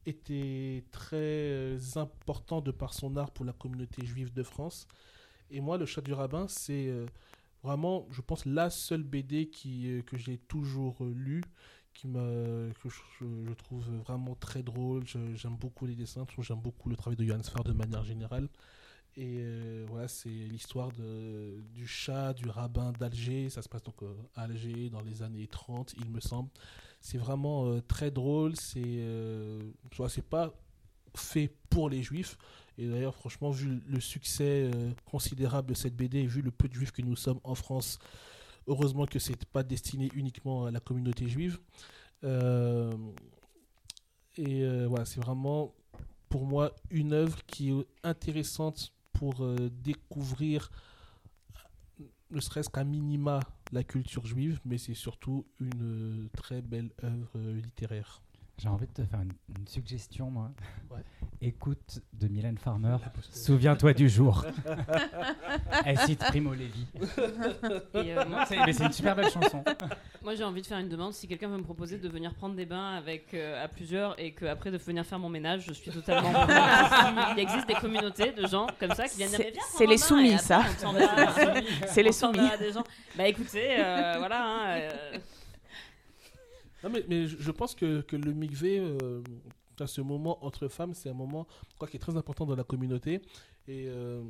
été 0.06 0.84
très 0.92 1.78
important 1.98 2.60
de 2.62 2.72
par 2.72 2.94
son 2.94 3.16
art 3.16 3.32
pour 3.32 3.46
la 3.46 3.54
communauté 3.54 4.06
juive 4.06 4.34
de 4.34 4.44
France. 4.44 4.88
Et 5.50 5.62
moi, 5.62 5.78
Le 5.78 5.86
Chat 5.86 6.02
du 6.02 6.14
Rabbin, 6.14 6.48
c'est 6.48 6.92
vraiment, 7.66 8.08
je 8.12 8.22
pense, 8.22 8.46
la 8.46 8.70
seule 8.70 9.04
BD 9.04 9.50
qui, 9.50 9.90
euh, 9.90 10.02
que 10.04 10.18
j'ai 10.18 10.38
toujours 10.38 11.04
euh, 11.04 11.12
lue 11.14 11.44
qui 11.94 12.08
me, 12.08 12.72
que 12.82 12.90
je, 12.90 13.54
trouve 13.54 13.86
vraiment 14.06 14.36
très 14.36 14.64
drôle. 14.64 15.06
J'aime 15.08 15.56
beaucoup 15.56 15.86
les 15.86 15.96
dessins, 15.96 16.26
j'aime 16.40 16.60
beaucoup 16.60 16.90
le 16.90 16.98
travail 16.98 17.16
de 17.16 17.24
Johann 17.24 17.42
Sfar 17.42 17.64
de 17.64 17.72
manière 17.72 18.04
générale. 18.04 18.50
Et 19.16 19.38
euh, 19.40 19.86
voilà, 19.88 20.10
c'est 20.10 20.28
l'histoire 20.28 20.92
du 20.92 21.88
chat, 21.88 22.34
du 22.34 22.50
rabbin 22.50 22.92
d'Alger. 22.92 23.50
Ça 23.50 23.62
se 23.62 23.70
passe 23.70 23.84
donc 23.84 23.96
à 24.36 24.42
Alger 24.42 24.90
dans 24.90 25.00
les 25.02 25.24
années 25.24 25.48
30, 25.48 25.96
il 25.98 26.10
me 26.10 26.20
semble. 26.20 26.50
C'est 27.00 27.18
vraiment 27.18 27.80
très 27.88 28.12
drôle. 28.12 28.58
C'est 28.58 28.82
euh, 28.84 29.62
c'est 30.10 30.28
pas 30.28 30.54
fait 31.16 31.50
pour 31.70 31.90
les 31.90 32.04
juifs. 32.04 32.38
Et 32.78 32.88
d'ailleurs, 32.88 33.16
franchement, 33.16 33.52
vu 33.52 33.82
le 33.88 34.00
succès 34.00 34.70
euh, 34.74 34.92
considérable 35.06 35.70
de 35.70 35.74
cette 35.74 35.96
BD 35.96 36.20
et 36.20 36.28
vu 36.28 36.42
le 36.42 36.52
peu 36.52 36.68
de 36.68 36.74
juifs 36.74 36.92
que 36.92 37.02
nous 37.02 37.16
sommes 37.16 37.40
en 37.44 37.56
France, 37.56 38.00
heureusement 38.68 39.06
que 39.06 39.20
c'est 39.20 39.46
pas 39.46 39.64
destiné 39.64 40.10
uniquement 40.14 40.66
à 40.66 40.72
la 40.72 40.80
communauté 40.80 41.28
juive. 41.28 41.60
Euh, 42.24 42.94
et 44.38 44.64
euh, 44.64 44.88
voilà, 44.88 45.06
c'est 45.06 45.22
vraiment 45.22 45.74
pour 46.28 46.46
moi 46.46 46.74
une 46.90 47.14
œuvre 47.14 47.46
qui 47.46 47.72
est 47.72 47.86
intéressante 48.04 48.94
pour 49.14 49.48
découvrir, 49.72 50.70
ne 52.32 52.42
serait-ce 52.42 52.70
qu'un 52.70 52.84
minima, 52.84 53.40
la 53.72 53.86
culture 53.86 54.26
juive, 54.26 54.60
mais 54.66 54.78
c'est 54.78 54.94
surtout 54.94 55.46
une 55.62 56.28
très 56.36 56.62
belle 56.62 56.92
œuvre 57.02 57.40
littéraire. 57.54 58.25
J'ai 58.58 58.70
envie 58.70 58.88
de 58.88 58.94
te 58.94 59.04
faire 59.04 59.20
une, 59.20 59.34
une 59.60 59.68
suggestion, 59.68 60.32
moi. 60.32 60.50
Ouais. 60.90 61.02
Écoute 61.42 62.00
de 62.14 62.30
Mylène 62.30 62.58
Farmer. 62.58 62.96
Souviens-toi 63.32 63.94
du 63.94 64.08
jour. 64.08 64.46
Elle 65.86 66.00
cite 66.00 66.20
Primo 66.20 66.54
Levi. 66.54 66.88
Euh, 67.96 68.24
Non, 68.26 68.38
c'est- 68.48 68.66
mais 68.66 68.72
c'est 68.72 68.86
une 68.86 68.94
super 68.94 69.14
belle 69.16 69.30
chanson. 69.30 69.62
Moi, 70.24 70.36
j'ai 70.36 70.46
envie 70.46 70.62
de 70.62 70.66
faire 70.68 70.80
une 70.80 70.88
demande. 70.88 71.12
Si 71.14 71.28
quelqu'un 71.28 71.50
veut 71.50 71.58
me 71.58 71.64
proposer 71.64 71.98
de 71.98 72.08
venir 72.08 72.34
prendre 72.34 72.56
des 72.56 72.66
bains 72.66 72.96
avec 72.96 73.34
euh, 73.34 73.62
à 73.64 73.68
plusieurs 73.68 74.18
et 74.20 74.32
qu'après 74.32 74.72
de 74.72 74.78
venir 74.78 75.06
faire 75.06 75.20
mon 75.20 75.30
ménage, 75.30 75.66
je 75.68 75.74
suis 75.74 75.92
totalement. 75.92 76.32
Il 77.36 77.40
existe 77.40 77.68
des 77.68 77.74
communautés 77.76 78.32
de 78.32 78.48
gens 78.48 78.68
comme 78.80 78.92
ça 78.94 79.08
qui 79.10 79.18
viennent 79.18 79.30
dire 79.32 79.40
C'est- 79.40 79.52
viens 79.52 79.62
c'est 79.78 79.86
les 79.86 79.98
soumis, 79.98 80.38
ça. 80.40 80.60
va- 80.60 81.54
C'est 81.88 82.04
les 82.04 82.14
soumis. 82.14 82.40
à 82.40 82.58
des 82.58 82.72
gens. 82.72 82.84
Bah 83.18 83.28
écoutez, 83.28 83.76
euh, 83.80 84.16
voilà. 84.18 84.46
hein, 84.46 84.66
euh, 84.78 85.18
Non, 86.86 86.92
mais, 86.92 87.04
mais 87.10 87.28
je 87.28 87.36
je 87.38 87.52
pense 87.52 87.74
que, 87.74 88.02
que 88.02 88.16
le 88.16 88.32
mikvé, 88.32 88.78
euh, 88.80 89.24
ce 89.88 90.02
moment 90.02 90.46
entre 90.46 90.68
femmes, 90.68 90.94
c'est 90.94 91.10
un 91.10 91.14
moment 91.16 91.48
je 91.72 91.76
crois, 91.76 91.88
qui 91.88 91.98
est 91.98 92.00
très 92.00 92.16
important 92.16 92.46
dans 92.46 92.56
la 92.56 92.64
communauté. 92.64 93.22
Et 93.68 93.88
euh, 93.88 94.24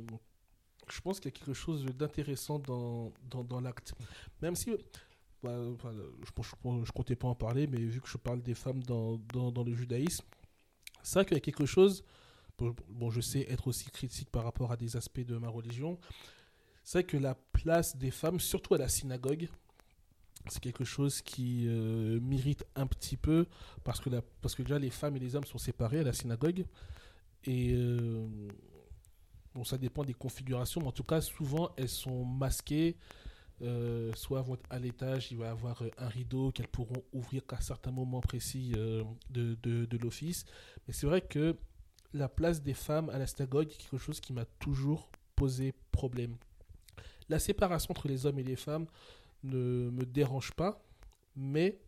je 0.90 1.00
pense 1.02 1.20
qu'il 1.20 1.30
y 1.30 1.34
a 1.34 1.38
quelque 1.38 1.52
chose 1.52 1.84
d'intéressant 1.84 2.58
dans, 2.58 3.12
dans, 3.30 3.44
dans 3.44 3.60
l'acte. 3.60 3.92
Même 4.40 4.56
si, 4.56 4.70
bah, 5.42 5.54
je, 5.54 6.68
ne 6.70 6.84
je 6.84 6.92
comptais 6.92 7.14
pas 7.14 7.28
en 7.28 7.34
parler, 7.34 7.66
mais 7.66 7.78
vu 7.78 8.00
que 8.00 8.08
je 8.08 8.16
parle 8.16 8.40
des 8.42 8.54
femmes 8.54 8.82
dans, 8.82 9.18
dans, 9.34 9.52
dans 9.52 9.62
le 9.62 9.74
judaïsme, 9.74 10.24
c'est 11.02 11.18
vrai 11.18 11.26
qu'il 11.26 11.36
y 11.36 11.38
a 11.38 11.40
quelque 11.40 11.66
chose. 11.66 12.04
Bon, 12.56 12.74
bon, 12.88 13.10
je 13.10 13.20
sais 13.20 13.42
être 13.50 13.66
aussi 13.68 13.90
critique 13.90 14.30
par 14.30 14.44
rapport 14.44 14.72
à 14.72 14.78
des 14.78 14.96
aspects 14.96 15.20
de 15.20 15.36
ma 15.36 15.48
religion. 15.50 15.98
C'est 16.82 17.00
vrai 17.00 17.04
que 17.04 17.18
la 17.18 17.34
place 17.34 17.98
des 17.98 18.10
femmes, 18.10 18.40
surtout 18.40 18.72
à 18.74 18.78
la 18.78 18.88
synagogue, 18.88 19.48
c'est 20.48 20.60
quelque 20.60 20.84
chose 20.84 21.22
qui 21.22 21.66
euh, 21.66 22.20
m'irrite 22.20 22.64
un 22.74 22.86
petit 22.86 23.16
peu 23.16 23.46
parce 23.84 24.00
que, 24.00 24.10
parce 24.40 24.54
que 24.54 24.62
déjà 24.62 24.78
les 24.78 24.90
femmes 24.90 25.16
et 25.16 25.18
les 25.18 25.36
hommes 25.36 25.44
sont 25.44 25.58
séparés 25.58 26.00
à 26.00 26.02
la 26.02 26.12
synagogue 26.12 26.64
et 27.44 27.72
euh, 27.74 28.26
bon 29.54 29.64
ça 29.64 29.78
dépend 29.78 30.04
des 30.04 30.14
configurations 30.14 30.80
mais 30.80 30.88
en 30.88 30.92
tout 30.92 31.04
cas 31.04 31.20
souvent 31.20 31.70
elles 31.76 31.88
sont 31.88 32.24
masquées. 32.24 32.96
Euh, 33.62 34.12
soit 34.14 34.42
vont 34.42 34.58
à 34.68 34.78
l'étage 34.78 35.32
il 35.32 35.38
va 35.38 35.46
y 35.46 35.48
avoir 35.48 35.80
euh, 35.80 35.88
un 35.96 36.08
rideau 36.08 36.52
qu'elles 36.52 36.68
pourront 36.68 37.02
ouvrir 37.14 37.46
qu'à 37.46 37.58
certains 37.58 37.90
moments 37.90 38.20
précis 38.20 38.72
de, 38.72 39.06
de, 39.30 39.86
de 39.86 39.96
l'office. 39.98 40.44
Mais 40.86 40.92
c'est 40.92 41.06
vrai 41.06 41.22
que 41.22 41.56
la 42.12 42.28
place 42.28 42.62
des 42.62 42.74
femmes 42.74 43.08
à 43.08 43.18
la 43.18 43.26
synagogue 43.26 43.68
est 43.70 43.76
quelque 43.76 43.96
chose 43.96 44.20
qui 44.20 44.34
m'a 44.34 44.44
toujours 44.58 45.08
posé 45.36 45.72
problème. 45.90 46.36
La 47.28 47.38
séparation 47.38 47.90
entre 47.92 48.08
les 48.08 48.26
hommes 48.26 48.38
et 48.38 48.44
les 48.44 48.56
femmes 48.56 48.86
ne 49.42 49.90
me 49.90 50.04
dérange 50.04 50.52
pas, 50.52 50.84
mais 51.34 51.80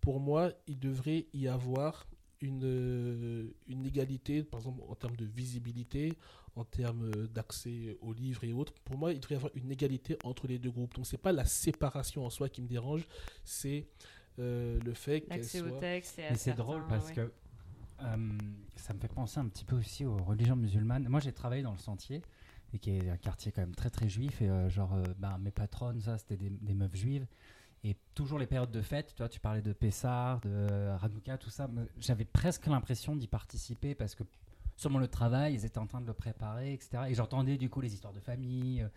pour 0.00 0.20
moi, 0.20 0.52
il 0.66 0.78
devrait 0.78 1.26
y 1.32 1.48
avoir 1.48 2.06
une, 2.40 2.64
euh, 2.64 3.50
une 3.66 3.86
égalité, 3.86 4.42
par 4.42 4.60
exemple 4.60 4.82
en 4.88 4.94
termes 4.94 5.16
de 5.16 5.24
visibilité, 5.24 6.12
en 6.54 6.64
termes 6.64 7.10
d'accès 7.26 7.96
aux 8.00 8.12
livres 8.12 8.44
et 8.44 8.52
autres. 8.52 8.72
Pour 8.84 8.98
moi, 8.98 9.12
il 9.12 9.20
devrait 9.20 9.34
y 9.34 9.38
avoir 9.38 9.52
une 9.54 9.70
égalité 9.70 10.16
entre 10.24 10.46
les 10.46 10.58
deux 10.58 10.70
groupes. 10.70 10.94
Donc, 10.94 11.06
c'est 11.06 11.18
pas 11.18 11.32
la 11.32 11.44
séparation 11.44 12.24
en 12.24 12.30
soi 12.30 12.48
qui 12.48 12.62
me 12.62 12.68
dérange, 12.68 13.06
c'est 13.44 13.86
euh, 14.38 14.78
le 14.80 14.94
fait 14.94 15.22
qu'elle 15.22 15.38
L'accès 15.38 15.58
soit... 15.58 15.72
au 15.72 15.80
texte. 15.80 16.18
Et 16.18 16.34
c'est 16.34 16.54
drôle 16.54 16.86
parce 16.88 17.08
ouais. 17.08 17.14
que 17.14 17.32
euh, 18.02 18.38
ça 18.76 18.92
me 18.94 18.98
fait 18.98 19.12
penser 19.12 19.38
un 19.38 19.48
petit 19.48 19.64
peu 19.64 19.76
aussi 19.76 20.04
aux 20.04 20.16
religions 20.16 20.56
musulmanes. 20.56 21.08
Moi, 21.08 21.20
j'ai 21.20 21.32
travaillé 21.32 21.62
dans 21.62 21.72
le 21.72 21.78
Sentier, 21.78 22.22
qui 22.78 22.90
est 22.90 23.10
un 23.10 23.16
quartier 23.16 23.52
quand 23.52 23.62
même 23.62 23.74
très 23.74 23.90
très 23.90 24.08
juif. 24.08 24.42
Et 24.42 24.48
euh, 24.48 24.68
genre, 24.68 24.94
euh, 24.94 25.04
ben, 25.18 25.38
mes 25.38 25.50
patronnes, 25.50 26.00
ça, 26.00 26.18
c'était 26.18 26.36
des, 26.36 26.74
meufs 26.74 26.94
juives. 26.94 27.26
Et 27.84 27.96
toujours 28.14 28.38
les 28.38 28.46
périodes 28.46 28.70
de 28.70 28.82
fête, 28.82 29.14
tu 29.14 29.18
vois, 29.18 29.28
tu 29.28 29.38
parlais 29.38 29.62
de 29.62 29.72
Pessar, 29.72 30.40
de 30.40 30.90
Hanouka, 31.02 31.38
tout 31.38 31.50
ça. 31.50 31.68
J'avais 31.98 32.24
presque 32.24 32.66
l'impression 32.66 33.14
d'y 33.14 33.28
participer 33.28 33.94
parce 33.94 34.14
que 34.14 34.24
lieu 34.84 35.00
de 35.00 35.06
travail, 35.06 35.54
ils 35.54 35.64
étaient 35.64 35.78
en 35.78 35.86
train 35.86 36.00
de 36.00 36.06
le 36.06 36.14
préparer, 36.14 36.72
etc. 36.72 37.04
Et 37.08 37.14
j'entendais 37.14 37.56
du 37.56 37.68
coup 37.68 37.80
les 37.80 37.92
histoires 37.94 38.12
de 38.12 38.20
famille, 38.20 38.82
euh, 38.82 38.88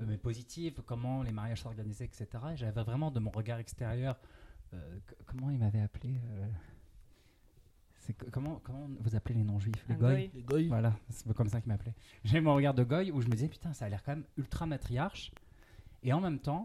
euh, 0.00 0.04
mais 0.06 0.16
positives, 0.16 0.82
comment 0.84 1.22
les 1.22 1.32
mariages 1.32 1.62
s'organisaient, 1.62 2.04
etc. 2.04 2.26
Et 2.52 2.56
j'avais 2.56 2.82
vraiment 2.82 3.10
de 3.10 3.20
mon 3.20 3.30
regard 3.30 3.58
extérieur, 3.58 4.16
euh, 4.74 4.98
comment 5.26 5.50
ils 5.50 5.58
m'avaient 5.58 5.80
appelé 5.80 6.20
euh, 6.30 6.46
comment, 8.30 8.60
comment 8.62 8.88
vous 9.00 9.16
appelez 9.16 9.34
les 9.34 9.44
non-juifs? 9.44 9.84
Les 9.88 9.94
Un 9.94 9.98
goy? 9.98 10.14
Goy. 10.14 10.30
Les 10.34 10.42
goy, 10.42 10.68
Voilà, 10.68 10.94
c'est 11.10 11.32
comme 11.34 11.48
ça 11.48 11.60
qu'ils 11.60 11.70
m'appelaient. 11.70 11.94
J'ai 12.24 12.40
mon 12.40 12.54
regard 12.54 12.74
de 12.74 12.84
goy 12.84 13.10
où 13.10 13.20
je 13.20 13.26
me 13.26 13.32
disais, 13.32 13.48
putain, 13.48 13.72
ça 13.72 13.86
a 13.86 13.88
l'air 13.88 14.02
quand 14.02 14.12
même 14.12 14.24
ultra 14.36 14.66
matriarche. 14.66 15.32
Et 16.02 16.12
en 16.12 16.20
même 16.20 16.38
temps, 16.38 16.62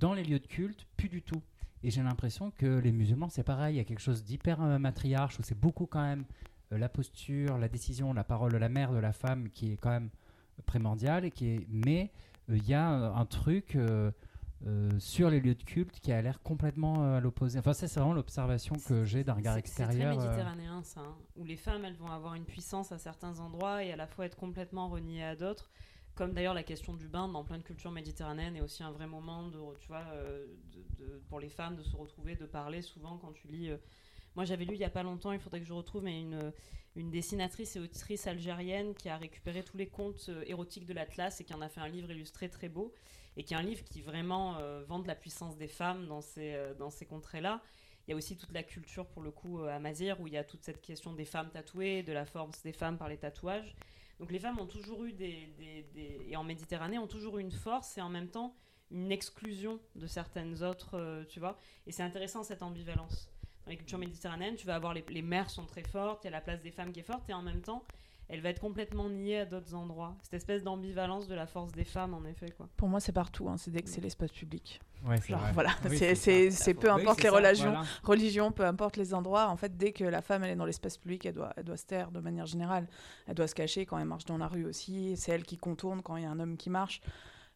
dans 0.00 0.14
les 0.14 0.24
lieux 0.24 0.38
de 0.38 0.46
culte, 0.46 0.86
plus 0.96 1.08
du 1.08 1.22
tout. 1.22 1.42
Et 1.82 1.90
j'ai 1.90 2.02
l'impression 2.02 2.52
que 2.52 2.78
les 2.78 2.92
musulmans, 2.92 3.28
c'est 3.28 3.42
pareil. 3.42 3.74
Il 3.74 3.78
y 3.78 3.80
a 3.80 3.84
quelque 3.84 4.00
chose 4.00 4.22
d'hyper 4.24 4.62
euh, 4.62 4.78
matriarche 4.78 5.38
où 5.38 5.42
c'est 5.42 5.58
beaucoup 5.58 5.86
quand 5.86 6.02
même 6.02 6.24
euh, 6.72 6.78
la 6.78 6.88
posture, 6.88 7.58
la 7.58 7.68
décision, 7.68 8.12
la 8.12 8.24
parole 8.24 8.52
de 8.52 8.56
la 8.58 8.68
mère, 8.68 8.92
de 8.92 8.98
la 8.98 9.12
femme 9.12 9.48
qui 9.50 9.72
est 9.72 9.76
quand 9.76 9.90
même 9.90 10.10
primordiale. 10.64 11.24
Et 11.24 11.30
qui 11.30 11.48
est... 11.48 11.66
Mais 11.68 12.12
euh, 12.50 12.56
il 12.56 12.66
y 12.68 12.74
a 12.74 12.88
un 12.88 13.26
truc 13.26 13.76
euh, 13.76 14.10
euh, 14.66 14.90
sur 14.98 15.28
les 15.30 15.40
lieux 15.40 15.54
de 15.54 15.62
culte 15.62 15.98
qui 16.00 16.12
a 16.12 16.20
l'air 16.22 16.40
complètement 16.42 17.04
euh, 17.04 17.16
à 17.18 17.20
l'opposé. 17.20 17.58
Enfin, 17.58 17.72
ça, 17.72 17.88
c'est 17.88 17.98
vraiment 18.00 18.14
l'observation 18.14 18.76
que 18.86 19.04
j'ai 19.04 19.24
d'un 19.24 19.34
regard 19.34 19.54
C'est- 19.56 19.66
C'est 19.66 19.82
extérieur. 19.82 20.16
très 20.16 20.24
euh, 20.24 20.28
méditerranéen, 20.28 20.82
ça. 20.84 21.00
hein, 21.00 21.16
où 21.36 21.44
les 21.44 21.56
femmes, 21.56 21.84
elles 21.84 21.96
vont 21.96 22.10
avoir 22.10 22.34
une 22.34 22.44
puissance 22.44 22.92
à 22.92 22.98
certains 22.98 23.38
endroits 23.40 23.82
et 23.84 23.92
à 23.92 23.96
la 23.96 24.06
fois 24.06 24.26
être 24.26 24.36
complètement 24.36 24.88
reniées 24.88 25.24
à 25.24 25.34
d'autres. 25.36 25.70
Comme 26.14 26.32
d'ailleurs 26.34 26.52
la 26.54 26.62
question 26.62 26.92
du 26.94 27.08
bain 27.08 27.26
dans 27.26 27.42
plein 27.42 27.56
de 27.58 27.62
cultures 27.62 27.90
méditerranéennes 27.90 28.54
est 28.56 28.60
aussi 28.60 28.82
un 28.82 28.90
vrai 28.92 29.06
moment 29.06 29.48
de, 29.48 29.58
tu 29.80 29.88
vois, 29.88 30.04
euh, 30.12 30.46
de- 30.72 31.04
de- 31.04 31.18
pour 31.28 31.40
les 31.40 31.48
femmes 31.48 31.74
de 31.76 31.82
se 31.82 31.96
retrouver, 31.96 32.36
de 32.36 32.44
parler. 32.44 32.82
Souvent, 32.82 33.16
quand 33.18 33.32
tu 33.32 33.48
lis. 33.48 33.70
moi, 34.36 34.44
j'avais 34.44 34.64
lu 34.66 34.74
il 34.74 34.80
y 34.80 34.84
a 34.84 34.90
pas 34.90 35.02
longtemps, 35.02 35.32
il 35.32 35.40
faudrait 35.40 35.60
que 35.60 35.66
je 35.66 35.72
retrouve, 35.72 36.02
mais 36.04 36.20
une, 36.20 36.52
une 36.96 37.10
dessinatrice 37.10 37.76
et 37.76 37.80
autrice 37.80 38.26
algérienne 38.26 38.94
qui 38.94 39.08
a 39.08 39.16
récupéré 39.16 39.62
tous 39.62 39.76
les 39.78 39.86
contes 39.88 40.30
érotiques 40.46 40.84
de 40.86 40.92
l'Atlas 40.92 41.40
et 41.40 41.44
qui 41.44 41.52
en 41.54 41.60
a 41.62 41.68
fait 41.70 41.80
un 41.80 41.88
livre 41.88 42.10
illustré 42.10 42.48
très 42.50 42.68
beau. 42.68 42.92
Et 43.36 43.44
qui 43.44 43.54
est 43.54 43.56
un 43.56 43.62
livre 43.62 43.84
qui 43.84 44.02
vraiment 44.02 44.56
euh, 44.58 44.84
vante 44.84 45.06
la 45.06 45.14
puissance 45.14 45.56
des 45.56 45.68
femmes 45.68 46.06
dans 46.06 46.20
ces, 46.20 46.54
euh, 46.54 46.74
dans 46.74 46.90
ces 46.90 47.06
contrées-là. 47.06 47.62
Il 48.06 48.10
y 48.10 48.14
a 48.14 48.16
aussi 48.16 48.36
toute 48.36 48.52
la 48.52 48.62
culture, 48.62 49.06
pour 49.06 49.22
le 49.22 49.30
coup, 49.30 49.60
euh, 49.60 49.68
amazigh, 49.68 50.14
où 50.18 50.26
il 50.26 50.34
y 50.34 50.36
a 50.36 50.44
toute 50.44 50.62
cette 50.62 50.82
question 50.82 51.12
des 51.12 51.24
femmes 51.24 51.50
tatouées, 51.50 52.02
de 52.02 52.12
la 52.12 52.26
force 52.26 52.62
des 52.62 52.72
femmes 52.72 52.98
par 52.98 53.08
les 53.08 53.16
tatouages. 53.16 53.74
Donc 54.18 54.30
les 54.30 54.38
femmes 54.38 54.58
ont 54.58 54.66
toujours 54.66 55.04
eu 55.04 55.12
des, 55.12 55.48
et 56.28 56.36
en 56.36 56.44
Méditerranée 56.44 56.98
ont 56.98 57.06
toujours 57.06 57.38
eu 57.38 57.40
une 57.40 57.50
force 57.50 57.98
et 57.98 58.00
en 58.00 58.08
même 58.08 58.28
temps 58.28 58.54
une 58.90 59.10
exclusion 59.10 59.80
de 59.96 60.06
certaines 60.06 60.62
autres, 60.62 61.24
tu 61.28 61.40
vois. 61.40 61.58
Et 61.86 61.92
c'est 61.92 62.02
intéressant 62.02 62.44
cette 62.44 62.62
ambivalence. 62.62 63.28
Dans 63.64 63.70
les 63.70 63.76
cultures 63.78 63.98
méditerranéennes, 63.98 64.54
tu 64.54 64.66
vas 64.66 64.76
avoir 64.76 64.94
les, 64.94 65.04
les 65.08 65.22
mères 65.22 65.50
sont 65.50 65.64
très 65.66 65.82
fortes, 65.82 66.22
il 66.22 66.26
y 66.26 66.28
a 66.28 66.32
la 66.32 66.40
place 66.40 66.60
des 66.60 66.70
femmes 66.70 66.92
qui 66.92 67.00
est 67.00 67.04
forte 67.04 67.28
et 67.30 67.32
en 67.32 67.42
même 67.42 67.62
temps, 67.62 67.82
elle 68.32 68.40
va 68.40 68.48
être 68.48 68.60
complètement 68.60 69.08
niée 69.08 69.40
à 69.40 69.44
d'autres 69.44 69.74
endroits. 69.74 70.16
Cette 70.22 70.34
espèce 70.34 70.64
d'ambivalence 70.64 71.28
de 71.28 71.34
la 71.34 71.46
force 71.46 71.70
des 71.72 71.84
femmes, 71.84 72.14
en 72.14 72.24
effet, 72.24 72.50
quoi. 72.50 72.68
Pour 72.76 72.88
moi, 72.88 72.98
c'est 72.98 73.12
partout. 73.12 73.48
hein, 73.48 73.56
C'est 73.58 73.70
dès 73.70 73.82
que 73.82 73.88
c'est 73.90 74.00
l'espace 74.00 74.32
public. 74.32 74.80
ouais, 75.06 75.18
c'est 75.20 75.28
Genre, 75.28 75.40
vrai. 75.40 75.52
voilà, 75.52 75.70
Oui, 75.88 75.98
c'est- 75.98 76.74
peu 76.74 76.90
importe 76.90 77.18
les 77.18 77.24
ça, 77.24 77.30
voilà. 77.30 77.82
religion, 78.02 78.50
peu 78.52 78.64
importe 78.64 78.96
les 78.96 79.12
endroits. 79.14 79.48
En 79.48 79.56
fait, 79.56 79.76
dès 79.76 79.92
que 79.92 80.04
la 80.04 80.22
femme 80.22 80.42
elle 80.44 80.50
est 80.50 80.56
dans 80.56 80.64
l'espace 80.64 80.96
public, 80.96 81.26
elle 81.26 81.34
doit, 81.34 81.52
elle 81.56 81.64
doit 81.64 81.76
se 81.76 81.84
taire 81.86 82.10
de 82.10 82.20
manière 82.20 82.46
générale. 82.46 82.88
Elle 83.28 83.34
doit 83.34 83.46
se 83.48 83.54
cacher 83.54 83.84
quand 83.86 83.98
elle 83.98 84.06
marche 84.06 84.24
dans 84.24 84.38
la 84.38 84.48
rue 84.48 84.64
aussi. 84.64 85.14
C'est 85.16 85.32
elle 85.32 85.44
qui 85.44 85.58
contourne 85.58 86.00
quand 86.02 86.16
il 86.16 86.22
y 86.22 86.26
a 86.26 86.30
un 86.30 86.40
homme 86.40 86.56
qui 86.56 86.70
marche. 86.70 87.00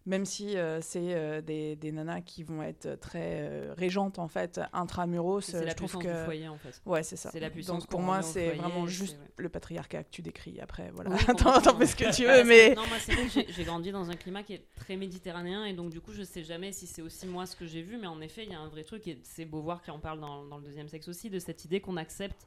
Même 0.07 0.25
si 0.25 0.57
euh, 0.57 0.81
c'est 0.81 1.15
euh, 1.15 1.41
des, 1.41 1.75
des 1.75 1.91
nanas 1.91 2.21
qui 2.21 2.45
vont 2.45 2.63
être 2.63 2.95
très 3.01 3.41
euh, 3.41 3.75
régentes 3.77 4.21
en 4.21 4.29
fait, 4.29 4.61
intramuros, 4.73 5.41
C'est 5.41 5.65
la 5.65 5.71
je 5.73 5.75
trouve 5.77 5.89
puissance 5.99 6.03
que 6.05 6.19
du 6.21 6.25
foyer, 6.25 6.49
en 6.49 6.59
fait. 6.59 6.81
ouais 6.87 7.03
c'est 7.03 7.17
ça. 7.17 7.31
C'est 7.33 7.41
la 7.41 7.51
puissance 7.51 7.83
Donc 7.83 7.91
pour 7.91 8.01
moi 8.01 8.23
c'est 8.23 8.51
vraiment 8.53 8.87
juste 8.87 9.19
ouais. 9.19 9.27
le 9.39 9.49
patriarcat 9.49 10.05
que 10.05 10.11
tu 10.11 10.23
décris. 10.23 10.61
Après 10.61 10.91
voilà, 10.95 11.11
Oui, 11.11 11.19
t'en 11.37 11.61
fais 11.77 11.87
ce 11.87 11.97
que 11.97 12.15
tu 12.15 12.23
veux, 12.25 12.35
c'est- 12.37 12.45
mais 12.45 12.75
Non, 12.77 12.87
moi, 12.87 12.99
c'est 13.01 13.15
vrai 13.15 13.47
j'ai 13.49 13.65
grandi 13.65 13.91
dans 13.91 14.09
un 14.09 14.15
climat 14.15 14.45
qui 14.45 14.55
est 14.55 14.65
très 14.77 14.97
méditerranéen 14.97 15.65
et 15.65 15.73
donc, 15.73 15.91
du 15.91 16.01
coup, 16.01 16.13
je 16.13 16.23
sais 16.23 16.45
jamais 16.45 16.71
si 16.71 16.87
c'est 16.87 17.03
aussi 17.03 17.27
moi 17.27 17.45
ce 17.45 17.57
que 17.57 17.67
j'ai 17.67 17.83
vu, 17.83 17.97
mais 17.99 18.07
en 18.07 18.21
effet, 18.21 18.45
il 18.45 18.53
y 18.53 18.55
a 18.55 18.61
un 18.61 18.69
vrai 18.69 18.85
truc 18.85 19.09
et 19.09 19.19
c'est 19.25 19.45
Beauvoir 19.45 19.83
qui 19.83 19.91
en 19.91 19.99
parle 19.99 20.21
dans, 20.21 20.45
dans 20.45 20.59
le 20.59 20.63
deuxième 20.63 20.89
sexe 20.89 21.09
aussi, 21.09 21.31
de 21.31 21.41
cette 21.41 21.65
idée 21.65 21.81
qu'on 21.81 21.97
accepte. 21.97 22.47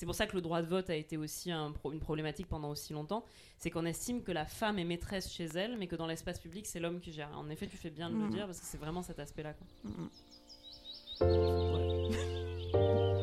C'est 0.00 0.06
pour 0.06 0.14
ça 0.14 0.26
que 0.26 0.34
le 0.34 0.40
droit 0.40 0.62
de 0.62 0.66
vote 0.66 0.88
a 0.88 0.94
été 0.94 1.18
aussi 1.18 1.52
un 1.52 1.72
pro- 1.72 1.92
une 1.92 2.00
problématique 2.00 2.46
pendant 2.46 2.70
aussi 2.70 2.94
longtemps. 2.94 3.22
C'est 3.58 3.68
qu'on 3.68 3.84
estime 3.84 4.22
que 4.22 4.32
la 4.32 4.46
femme 4.46 4.78
est 4.78 4.84
maîtresse 4.84 5.30
chez 5.30 5.44
elle, 5.44 5.76
mais 5.76 5.88
que 5.88 5.94
dans 5.94 6.06
l'espace 6.06 6.40
public, 6.40 6.66
c'est 6.66 6.80
l'homme 6.80 7.00
qui 7.00 7.12
gère. 7.12 7.28
En 7.36 7.50
effet, 7.50 7.66
tu 7.66 7.76
fais 7.76 7.90
bien 7.90 8.08
de 8.08 8.14
le 8.14 8.22
Mhm. 8.22 8.30
dire 8.30 8.46
parce 8.46 8.60
que 8.60 8.64
c'est 8.64 8.78
vraiment 8.78 9.02
cet 9.02 9.18
aspect-là. 9.18 9.52
Mm, 9.84 10.06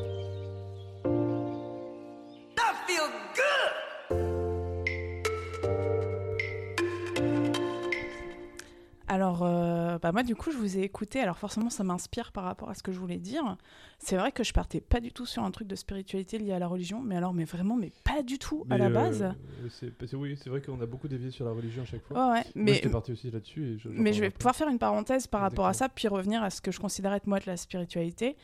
Alors, 9.08 9.42
euh, 9.42 9.98
bah 9.98 10.12
moi, 10.12 10.22
du 10.22 10.36
coup, 10.36 10.50
je 10.52 10.56
vous 10.58 10.76
ai 10.78 10.82
écouté. 10.82 11.20
Alors, 11.20 11.38
forcément, 11.38 11.70
ça 11.70 11.82
m'inspire 11.82 12.30
par 12.30 12.44
rapport 12.44 12.68
à 12.68 12.74
ce 12.74 12.82
que 12.82 12.92
je 12.92 12.98
voulais 12.98 13.16
dire. 13.18 13.56
C'est 13.98 14.16
vrai 14.16 14.32
que 14.32 14.44
je 14.44 14.52
partais 14.52 14.80
pas 14.80 15.00
du 15.00 15.12
tout 15.12 15.24
sur 15.26 15.42
un 15.42 15.50
truc 15.50 15.66
de 15.66 15.74
spiritualité 15.76 16.38
lié 16.38 16.52
à 16.52 16.58
la 16.58 16.66
religion, 16.66 17.00
mais 17.00 17.16
alors, 17.16 17.32
mais 17.32 17.44
vraiment, 17.44 17.74
mais 17.76 17.90
pas 18.04 18.22
du 18.22 18.38
tout 18.38 18.66
à 18.70 18.76
la 18.78 18.86
euh, 18.86 18.90
base. 18.90 19.34
c'est- 19.70 20.14
oui, 20.14 20.38
c'est 20.42 20.50
vrai 20.50 20.60
qu'on 20.60 20.80
a 20.80 20.86
beaucoup 20.86 21.08
dévié 21.08 21.30
sur 21.30 21.44
la 21.46 21.52
religion 21.52 21.82
à 21.82 21.86
chaque 21.86 22.02
fois. 22.04 22.28
Ouais, 22.28 22.34
ouais. 22.38 22.44
Mais, 22.54 22.80
parti 22.80 23.12
aussi 23.12 23.30
là-dessus. 23.30 23.74
et 23.74 23.78
je- 23.78 23.88
mais 23.88 24.12
je 24.12 24.20
vais 24.20 24.30
pouvoir 24.30 24.54
faire 24.54 24.68
une 24.68 24.78
parenthèse 24.78 25.26
par 25.26 25.40
rapport 25.40 25.66
à 25.66 25.72
ça, 25.72 25.88
puis 25.88 26.06
revenir 26.08 26.42
à 26.42 26.50
ce 26.50 26.60
que 26.60 26.70
je 26.70 26.78
considère 26.78 27.12
être 27.14 27.26
moi 27.26 27.40
de 27.40 27.46
la 27.46 27.56
spiritualité. 27.56 28.36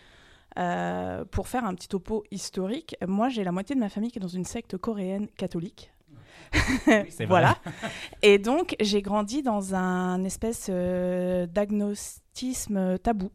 Euh, 0.57 1.25
pour 1.25 1.49
faire 1.49 1.65
un 1.65 1.75
petit 1.75 1.89
topo 1.89 2.23
historique, 2.31 2.95
moi 3.09 3.29
j'ai 3.29 3.43
la 3.43 3.51
moitié 3.51 3.75
de 3.75 3.81
ma 3.81 3.89
famille 3.89 4.13
qui 4.13 4.19
est 4.19 4.23
dans 4.23 4.29
une 4.29 4.45
secte 4.45 4.77
coréenne 4.77 5.27
catholique. 5.37 5.91
voilà. 7.29 7.59
Et 8.23 8.39
donc 8.39 8.77
j'ai 8.81 9.03
grandi 9.03 9.43
dans 9.43 9.75
un 9.75 10.23
espèce 10.25 10.69
euh, 10.71 11.47
d'agnostisme 11.47 12.99
tabou. 12.99 13.31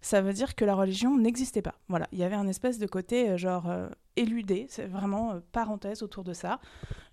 Ça 0.00 0.20
veut 0.20 0.34
dire 0.34 0.54
que 0.54 0.66
la 0.66 0.74
religion 0.74 1.16
n'existait 1.16 1.62
pas. 1.62 1.76
Voilà, 1.88 2.06
il 2.12 2.18
y 2.18 2.24
avait 2.24 2.34
un 2.34 2.46
espèce 2.46 2.78
de 2.78 2.86
côté 2.86 3.30
euh, 3.30 3.36
genre 3.38 3.70
euh, 3.70 3.88
éludé, 4.16 4.66
c'est 4.68 4.86
vraiment 4.86 5.32
euh, 5.32 5.40
parenthèse 5.52 6.02
autour 6.02 6.24
de 6.24 6.32
ça. 6.32 6.60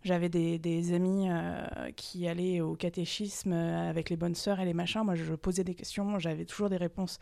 J'avais 0.03 0.29
des, 0.29 0.59
des 0.59 0.93
amis 0.93 1.29
euh, 1.29 1.91
qui 1.95 2.27
allaient 2.27 2.59
au 2.59 2.75
catéchisme 2.75 3.53
euh, 3.53 3.89
avec 3.89 4.09
les 4.09 4.17
bonnes 4.17 4.35
sœurs 4.35 4.59
et 4.59 4.65
les 4.65 4.73
machins. 4.73 5.03
Moi, 5.03 5.15
je 5.15 5.33
posais 5.35 5.63
des 5.63 5.75
questions, 5.75 6.19
j'avais 6.19 6.45
toujours 6.45 6.69
des 6.69 6.77
réponses 6.77 7.19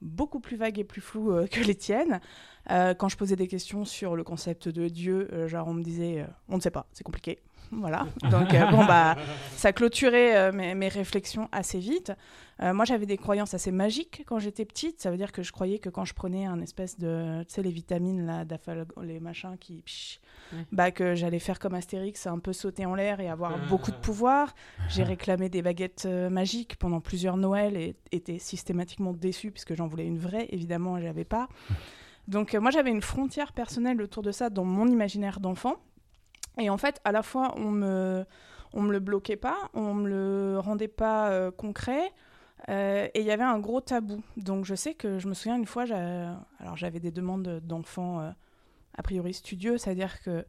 beaucoup 0.00 0.40
plus 0.40 0.56
vagues 0.56 0.78
et 0.78 0.84
plus 0.84 1.00
floues 1.00 1.32
euh, 1.32 1.46
que 1.46 1.60
les 1.60 1.74
tiennes. 1.74 2.20
Euh, 2.70 2.94
quand 2.94 3.08
je 3.08 3.16
posais 3.16 3.36
des 3.36 3.48
questions 3.48 3.84
sur 3.84 4.16
le 4.16 4.24
concept 4.24 4.68
de 4.68 4.88
Dieu, 4.88 5.28
euh, 5.32 5.48
genre 5.48 5.68
on 5.68 5.74
me 5.74 5.82
disait 5.82 6.20
euh, 6.20 6.26
on 6.48 6.56
ne 6.56 6.60
sait 6.60 6.70
pas, 6.70 6.86
c'est 6.92 7.04
compliqué. 7.04 7.38
Voilà. 7.72 8.06
Donc 8.30 8.52
euh, 8.54 8.66
bon 8.70 8.84
bah 8.84 9.16
ça 9.56 9.72
clôturait 9.72 10.36
euh, 10.36 10.52
mes, 10.52 10.74
mes 10.74 10.88
réflexions 10.88 11.48
assez 11.52 11.78
vite. 11.78 12.12
Euh, 12.62 12.74
moi 12.74 12.84
j'avais 12.84 13.06
des 13.06 13.16
croyances 13.16 13.54
assez 13.54 13.72
magiques 13.72 14.22
quand 14.26 14.38
j'étais 14.38 14.64
petite. 14.64 15.00
Ça 15.00 15.10
veut 15.10 15.16
dire 15.16 15.32
que 15.32 15.42
je 15.42 15.52
croyais 15.52 15.78
que 15.78 15.88
quand 15.88 16.04
je 16.04 16.12
prenais 16.14 16.44
un 16.44 16.60
espèce 16.60 16.98
de, 16.98 17.42
tu 17.44 17.54
sais 17.54 17.62
les 17.62 17.70
vitamines 17.70 18.26
là, 18.26 18.44
les 19.02 19.20
machins 19.20 19.56
qui, 19.58 19.82
psh, 19.82 20.20
Ouais. 20.52 20.66
bah 20.70 20.90
que 20.90 21.14
j'allais 21.14 21.38
faire 21.38 21.58
comme 21.58 21.72
Astérix, 21.74 22.26
un 22.26 22.38
peu 22.38 22.52
sauter 22.52 22.84
en 22.84 22.94
l'air 22.94 23.20
et 23.20 23.28
avoir 23.30 23.58
beaucoup 23.70 23.90
de 23.90 23.96
pouvoir. 23.96 24.54
J'ai 24.90 25.02
réclamé 25.02 25.48
des 25.48 25.62
baguettes 25.62 26.04
euh, 26.04 26.28
magiques 26.28 26.76
pendant 26.76 27.00
plusieurs 27.00 27.38
Noëls 27.38 27.76
et 27.76 27.96
été 28.12 28.38
systématiquement 28.38 29.14
déçue 29.14 29.50
puisque 29.50 29.74
j'en 29.74 29.86
voulais 29.86 30.06
une 30.06 30.18
vraie. 30.18 30.46
Évidemment, 30.50 31.00
j'avais 31.00 31.24
pas. 31.24 31.48
Donc 32.28 32.54
euh, 32.54 32.60
moi 32.60 32.70
j'avais 32.70 32.90
une 32.90 33.00
frontière 33.02 33.52
personnelle 33.52 34.00
autour 34.02 34.22
de 34.22 34.30
ça 34.30 34.50
dans 34.50 34.64
mon 34.64 34.86
imaginaire 34.86 35.40
d'enfant. 35.40 35.76
Et 36.58 36.70
en 36.70 36.76
fait, 36.76 37.00
à 37.04 37.12
la 37.12 37.22
fois 37.22 37.54
on 37.56 37.70
me 37.70 38.24
on 38.74 38.82
me 38.82 38.92
le 38.92 39.00
bloquait 39.00 39.36
pas, 39.36 39.70
on 39.74 39.94
me 39.94 40.08
le 40.08 40.58
rendait 40.58 40.88
pas 40.88 41.30
euh, 41.30 41.50
concret. 41.50 42.12
euh, 42.68 43.08
et 43.14 43.20
il 43.20 43.26
y 43.26 43.30
avait 43.30 43.42
un 43.44 43.58
gros 43.58 43.80
tabou. 43.80 44.22
Donc 44.36 44.64
je 44.64 44.74
sais 44.74 44.94
que 44.94 45.18
je 45.18 45.28
me 45.28 45.34
souviens 45.34 45.56
une 45.56 45.66
fois, 45.66 45.84
alors 46.60 46.76
j'avais 46.76 47.00
des 47.00 47.10
demandes 47.10 47.60
d'enfants 47.64 48.20
euh, 48.20 48.30
a 48.96 49.02
priori 49.02 49.34
studieux, 49.34 49.78
c'est-à-dire 49.78 50.22
que 50.22 50.44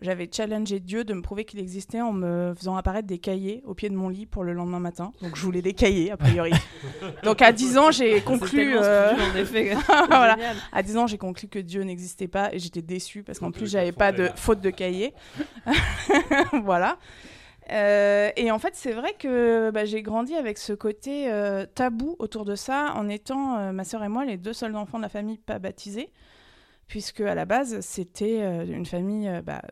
j'avais 0.00 0.28
challengé 0.32 0.80
Dieu 0.80 1.04
de 1.04 1.14
me 1.14 1.22
prouver 1.22 1.44
qu'il 1.44 1.60
existait 1.60 2.00
en 2.00 2.12
me 2.12 2.54
faisant 2.56 2.76
apparaître 2.76 3.06
des 3.06 3.18
cahiers 3.18 3.62
au 3.64 3.74
pied 3.74 3.88
de 3.88 3.94
mon 3.94 4.08
lit 4.08 4.26
pour 4.26 4.42
le 4.42 4.52
lendemain 4.52 4.80
matin. 4.80 5.12
Donc 5.22 5.36
je 5.36 5.42
voulais 5.42 5.62
des 5.62 5.74
cahiers, 5.74 6.10
a 6.10 6.16
priori. 6.16 6.52
Donc 7.22 7.42
à 7.42 7.52
10 7.52 7.78
ans, 7.78 7.90
j'ai 7.90 8.20
conclu... 8.20 8.76
euh, 8.76 9.14
studieux, 9.14 9.30
en 9.30 9.36
effet. 9.36 9.74
Voilà. 10.08 10.36
À 10.72 10.82
10 10.82 10.96
ans, 10.96 11.06
j'ai 11.06 11.18
conclu 11.18 11.48
que 11.48 11.58
Dieu 11.58 11.82
n'existait 11.82 12.28
pas 12.28 12.52
et 12.52 12.58
j'étais 12.58 12.82
déçue 12.82 13.22
parce 13.22 13.38
qu'en 13.38 13.50
plus, 13.50 13.70
j'avais 13.70 13.92
pas 13.92 14.12
de 14.12 14.28
faute 14.36 14.60
de 14.60 14.70
cahier. 14.70 15.14
voilà. 16.64 16.98
Euh, 17.70 18.30
et 18.36 18.50
en 18.50 18.58
fait, 18.58 18.74
c'est 18.74 18.92
vrai 18.92 19.14
que 19.18 19.70
bah, 19.70 19.84
j'ai 19.84 20.02
grandi 20.02 20.34
avec 20.34 20.58
ce 20.58 20.72
côté 20.72 21.30
euh, 21.30 21.64
tabou 21.74 22.16
autour 22.18 22.44
de 22.44 22.54
ça 22.54 22.92
en 22.96 23.08
étant, 23.08 23.58
euh, 23.58 23.72
ma 23.72 23.84
sœur 23.84 24.02
et 24.02 24.08
moi, 24.08 24.24
les 24.24 24.36
deux 24.36 24.52
seuls 24.52 24.74
enfants 24.76 24.98
de 24.98 25.02
la 25.02 25.08
famille 25.08 25.38
pas 25.38 25.58
baptisés. 25.58 26.10
Puisque 26.92 27.22
à 27.22 27.34
la 27.34 27.46
base, 27.46 27.80
c'était 27.80 28.42
euh, 28.42 28.66
une 28.66 28.84
famille 28.84 29.26
euh, 29.26 29.40
bah, 29.40 29.62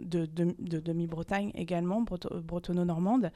de, 0.00 0.26
de- 0.26 0.54
de 0.58 0.80
demi-Bretagne 0.80 1.50
également, 1.54 2.02
breto- 2.02 2.42
bretonno-normande. 2.42 3.32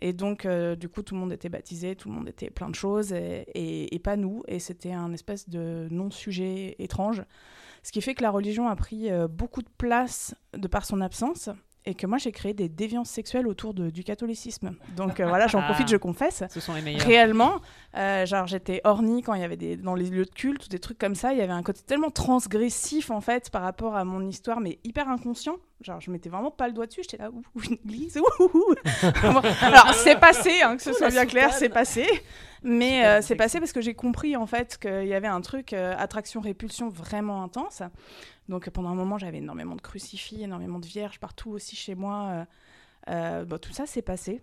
Et 0.00 0.12
donc, 0.12 0.46
euh, 0.46 0.74
du 0.74 0.88
coup, 0.88 1.02
tout 1.04 1.14
le 1.14 1.20
monde 1.20 1.32
était 1.32 1.48
baptisé, 1.48 1.94
tout 1.94 2.08
le 2.08 2.16
monde 2.16 2.28
était 2.28 2.50
plein 2.50 2.68
de 2.68 2.74
choses, 2.74 3.12
et, 3.12 4.00
pas 4.02 4.16
nous. 4.16 4.42
Et 4.48 4.58
c'était 4.58 4.90
un 4.92 5.12
espèce 5.12 5.48
de 5.48 5.86
non-sujet 5.92 6.74
étrange. 6.80 7.22
Ce 7.84 7.92
qui 7.92 8.00
fait 8.00 8.16
que 8.16 8.22
la 8.24 8.32
religion 8.32 8.66
a 8.66 8.74
pris 8.74 9.10
beaucoup 9.30 9.62
de 9.62 9.70
place 9.78 10.34
de 10.58 10.66
par 10.66 10.84
son 10.84 11.00
absence, 11.00 11.50
et 11.84 11.94
que 11.94 12.06
moi, 12.06 12.16
j'ai 12.18 12.30
créé 12.30 12.54
des 12.54 12.68
déviances 12.68 13.10
sexuelles 13.10 13.48
autour 13.48 13.74
de- 13.74 13.90
du 13.90 14.04
catholicisme. 14.04 14.76
Donc 14.96 15.18
euh, 15.18 15.26
voilà, 15.26 15.48
j'en 15.48 15.60
Ah. 15.60 15.64
profite, 15.64 15.88
je 15.88 15.96
confesse. 15.96 16.44
Ce 16.48 16.60
sont 16.60 16.74
les 16.74 16.80
meilleurs. 16.82 17.04
Réellement, 17.06 17.60
euh, 17.96 18.24
genre 18.24 18.46
j'étais 18.46 18.80
ornie 18.84 19.22
quand 19.22 19.34
il 19.34 19.40
y 19.40 19.44
avait 19.44 19.56
des 19.56 19.76
dans 19.76 19.94
les 19.96 20.08
lieux 20.08 20.24
de 20.24 20.30
culte 20.30 20.66
ou 20.66 20.68
des 20.68 20.78
trucs 20.78 20.98
comme 20.98 21.14
ça. 21.16 21.32
Il 21.32 21.38
y 21.38 21.42
avait 21.42 21.52
un 21.52 21.62
côté 21.64 21.80
tellement 21.84 22.10
transgressif 22.10 23.10
en 23.10 23.20
fait 23.20 23.50
par 23.50 23.62
rapport 23.62 23.96
à 23.96 24.04
mon 24.04 24.24
histoire, 24.26 24.60
mais 24.60 24.78
hyper 24.84 25.08
inconscient. 25.08 25.56
Genre 25.80 26.00
je 26.00 26.12
mettais 26.12 26.28
vraiment 26.28 26.52
pas 26.52 26.68
le 26.68 26.72
doigt 26.72 26.86
dessus. 26.86 27.00
J'étais 27.02 27.16
là, 27.16 27.30
ouh, 27.32 27.42
une 27.68 27.72
église, 27.84 28.16
ouh, 28.38 28.74
Alors 29.62 29.92
c'est 29.94 30.18
passé, 30.20 30.62
hein, 30.62 30.76
que 30.76 30.82
ce 30.82 30.90
Ouh, 30.90 30.94
soit 30.94 31.08
bien 31.10 31.26
clair, 31.26 31.52
c'est 31.52 31.68
passé. 31.68 32.06
Mais 32.64 33.04
euh, 33.04 33.20
c'est 33.22 33.34
passé 33.34 33.58
parce 33.58 33.72
que 33.72 33.80
j'ai 33.80 33.94
compris 33.94 34.36
en 34.36 34.46
fait 34.46 34.78
qu'il 34.80 35.06
y 35.08 35.14
avait 35.14 35.26
un 35.26 35.40
truc 35.40 35.72
euh, 35.72 35.94
attraction-répulsion 35.98 36.90
vraiment 36.90 37.42
intense. 37.42 37.82
Donc 38.52 38.68
pendant 38.70 38.90
un 38.90 38.94
moment 38.94 39.16
j'avais 39.18 39.38
énormément 39.38 39.74
de 39.76 39.80
crucifix, 39.80 40.42
énormément 40.42 40.78
de 40.78 40.86
vierges 40.86 41.18
partout 41.18 41.50
aussi 41.50 41.74
chez 41.74 41.94
moi. 41.94 42.28
euh, 42.30 42.44
euh, 43.08 43.44
bon, 43.46 43.58
tout 43.58 43.72
ça 43.72 43.86
s'est 43.86 44.02
passé. 44.02 44.40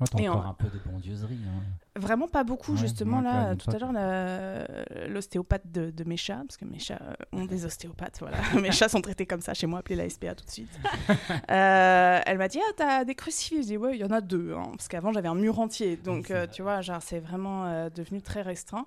Oh, 0.00 0.04
Et 0.18 0.28
encore 0.28 0.44
en- 0.46 0.50
un 0.50 0.54
peu 0.54 0.66
de 0.68 0.78
bondieuserie. 0.90 1.38
hein. 1.46 1.62
Vraiment 2.00 2.26
pas 2.26 2.42
beaucoup, 2.42 2.72
Ouais, 2.72 2.78
justement. 2.78 3.20
Là, 3.20 3.54
tout 3.54 3.70
à 3.70 3.78
l'heure, 3.78 3.92
la- 3.92 5.06
l'ostéopathe 5.06 5.70
de, 5.70 5.90
de 5.90 6.02
mes 6.04 6.16
chats, 6.16 6.42
parce 6.48 6.56
que 6.56 6.64
mes 6.64 6.80
chats 6.80 6.98
euh, 7.00 7.14
ont 7.32 7.44
des 7.44 7.64
ostéopathes, 7.64 8.18
voilà. 8.18 8.38
mes 8.60 8.72
chats 8.72 8.88
sont 8.88 9.00
traités 9.00 9.26
comme 9.26 9.40
ça 9.40 9.54
chez 9.54 9.68
moi, 9.68 9.78
appelez 9.78 9.94
la 9.94 10.08
SPA 10.10 10.34
tout 10.34 10.44
de 10.44 10.50
suite. 10.50 10.76
Euh, 11.50 12.20
elle 12.26 12.38
m'a 12.38 12.48
dit 12.48 12.58
Ah, 12.66 12.72
t'as 12.76 13.04
des 13.04 13.14
crucifix? 13.14 13.58
Je 13.62 13.66
dis 13.68 13.76
Ouais, 13.76 13.94
il 13.96 14.00
y 14.00 14.04
en 14.04 14.10
a 14.10 14.20
deux, 14.20 14.54
hein, 14.54 14.70
parce 14.72 14.88
qu'avant 14.88 15.12
j'avais 15.12 15.28
un 15.28 15.34
mur 15.34 15.60
entier. 15.60 15.96
Donc, 15.96 16.30
euh, 16.30 16.46
tu 16.50 16.62
vois, 16.62 16.80
genre, 16.80 17.02
c'est 17.02 17.20
vraiment 17.20 17.66
euh, 17.66 17.90
devenu 17.90 18.22
très 18.22 18.42
restreint. 18.42 18.86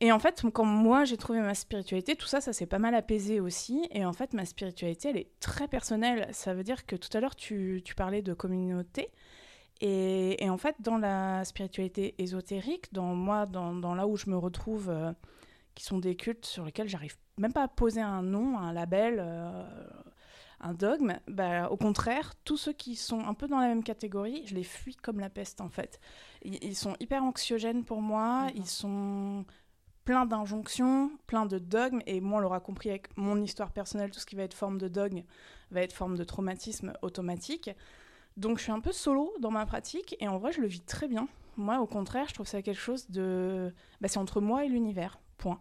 Et 0.00 0.12
en 0.12 0.18
fait, 0.18 0.44
quand 0.52 0.64
moi 0.64 1.04
j'ai 1.04 1.16
trouvé 1.16 1.40
ma 1.40 1.54
spiritualité, 1.54 2.16
tout 2.16 2.26
ça, 2.26 2.40
ça 2.40 2.52
s'est 2.52 2.66
pas 2.66 2.78
mal 2.78 2.94
apaisé 2.94 3.40
aussi. 3.40 3.86
Et 3.90 4.04
en 4.04 4.12
fait, 4.12 4.32
ma 4.32 4.44
spiritualité, 4.44 5.10
elle 5.10 5.16
est 5.16 5.30
très 5.40 5.68
personnelle. 5.68 6.28
Ça 6.32 6.54
veut 6.54 6.64
dire 6.64 6.86
que 6.86 6.96
tout 6.96 7.08
à 7.16 7.20
l'heure, 7.20 7.36
tu, 7.36 7.82
tu 7.84 7.94
parlais 7.94 8.22
de 8.22 8.34
communauté. 8.34 9.10
Et, 9.80 10.42
et 10.44 10.50
en 10.50 10.58
fait, 10.58 10.76
dans 10.80 10.98
la 10.98 11.44
spiritualité 11.44 12.14
ésotérique, 12.18 12.92
dans 12.92 13.14
moi, 13.14 13.46
dans, 13.46 13.74
dans 13.74 13.94
là 13.94 14.06
où 14.06 14.16
je 14.16 14.30
me 14.30 14.36
retrouve, 14.36 14.88
euh, 14.88 15.12
qui 15.74 15.84
sont 15.84 15.98
des 15.98 16.16
cultes 16.16 16.46
sur 16.46 16.64
lesquels 16.64 16.88
j'arrive 16.88 17.16
même 17.36 17.52
pas 17.52 17.64
à 17.64 17.68
poser 17.68 18.00
un 18.00 18.22
nom, 18.22 18.58
un 18.58 18.72
label, 18.72 19.16
euh, 19.18 19.64
un 20.60 20.72
dogme, 20.72 21.18
bah, 21.28 21.68
au 21.68 21.76
contraire, 21.76 22.34
tous 22.44 22.56
ceux 22.56 22.72
qui 22.72 22.96
sont 22.96 23.20
un 23.20 23.34
peu 23.34 23.48
dans 23.48 23.58
la 23.58 23.66
même 23.66 23.82
catégorie, 23.82 24.42
je 24.46 24.54
les 24.54 24.62
fuis 24.62 24.94
comme 24.94 25.18
la 25.18 25.30
peste 25.30 25.60
en 25.60 25.68
fait. 25.68 26.00
Ils, 26.42 26.62
ils 26.62 26.76
sont 26.76 26.94
hyper 27.00 27.24
anxiogènes 27.24 27.84
pour 27.84 28.00
moi, 28.00 28.48
ils 28.54 28.66
sont 28.66 29.44
pleins 30.04 30.26
d'injonctions, 30.26 31.10
pleins 31.26 31.46
de 31.46 31.58
dogmes, 31.58 32.00
et 32.06 32.20
moi 32.20 32.38
on 32.38 32.40
l'aura 32.40 32.60
compris 32.60 32.90
avec 32.90 33.16
mon 33.16 33.40
histoire 33.42 33.72
personnelle, 33.72 34.10
tout 34.10 34.20
ce 34.20 34.26
qui 34.26 34.36
va 34.36 34.42
être 34.42 34.54
forme 34.54 34.78
de 34.78 34.88
dogme 34.88 35.22
va 35.70 35.82
être 35.82 35.92
forme 35.92 36.16
de 36.16 36.24
traumatisme 36.24 36.92
automatique. 37.02 37.70
Donc 38.36 38.58
je 38.58 38.64
suis 38.64 38.72
un 38.72 38.80
peu 38.80 38.92
solo 38.92 39.32
dans 39.40 39.50
ma 39.50 39.64
pratique 39.66 40.16
et 40.20 40.28
en 40.28 40.38
vrai 40.38 40.52
je 40.52 40.60
le 40.60 40.66
vis 40.66 40.82
très 40.82 41.08
bien. 41.08 41.28
Moi 41.56 41.78
au 41.78 41.86
contraire 41.86 42.26
je 42.28 42.34
trouve 42.34 42.46
ça 42.46 42.62
quelque 42.62 42.80
chose 42.80 43.08
de... 43.10 43.72
Bah, 44.00 44.08
c'est 44.08 44.18
entre 44.18 44.40
moi 44.40 44.64
et 44.64 44.68
l'univers, 44.68 45.18
point. 45.38 45.60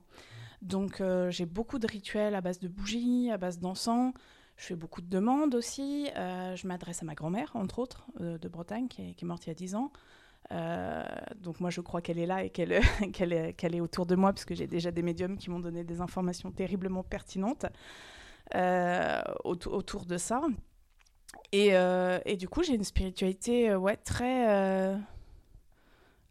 Donc 0.62 1.02
euh, 1.02 1.30
j'ai 1.30 1.46
beaucoup 1.46 1.78
de 1.78 1.88
rituels 1.88 2.36
à 2.36 2.42
base 2.42 2.60
de 2.60 2.68
bougies, 2.68 3.30
à 3.32 3.38
base 3.38 3.60
d'encens. 3.60 4.14
Je 4.56 4.66
fais 4.66 4.76
beaucoup 4.76 5.02
de 5.02 5.10
demandes 5.10 5.56
aussi. 5.56 6.10
Euh, 6.16 6.56
je 6.56 6.68
m'adresse 6.68 7.02
à 7.02 7.06
ma 7.06 7.16
grand-mère, 7.16 7.52
entre 7.56 7.80
autres, 7.80 8.06
euh, 8.22 8.38
de 8.38 8.48
Bretagne, 8.48 8.88
qui 8.88 9.02
est, 9.02 9.14
qui 9.14 9.26
est 9.26 9.28
morte 9.28 9.46
il 9.46 9.50
y 9.50 9.52
a 9.52 9.56
10 9.56 9.76
ans. 9.76 9.92
Euh, 10.52 11.04
donc 11.38 11.60
moi 11.62 11.70
je 11.70 11.82
crois 11.82 12.02
qu'elle 12.02 12.20
est 12.20 12.26
là 12.26 12.44
et 12.44 12.50
qu'elle 12.50 12.82
qu'elle 13.14 13.34
est, 13.34 13.54
qu'elle 13.54 13.76
est 13.76 13.82
autour 13.82 14.06
de 14.06 14.16
moi, 14.16 14.34
parce 14.34 14.46
que 14.46 14.56
j'ai 14.56 14.68
déjà 14.68 14.92
des 14.92 15.02
médiums 15.02 15.38
qui 15.38 15.50
m'ont 15.50 15.60
donné 15.60 15.84
des 15.84 16.02
informations 16.02 16.52
terriblement 16.52 17.04
pertinentes 17.04 17.66
euh, 18.56 19.22
auto- 19.44 19.72
autour 19.74 20.06
de 20.06 20.18
ça. 20.18 20.44
Et, 21.52 21.70
euh, 21.76 22.20
et 22.26 22.36
du 22.36 22.48
coup, 22.50 22.64
j'ai 22.64 22.74
une 22.76 22.84
spiritualité 22.84 23.70
euh, 23.72 23.78
ouais, 23.78 23.98
très 23.98 24.98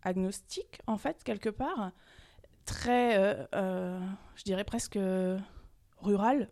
agnostique, 0.02 0.80
en 0.86 0.96
fait, 0.98 1.22
quelque 1.24 1.48
part. 1.48 1.92
Très, 2.64 3.16
je 3.52 4.44
dirais 4.44 4.64
presque 4.64 4.98
rurale. 5.98 6.48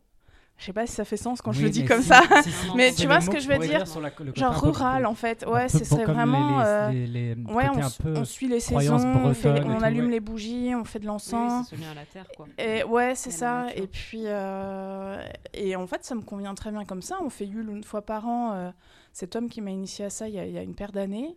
Je 0.61 0.67
sais 0.67 0.73
pas 0.75 0.87
si 0.87 0.93
ça 0.93 1.07
fait 1.07 1.17
sens 1.17 1.41
quand 1.41 1.53
je 1.53 1.61
Oui, 1.61 1.65
le 1.65 1.71
dis 1.71 1.85
comme 1.87 2.03
si, 2.03 2.09
ça. 2.09 2.21
si, 2.45 2.51
si, 2.53 2.67
Mais 2.77 2.93
tu 2.93 3.07
vois 3.07 3.23
ce 3.23 3.31
que 3.31 3.41
je 3.41 3.49
veux 3.49 3.57
dire? 3.59 3.83
le 4.23 4.33
Genre 4.35 4.61
peu- 4.61 4.67
rural, 4.69 5.07
en 5.07 5.15
fait. 5.15 5.47
Ouais, 5.47 5.71
ce 5.71 5.83
serait 5.85 6.05
vraiment... 6.05 6.59
les- 6.61 6.65
euh, 6.67 6.91
les- 6.91 7.07
les- 7.35 7.43
Ouais, 7.51 7.65
on, 7.75 7.79
un 7.83 7.87
s- 7.87 7.97
peu 7.97 8.13
on 8.15 8.27
suit 8.27 8.47
les 8.47 8.61
saisons, 8.61 8.97
on, 8.97 9.33
fait 9.33 9.49
on 9.65 9.79
tout, 9.79 9.85
allume 9.85 10.05
ouais. 10.05 10.11
les 10.13 10.21
bougies, 10.21 10.73
on 10.75 10.85
fait 10.85 10.99
de 10.99 11.05
Oui, 11.05 11.13
l'encens. 11.13 11.73
lien 11.73 11.91
à 11.93 11.95
la 11.95 12.05
terre, 12.05 12.27
quoi. 12.37 12.47
Et 12.59 12.85
ouais, 12.85 13.15
c'est 13.15 13.31
ça. 13.31 13.69
Et 13.75 13.87
puis, 13.87 14.25
euh, 14.27 15.23
et 15.55 15.77
en 15.77 15.87
fait, 15.87 16.05
ça 16.05 16.15
me 16.15 16.21
convient 16.23 16.55
très 16.55 16.71
bien 16.71 16.85
comme 16.85 17.01
ça. 17.03 17.17
On 17.25 17.31
fait 17.31 17.47
Yule 17.47 17.71
une 17.71 17.83
fois 17.85 18.03
par 18.03 18.29
an. 18.29 18.53
euh, 18.53 18.71
cet 19.15 19.35
homme 19.37 19.49
qui 19.49 19.61
m'a 19.63 19.71
initié 19.71 20.05
à 20.05 20.11
ça 20.11 20.29
il 20.29 20.35
y 20.35 20.39
a, 20.39 20.45
il 20.47 20.53
y 20.53 20.59
a 20.59 20.63
une 20.63 20.75
paire 20.75 20.93
d'années. 20.93 21.37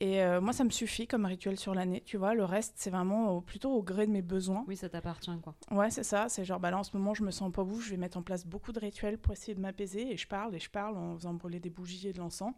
Et 0.00 0.22
euh, 0.22 0.40
moi, 0.40 0.52
ça 0.52 0.64
me 0.64 0.70
suffit 0.70 1.06
comme 1.06 1.24
rituel 1.24 1.56
sur 1.56 1.72
l'année, 1.72 2.02
tu 2.04 2.16
vois. 2.16 2.34
Le 2.34 2.44
reste, 2.44 2.74
c'est 2.76 2.90
vraiment 2.90 3.30
au- 3.36 3.40
plutôt 3.40 3.70
au 3.72 3.82
gré 3.82 4.06
de 4.06 4.10
mes 4.12 4.22
besoins. 4.22 4.64
Oui, 4.66 4.76
ça 4.76 4.88
t'appartient, 4.88 5.30
quoi. 5.42 5.54
Ouais, 5.70 5.88
c'est 5.90 6.02
ça. 6.02 6.28
C'est 6.28 6.44
genre, 6.44 6.58
bah 6.58 6.72
là, 6.72 6.78
en 6.78 6.82
ce 6.82 6.96
moment, 6.96 7.14
je 7.14 7.22
me 7.22 7.30
sens 7.30 7.52
pas 7.52 7.62
ouf. 7.62 7.84
Je 7.84 7.90
vais 7.90 7.96
mettre 7.96 8.18
en 8.18 8.22
place 8.22 8.44
beaucoup 8.44 8.72
de 8.72 8.80
rituels 8.80 9.18
pour 9.18 9.32
essayer 9.32 9.54
de 9.54 9.60
m'apaiser. 9.60 10.10
Et 10.12 10.16
je 10.16 10.26
parle 10.26 10.52
et 10.54 10.58
je 10.58 10.68
parle 10.68 10.96
en 10.96 11.14
faisant 11.16 11.32
brûler 11.34 11.60
des 11.60 11.70
bougies 11.70 12.08
et 12.08 12.12
de 12.12 12.18
l'encens. 12.18 12.52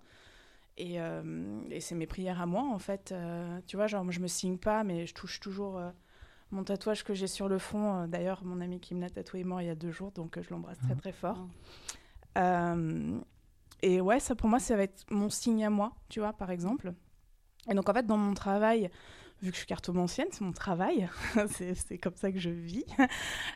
Et, 0.78 0.98
euh, 1.00 1.60
et 1.70 1.80
c'est 1.80 1.94
mes 1.94 2.06
prières 2.06 2.40
à 2.40 2.46
moi, 2.46 2.62
en 2.62 2.78
fait. 2.78 3.12
Euh, 3.12 3.60
tu 3.66 3.76
vois, 3.76 3.86
genre, 3.86 4.02
moi, 4.04 4.12
je 4.12 4.20
me 4.20 4.28
signe 4.28 4.56
pas, 4.56 4.82
mais 4.82 5.04
je 5.06 5.12
touche 5.14 5.38
toujours 5.38 5.78
mon 6.52 6.64
tatouage 6.64 7.04
que 7.04 7.12
j'ai 7.12 7.26
sur 7.26 7.48
le 7.48 7.58
front. 7.58 8.06
D'ailleurs, 8.08 8.44
mon 8.44 8.62
ami 8.62 8.80
qui 8.80 8.94
me 8.94 9.00
l'a 9.02 9.10
tatoué 9.10 9.40
est 9.40 9.44
mort 9.44 9.60
il 9.60 9.66
y 9.66 9.70
a 9.70 9.74
deux 9.74 9.90
jours, 9.90 10.10
donc 10.12 10.40
je 10.40 10.48
l'embrasse 10.50 10.78
très, 10.78 10.94
Mhm. 10.94 11.00
très 11.00 11.12
fort. 11.12 11.46
Euh, 12.38 13.18
et 13.82 14.00
ouais, 14.00 14.20
ça 14.20 14.34
pour 14.34 14.48
moi, 14.48 14.58
ça 14.58 14.76
va 14.76 14.82
être 14.84 15.04
mon 15.10 15.28
signe 15.30 15.64
à 15.64 15.70
moi, 15.70 15.92
tu 16.08 16.20
vois, 16.20 16.32
par 16.32 16.50
exemple. 16.50 16.92
Et 17.70 17.74
donc, 17.74 17.88
en 17.88 17.94
fait, 17.94 18.06
dans 18.06 18.16
mon 18.16 18.34
travail, 18.34 18.90
vu 19.42 19.50
que 19.50 19.54
je 19.54 19.58
suis 19.58 19.66
cartomancienne, 19.66 20.28
c'est 20.30 20.42
mon 20.42 20.52
travail, 20.52 21.08
c'est 21.48 21.98
comme 21.98 22.14
ça 22.16 22.32
que 22.32 22.38
je 22.38 22.50
vis. 22.50 22.84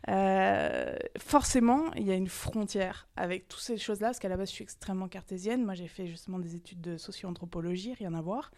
Euh, 0.08 0.96
forcément, 1.18 1.92
il 1.94 2.04
y 2.04 2.10
a 2.10 2.14
une 2.14 2.28
frontière 2.28 3.08
avec 3.16 3.48
toutes 3.48 3.60
ces 3.60 3.76
choses-là, 3.76 4.08
parce 4.08 4.18
qu'à 4.18 4.28
la 4.28 4.36
base, 4.36 4.48
je 4.48 4.54
suis 4.54 4.64
extrêmement 4.64 5.08
cartésienne. 5.08 5.64
Moi, 5.64 5.74
j'ai 5.74 5.88
fait 5.88 6.06
justement 6.06 6.38
des 6.38 6.56
études 6.56 6.80
de 6.80 6.96
socio-anthropologie, 6.96 7.94
rien 7.94 8.14
à 8.14 8.20
voir. 8.20 8.50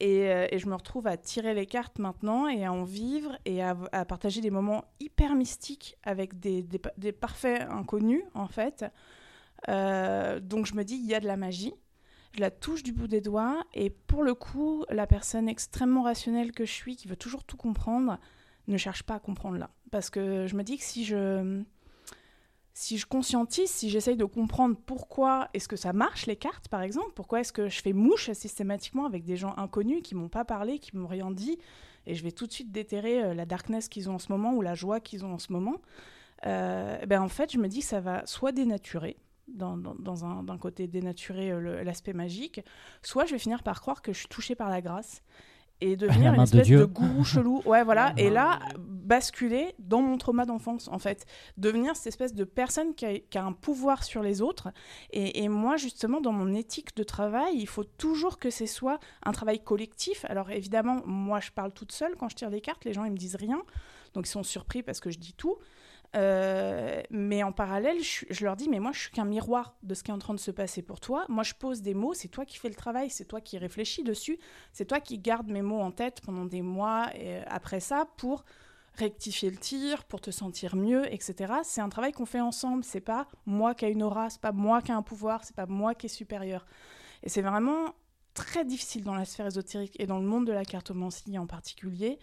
Et, 0.00 0.28
euh, 0.28 0.46
je 0.56 0.66
me 0.66 0.74
retrouve 0.74 1.06
à 1.06 1.16
tirer 1.16 1.54
les 1.54 1.66
cartes 1.66 1.98
maintenant 1.98 2.48
et 2.48 2.64
à 2.64 2.72
en 2.72 2.84
vivre 2.84 3.38
et 3.44 3.62
à, 3.62 3.74
partager 4.04 4.40
des 4.40 4.50
moments 4.50 4.84
hyper 5.00 5.34
mystiques 5.34 5.96
avec 6.02 6.38
des 6.38 7.12
parfaits 7.12 7.62
inconnus, 7.70 8.22
en 8.34 8.48
fait. 8.48 8.84
Euh, 9.68 10.40
donc 10.40 10.66
je 10.66 10.74
me 10.74 10.84
dis, 10.84 10.96
il 10.96 11.06
y 11.06 11.14
a 11.14 11.20
de 11.20 11.26
la 11.26 11.36
magie. 11.36 11.74
Je 12.32 12.40
la 12.40 12.50
touche 12.50 12.82
du 12.82 12.92
bout 12.92 13.08
des 13.08 13.20
doigts 13.20 13.64
et 13.74 13.90
pour 13.90 14.22
le 14.22 14.34
coup, 14.34 14.84
la 14.90 15.06
personne 15.06 15.48
extrêmement 15.48 16.02
rationnelle 16.02 16.52
que 16.52 16.64
je 16.64 16.72
suis, 16.72 16.96
qui 16.96 17.08
veut 17.08 17.16
toujours 17.16 17.44
tout 17.44 17.56
comprendre, 17.56 18.18
ne 18.68 18.76
cherche 18.76 19.02
pas 19.02 19.14
à 19.14 19.18
comprendre 19.18 19.58
là. 19.58 19.70
Parce 19.90 20.10
que 20.10 20.46
je 20.46 20.54
me 20.54 20.62
dis 20.62 20.76
que 20.76 20.84
si 20.84 21.04
je, 21.04 21.62
si 22.78 22.96
je 22.96 23.06
conscientise, 23.06 23.68
si 23.68 23.90
j'essaye 23.90 24.16
de 24.16 24.24
comprendre 24.24 24.76
pourquoi 24.86 25.48
est-ce 25.52 25.66
que 25.66 25.74
ça 25.74 25.92
marche 25.92 26.26
les 26.26 26.36
cartes 26.36 26.68
par 26.68 26.82
exemple, 26.82 27.10
pourquoi 27.16 27.40
est-ce 27.40 27.52
que 27.52 27.68
je 27.68 27.82
fais 27.82 27.92
mouche 27.92 28.30
systématiquement 28.32 29.04
avec 29.04 29.24
des 29.24 29.36
gens 29.36 29.52
inconnus 29.56 30.00
qui 30.04 30.14
m'ont 30.14 30.28
pas 30.28 30.44
parlé, 30.44 30.78
qui 30.78 30.96
m'ont 30.96 31.08
rien 31.08 31.32
dit, 31.32 31.58
et 32.06 32.14
je 32.14 32.22
vais 32.22 32.30
tout 32.30 32.46
de 32.46 32.52
suite 32.52 32.70
déterrer 32.70 33.22
euh, 33.22 33.34
la 33.34 33.46
darkness 33.46 33.88
qu'ils 33.88 34.08
ont 34.08 34.14
en 34.14 34.18
ce 34.20 34.30
moment 34.30 34.54
ou 34.54 34.62
la 34.62 34.76
joie 34.76 35.00
qu'ils 35.00 35.24
ont 35.24 35.32
en 35.32 35.40
ce 35.40 35.52
moment, 35.52 35.82
euh, 36.46 37.04
ben 37.06 37.20
en 37.20 37.28
fait 37.28 37.50
je 37.50 37.58
me 37.58 37.66
dis 37.66 37.80
que 37.80 37.86
ça 37.86 38.00
va 38.00 38.24
soit 38.26 38.52
dénaturer, 38.52 39.16
dans, 39.54 39.76
dans, 39.76 39.94
dans 39.94 40.24
un 40.24 40.42
d'un 40.42 40.58
côté 40.58 40.86
dénaturer 40.86 41.50
euh, 41.50 41.84
l'aspect 41.84 42.12
magique, 42.12 42.60
soit 43.02 43.26
je 43.26 43.32
vais 43.32 43.38
finir 43.38 43.62
par 43.62 43.80
croire 43.80 44.02
que 44.02 44.12
je 44.12 44.18
suis 44.20 44.28
touchée 44.28 44.54
par 44.54 44.68
la 44.70 44.80
grâce 44.80 45.22
et 45.80 45.96
devenir 45.96 46.32
main 46.32 46.38
une 46.38 46.42
espèce 46.42 46.68
de, 46.68 46.84
gourou 46.84 47.24
chelou. 47.24 47.62
Ouais, 47.64 47.84
voilà. 47.84 48.12
Et 48.16 48.30
là, 48.30 48.58
basculer 48.78 49.74
dans 49.78 50.02
mon 50.02 50.18
trauma 50.18 50.44
d'enfance, 50.44 50.88
en 50.88 50.98
fait. 50.98 51.24
Devenir 51.56 51.94
cette 51.94 52.08
espèce 52.08 52.34
de 52.34 52.44
personne 52.44 52.94
qui 52.94 53.06
a, 53.06 53.18
qui 53.18 53.38
a 53.38 53.44
un 53.44 53.52
pouvoir 53.52 54.02
sur 54.04 54.22
les 54.22 54.42
autres. 54.42 54.68
Et, 55.10 55.44
et 55.44 55.48
moi, 55.48 55.76
justement, 55.76 56.20
dans 56.20 56.32
mon 56.32 56.52
éthique 56.54 56.96
de 56.96 57.04
travail, 57.04 57.56
il 57.56 57.68
faut 57.68 57.84
toujours 57.84 58.38
que 58.38 58.50
ce 58.50 58.66
soit 58.66 58.98
un 59.22 59.32
travail 59.32 59.62
collectif. 59.62 60.24
Alors, 60.28 60.50
évidemment, 60.50 61.00
moi, 61.06 61.40
je 61.40 61.50
parle 61.50 61.72
toute 61.72 61.92
seule 61.92 62.16
quand 62.16 62.28
je 62.28 62.36
tire 62.36 62.50
les 62.50 62.60
cartes. 62.60 62.84
Les 62.84 62.92
gens, 62.92 63.04
ils 63.04 63.12
me 63.12 63.16
disent 63.16 63.36
rien. 63.36 63.62
Donc, 64.14 64.26
ils 64.26 64.30
sont 64.30 64.42
surpris 64.42 64.82
parce 64.82 65.00
que 65.00 65.10
je 65.10 65.18
dis 65.18 65.34
tout. 65.34 65.58
Euh, 66.16 67.02
mais 67.10 67.42
en 67.42 67.52
parallèle, 67.52 67.98
je, 68.02 68.44
leur 68.44 68.56
dis, 68.56 68.68
mais 68.68 68.80
moi, 68.80 68.92
je 68.92 69.00
suis 69.00 69.10
qu'un 69.10 69.24
miroir 69.24 69.76
de 69.82 69.94
ce 69.94 70.02
qui 70.02 70.10
est 70.10 70.14
en 70.14 70.18
train 70.18 70.34
de 70.34 70.40
se 70.40 70.50
passer 70.50 70.82
pour 70.82 71.00
toi. 71.00 71.26
Moi, 71.28 71.42
je 71.42 71.54
pose 71.54 71.82
des 71.82 71.94
mots, 71.94 72.14
c'est 72.14 72.28
toi 72.28 72.44
qui 72.44 72.58
fais 72.58 72.68
le 72.68 72.74
travail, 72.74 73.10
c'est 73.10 73.26
toi 73.26 73.40
qui 73.40 73.58
réfléchis 73.58 74.04
dessus, 74.04 74.38
c'est 74.72 74.86
toi 74.86 75.00
qui 75.00 75.18
gardes 75.18 75.48
mes 75.48 75.62
mots 75.62 75.80
en 75.80 75.90
tête 75.90 76.20
pendant 76.22 76.44
des 76.44 76.62
mois 76.62 77.14
et 77.14 77.42
après 77.46 77.80
ça 77.80 78.06
pour 78.16 78.44
rectifier 78.94 79.50
le 79.50 79.56
tir, 79.56 80.04
pour 80.04 80.20
te 80.20 80.30
sentir 80.30 80.76
mieux, 80.76 81.12
etc. 81.12 81.54
C'est 81.62 81.80
un 81.80 81.88
travail 81.88 82.12
qu'on 82.12 82.26
fait 82.26 82.40
ensemble. 82.40 82.84
C'est 82.84 83.00
pas 83.00 83.28
moi 83.46 83.74
qui 83.74 83.84
a 83.84 83.88
une 83.88 84.02
aura, 84.02 84.30
c'est 84.30 84.40
pas 84.40 84.52
moi 84.52 84.82
qui 84.82 84.90
a 84.92 84.96
un 84.96 85.02
pouvoir, 85.02 85.44
c'est 85.44 85.54
pas 85.54 85.66
moi 85.66 85.94
qui 85.94 86.06
est 86.06 86.08
supérieur. 86.08 86.66
Et 87.22 87.28
c'est 87.28 87.42
vraiment 87.42 87.94
très 88.34 88.64
difficile 88.64 89.04
dans 89.04 89.14
la 89.14 89.24
sphère 89.24 89.46
ésotérique 89.46 89.96
et 90.00 90.06
dans 90.06 90.18
le 90.18 90.26
monde 90.26 90.46
de 90.46 90.52
la 90.52 90.64
cartomancie 90.64 91.38
en 91.38 91.46
particulier 91.46 92.18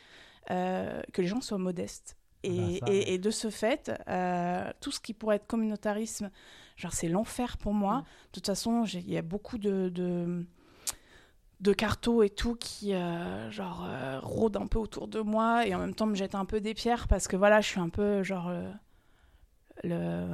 euh, 0.52 1.02
que 1.14 1.22
les 1.22 1.28
gens 1.28 1.42
soient 1.42 1.58
modestes. 1.58 2.18
Et, 2.46 2.80
Ah 2.82 2.86
bah 2.86 2.88
ça, 2.88 2.94
et- 3.14 3.18
de 3.18 3.30
ce 3.32 3.50
fait, 3.50 3.92
euh, 4.08 4.72
tout 4.82 4.92
ce 4.92 5.00
qui 5.00 5.14
pourrait 5.14 5.38
être 5.38 5.48
communautarisme, 5.48 6.30
genre 6.78 6.94
c'est 6.94 7.08
l'enfer 7.10 7.58
pour 7.58 7.74
moi. 7.74 7.98
Mm. 8.00 8.02
De 8.02 8.32
toute 8.34 8.46
façon, 8.48 8.84
il 8.86 9.10
y 9.10 9.18
a 9.18 9.22
beaucoup 9.22 9.58
de, 9.58 9.90
de, 9.90 10.46
de 11.62 11.74
cartos 11.74 12.24
et 12.24 12.30
tout 12.30 12.56
qui 12.56 12.94
euh, 12.94 13.50
genre 13.52 13.86
euh, 13.88 14.20
rôdent 14.22 14.58
un 14.62 14.68
peu 14.68 14.80
autour 14.80 15.08
de 15.08 15.20
moi 15.22 15.66
et 15.66 15.74
en 15.76 15.80
même 15.80 15.96
temps 15.96 16.06
me 16.06 16.16
jettent 16.16 16.36
un 16.36 16.46
peu 16.46 16.60
des 16.62 16.74
pierres 16.74 17.08
parce 17.08 17.28
que 17.28 17.36
voilà, 17.36 17.62
je 17.62 17.68
suis 17.68 17.80
un 17.80 17.90
peu 17.90 18.24
genre 18.24 18.52
le, 19.84 20.26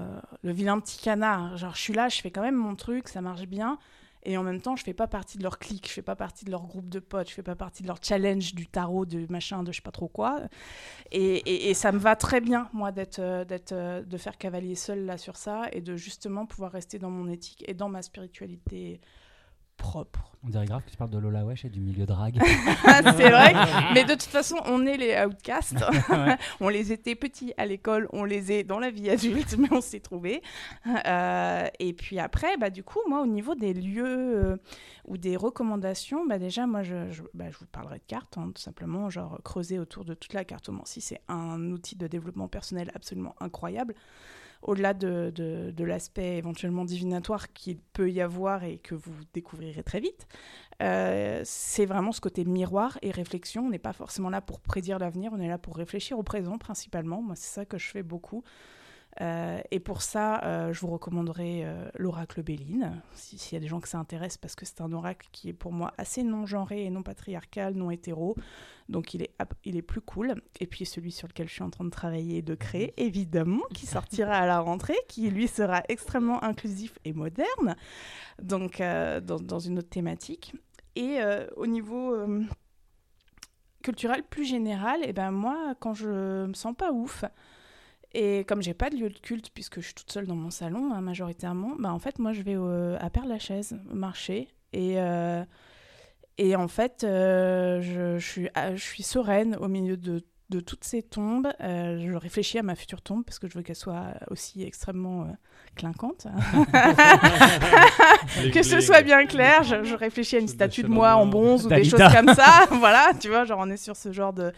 le 0.44 0.52
vilain 0.52 0.80
petit 0.80 1.00
canard. 1.00 1.58
Genre 1.58 1.76
je 1.76 1.82
suis 1.82 1.94
là, 1.94 2.10
je 2.10 2.22
fais 2.22 2.32
quand 2.32 2.42
même 2.42 2.56
mon 2.56 2.76
truc, 2.76 3.08
ça 3.08 3.22
marche 3.22 3.48
bien. 3.48 3.78
Et 4.24 4.38
en 4.38 4.44
même 4.44 4.62
temps, 4.62 4.76
je 4.76 4.84
fais 4.84 4.94
pas 4.94 5.08
partie 5.08 5.38
de 5.38 5.44
leur 5.44 5.58
clique, 5.60 5.88
je 5.88 5.94
fais 5.94 6.02
pas 6.04 6.16
partie 6.16 6.46
de 6.46 6.52
leur 6.52 6.68
groupe 6.68 6.90
de 6.90 7.00
potes, 7.00 7.30
je 7.30 7.34
fais 7.34 7.44
pas 7.44 7.56
partie 7.56 7.82
de 7.84 7.88
leur 7.88 7.98
challenge 8.02 8.54
du 8.56 8.68
tarot, 8.68 9.06
du 9.06 9.26
machin, 9.30 9.64
de 9.64 9.72
je 9.72 9.78
sais 9.78 9.82
pas 9.82 9.92
trop 9.92 10.08
quoi. 10.08 10.42
Et, 11.12 11.38
et- 11.38 11.70
et 11.70 11.74
ça 11.74 11.92
me 11.92 12.00
va 12.00 12.16
très 12.16 12.42
bien, 12.42 12.70
moi, 12.74 12.92
d'être, 12.92 13.20
euh, 13.20 13.46
d'être, 13.46 13.72
euh, 13.74 14.02
de 14.04 14.18
faire 14.18 14.38
cavalier 14.38 14.76
seul 14.76 15.06
là 15.06 15.18
sur 15.18 15.38
ça 15.38 15.64
et 15.74 15.82
de 15.82 15.96
justement 15.98 16.46
pouvoir 16.46 16.72
rester 16.72 17.00
dans 17.00 17.10
mon 17.12 17.28
éthique 17.30 17.64
et 17.68 17.74
dans 17.74 17.90
ma 17.90 18.02
spiritualité 18.02 19.02
propre. 19.82 20.32
On 20.44 20.50
dirait 20.50 20.66
grave 20.66 20.84
que 20.86 20.92
tu 20.92 20.98
parles 20.98 21.10
de 21.10 21.18
Lola 21.18 21.44
Wesh 21.44 21.66
et 21.66 21.70
du 21.70 21.80
milieu 21.80 22.06
drague. 22.06 22.40
c'est 22.44 23.30
vrai, 23.30 23.54
mais 23.94 24.04
de 24.04 24.14
toute 24.14 24.24
façon, 24.24 24.58
on 24.66 24.86
est 24.86 24.98
les 24.98 25.16
outcasts. 25.24 25.84
Ouais. 26.10 26.38
on 26.62 26.70
les 26.70 26.92
était 26.92 27.16
petits 27.16 27.54
à 27.58 27.66
l'école, 27.66 28.08
on 28.14 28.24
les 28.24 28.52
est 28.52 28.64
dans 28.64 28.80
la 28.80 28.92
vie 28.92 29.10
adulte, 29.10 29.56
mais 29.58 29.68
on 29.72 29.82
s'est 29.82 30.00
trouvés. 30.00 30.42
Euh, 31.08 31.68
et 31.80 31.94
puis 31.94 32.20
après, 32.20 32.58
bah, 32.58 32.70
du 32.70 32.84
coup, 32.84 33.00
moi, 33.08 33.22
au 33.22 33.28
niveau 33.28 33.56
des 33.56 33.74
lieux 33.74 34.06
euh, 34.06 34.58
ou 35.06 35.18
des 35.18 35.36
recommandations, 35.36 36.26
bah, 36.28 36.38
déjà, 36.38 36.68
moi, 36.68 36.84
je, 36.84 37.10
je, 37.10 37.24
bah, 37.34 37.50
je 37.50 37.58
vous 37.58 37.66
parlerai 37.66 37.98
de 37.98 38.04
cartes, 38.08 38.38
hein, 38.38 38.52
tout 38.54 38.62
simplement. 38.62 39.10
Genre, 39.10 39.40
creuser 39.44 39.80
autour 39.80 40.06
de 40.06 40.14
toute 40.14 40.34
la 40.34 40.46
cartomancie, 40.46 41.02
c'est 41.02 41.22
un 41.28 41.72
outil 41.72 41.96
de 41.96 42.08
développement 42.08 42.48
personnel 42.48 42.92
absolument 42.96 43.36
incroyable. 43.40 43.96
Au-delà 44.62 44.94
de, 44.94 45.32
de, 45.36 45.84
l'aspect 45.84 46.38
éventuellement 46.38 46.86
divinatoire 46.86 47.52
qu'il 47.54 47.80
peut 47.80 48.12
y 48.12 48.22
avoir 48.22 48.64
et 48.64 48.78
que 48.78 48.94
vous 48.94 49.14
découvrirez 49.34 49.82
très 49.82 50.00
vite, 50.00 50.28
euh, 50.82 51.42
c'est 51.44 51.86
vraiment 51.86 52.12
ce 52.12 52.22
côté 52.22 52.46
miroir 52.46 52.98
et 53.02 53.12
réflexion. 53.12 53.66
On 53.66 53.70
n'est 53.70 53.80
pas 53.80 53.94
forcément 53.94 54.30
là 54.30 54.42
pour 54.42 54.60
prédire 54.60 55.00
l'avenir, 55.00 55.32
on 55.34 55.40
est 55.40 55.48
là 55.48 55.58
pour 55.58 55.76
réfléchir 55.78 56.20
au 56.20 56.24
présent 56.24 56.58
principalement. 56.58 57.22
Moi, 57.22 57.36
c'est 57.36 57.54
ça 57.54 57.66
que 57.66 57.78
je 57.78 57.88
fais 57.88 58.04
beaucoup. 58.04 58.44
Euh, 59.20 59.60
et 59.72 59.82
pour 59.82 60.02
ça, 60.02 60.42
euh, 60.44 60.72
je 60.72 60.80
vous 60.80 60.88
recommanderais 60.88 61.64
euh, 61.66 61.90
l'oracle 61.98 62.42
Béline, 62.42 63.02
si- 63.14 63.38
s'il 63.38 63.56
y 63.56 63.58
a 63.58 63.60
des 63.60 63.68
gens 63.68 63.82
que 63.82 63.90
ça 63.90 64.00
intéresse, 64.00 64.38
parce 64.38 64.56
que 64.56 64.66
c'est 64.66 64.80
un 64.80 64.92
oracle 64.94 65.28
qui 65.34 65.50
est 65.50 65.54
pour 65.54 65.74
moi 65.74 65.94
assez 65.98 66.24
non 66.24 66.46
genré 66.46 66.86
et 66.86 66.90
non 66.90 67.04
patriarcal, 67.04 67.74
non 67.76 67.92
hétéro. 67.92 68.36
Donc 68.88 69.14
il 69.14 69.24
est, 69.24 69.34
il 69.66 69.76
est 69.76 69.82
plus 69.82 70.00
cool. 70.02 70.42
Et 70.62 70.66
puis 70.66 70.86
celui 70.86 71.12
sur 71.12 71.28
lequel 71.28 71.50
je 71.50 71.54
suis 71.54 71.64
en 71.64 71.70
train 71.70 71.84
de 71.84 71.90
travailler 71.90 72.38
et 72.38 72.42
de 72.42 72.56
créer, 72.56 72.94
évidemment, 72.96 73.64
qui 73.74 73.86
sortira 73.86 74.36
à 74.36 74.46
la 74.46 74.60
rentrée, 74.60 74.98
qui 75.10 75.30
lui 75.30 75.48
sera 75.50 75.84
extrêmement 75.90 76.42
inclusif 76.44 76.98
et 77.04 77.12
moderne, 77.12 77.76
donc 78.42 78.80
euh, 78.80 79.20
dans, 79.20 79.40
dans 79.40 79.60
une 79.60 79.80
autre 79.80 79.90
thématique. 79.90 80.54
Et 80.96 81.20
au 81.56 81.68
niveau 81.68 82.18
culturel 83.82 84.24
plus 84.24 84.46
général, 84.46 85.00
et 85.04 85.14
ben 85.14 85.32
moi, 85.32 85.74
quand 85.80 85.94
je 85.94 86.46
me 86.46 86.54
sens 86.54 86.76
pas 86.76 86.92
ouf, 86.92 87.24
et 88.14 88.44
comme 88.46 88.62
j'ai 88.62 88.74
pas 88.74 88.90
de 88.90 88.96
lieu 88.98 89.10
de 89.10 89.18
culte, 89.18 89.50
puisque 89.54 89.80
je 89.80 89.86
suis 89.86 89.94
toute 89.94 90.12
seule 90.12 90.28
dans 90.28 90.36
mon 90.36 90.50
salon, 90.52 90.92
hein, 90.94 91.02
majoritairement, 91.02 91.74
bah 91.80 91.92
en 91.94 92.00
fait, 92.00 92.20
moi, 92.20 92.34
je 92.34 92.42
vais 92.42 92.56
au- 92.58 92.96
à 93.00 93.10
Père-Lachaise, 93.10 93.76
marché, 93.94 94.48
et, 94.74 94.96
euh, 95.00 95.44
et 96.38 96.56
en 96.56 96.68
fait, 96.68 97.04
euh, 97.04 97.82
je, 97.82 98.18
je 98.20 98.26
suis, 98.28 98.50
ah, 98.56 98.76
je 98.76 98.82
suis 98.84 99.04
sereine 99.04 99.56
au 99.60 99.68
milieu 99.68 99.98
de, 99.98 100.24
de 100.50 100.60
toutes 100.60 100.84
ces 100.84 101.02
tombes. 101.04 101.48
Euh, 101.62 102.00
je 102.06 102.14
réfléchis 102.14 102.58
à 102.60 102.64
ma 102.64 102.76
future 102.76 103.02
tombe, 103.02 103.24
parce 103.24 103.40
que 103.40 103.48
je 103.48 103.54
veux 103.58 103.62
qu'elle 103.64 103.76
soit 103.76 104.14
aussi 104.30 104.64
extrêmement 104.64 105.28
clinquante. 105.76 106.28
que 108.54 108.64
ce 108.64 108.80
soit 108.82 109.02
bien 109.02 109.26
clair, 109.26 109.64
je, 109.64 109.84
je 109.84 109.96
réfléchis 109.96 110.36
à 110.36 110.40
une 110.40 110.48
statue 110.48 110.84
de 110.84 110.88
moi 110.88 111.16
en 111.16 111.26
bronze 111.26 111.66
ou 111.66 111.70
des 111.70 111.84
choses 111.84 112.02
comme 112.14 112.34
ça. 112.34 112.66
voilà, 112.72 113.12
tu 113.20 113.30
vois, 113.30 113.46
genre 113.46 113.60
on 113.62 113.70
est 113.70 113.78
sur 113.78 113.96
ce 113.96 114.12
genre 114.12 114.34
de, 114.34 114.52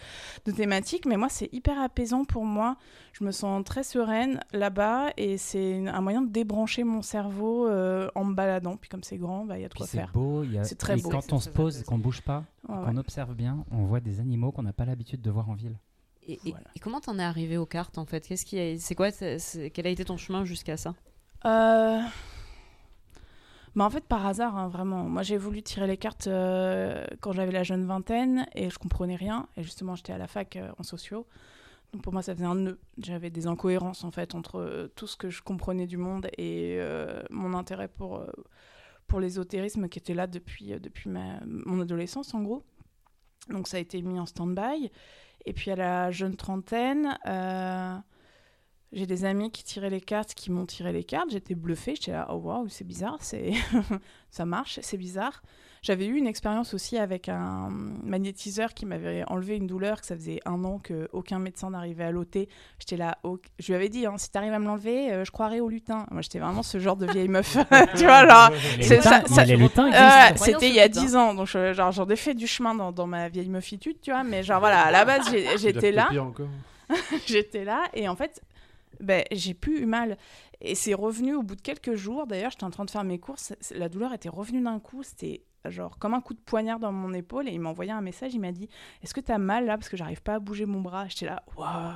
de 0.46 0.52
thématique. 0.52 1.06
Mais 1.06 1.18
moi, 1.18 1.28
c'est 1.30 1.50
hyper 1.54 1.80
apaisant 1.82 2.24
pour 2.26 2.46
moi. 2.46 2.78
Je 3.14 3.24
me 3.24 3.32
sens 3.32 3.64
très 3.64 3.84
sereine 3.84 4.40
là-bas 4.54 5.12
et 5.18 5.38
c'est 5.38 5.88
un 5.88 6.02
moyen 6.02 6.24
de 6.24 6.30
débrancher 6.32 6.84
mon 6.84 7.02
cerveau 7.04 7.68
euh, 7.68 8.10
en 8.16 8.26
me 8.26 8.34
baladant. 8.34 8.76
Puis 8.76 8.90
comme 8.90 9.04
c'est 9.04 9.18
grand, 9.18 9.46
bah, 9.46 9.58
il 9.60 9.62
y 9.62 9.66
a 9.66 9.70
de 9.70 9.74
quoi 9.76 9.86
c'est 9.86 9.98
faire. 10.00 10.12
beau. 10.12 10.44
il 10.44 10.54
Y 10.54 10.58
a... 10.58 10.64
C'est 10.64 10.76
très 10.76 10.98
et 10.98 11.02
beau. 11.02 11.10
quand 11.10 11.22
C'est 11.22 11.34
on 11.34 11.40
se 11.40 11.50
pose 11.50 11.84
qu'on 11.84 12.00
bouge 12.00 12.22
pas, 12.22 12.44
Ouais, 12.68 12.76
ouais. 12.76 12.86
qu'on 12.86 12.98
observe 12.98 13.36
bien, 13.36 13.64
on 13.72 13.84
voit 13.86 14.00
des 14.00 14.20
animaux 14.20 14.52
qu'on 14.52 14.64
n'a 14.64 14.74
pas 14.74 14.86
l'habitude 14.86 15.22
de 15.22 15.30
voir 15.30 15.48
en 15.50 15.54
ville. 15.54 15.78
Et, 16.26 16.34
et- 16.34 16.52
Voilà. 16.52 16.66
et 16.76 16.80
comment 16.80 17.02
t'en 17.02 17.20
es 17.20 17.24
arrivé 17.24 17.56
aux 17.58 17.66
cartes 17.68 17.98
en 18.00 18.06
fait? 18.06 18.28
Qu'est-ce 18.28 18.46
qui 18.46 18.60
a- 18.60 18.78
c'est 18.80 18.96
quoi 18.96 19.12
c'est- 19.12 19.38
c'est- 19.40 19.70
Quel 19.70 19.86
a 19.86 19.90
été 19.92 20.04
ton 20.06 20.18
chemin 20.18 20.44
jusqu'à 20.44 20.76
ça? 20.78 20.96
Euh, 21.46 22.00
Bah 23.76 23.86
en 23.86 23.90
fait, 23.90 24.06
par 24.06 24.26
hasard, 24.26 24.56
hein, 24.56 24.68
vraiment. 24.70 25.04
Moi, 25.04 25.24
j'ai 25.24 25.38
voulu 25.38 25.64
tirer 25.64 25.88
les 25.88 25.98
cartes 25.98 26.28
euh, 26.28 27.06
quand 27.22 27.32
j'avais 27.32 27.52
la 27.52 27.64
jeune 27.64 27.86
vingtaine 27.86 28.46
et 28.54 28.70
je 28.70 28.78
comprenais 28.78 29.16
rien. 29.16 29.48
Et 29.58 29.64
justement, 29.64 29.96
j'étais 29.96 30.14
à 30.14 30.18
la 30.20 30.28
fac 30.28 30.56
euh, 30.56 30.72
en 30.78 30.84
sociaux. 30.84 31.26
Pour 32.02 32.12
moi, 32.12 32.22
ça 32.24 32.34
faisait 32.34 32.46
un 32.46 32.56
nœud. 32.56 32.80
J'avais 32.98 33.30
des 33.30 33.46
incohérences, 33.46 34.04
en 34.04 34.12
fait, 34.12 34.34
entre 34.34 34.60
euh, 34.60 34.88
tout 34.96 35.06
ce 35.06 35.16
que 35.16 35.30
je 35.30 35.44
comprenais 35.44 35.86
du 35.86 35.98
monde 35.98 36.28
et 36.38 36.78
euh, 36.80 37.22
mon 37.30 37.54
intérêt 37.54 37.88
pour, 37.88 38.18
euh, 38.18 38.32
pour 39.08 39.20
l'ésotérisme 39.20 39.88
qui 39.88 40.00
était 40.00 40.16
là 40.16 40.26
depuis, 40.26 40.80
depuis 40.80 41.10
ma, 41.10 41.40
mon 41.46 41.82
adolescence, 41.82 42.34
en 42.34 42.42
gros. 42.42 42.64
Donc 43.50 43.68
ça 43.68 43.78
a 43.78 43.80
été 43.80 44.02
mis 44.02 44.20
en 44.20 44.26
stand-by. 44.26 44.90
Et 45.46 45.54
puis 45.54 45.70
à 45.70 45.76
la 45.76 46.12
jeune 46.12 46.36
trentaine, 46.36 47.18
j'ai 48.94 49.06
des 49.06 49.26
amis 49.26 49.52
qui 49.52 49.64
tiraient 49.64 49.90
les 49.90 50.02
cartes, 50.02 50.34
qui 50.34 50.50
m'ont 50.50 50.66
tiré 50.66 50.94
les 50.94 51.04
cartes. 51.04 51.30
J'étais 51.32 51.54
bluffée. 51.54 51.96
J'étais 51.96 52.14
là, 52.14 52.28
oh 52.32 52.36
waouh, 52.36 52.70
c'est 52.70 52.88
bizarre, 52.88 53.20
ça 54.32 54.46
marche, 54.46 54.80
c'est 54.82 54.98
bizarre. 54.98 55.44
J'avais 55.84 56.06
eu 56.08 56.16
une 56.16 56.28
expérience 56.28 56.74
aussi 56.74 56.98
avec 56.98 57.30
un 57.30 57.70
magnétiseur 58.04 58.74
qui 58.74 58.86
m'avait 58.86 59.24
enlevé 59.28 59.58
une 59.58 59.68
douleur 59.68 60.00
que 60.02 60.08
ça 60.08 60.16
faisait 60.16 60.40
un 60.46 60.64
an 60.64 60.80
qu'aucun 60.80 61.40
médecin 61.40 61.70
n'arrivait 61.72 62.06
à 62.06 62.12
l'ôter. 62.12 62.50
J'étais 62.80 62.96
là, 62.98 63.18
je 63.60 63.68
lui 63.68 63.76
avais 63.76 63.90
dit, 63.90 64.06
hein, 64.06 64.16
si 64.18 64.32
t'arrives 64.32 64.54
à 64.54 64.60
me 64.60 64.66
l'enlever, 64.66 65.12
euh, 65.12 65.26
je 65.26 65.32
croirais 65.32 65.60
au 65.60 65.68
lutin. 65.68 66.08
Moi, 66.10 66.22
j'étais 66.22 66.40
vraiment 66.40 66.64
ce 66.64 66.80
genre 66.80 66.96
de 66.96 67.06
vieille 67.12 67.28
meuf. 67.28 67.58
tu 67.98 68.06
vois, 68.06 68.26
genre, 68.28 68.50
euh, 68.52 70.30
c'était 70.54 70.70
il 70.70 70.76
y 70.76 70.80
a 70.80 70.88
Voyons 70.88 70.94
ce 71.02 71.06
10 71.06 71.16
ans, 71.18 71.34
donc 71.34 71.48
je- 71.48 71.74
genre, 71.74 71.92
j'en 71.92 72.08
ai 72.08 72.16
fait 72.16 72.34
du 72.34 72.48
chemin 72.48 72.74
dans, 72.74 72.92
dans 72.94 73.06
ma 73.08 73.28
vieille 73.28 73.50
meufitude, 73.50 73.98
tu 74.02 74.12
vois, 74.12 74.24
mais 74.24 74.42
genre 74.42 74.62
voilà, 74.62 74.84
à 74.86 74.92
la 74.92 75.04
base, 75.06 75.30
j'étais 75.58 75.92
là. 75.92 76.08
J'étais 77.26 77.66
là 77.66 77.84
et 77.94 78.08
en 78.08 78.16
fait, 78.16 78.42
ben, 79.00 79.24
j'ai 79.32 79.54
plus 79.54 79.82
eu 79.82 79.86
mal. 79.86 80.18
Et 80.62 80.76
c'est 80.76 80.94
revenu 80.94 81.36
au 81.36 81.44
bout 81.44 81.56
de 81.56 81.62
quelques 81.62 81.96
jours. 81.96 82.26
D'ailleurs, 82.28 82.52
j'étais 82.52 82.64
en 82.64 82.70
train 82.70 82.86
de 82.86 82.92
faire 82.92 83.04
mes 83.04 83.20
courses. 83.20 83.54
La 83.76 83.90
douleur 83.90 84.14
était 84.14 84.30
revenue 84.30 84.62
d'un 84.62 84.80
coup. 84.80 85.04
C'était 85.04 85.42
genre 85.70 85.98
comme 86.00 86.14
un 86.14 86.22
coup 86.22 86.34
de 86.34 86.40
poignard 86.40 86.80
dans 86.80 86.92
mon 86.92 87.14
épaule. 87.14 87.48
Et 87.48 87.52
il 87.52 87.60
m'a 87.60 87.70
envoyé 87.70 87.92
un 87.92 88.02
message. 88.02 88.34
Il 88.34 88.40
m'a 88.40 88.52
dit 88.52 88.70
Est-ce 89.04 89.14
que 89.14 89.22
t'as 89.22 89.38
mal 89.38 89.66
là? 89.66 89.78
Parce 89.78 89.90
que 89.90 89.98
j'arrive 89.98 90.22
pas 90.22 90.36
à 90.36 90.40
bouger 90.40 90.66
mon 90.66 90.82
bras. 90.82 91.08
J'étais 91.08 91.26
là 91.26 91.44
Waouh, 91.58 91.96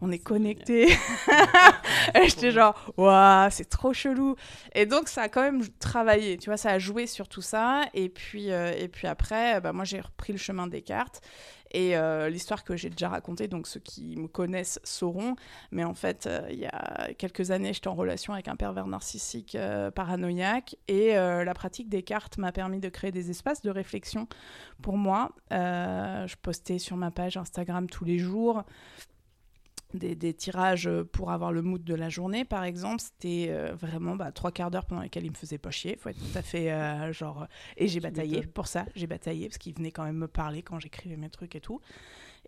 on 0.00 0.10
est 0.10 0.18
connectés. 0.18 0.88
Et 2.14 2.28
j'étais 2.28 2.50
genre 2.50 2.92
Waouh, 2.96 3.50
c'est 3.50 3.68
trop 3.68 3.92
chelou. 3.92 4.36
Et 4.74 4.86
donc, 4.86 5.08
ça 5.08 5.22
a 5.22 5.28
quand 5.28 5.42
même 5.42 5.62
travaillé. 5.78 6.36
Tu 6.38 6.50
vois, 6.50 6.56
ça 6.56 6.70
a 6.70 6.78
joué 6.78 7.06
sur 7.06 7.28
tout 7.28 7.42
ça. 7.42 7.82
Et 7.94 8.08
puis, 8.08 8.50
euh, 8.50 8.72
et 8.78 8.88
puis 8.88 9.06
après, 9.06 9.60
bah, 9.60 9.72
moi, 9.72 9.84
j'ai 9.84 10.00
repris 10.00 10.32
le 10.32 10.38
chemin 10.38 10.66
des 10.66 10.82
cartes. 10.82 11.20
Et 11.72 11.96
euh, 11.96 12.28
l'histoire 12.28 12.64
que 12.64 12.76
j'ai 12.76 12.90
déjà 12.90 13.08
racontée, 13.08 13.48
donc 13.48 13.66
ceux 13.66 13.80
qui 13.80 14.16
me 14.16 14.28
connaissent 14.28 14.80
sauront, 14.84 15.36
mais 15.70 15.84
en 15.84 15.94
fait, 15.94 16.26
euh, 16.26 16.46
il 16.50 16.58
y 16.58 16.66
a 16.66 17.08
quelques 17.18 17.50
années, 17.50 17.72
j'étais 17.72 17.88
en 17.88 17.94
relation 17.94 18.32
avec 18.32 18.48
un 18.48 18.56
pervers 18.56 18.86
narcissique 18.86 19.54
euh, 19.54 19.90
paranoïaque, 19.90 20.76
et 20.88 21.14
la 21.14 21.54
pratique 21.54 21.88
des 21.88 22.02
cartes 22.02 22.38
m'a 22.38 22.52
permis 22.52 22.80
de 22.80 22.88
créer 22.88 23.12
des 23.12 23.30
espaces 23.30 23.62
de 23.62 23.70
réflexion 23.70 24.28
pour 24.82 24.96
moi. 24.96 25.32
Je 25.50 26.34
postais 26.42 26.78
sur 26.78 26.96
ma 26.96 27.10
page 27.10 27.36
Instagram 27.36 27.88
tous 27.88 28.04
les 28.04 28.18
jours. 28.18 28.64
Des, 29.94 30.14
des 30.14 30.34
tirages 30.34 30.90
pour 31.12 31.30
avoir 31.30 31.50
le 31.50 31.62
mood 31.62 31.82
de 31.82 31.94
la 31.94 32.10
journée, 32.10 32.44
par 32.44 32.64
exemple, 32.64 33.00
c'était 33.00 33.46
euh, 33.48 33.74
vraiment 33.74 34.16
bah, 34.16 34.32
trois 34.32 34.52
quarts 34.52 34.70
d'heure 34.70 34.84
pendant 34.84 35.00
lesquels 35.00 35.24
il 35.24 35.30
me 35.30 35.36
faisait 35.36 35.56
pas 35.56 35.70
chier, 35.70 35.96
faut 35.96 36.10
être 36.10 36.18
tout 36.18 36.38
à 36.38 36.42
fait 36.42 36.70
euh, 36.70 37.10
genre. 37.10 37.46
Et 37.78 37.88
j'ai 37.88 37.98
bataillé 37.98 38.42
pour 38.42 38.66
ça, 38.66 38.84
j'ai 38.94 39.06
bataillé 39.06 39.48
parce 39.48 39.56
qu'il 39.56 39.74
venait 39.74 39.90
quand 39.90 40.04
même 40.04 40.18
me 40.18 40.28
parler 40.28 40.62
quand 40.62 40.78
j'écrivais 40.78 41.16
mes 41.16 41.30
trucs 41.30 41.56
et 41.56 41.60
tout. 41.60 41.80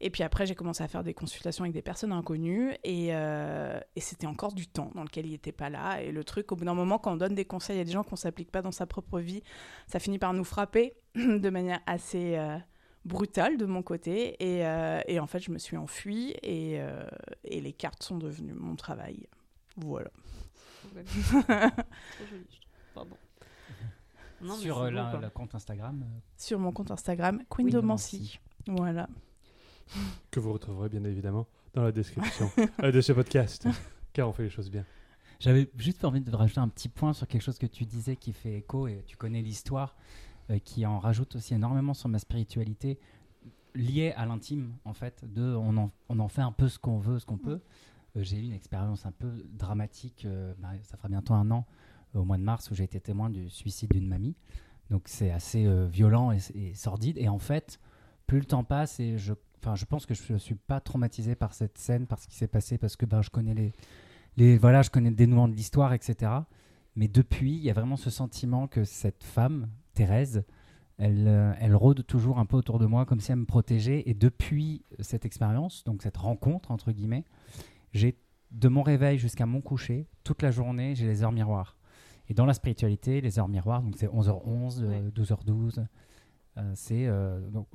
Et 0.00 0.10
puis 0.10 0.22
après, 0.22 0.46
j'ai 0.46 0.54
commencé 0.54 0.82
à 0.82 0.88
faire 0.88 1.04
des 1.04 1.14
consultations 1.14 1.64
avec 1.64 1.74
des 1.74 1.82
personnes 1.82 2.12
inconnues 2.12 2.72
et, 2.84 3.08
euh, 3.10 3.78
et 3.96 4.00
c'était 4.00 4.26
encore 4.26 4.52
du 4.52 4.66
temps 4.66 4.90
dans 4.94 5.02
lequel 5.02 5.26
il 5.26 5.32
n'était 5.32 5.52
pas 5.52 5.68
là. 5.68 6.02
Et 6.02 6.10
le 6.10 6.24
truc, 6.24 6.52
au 6.52 6.56
bout 6.56 6.64
d'un 6.64 6.74
moment, 6.74 6.98
quand 6.98 7.12
on 7.12 7.16
donne 7.16 7.34
des 7.34 7.44
conseils 7.44 7.78
à 7.80 7.84
des 7.84 7.92
gens 7.92 8.02
qu'on 8.02 8.14
ne 8.14 8.20
s'applique 8.20 8.50
pas 8.50 8.62
dans 8.62 8.72
sa 8.72 8.86
propre 8.86 9.20
vie, 9.20 9.42
ça 9.86 9.98
finit 9.98 10.18
par 10.18 10.32
nous 10.32 10.44
frapper 10.44 10.94
de 11.14 11.50
manière 11.50 11.80
assez 11.86 12.36
euh, 12.36 12.56
brutale 13.04 13.56
de 13.56 13.66
mon 13.66 13.82
côté. 13.82 14.36
Et, 14.40 14.66
euh, 14.66 15.00
et 15.06 15.20
en 15.20 15.26
fait, 15.26 15.40
je 15.40 15.50
me 15.50 15.58
suis 15.58 15.76
enfuie 15.76 16.34
et, 16.42 16.80
euh, 16.80 17.04
et 17.44 17.60
les 17.60 17.72
cartes 17.72 18.02
sont 18.02 18.18
devenues 18.18 18.54
mon 18.54 18.76
travail. 18.76 19.26
Voilà. 19.76 20.10
Pardon. 22.94 23.16
Non, 24.42 24.54
Sur 24.54 24.78
euh, 24.78 24.90
le 24.90 25.28
compte 25.28 25.54
Instagram. 25.54 26.02
Sur 26.38 26.58
mon 26.58 26.72
compte 26.72 26.90
Instagram, 26.90 27.42
Queen 27.50 27.68
de 27.68 27.78
de 27.78 27.80
Mancy. 27.84 28.40
Voilà. 28.66 29.06
Que 30.30 30.40
vous 30.40 30.54
retrouverez 30.54 30.88
bien 30.88 31.04
évidemment 31.04 31.46
dans 31.74 31.82
la 31.82 31.92
description 31.92 32.50
de 32.82 33.00
ce 33.02 33.12
podcast. 33.12 33.68
Car 34.14 34.30
on 34.30 34.32
fait 34.32 34.44
les 34.44 34.48
choses 34.48 34.70
bien. 34.70 34.86
J'avais 35.40 35.70
juste 35.76 36.06
envie 36.06 36.22
de 36.22 36.34
rajouter 36.34 36.60
un 36.60 36.68
petit 36.68 36.88
point 36.88 37.12
sur 37.12 37.26
quelque 37.28 37.42
chose 37.42 37.58
que 37.58 37.66
tu 37.66 37.84
disais 37.84 38.16
qui 38.16 38.32
fait 38.32 38.56
écho 38.58 38.86
et 38.88 39.04
tu 39.06 39.18
connais 39.18 39.42
l'histoire, 39.42 39.94
qui 40.58 40.84
en 40.86 40.98
rajoute 40.98 41.36
aussi 41.36 41.54
énormément 41.54 41.94
sur 41.94 42.08
ma 42.08 42.18
spiritualité, 42.18 42.98
liée 43.74 44.12
à 44.16 44.26
l'intime 44.26 44.74
en 44.84 44.94
fait. 44.94 45.24
De, 45.32 45.54
on, 45.54 45.76
en, 45.76 45.92
on 46.08 46.18
en 46.18 46.28
fait 46.28 46.42
un 46.42 46.52
peu 46.52 46.68
ce 46.68 46.78
qu'on 46.78 46.98
veut, 46.98 47.18
ce 47.18 47.26
qu'on 47.26 47.38
peut. 47.38 47.60
Euh, 48.16 48.22
j'ai 48.22 48.38
eu 48.38 48.42
une 48.42 48.52
expérience 48.52 49.06
un 49.06 49.12
peu 49.12 49.46
dramatique, 49.52 50.24
euh, 50.24 50.54
bah, 50.58 50.70
ça 50.82 50.96
fera 50.96 51.08
bientôt 51.08 51.34
un 51.34 51.50
an, 51.50 51.66
euh, 52.14 52.20
au 52.20 52.24
mois 52.24 52.38
de 52.38 52.42
mars, 52.42 52.70
où 52.70 52.74
j'ai 52.74 52.84
été 52.84 53.00
témoin 53.00 53.30
du 53.30 53.48
suicide 53.48 53.90
d'une 53.90 54.08
mamie. 54.08 54.34
Donc 54.90 55.02
c'est 55.06 55.30
assez 55.30 55.66
euh, 55.66 55.86
violent 55.86 56.32
et, 56.32 56.38
et 56.54 56.74
sordide. 56.74 57.16
Et 57.18 57.28
en 57.28 57.38
fait, 57.38 57.80
plus 58.26 58.40
le 58.40 58.44
temps 58.44 58.64
passe, 58.64 58.98
et 58.98 59.18
je, 59.18 59.34
enfin, 59.62 59.76
je 59.76 59.84
pense 59.84 60.06
que 60.06 60.14
je 60.14 60.32
ne 60.32 60.38
suis 60.38 60.56
pas 60.56 60.80
traumatisé 60.80 61.36
par 61.36 61.54
cette 61.54 61.78
scène, 61.78 62.06
par 62.06 62.18
ce 62.18 62.26
qui 62.26 62.34
s'est 62.34 62.48
passé, 62.48 62.78
parce 62.78 62.96
que 62.96 63.06
ben, 63.06 63.22
je 63.22 63.30
connais 63.30 63.54
les, 63.54 63.72
les, 64.36 64.58
voilà, 64.58 64.82
je 64.82 64.90
connais 64.90 65.10
le 65.10 65.16
dénouement 65.16 65.48
de 65.48 65.54
l'histoire, 65.54 65.92
etc. 65.92 66.32
Mais 66.96 67.06
depuis, 67.06 67.54
il 67.54 67.62
y 67.62 67.70
a 67.70 67.72
vraiment 67.72 67.96
ce 67.96 68.10
sentiment 68.10 68.66
que 68.66 68.84
cette 68.84 69.22
femme, 69.22 69.68
Thérèse, 70.00 70.44
elle, 70.96 71.26
euh, 71.28 71.52
elle 71.60 71.76
rôde 71.76 72.06
toujours 72.06 72.38
un 72.38 72.46
peu 72.46 72.56
autour 72.56 72.78
de 72.78 72.86
moi, 72.86 73.04
comme 73.04 73.20
si 73.20 73.32
elle 73.32 73.38
me 73.38 73.44
protégeait. 73.44 74.02
Et 74.06 74.14
depuis 74.14 74.82
cette 75.00 75.26
expérience, 75.26 75.84
donc 75.84 76.02
cette 76.02 76.16
rencontre, 76.16 76.70
entre 76.70 76.90
guillemets, 76.90 77.26
j'ai, 77.92 78.16
de 78.50 78.68
mon 78.68 78.82
réveil 78.82 79.18
jusqu'à 79.18 79.44
mon 79.44 79.60
coucher, 79.60 80.06
toute 80.24 80.40
la 80.40 80.50
journée, 80.50 80.94
j'ai 80.94 81.06
les 81.06 81.22
heures 81.22 81.32
miroirs. 81.32 81.76
Et 82.30 82.34
dans 82.34 82.46
la 82.46 82.54
spiritualité, 82.54 83.20
les 83.20 83.38
heures 83.38 83.48
miroirs, 83.48 83.82
donc 83.82 83.96
c'est 83.98 84.06
11h11, 84.06 84.78
euh, 84.80 85.10
12h12, 85.10 85.84
euh, 86.56 86.72
c'est... 86.74 87.06
euh, 87.06 87.46
donc, 87.50 87.66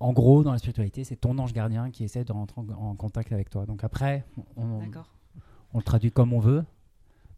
en 0.00 0.12
gros, 0.12 0.44
dans 0.44 0.52
la 0.52 0.58
spiritualité, 0.58 1.02
c'est 1.02 1.16
ton 1.16 1.38
ange 1.38 1.54
gardien 1.54 1.90
qui 1.90 2.04
essaie 2.04 2.24
de 2.24 2.32
rentrer 2.32 2.60
en, 2.60 2.68
en 2.70 2.94
contact 2.94 3.32
avec 3.32 3.48
toi. 3.48 3.64
Donc 3.64 3.84
après, 3.84 4.24
on 5.72 5.78
le 5.78 5.82
traduit 5.82 6.12
comme 6.12 6.32
on 6.34 6.40
veut. 6.40 6.64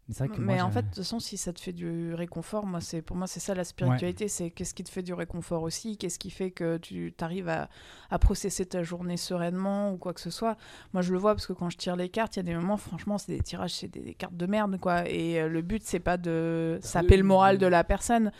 Mais 0.07 0.13
c'est 0.13 0.25
vrai 0.25 0.35
que 0.37 0.41
Mais 0.41 0.55
moi, 0.55 0.63
en 0.63 0.71
fait, 0.71 0.83
de 0.83 0.87
toute 0.87 0.97
façon, 0.99 1.19
si 1.19 1.35
ça 1.35 1.51
te 1.51 1.59
fait 1.59 1.73
du 1.73 2.13
réconfort, 2.13 2.65
moi, 2.65 2.79
c'est 2.79 3.01
pour 3.01 3.17
moi, 3.17 3.27
c'est 3.27 3.41
ça 3.41 3.53
la 3.53 3.65
spiritualité. 3.65 4.29
C'est 4.29 4.51
qu'est-ce 4.51 4.73
qui 4.73 4.83
te 4.85 4.89
fait 4.89 5.01
du 5.03 5.13
réconfort 5.13 5.63
aussi, 5.63 5.97
qu'est-ce 5.97 6.17
qui 6.17 6.29
fait 6.29 6.51
que 6.51 6.77
tu 6.77 7.13
arrives 7.19 7.49
à, 7.49 7.69
à 8.09 8.17
processer 8.17 8.65
ta 8.65 8.83
journée 8.83 9.17
sereinement 9.17 9.91
ou 9.91 9.97
quoi 9.97 10.13
que 10.13 10.21
ce 10.21 10.29
soit. 10.29 10.55
Moi, 10.93 11.01
je 11.01 11.11
le 11.11 11.19
vois 11.19 11.35
parce 11.35 11.45
que 11.45 11.51
quand 11.53 11.69
je 11.69 11.77
tire 11.77 11.97
les 11.97 12.07
cartes, 12.07 12.37
il 12.37 12.39
y 12.39 12.41
a 12.41 12.43
des 12.43 12.55
moments, 12.55 12.77
franchement, 12.77 13.17
c'est 13.17 13.33
des 13.33 13.41
tirages, 13.41 13.73
c'est 13.73 13.89
des, 13.89 13.99
des 13.99 14.13
cartes 14.13 14.37
de 14.37 14.45
merde, 14.45 14.79
quoi. 14.79 15.09
Et 15.09 15.41
euh, 15.41 15.49
le 15.49 15.61
but, 15.61 15.83
c'est 15.83 15.99
pas 15.99 16.15
de 16.17 16.79
saper 16.81 17.17
le 17.17 17.23
moral 17.23 17.57
de 17.57 17.67
la 17.67 17.83
personne. 17.83 18.31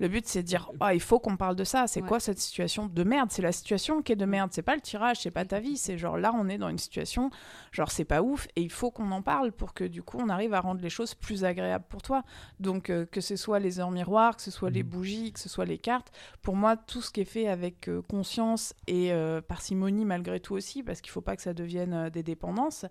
Le 0.00 0.08
but, 0.08 0.26
c'est 0.26 0.42
de 0.42 0.46
dire, 0.48 0.68
ah, 0.80 0.92
il 0.92 1.00
faut 1.00 1.20
qu'on 1.20 1.36
parle 1.36 1.54
de 1.56 1.62
ça. 1.64 1.86
C'est 1.86 2.02
Ouais. 2.02 2.08
quoi 2.08 2.18
cette 2.20 2.40
situation 2.40 2.86
de 2.86 3.04
merde? 3.04 3.30
C'est 3.30 3.42
la 3.42 3.52
situation 3.52 4.02
qui 4.02 4.12
est 4.12 4.16
de 4.16 4.24
merde. 4.26 4.50
C'est 4.52 4.60
pas 4.62 4.74
le 4.74 4.80
tirage, 4.80 5.20
c'est 5.22 5.30
pas 5.30 5.44
ta 5.44 5.60
vie. 5.60 5.76
C'est 5.78 5.96
genre 5.96 6.18
là, 6.18 6.32
on 6.34 6.48
est 6.48 6.58
dans 6.58 6.68
une 6.68 6.78
situation, 6.78 7.30
genre 7.70 7.90
c'est 7.92 8.04
pas 8.04 8.20
ouf, 8.20 8.48
et 8.56 8.60
il 8.62 8.72
faut 8.72 8.90
qu'on 8.90 9.10
en 9.12 9.22
parle 9.22 9.52
pour 9.52 9.72
que 9.72 9.84
du 9.84 10.02
coup, 10.02 10.18
on 10.20 10.28
arrive 10.28 10.52
à 10.52 10.60
rendre 10.60 10.82
les 10.82 10.90
choses 10.90 11.13
plus 11.18 11.44
agréables 11.44 11.84
pour 11.88 12.02
toi. 12.02 12.22
Donc, 12.60 12.90
euh, 12.90 13.06
que 13.06 13.20
ce 13.20 13.36
soit 13.36 13.58
les 13.58 13.80
heures 13.80 13.90
miroirs, 13.90 14.36
que 14.36 14.42
ce 14.42 14.50
soit 14.50 14.70
les 14.70 14.82
Mhm. 14.82 14.88
bougies, 14.88 15.32
que 15.32 15.40
ce 15.40 15.48
soit 15.48 15.64
les 15.64 15.78
cartes, 15.78 16.12
pour 16.42 16.56
moi, 16.56 16.76
tout 16.76 17.00
ce 17.02 17.10
qui 17.10 17.20
est 17.20 17.24
fait 17.24 17.48
avec 17.48 17.88
euh, 17.88 18.02
conscience 18.02 18.74
et 18.86 19.12
euh, 19.12 19.40
parcimonie 19.40 20.04
malgré 20.04 20.40
tout 20.40 20.54
aussi, 20.54 20.82
parce 20.82 21.00
qu'il 21.00 21.10
faut 21.10 21.20
pas 21.20 21.36
que 21.36 21.42
ça 21.42 21.54
devienne 21.54 21.92
euh, 21.94 22.10
des 22.10 22.22
dépendances, 22.22 22.84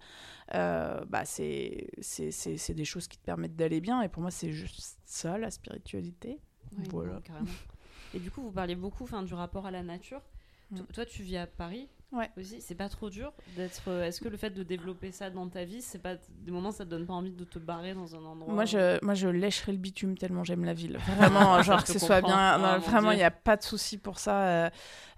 euh, 0.53 1.03
bah, 1.05 1.25
c'est 1.25 1.87
c'est- 2.01 2.31
c'est- 2.31 2.57
c'est 2.57 2.73
des 2.73 2.85
choses 2.85 3.07
qui 3.07 3.17
te 3.17 3.23
permettent 3.23 3.55
d'aller 3.55 3.81
bien. 3.81 4.01
Et 4.01 4.09
pour 4.09 4.21
moi, 4.21 4.31
c'est 4.31 4.51
juste 4.51 4.97
ça, 5.05 5.37
la 5.37 5.51
spiritualité. 5.51 6.39
Voilà. 6.89 7.13
non, 7.13 7.21
carrément. 7.21 7.47
Et 8.15 8.19
du 8.19 8.31
coup, 8.31 8.41
vous 8.41 8.51
parliez 8.51 8.75
beaucoup 8.75 9.05
du 9.25 9.33
rapport 9.33 9.65
à 9.65 9.71
la 9.71 9.83
nature. 9.83 10.21
Mm. 10.71 10.75
To- 10.77 10.83
Toi, 10.93 11.05
tu 11.05 11.23
vis 11.23 11.37
à 11.37 11.47
Paris 11.47 11.87
Ouais. 12.14 12.30
aussi. 12.38 12.61
C'est 12.61 12.76
pas 12.76 12.90
trop 12.90 13.10
dur 13.10 13.34
d'être. 13.57 13.90
euh, 13.90 14.03
Est-ce 14.06 14.22
que 14.22 14.30
le 14.30 14.38
fait 14.38 14.52
de 14.52 14.64
développer 14.64 15.11
ça 15.11 15.30
dans 15.30 15.49
ta 15.49 15.65
vie, 15.65 15.81
c'est 15.81 15.99
pas 16.02 16.15
des 16.30 16.52
moments 16.52 16.72
ça 16.72 16.85
te 16.85 16.90
donne 16.90 17.06
pas 17.06 17.14
envie 17.14 17.31
de 17.34 17.44
te 17.44 17.60
barrer 17.60 17.94
dans 17.94 18.15
un 18.15 18.23
endroit 18.23 18.53
Moi 18.53 18.65
je, 18.65 19.03
moi, 19.03 19.14
je 19.15 19.27
lècherai 19.27 19.72
le 19.72 19.77
bitume 19.80 20.18
tellement 20.18 20.44
j'aime 20.44 20.64
la 20.64 20.73
ville. 20.73 20.98
Vraiment, 21.18 21.61
genre 21.64 21.84
que 21.84 21.91
ce 21.91 21.99
soit 21.99 22.22
bien. 22.22 22.56
Oh, 22.57 22.61
non, 22.61 22.80
vraiment, 22.80 23.11
il 23.11 23.18
n'y 23.18 23.23
a 23.23 23.31
pas 23.31 23.57
de 23.57 23.64
souci 23.64 23.98
pour 23.98 24.19
ça. 24.19 24.44
euh, 24.48 24.69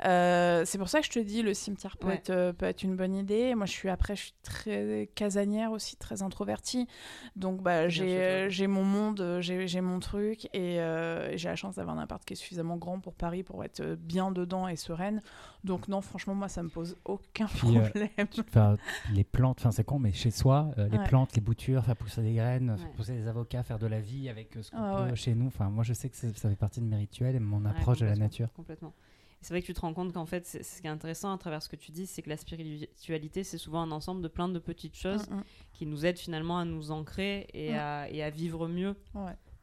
euh, 0.05 0.63
c'est 0.65 0.77
pour 0.77 0.89
ça 0.89 0.99
que 0.99 1.05
je 1.05 1.11
te 1.11 1.19
dis, 1.19 1.41
le 1.41 1.53
cimetière 1.53 1.97
peut, 1.97 2.07
Ouais. 2.07 2.15
être, 2.15 2.51
peut 2.53 2.65
être 2.65 2.83
une 2.83 2.95
bonne 2.95 3.13
idée. 3.15 3.55
Moi, 3.55 3.65
je 3.65 3.71
suis 3.71 3.89
après, 3.89 4.15
je 4.15 4.21
suis 4.23 4.33
très 4.43 5.09
casanière 5.15 5.71
aussi, 5.71 5.95
très 5.97 6.21
introvertie. 6.21 6.87
Donc, 7.35 7.61
bah, 7.61 7.89
j'ai 7.89 8.67
mon 8.67 8.83
monde, 8.83 9.37
j'ai 9.41 9.67
j'ai 9.67 9.81
mon 9.81 9.99
truc. 9.99 10.45
Et, 10.53 10.79
euh, 10.79 11.35
j'ai 11.37 11.49
la 11.49 11.55
chance 11.55 11.75
d'avoir 11.75 11.97
un 11.97 12.01
appart 12.01 12.23
qui 12.23 12.33
est 12.33 12.35
suffisamment 12.37 12.77
grand 12.77 12.99
pour 12.99 13.15
Paris 13.15 13.43
pour 13.43 13.63
être 13.63 13.95
bien 13.95 14.31
dedans 14.31 14.67
et 14.67 14.75
sereine. 14.75 15.21
Donc, 15.63 15.87
non, 15.87 16.01
franchement, 16.01 16.35
moi, 16.35 16.47
ça 16.47 16.61
me 16.61 16.69
pose 16.69 16.84
pose 16.85 16.97
aucun 17.05 17.45
Puis, 17.47 17.77
euh, 17.77 17.81
problème. 17.89 18.77
Les 19.13 19.23
plantes, 19.23 19.57
enfin 19.59 19.71
c'est 19.71 19.83
con, 19.83 19.99
mais 19.99 20.11
chez 20.13 20.31
soi, 20.31 20.71
euh, 20.77 20.87
les 20.89 20.97
Ouais. 20.97 21.07
plantes, 21.07 21.33
les 21.35 21.41
boutures, 21.41 21.83
faire 21.83 21.95
pousser 21.95 22.21
des 22.21 22.33
graines, 22.33 22.77
faire 22.77 22.91
pousser 22.91 23.13
des 23.15 23.27
avocats, 23.27 23.63
faire 23.63 23.79
de 23.79 23.87
la 23.87 23.99
vie 24.01 24.29
avec 24.29 24.55
euh, 24.57 24.61
ce 24.63 24.71
qu'on 24.71 24.77
Ah 24.77 25.03
peut 25.03 25.09
ouais. 25.11 25.15
chez 25.15 25.33
nous. 25.35 25.47
Enfin, 25.47 25.69
moi 25.69 25.83
je 25.83 25.93
sais 25.93 26.09
que 26.09 26.15
ça 26.15 26.49
fait 26.49 26.55
partie 26.55 26.79
de 26.81 26.85
mes 26.85 26.97
rituels 26.97 27.35
et 27.35 27.39
mon 27.39 27.65
approche 27.65 27.99
de 27.99 28.05
la 28.05 28.15
nature. 28.15 28.51
Complètement. 28.53 28.93
C'est 29.41 29.53
vrai 29.53 29.61
que 29.61 29.67
tu 29.67 29.73
te 29.75 29.81
rends 29.81 29.93
compte 29.93 30.11
qu'en 30.11 30.25
fait, 30.25 30.43
c'est- 30.45 30.63
ce 30.63 30.81
qui 30.81 30.87
est 30.87 30.89
intéressant 30.89 31.31
à 31.31 31.37
travers 31.37 31.61
ce 31.61 31.69
que 31.69 31.75
tu 31.75 31.91
dis, 31.91 32.07
c'est 32.07 32.23
que 32.23 32.29
la 32.29 32.37
spiritualité, 32.37 33.43
c'est 33.43 33.59
souvent 33.59 33.81
un 33.81 33.91
ensemble 33.91 34.21
de 34.23 34.27
plein 34.27 34.49
de 34.49 34.57
petites 34.57 34.95
choses 34.95 35.29
Mm, 35.29 35.35
mm. 35.35 35.43
qui 35.73 35.85
nous 35.85 36.03
aident 36.05 36.17
finalement 36.17 36.57
à 36.57 36.65
nous 36.65 36.89
ancrer 36.91 37.47
et, 37.53 37.73
Mm. 37.73 37.77
à, 37.77 38.09
et 38.09 38.23
à 38.23 38.29
vivre 38.31 38.67
mieux 38.67 38.95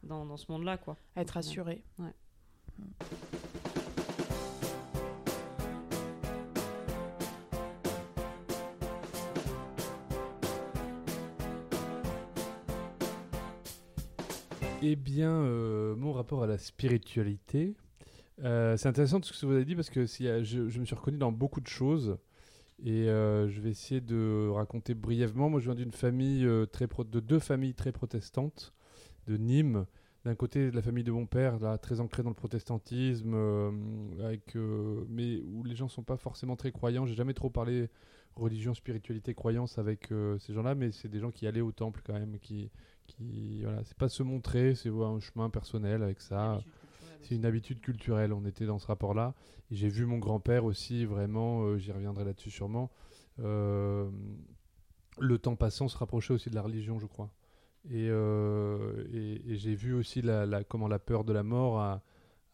dans, 0.03 0.25
dans 0.25 0.37
ce 0.37 0.49
monde-là, 0.51 0.77
quoi. 0.77 0.95
À 1.17 1.21
être 1.21 1.35
assuré. 1.37 1.83
Eh 14.85 14.97
bien, 14.97 15.31
euh, 15.31 15.95
mon 15.95 16.11
rapport 16.11 16.43
à 16.43 16.47
la 16.47 16.57
spiritualité, 16.57 17.73
euh, 18.43 18.77
c'est 18.77 18.89
intéressant 18.89 19.21
ce 19.23 19.39
que 19.41 19.45
vous 19.45 19.53
avez 19.53 19.65
dit 19.65 19.75
parce 19.75 19.89
que 19.89 20.05
a- 20.27 20.43
je, 20.43 20.79
me 20.79 20.85
suis 20.85 20.95
reconnu 20.95 21.17
dans 21.17 21.31
beaucoup 21.31 21.61
de 21.61 21.67
choses 21.67 22.17
et 22.83 23.09
euh, 23.09 23.47
je 23.49 23.61
vais 23.61 23.69
essayer 23.71 24.01
de 24.01 24.49
raconter 24.49 24.93
brièvement. 24.93 25.49
Moi, 25.49 25.61
je 25.61 25.65
viens 25.67 25.75
d'une 25.75 25.93
famille 25.93 26.47
très 26.73 26.87
de 27.11 27.19
deux 27.21 27.39
familles 27.39 27.75
très 27.75 27.93
protestantes 27.93 28.73
de 29.27 29.37
Nîmes. 29.37 29.85
D'un 30.25 30.35
côté, 30.35 30.71
la 30.71 30.81
famille 30.81 31.05
de 31.05 31.11
mon 31.13 31.27
père, 31.27 31.59
là, 31.59 31.77
très 31.77 32.01
ancrée 32.01 32.23
dans 32.23 32.29
le 32.31 32.35
protestantisme, 32.35 33.35
avec, 34.23 34.55
mais 35.09 35.41
où 35.53 35.63
les 35.63 35.75
gens 35.75 35.87
sont 35.89 36.03
pas 36.03 36.17
forcément 36.17 36.57
très 36.57 36.71
croyants. 36.73 37.05
J'ai 37.05 37.15
jamais 37.15 37.33
trop 37.33 37.49
parlé 37.49 37.89
religion, 38.35 38.73
spiritualité, 38.73 39.33
croyance 39.33 39.77
avec 39.77 40.11
euh, 40.11 40.37
ces 40.39 40.53
gens-là, 40.53 40.75
mais 40.75 40.91
c'est 40.91 41.07
des 41.09 41.19
gens 41.19 41.31
qui 41.31 41.45
allaient 41.47 41.61
au 41.61 41.71
temple 41.71 42.01
quand 42.05 42.13
même, 42.13 42.39
qui, 42.39 42.69
qui 43.07 43.61
voilà, 43.63 43.83
c'est 43.83 43.97
pas 43.97 44.09
se 44.09 44.23
montrer, 44.23 44.75
c'est 44.75 44.89
voir 44.89 45.11
un 45.11 45.19
chemin 45.19 45.49
personnel 45.49 46.03
avec 46.03 46.19
ça. 46.21 46.61
C'est 47.21 47.35
une 47.35 47.45
habitude 47.45 47.79
culturelle. 47.79 48.33
On 48.33 48.45
était 48.45 48.65
dans 48.65 48.79
ce 48.79 48.87
rapport-là. 48.87 49.33
Et 49.71 49.75
j'ai 49.75 49.87
vu 49.87 50.05
mon 50.05 50.17
grand-père 50.17 50.65
aussi, 50.65 51.05
vraiment, 51.05 51.63
euh, 51.63 51.77
j'y 51.77 51.91
reviendrai 51.93 52.25
là-dessus 52.25 52.51
sûrement, 52.51 52.91
euh, 53.39 54.09
le 55.19 55.37
temps 55.37 55.55
passant 55.55 55.87
se 55.87 55.97
rapprocher 55.97 56.33
aussi 56.33 56.49
de 56.49 56.55
la 56.55 56.61
religion, 56.61 56.99
je 56.99 57.05
crois. 57.05 57.29
Et, 57.89 58.07
et, 58.07 59.51
et 59.51 59.55
j'ai 59.57 59.75
vu 59.75 59.93
aussi 59.93 60.21
la, 60.21 60.45
la- 60.45 60.63
comment 60.63 60.87
la 60.87 60.99
peur 60.99 61.23
de 61.23 61.33
la 61.33 61.43
mort 61.43 61.79
a, 61.79 62.01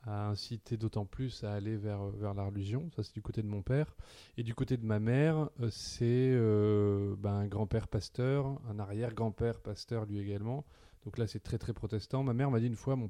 a 0.05 0.27
incité 0.30 0.77
d'autant 0.77 1.05
plus 1.05 1.43
à 1.43 1.53
aller 1.53 1.76
vers, 1.76 2.03
vers 2.05 2.34
la 2.34 2.43
religion. 2.43 2.89
Ça, 2.95 3.03
c'est 3.03 3.13
du 3.13 3.21
côté 3.21 3.41
de 3.41 3.47
mon 3.47 3.61
père. 3.61 3.95
Et 4.38 4.43
du 4.43 4.55
côté 4.55 4.77
de 4.77 4.85
ma 4.85 4.99
mère, 4.99 5.49
euh, 5.59 5.69
c'est 5.69 6.05
euh, 6.34 7.15
ben, 7.17 7.34
un 7.34 7.47
grand-père 7.47 7.88
pasteur, 7.88 8.59
un 8.69 8.80
arrière-grand-père 8.80 9.59
pasteur 9.59 10.05
lui 10.05 10.19
également. 10.19 10.65
Donc 11.05 11.17
là, 11.17 11.27
c'est 11.27 11.41
très 11.41 11.57
très 11.57 11.73
protestant. 11.73 12.23
Ma 12.23 12.34
mère 12.34 12.49
m'a 12.51 12.59
dit 12.59 12.67
une 12.67 12.76
fois 12.76 12.95
mon- 12.95 13.09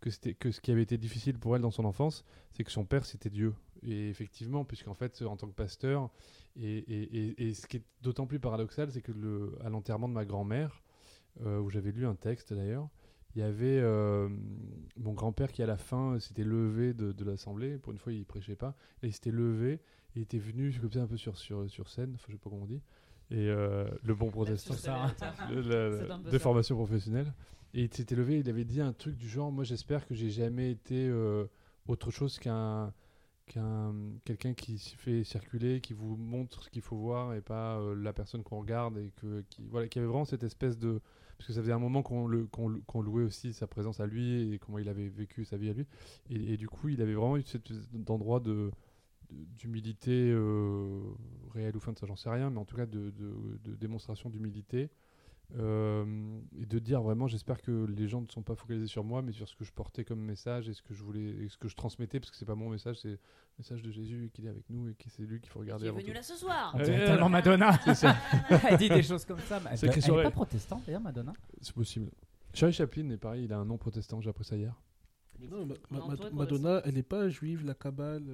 que, 0.00 0.10
que 0.32 0.50
ce 0.50 0.60
qui 0.60 0.70
avait 0.70 0.82
été 0.82 0.98
difficile 0.98 1.38
pour 1.38 1.54
elle 1.54 1.62
dans 1.62 1.70
son 1.70 1.84
enfance, 1.84 2.24
c'est 2.52 2.64
que 2.64 2.72
son 2.72 2.84
père, 2.84 3.04
c'était 3.06 3.30
Dieu. 3.30 3.54
Et 3.82 4.08
effectivement, 4.08 4.64
puisqu'en 4.64 4.94
fait, 4.94 5.22
en 5.22 5.36
tant 5.36 5.46
que 5.48 5.54
pasteur, 5.54 6.10
et, 6.56 6.78
et- 6.78 7.48
et- 7.48 7.54
ce 7.54 7.66
qui 7.66 7.78
est 7.78 7.84
d'autant 8.02 8.26
plus 8.26 8.38
paradoxal, 8.40 8.90
c'est 8.90 9.00
que 9.02 9.12
le, 9.12 9.56
à 9.64 9.68
l'enterrement 9.68 10.08
de 10.08 10.14
ma 10.14 10.24
grand-mère, 10.24 10.82
euh, 11.44 11.60
où 11.60 11.70
j'avais 11.70 11.92
lu 11.92 12.06
un 12.06 12.14
texte 12.14 12.52
d'ailleurs, 12.52 12.88
il 13.34 13.40
y 13.40 13.42
avait 13.42 13.78
euh, 13.80 14.28
mon 14.98 15.12
grand-père 15.12 15.52
qui 15.52 15.62
à 15.62 15.66
la 15.66 15.76
fin 15.78 16.18
s'était 16.18 16.44
levé 16.44 16.92
de, 16.92 17.12
de 17.12 17.24
l'assemblée. 17.24 17.78
Pour 17.78 17.92
une 17.92 17.98
fois, 17.98 18.12
il 18.12 18.24
prêchait 18.26 18.56
pas. 18.56 18.74
Et 19.02 19.06
il 19.06 19.12
s'était 19.12 19.30
levé. 19.30 19.80
Il 20.14 20.22
était 20.22 20.38
venu 20.38 20.70
comme 20.80 20.92
ça 20.92 21.00
un 21.02 21.06
peu 21.06 21.16
sur, 21.16 21.38
sur, 21.38 21.68
sur 21.70 21.88
scène. 21.88 22.12
Enfin, 22.14 22.26
je 22.28 22.32
sais 22.32 22.38
pas 22.38 22.50
comment 22.50 22.62
on 22.62 22.66
dit. 22.66 22.82
Et 23.30 23.48
euh, 23.48 23.88
le 24.02 24.14
bon 24.14 24.30
protestant. 24.30 24.74
ça. 24.76 25.14
Le- 25.50 26.06
de 26.24 26.30
ça. 26.30 26.38
formation 26.38 26.76
professionnelle. 26.76 27.32
Et 27.74 27.84
il 27.84 27.94
s'était 27.94 28.14
levé, 28.14 28.40
il 28.40 28.48
avait 28.50 28.64
dit 28.66 28.82
un 28.82 28.92
truc 28.92 29.16
du 29.16 29.28
genre 29.28 29.50
Moi, 29.50 29.64
j'espère 29.64 30.06
que 30.06 30.14
j'ai 30.14 30.28
jamais 30.28 30.70
été 30.70 31.08
euh, 31.08 31.46
autre 31.88 32.10
chose 32.10 32.38
qu'un 32.38 32.92
qu'un 33.46 33.94
quelqu'un 34.24 34.52
qui 34.54 34.78
se 34.78 34.94
fait 34.94 35.24
circuler, 35.24 35.80
qui 35.80 35.94
vous 35.94 36.16
montre 36.16 36.62
ce 36.64 36.70
qu'il 36.70 36.82
faut 36.82 36.96
voir 36.96 37.34
et 37.34 37.40
pas 37.40 37.78
euh, 37.78 37.94
la 37.94 38.12
personne 38.12 38.42
qu'on 38.42 38.60
regarde 38.60 38.98
et 38.98 39.10
que 39.16 39.42
qui 39.48 39.66
voilà, 39.70 39.88
qui 39.88 39.98
avait 39.98 40.06
vraiment 40.06 40.26
cette 40.26 40.44
espèce 40.44 40.78
de 40.78 41.00
parce 41.42 41.48
que 41.48 41.52
ça 41.54 41.60
faisait 41.60 41.72
un 41.72 41.80
moment 41.80 42.04
qu'on 42.04 43.02
louait 43.02 43.24
aussi 43.24 43.52
sa 43.52 43.66
présence 43.66 43.98
à 43.98 44.06
lui 44.06 44.52
et 44.52 44.60
comment 44.60 44.78
il 44.78 44.88
avait 44.88 45.08
vécu 45.08 45.44
sa 45.44 45.56
vie 45.56 45.70
à 45.70 45.72
lui. 45.72 45.86
Et, 46.30 46.56
du 46.56 46.68
coup 46.68 46.88
il 46.88 47.02
avait 47.02 47.14
vraiment 47.14 47.36
eu 47.36 47.42
cet 47.42 47.68
endroit 48.08 48.38
de 48.38 48.70
d'humilité 49.30 50.30
euh, 50.30 51.00
réelle 51.52 51.74
ou 51.74 51.80
fin 51.80 51.92
de 51.92 51.98
ça 51.98 52.06
j'en 52.06 52.16
sais 52.16 52.28
rien 52.28 52.50
mais 52.50 52.58
en 52.58 52.66
tout 52.66 52.76
cas 52.76 52.84
de 52.84 53.12
démonstration 53.80 54.28
d'humilité 54.28 54.90
euh, 55.58 56.04
et 56.58 56.64
de 56.66 56.78
dire 56.78 57.02
vraiment 57.02 57.26
j'espère 57.26 57.60
que 57.60 57.84
les 57.86 58.08
gens 58.08 58.20
ne 58.22 58.26
sont 58.28 58.42
pas 58.42 58.54
focalisés 58.54 58.86
sur 58.86 59.04
moi 59.04 59.20
mais 59.22 59.32
sur 59.32 59.46
ce 59.48 59.54
que 59.54 59.64
je 59.64 59.72
portais 59.72 60.04
comme 60.04 60.20
message 60.20 60.68
et 60.68 60.72
ce 60.74 60.80
que 60.82 60.94
je 60.94 61.02
voulais 61.02 61.20
et 61.44 61.48
ce 61.48 61.58
que 61.58 61.68
je 61.68 61.76
transmettais 61.76 62.20
parce 62.20 62.30
que 62.30 62.36
c'est 62.38 62.46
pas 62.46 62.54
mon 62.54 62.70
message 62.70 62.96
c'est 63.00 63.08
le 63.10 63.18
message 63.58 63.82
de 63.82 63.90
Jésus 63.90 64.30
qu'il 64.32 64.46
est 64.46 64.48
avec 64.48 64.64
nous 64.70 64.88
et 64.88 64.94
que 64.94 65.10
c'est 65.10 65.22
lui 65.24 65.40
qu'il 65.40 65.50
faut 65.50 65.60
regarder 65.60 65.84
Qui 65.84 65.88
est 65.88 65.92
venu 65.92 66.04
tout. 66.04 66.12
là 66.12 66.22
ce 66.22 66.34
soir 66.36 66.74
Euh, 66.76 66.80
euh, 66.80 67.06
tellement 67.06 67.28
Madonna. 67.28 67.78
c'est 67.84 67.94
ça 67.94 68.16
Elle 68.70 68.78
dit 68.78 68.88
des 68.88 69.02
choses 69.02 69.24
comme 69.26 69.40
ça. 69.40 69.60
mais 69.60 69.70
Elle, 69.72 69.90
elle 69.90 69.98
est 69.98 70.22
pas 70.22 70.30
protestante 70.30 70.84
d'ailleurs, 70.86 71.00
Madonna. 71.02 71.32
c'est 71.60 71.74
possible 71.74 72.10
Charlie 72.54 72.74
Chaplin 72.74 73.10
est 73.10 73.16
pareil 73.18 73.44
il 73.44 73.52
a 73.52 73.58
un 73.58 73.64
nom 73.64 73.76
protestant 73.78 74.20
j'ai 74.20 74.30
appris 74.30 74.44
ça 74.44 74.56
hier 74.56 74.74
Non, 75.38 75.66
ma- 75.66 75.74
ma- 75.90 75.98
Non, 75.98 76.08
ma- 76.08 76.16
toi, 76.16 76.30
toi, 76.30 76.38
Madonna, 76.38 76.80
elle 76.84 76.94
n'est 76.94 77.02
pas 77.02 77.28
juive, 77.28 77.64
la 77.66 77.74
cabale. 77.74 78.24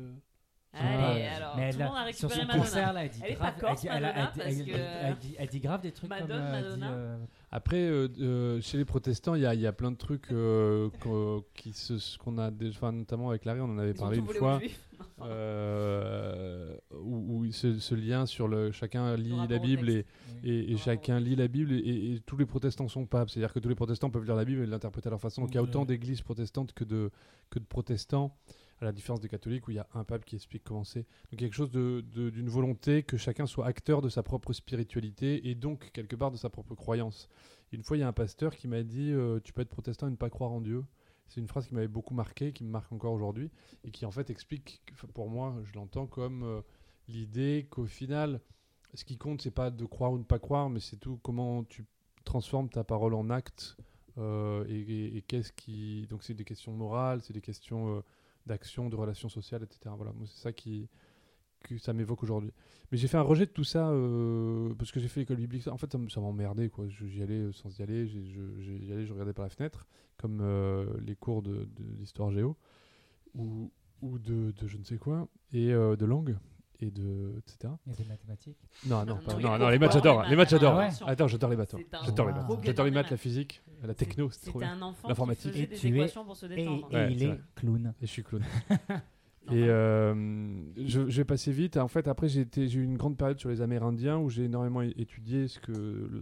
Allez, 0.74 1.24
Ah, 1.32 1.36
alors, 1.36 1.56
mais 1.56 1.70
tout 1.72 1.78
elle 1.78 1.82
le 1.82 1.88
monde 1.88 1.96
a 1.96 2.12
sur 2.12 2.28
récupéré 2.28 2.40
son 2.40 2.46
Madonna. 2.46 2.62
concert 2.64 2.92
là, 2.92 3.04
elle 3.04 3.10
dit 3.10 3.20
Elle 3.24 3.30
est 3.32 3.34
grave, 3.36 3.54
pas 3.54 3.60
corse, 3.60 3.84
elle 3.84 3.90
dit- 3.90 3.96
elle 3.96 4.04
a- 4.04 4.08
Madonna, 4.08 4.20
elle 4.20 4.32
dit- 4.32 4.38
parce 4.38 4.48
elle 4.48 4.64
dit- 4.64 4.70
que- 4.70 4.76
elle 4.76 5.16
dit- 5.16 5.36
elle 5.38 5.48
dit 5.48 5.60
grave 5.60 5.80
des 5.80 5.92
trucs 5.92 6.10
comme 6.10 6.18
Madone, 6.20 6.40
euh, 6.42 6.52
elle 6.54 6.62
dit, 6.64 6.68
Madonna. 6.80 6.90
euh, 6.92 7.16
Après, 7.50 7.76
euh, 7.80 8.08
euh, 8.20 8.60
chez 8.60 8.76
les 8.76 8.84
protestants, 8.84 9.34
il 9.34 9.40
y 9.42 9.46
a, 9.46 9.54
il 9.54 9.60
y 9.60 9.66
a 9.66 9.72
plein 9.72 9.90
de 9.90 9.96
trucs 9.96 10.30
euh, 10.30 10.90
qu'on 11.02 11.42
qui 11.54 11.72
se, 11.72 11.98
ce 11.98 12.18
qu'on 12.18 12.36
a 12.38 12.50
déjà, 12.50 12.76
enfin, 12.76 12.92
notamment 12.92 13.30
avec 13.30 13.44
Larry, 13.46 13.60
on 13.60 13.64
en 13.64 13.78
avait 13.78 13.92
Ils 13.92 13.96
ont 13.96 14.00
parlé 14.02 14.16
tout 14.18 14.20
une 14.20 14.26
volé 14.26 14.38
aux 14.38 14.42
fois, 14.42 14.58
Juifs. 14.60 14.88
euh, 15.22 16.74
où, 16.92 17.44
où 17.46 17.52
ce, 17.52 17.78
ce 17.78 17.94
lien 17.94 18.26
sur 18.26 18.48
le 18.48 18.70
chacun 18.72 19.16
lit 19.16 19.32
rapport 19.32 19.48
la 19.50 19.56
au 19.56 19.60
Bible 19.60 19.88
et, 19.90 19.94
texte. 20.04 20.10
et, 20.44 20.48
et 20.48 20.60
Le 20.60 20.66
rapport 20.76 20.84
chacun 20.84 21.20
lit 21.20 21.36
la 21.36 21.48
Bible 21.48 21.72
et, 21.72 21.76
et- 21.78 22.14
et 22.14 22.20
tous 22.20 22.36
les 22.36 22.46
protestants 22.46 22.88
sont 22.88 23.06
papes. 23.06 23.30
C'est-à-dire 23.30 23.52
que 23.52 23.58
tous 23.58 23.68
les 23.68 23.74
protestants 23.74 24.10
peuvent 24.10 24.24
lire 24.24 24.36
la 24.36 24.44
Bible 24.44 24.62
et 24.62 24.66
l'interpréter 24.66 25.08
à 25.08 25.10
leur 25.10 25.20
façon. 25.20 25.42
Donc 25.42 25.50
il 25.52 25.54
y 25.54 25.58
a 25.58 25.62
autant 25.62 25.84
d'églises 25.84 26.22
protestantes 26.22 26.72
que 26.72 26.84
de, 26.84 27.10
que 27.50 27.58
de 27.58 27.64
protestants, 27.64 28.36
à 28.80 28.84
la 28.84 28.92
différence 28.92 29.20
des 29.20 29.28
catholiques 29.28 29.66
où 29.68 29.70
il 29.72 29.76
y 29.76 29.80
a 29.80 29.88
un 29.94 30.04
pape 30.04 30.24
qui 30.24 30.36
explique 30.36 30.64
comment 30.64 30.84
c'est. 30.84 31.06
Donc 31.30 31.38
quelque 31.40 31.54
chose 31.54 31.70
de- 31.70 32.04
de- 32.14 32.30
d'une 32.30 32.48
volonté 32.48 33.02
que 33.02 33.16
chacun 33.16 33.46
soit 33.46 33.66
acteur 33.66 34.02
de 34.02 34.08
sa 34.08 34.22
propre 34.22 34.52
spiritualité 34.52 35.48
et 35.48 35.54
donc 35.54 35.90
quelque 35.92 36.16
part 36.16 36.30
de 36.30 36.36
sa 36.36 36.48
propre 36.50 36.74
croyance. 36.74 37.28
Une 37.72 37.82
fois, 37.82 37.96
il 37.96 38.00
y 38.00 38.02
a 38.02 38.08
un 38.08 38.12
pasteur 38.12 38.54
qui 38.56 38.68
m'a 38.68 38.82
dit 38.82 39.10
euh, 39.12 39.40
Tu 39.40 39.52
peux 39.52 39.60
être 39.62 39.68
protestant 39.68 40.06
et 40.08 40.10
ne 40.10 40.16
pas 40.16 40.30
croire 40.30 40.52
en 40.52 40.60
Dieu. 40.60 40.84
C'est 41.26 41.40
une 41.40 41.48
phrase 41.48 41.66
qui 41.66 41.74
m'avait 41.74 41.88
beaucoup 41.88 42.14
marqué, 42.14 42.52
qui 42.52 42.64
me 42.64 42.70
marque 42.70 42.90
encore 42.92 43.12
aujourd'hui, 43.12 43.50
et 43.84 43.90
qui 43.90 44.06
en 44.06 44.10
fait 44.10 44.30
explique, 44.30 44.80
que, 44.86 45.06
pour 45.06 45.28
moi, 45.28 45.54
je 45.64 45.74
l'entends 45.74 46.06
comme 46.06 46.42
euh, 46.42 46.62
l'idée 47.08 47.66
qu'au 47.68 47.84
final, 47.84 48.40
ce 48.94 49.04
qui 49.04 49.18
compte, 49.18 49.42
c'est 49.42 49.50
pas 49.50 49.70
de 49.70 49.84
croire 49.84 50.12
ou 50.12 50.18
ne 50.18 50.22
pas 50.24 50.38
croire, 50.38 50.70
mais 50.70 50.80
c'est 50.80 50.96
tout 50.96 51.18
comment 51.22 51.64
tu 51.64 51.84
transformes 52.24 52.70
ta 52.70 52.84
parole 52.84 53.12
en 53.14 53.28
acte. 53.28 53.76
euh, 54.16 54.64
et 54.68 55.22
qu'est-ce 55.28 55.52
qui. 55.52 56.06
Donc, 56.08 56.22
c'est 56.24 56.34
des 56.34 56.44
questions 56.44 56.72
morales, 56.72 57.20
c'est 57.22 57.34
des 57.34 57.40
questions 57.42 58.02
d'action, 58.48 58.88
de 58.88 58.96
relations 58.96 59.28
sociales, 59.28 59.62
etc. 59.62 59.94
Voilà, 59.96 60.12
moi, 60.12 60.26
c'est 60.26 60.40
ça 60.40 60.52
qui 60.52 60.88
que 61.60 61.78
ça 61.78 61.92
m'évoque 61.92 62.22
aujourd'hui. 62.22 62.52
Mais 62.90 62.98
j'ai 62.98 63.08
fait 63.08 63.16
un 63.16 63.22
rejet 63.22 63.46
de 63.46 63.50
tout 63.50 63.64
ça 63.64 63.90
euh, 63.90 64.74
parce 64.78 64.92
que 64.92 65.00
j'ai 65.00 65.08
fait 65.08 65.20
l'école 65.20 65.36
biblique. 65.36 65.66
En 65.68 65.76
fait, 65.76 65.94
ça 66.10 66.20
m'emmerdait 66.20 66.68
quoi. 66.68 66.86
J'y 66.88 67.22
allais 67.22 67.34
euh, 67.34 67.52
sans 67.52 67.76
y 67.78 67.82
aller. 67.82 68.06
J'y 68.06 68.92
allais, 68.92 69.06
je 69.06 69.12
regardais 69.12 69.32
par 69.32 69.44
la 69.44 69.50
fenêtre, 69.50 69.86
comme 70.16 70.40
euh, 70.40 70.86
les 71.00 71.16
cours 71.16 71.42
de, 71.42 71.68
géo 72.30 72.56
ou, 73.34 73.70
ou 74.00 74.18
de, 74.18 74.52
je 74.66 74.78
ne 74.78 74.84
sais 74.84 74.96
quoi 74.96 75.28
et 75.52 75.68
de 75.68 76.04
langue 76.04 76.36
et 76.80 76.90
de 76.90 77.34
etc. 77.38 77.72
Des 77.86 78.04
mathématiques. 78.04 78.56
Non, 78.86 79.04
non, 79.04 79.16
Non, 79.16 79.20
pas- 79.20 79.58
non, 79.58 79.68
les 79.68 79.78
maths 79.78 79.92
j'adore. 79.92 80.22
les 80.24 80.36
maths, 80.36 80.50
j'adore. 80.50 80.78
Attends, 81.06 81.26
j'adore 81.28 81.50
les 81.50 81.56
maths. 81.56 81.74
J'adore 82.04 82.26
les 82.28 82.32
maths. 82.32 82.46
J'adore 82.62 82.84
les 82.84 82.90
maths, 82.92 83.10
la 83.10 83.16
physique, 83.16 83.62
la 83.82 83.94
techno, 83.94 84.30
c'est 84.30 84.46
trop 84.50 84.60
C'était 84.60 84.70
bien. 84.72 84.76
un 84.78 84.82
enfant 84.82 85.08
L'informatique. 85.08 85.56
Et 85.56 85.66
des 85.66 85.76
tu 85.76 85.88
es- 85.88 85.90
équations 85.90 86.24
pour 86.24 86.36
se 86.36 86.46
Et, 86.46 86.50
détendre. 86.50 86.88
et 86.90 86.94
Ouais, 86.94 87.12
il 87.12 87.22
est 87.24 87.40
clown. 87.56 87.92
Et 88.00 88.06
je 88.06 88.10
suis 88.12 88.22
clown. 88.22 88.42
Et 89.50 89.64
euh, 89.70 90.14
je, 90.76 91.08
je 91.08 91.16
vais 91.16 91.24
passer 91.24 91.52
vite. 91.52 91.78
En 91.78 91.88
fait, 91.88 92.06
après, 92.06 92.28
j'ai 92.28 92.42
eu 92.42 92.82
une 92.84 92.98
grande 92.98 93.16
période 93.16 93.38
sur 93.40 93.48
les 93.48 93.62
Amérindiens 93.62 94.18
où 94.18 94.28
j'ai 94.28 94.44
énormément 94.44 94.82
étudié 94.82 95.48
ce 95.48 95.58
que, 95.58 95.72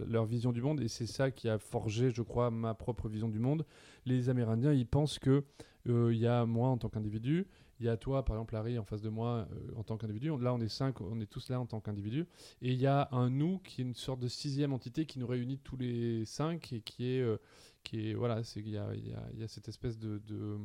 leur 0.07 0.23
vision 0.23 0.53
du 0.53 0.61
monde. 0.61 0.79
Et 0.79 0.87
c'est 0.87 1.07
ça 1.07 1.29
qui 1.29 1.49
a 1.49 1.57
forgé, 1.59 2.09
je 2.09 2.21
crois, 2.21 2.51
ma 2.51 2.73
propre 2.73 3.09
vision 3.09 3.27
du 3.27 3.39
monde. 3.39 3.65
Les 4.05 4.29
Amérindiens, 4.29 4.71
ils 4.71 4.87
pensent 4.87 5.19
que 5.19 5.43
euh, 5.89 6.13
il 6.13 6.19
y 6.19 6.27
a 6.27 6.45
moi 6.45 6.69
en 6.69 6.77
tant 6.77 6.87
qu'individu, 6.87 7.47
il 7.79 7.85
y 7.85 7.89
a 7.89 7.97
toi, 7.97 8.25
par 8.25 8.35
exemple, 8.35 8.53
Larry, 8.53 8.77
en 8.79 8.83
face 8.83 9.01
de 9.01 9.09
moi, 9.09 9.47
euh, 9.51 9.71
en 9.75 9.83
tant 9.83 9.97
qu'individu. 9.97 10.29
Là, 10.39 10.53
on 10.53 10.59
est 10.59 10.67
cinq, 10.67 11.01
on 11.01 11.19
est 11.19 11.27
tous 11.27 11.49
là 11.49 11.59
en 11.59 11.65
tant 11.65 11.79
qu'individu. 11.79 12.25
Et 12.61 12.71
il 12.71 12.79
y 12.79 12.87
a 12.87 13.07
un 13.11 13.29
nous 13.29 13.59
qui 13.59 13.81
est 13.81 13.85
une 13.85 13.93
sorte 13.93 14.19
de 14.19 14.27
sixième 14.27 14.73
entité 14.73 15.05
qui 15.05 15.19
nous 15.19 15.27
réunit 15.27 15.59
tous 15.59 15.77
les 15.77 16.25
cinq 16.25 16.73
et 16.73 16.81
qui 16.81 17.11
est, 17.11 17.21
euh, 17.21 17.37
qui 17.83 18.09
est 18.09 18.13
voilà, 18.13 18.43
c'est 18.43 18.59
il 18.59 18.69
y 18.69 18.77
a, 18.77 18.93
il 18.95 19.07
y 19.07 19.13
a- 19.13 19.27
il 19.33 19.39
y 19.39 19.43
a 19.43 19.47
cette 19.47 19.67
espèce 19.69 19.97
de, 19.99 20.17
de- 20.27 20.57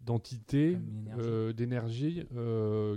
d'entité, 0.00 0.78
euh, 1.18 1.52
d'énergie 1.52 2.24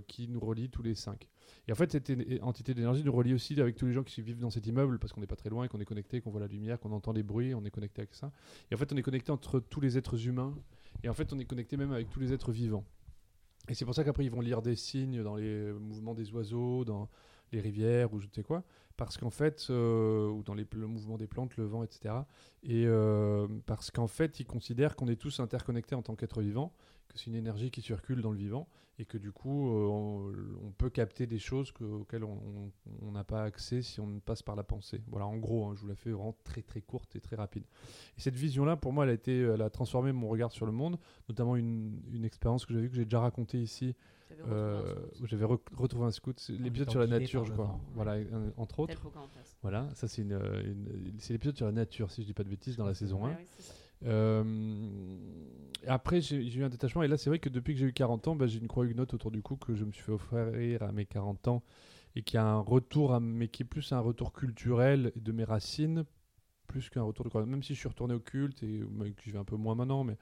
qui 0.07 0.27
nous 0.27 0.39
relie 0.39 0.69
tous 0.69 0.81
les 0.81 0.95
cinq. 0.95 1.27
Et 1.67 1.71
en 1.71 1.75
fait, 1.75 1.91
cette 1.91 2.11
entité 2.41 2.73
d'énergie 2.73 3.03
nous 3.03 3.11
relie 3.11 3.33
aussi 3.35 3.59
avec 3.61 3.75
tous 3.75 3.85
les 3.85 3.93
gens 3.93 4.03
qui 4.03 4.21
vivent 4.23 4.39
dans 4.39 4.49
cet 4.49 4.65
immeuble, 4.65 4.97
parce 4.97 5.13
qu'on 5.13 5.21
n'est 5.21 5.27
pas 5.27 5.35
très 5.35 5.51
loin, 5.51 5.67
qu'on 5.67 5.79
est 5.79 5.85
connecté, 5.85 6.19
qu'on 6.19 6.31
voit 6.31 6.41
la 6.41 6.47
lumière, 6.47 6.79
qu'on 6.79 6.91
entend 6.91 7.11
les 7.11 7.21
bruits, 7.21 7.53
on 7.53 7.63
est 7.63 7.69
connecté 7.69 8.01
avec 8.01 8.15
ça. 8.15 8.31
Et 8.71 8.75
en 8.75 8.77
fait, 8.79 8.91
on 8.91 8.97
est 8.97 9.03
connecté 9.03 9.31
entre 9.31 9.59
tous 9.59 9.81
les 9.81 9.99
êtres 9.99 10.27
humains, 10.27 10.55
et 11.03 11.09
en 11.09 11.13
fait, 11.13 11.31
on 11.31 11.37
est 11.37 11.45
connecté 11.45 11.77
même 11.77 11.91
avec 11.91 12.09
tous 12.09 12.19
les 12.19 12.33
êtres 12.33 12.51
vivants. 12.51 12.85
Et 13.69 13.73
c'est 13.73 13.85
pour 13.85 13.95
ça 13.95 14.03
qu'après, 14.03 14.25
ils 14.25 14.31
vont 14.31 14.41
lire 14.41 14.61
des 14.61 14.75
signes 14.75 15.23
dans 15.23 15.35
les 15.35 15.71
mouvements 15.73 16.13
des 16.13 16.31
oiseaux, 16.31 16.85
dans 16.85 17.09
les 17.51 17.61
rivières, 17.61 18.13
ou 18.13 18.19
je 18.19 18.27
ne 18.27 18.31
sais 18.31 18.43
quoi, 18.43 18.63
parce 18.97 19.17
qu'en 19.17 19.29
fait, 19.29 19.67
euh, 19.69 20.29
ou 20.29 20.43
dans 20.43 20.53
les, 20.53 20.65
le 20.73 20.87
mouvement 20.87 21.17
des 21.17 21.27
plantes, 21.27 21.57
le 21.57 21.65
vent, 21.65 21.83
etc. 21.83 22.15
Et 22.63 22.85
euh, 22.85 23.47
parce 23.65 23.91
qu'en 23.91 24.07
fait, 24.07 24.39
ils 24.39 24.45
considèrent 24.45 24.95
qu'on 24.95 25.07
est 25.07 25.15
tous 25.15 25.39
interconnectés 25.39 25.95
en 25.95 26.01
tant 26.01 26.15
qu'êtres 26.15 26.41
vivants, 26.41 26.73
que 27.15 27.19
c'est 27.21 27.31
une 27.31 27.35
énergie 27.35 27.71
qui 27.71 27.81
circule 27.81 28.21
dans 28.21 28.31
le 28.31 28.37
vivant, 28.37 28.67
et 28.97 29.03
que 29.05 29.17
du 29.17 29.31
coup, 29.33 29.69
euh, 29.69 29.87
on, 29.87 30.33
on 30.67 30.71
peut 30.71 30.89
capter 30.89 31.27
des 31.27 31.39
choses 31.39 31.71
que- 31.73 31.83
auxquelles 31.83 32.23
on 32.23 32.71
n'a 33.11 33.23
pas 33.25 33.43
accès 33.43 33.81
si 33.81 33.99
on 33.99 34.07
ne 34.07 34.19
passe 34.19 34.41
par 34.41 34.55
la 34.55 34.63
pensée. 34.63 35.01
Voilà, 35.07 35.25
en 35.25 35.35
gros, 35.37 35.65
hein, 35.65 35.73
je 35.75 35.81
vous 35.81 35.87
la 35.87 35.95
fais 35.95 36.11
vraiment 36.11 36.35
très 36.45 36.61
très 36.61 36.79
courte 36.81 37.13
et 37.15 37.19
très 37.19 37.35
rapide. 37.35 37.63
Et 38.17 38.21
cette 38.21 38.35
vision-là, 38.35 38.77
pour 38.77 38.93
moi, 38.93 39.03
elle 39.03 39.09
a, 39.09 39.13
été, 39.13 39.37
elle 39.41 39.61
a 39.61 39.69
transformé 39.69 40.11
mon 40.13 40.29
regard 40.29 40.51
sur 40.51 40.65
le 40.65 40.71
monde, 40.71 40.97
notamment 41.27 41.55
une, 41.57 41.99
une 42.13 42.23
expérience 42.23 42.65
que 42.65 42.73
j'ai 42.73 42.79
vue, 42.81 42.89
que 42.89 42.95
j'ai 42.95 43.03
déjà 43.05 43.19
racontée 43.19 43.61
ici, 43.61 43.95
J'avais 44.29 44.43
euh, 44.53 44.95
scout. 45.11 45.21
où 45.21 45.25
j'avais 45.27 45.45
re- 45.45 45.59
retrouvé 45.75 46.05
un 46.05 46.11
scout. 46.11 46.39
C'est 46.39 46.53
l'épisode 46.53 46.89
sur 46.91 46.99
la 47.01 47.07
nature, 47.19 47.43
je 47.45 47.51
crois. 47.51 47.79
Voilà, 47.95 48.11
un- 48.13 48.53
entre 48.55 48.79
autres. 48.79 48.93
Voilà, 49.61 49.89
ça 49.93 50.07
c'est 50.07 50.21
une, 50.21 50.31
euh, 50.33 50.63
une- 50.63 51.15
c'est 51.19 51.33
l'épisode 51.33 51.57
sur 51.57 51.65
la 51.65 51.71
nature, 51.73 52.11
si 52.11 52.21
je 52.21 52.27
dis 52.27 52.33
pas 52.33 52.43
de 52.45 52.49
bêtises, 52.49 52.77
dans 52.77 52.85
la 52.85 52.93
saison 52.93 53.25
1. 53.25 53.29
Ouais, 53.29 53.35
oui, 53.39 53.45
c'est 53.57 53.61
ça. 53.63 53.73
Euh, 54.03 54.43
après, 55.87 56.21
j'ai 56.21 56.37
eu 56.37 56.63
un 56.63 56.69
détachement. 56.69 57.03
Et 57.03 57.07
là, 57.07 57.17
c'est 57.17 57.29
vrai 57.29 57.39
que 57.39 57.49
depuis 57.49 57.73
que 57.73 57.79
j'ai 57.79 57.85
eu 57.85 57.93
40 57.93 58.27
ans, 58.27 58.35
bah, 58.35 58.47
j'ai 58.47 58.59
une 58.59 58.67
croix 58.67 58.85
huguenote 58.85 59.13
autour 59.13 59.31
du 59.31 59.41
cou 59.41 59.55
que 59.55 59.75
je 59.75 59.85
me 59.85 59.91
suis 59.91 60.03
fait 60.03 60.11
offrir 60.11 60.83
à 60.83 60.91
mes 60.91 61.05
40 61.05 61.47
ans. 61.47 61.63
Et 62.17 62.21
qui 62.21 62.37
a 62.37 62.45
un 62.45 62.59
retour, 62.59 63.19
mais 63.19 63.49
qui 63.49 63.63
est 63.63 63.65
plus 63.65 63.91
un 63.91 63.99
retour 63.99 64.31
culturel 64.31 65.11
de 65.17 65.31
mes 65.33 65.43
racines, 65.43 66.05
plus 66.67 66.89
qu'un 66.89 67.01
retour 67.03 67.25
de 67.25 67.29
croix. 67.29 67.45
Même 67.45 67.61
si 67.61 67.73
je 67.73 67.79
suis 67.79 67.89
retourné 67.89 68.13
au 68.13 68.19
culte, 68.19 68.63
et 68.63 68.79
que 68.79 69.21
j'y 69.23 69.31
vais 69.31 69.37
un 69.37 69.43
peu 69.43 69.57
moins 69.57 69.75
maintenant, 69.75 70.05
mais 70.05 70.17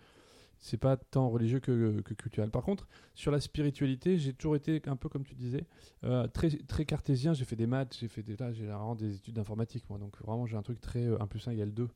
c'est 0.64 0.78
pas 0.78 0.96
tant 0.96 1.30
religieux 1.30 1.60
que, 1.60 2.00
culturel. 2.02 2.50
Par 2.50 2.64
contre, 2.64 2.88
sur 3.16 3.32
la 3.32 3.42
spiritualité, 3.42 4.18
j'ai 4.18 4.32
toujours 4.34 4.56
été 4.56 4.82
un 4.86 4.96
peu 4.96 5.10
comme 5.10 5.26
tu 5.26 5.36
disais, 5.36 5.66
euh, 6.06 6.26
très, 6.28 6.50
très 6.50 6.86
cartésien. 6.86 7.34
J'ai 7.34 7.44
fait 7.44 7.58
des 7.58 7.68
maths, 7.68 7.98
j'ai 8.00 8.08
fait 8.08 8.24
des, 8.24 8.38
là, 8.38 8.54
j'ai 8.54 8.70
des 8.98 9.16
études 9.16 9.36
d'informatique, 9.36 9.84
moi. 9.90 10.00
Donc 10.00 10.18
vraiment, 10.22 10.46
j'ai 10.46 10.56
un 10.56 10.62
truc 10.62 10.80
très 10.80 11.04
euh, 11.04 11.22
1 11.22 11.28
plus 11.28 11.46
1 11.46 11.52
égale 11.52 11.74
2 11.74 11.90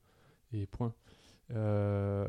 et 0.52 0.66
point. 0.66 0.94
Euh, 1.56 2.26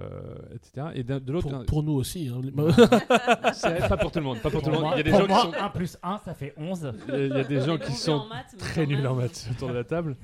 etc. 0.54 0.88
Et 0.94 1.02
de 1.02 1.32
l'autre, 1.32 1.48
Pour, 1.48 1.64
pour 1.66 1.82
nous 1.82 1.94
aussi. 1.94 2.28
hein. 2.32 2.40
pas 3.88 3.96
pour 3.96 4.12
tout 4.12 4.20
le 4.20 4.24
monde. 4.24 4.40
Pas 4.40 4.50
pour 4.50 4.62
tout 4.62 4.70
le 4.70 4.76
Pour 4.76 4.84
monde. 4.84 4.92
Il 4.94 4.98
y 4.98 5.00
a 5.00 5.02
des 5.02 5.10
pour 5.10 5.20
gens 5.20 5.26
qui 5.26 5.32
moi, 5.32 5.42
sont 5.42 5.52
1 5.64 5.68
plus 5.70 5.98
1, 6.02 6.18
ça 6.18 6.34
fait 6.34 6.54
11. 6.56 6.92
il 7.08 7.14
y 7.14 7.16
a- 7.16 7.26
il 7.26 7.28
y 7.32 7.40
a 7.40 7.44
des 7.44 7.60
gens 7.60 7.78
qui 7.78 7.92
sont 7.92 8.26
maths, 8.28 8.54
très 8.58 8.86
nuls 8.86 9.04
en 9.06 9.14
maths 9.16 9.48
autour 9.50 9.68
de 9.70 9.74
la 9.74 9.84
table. 9.84 10.16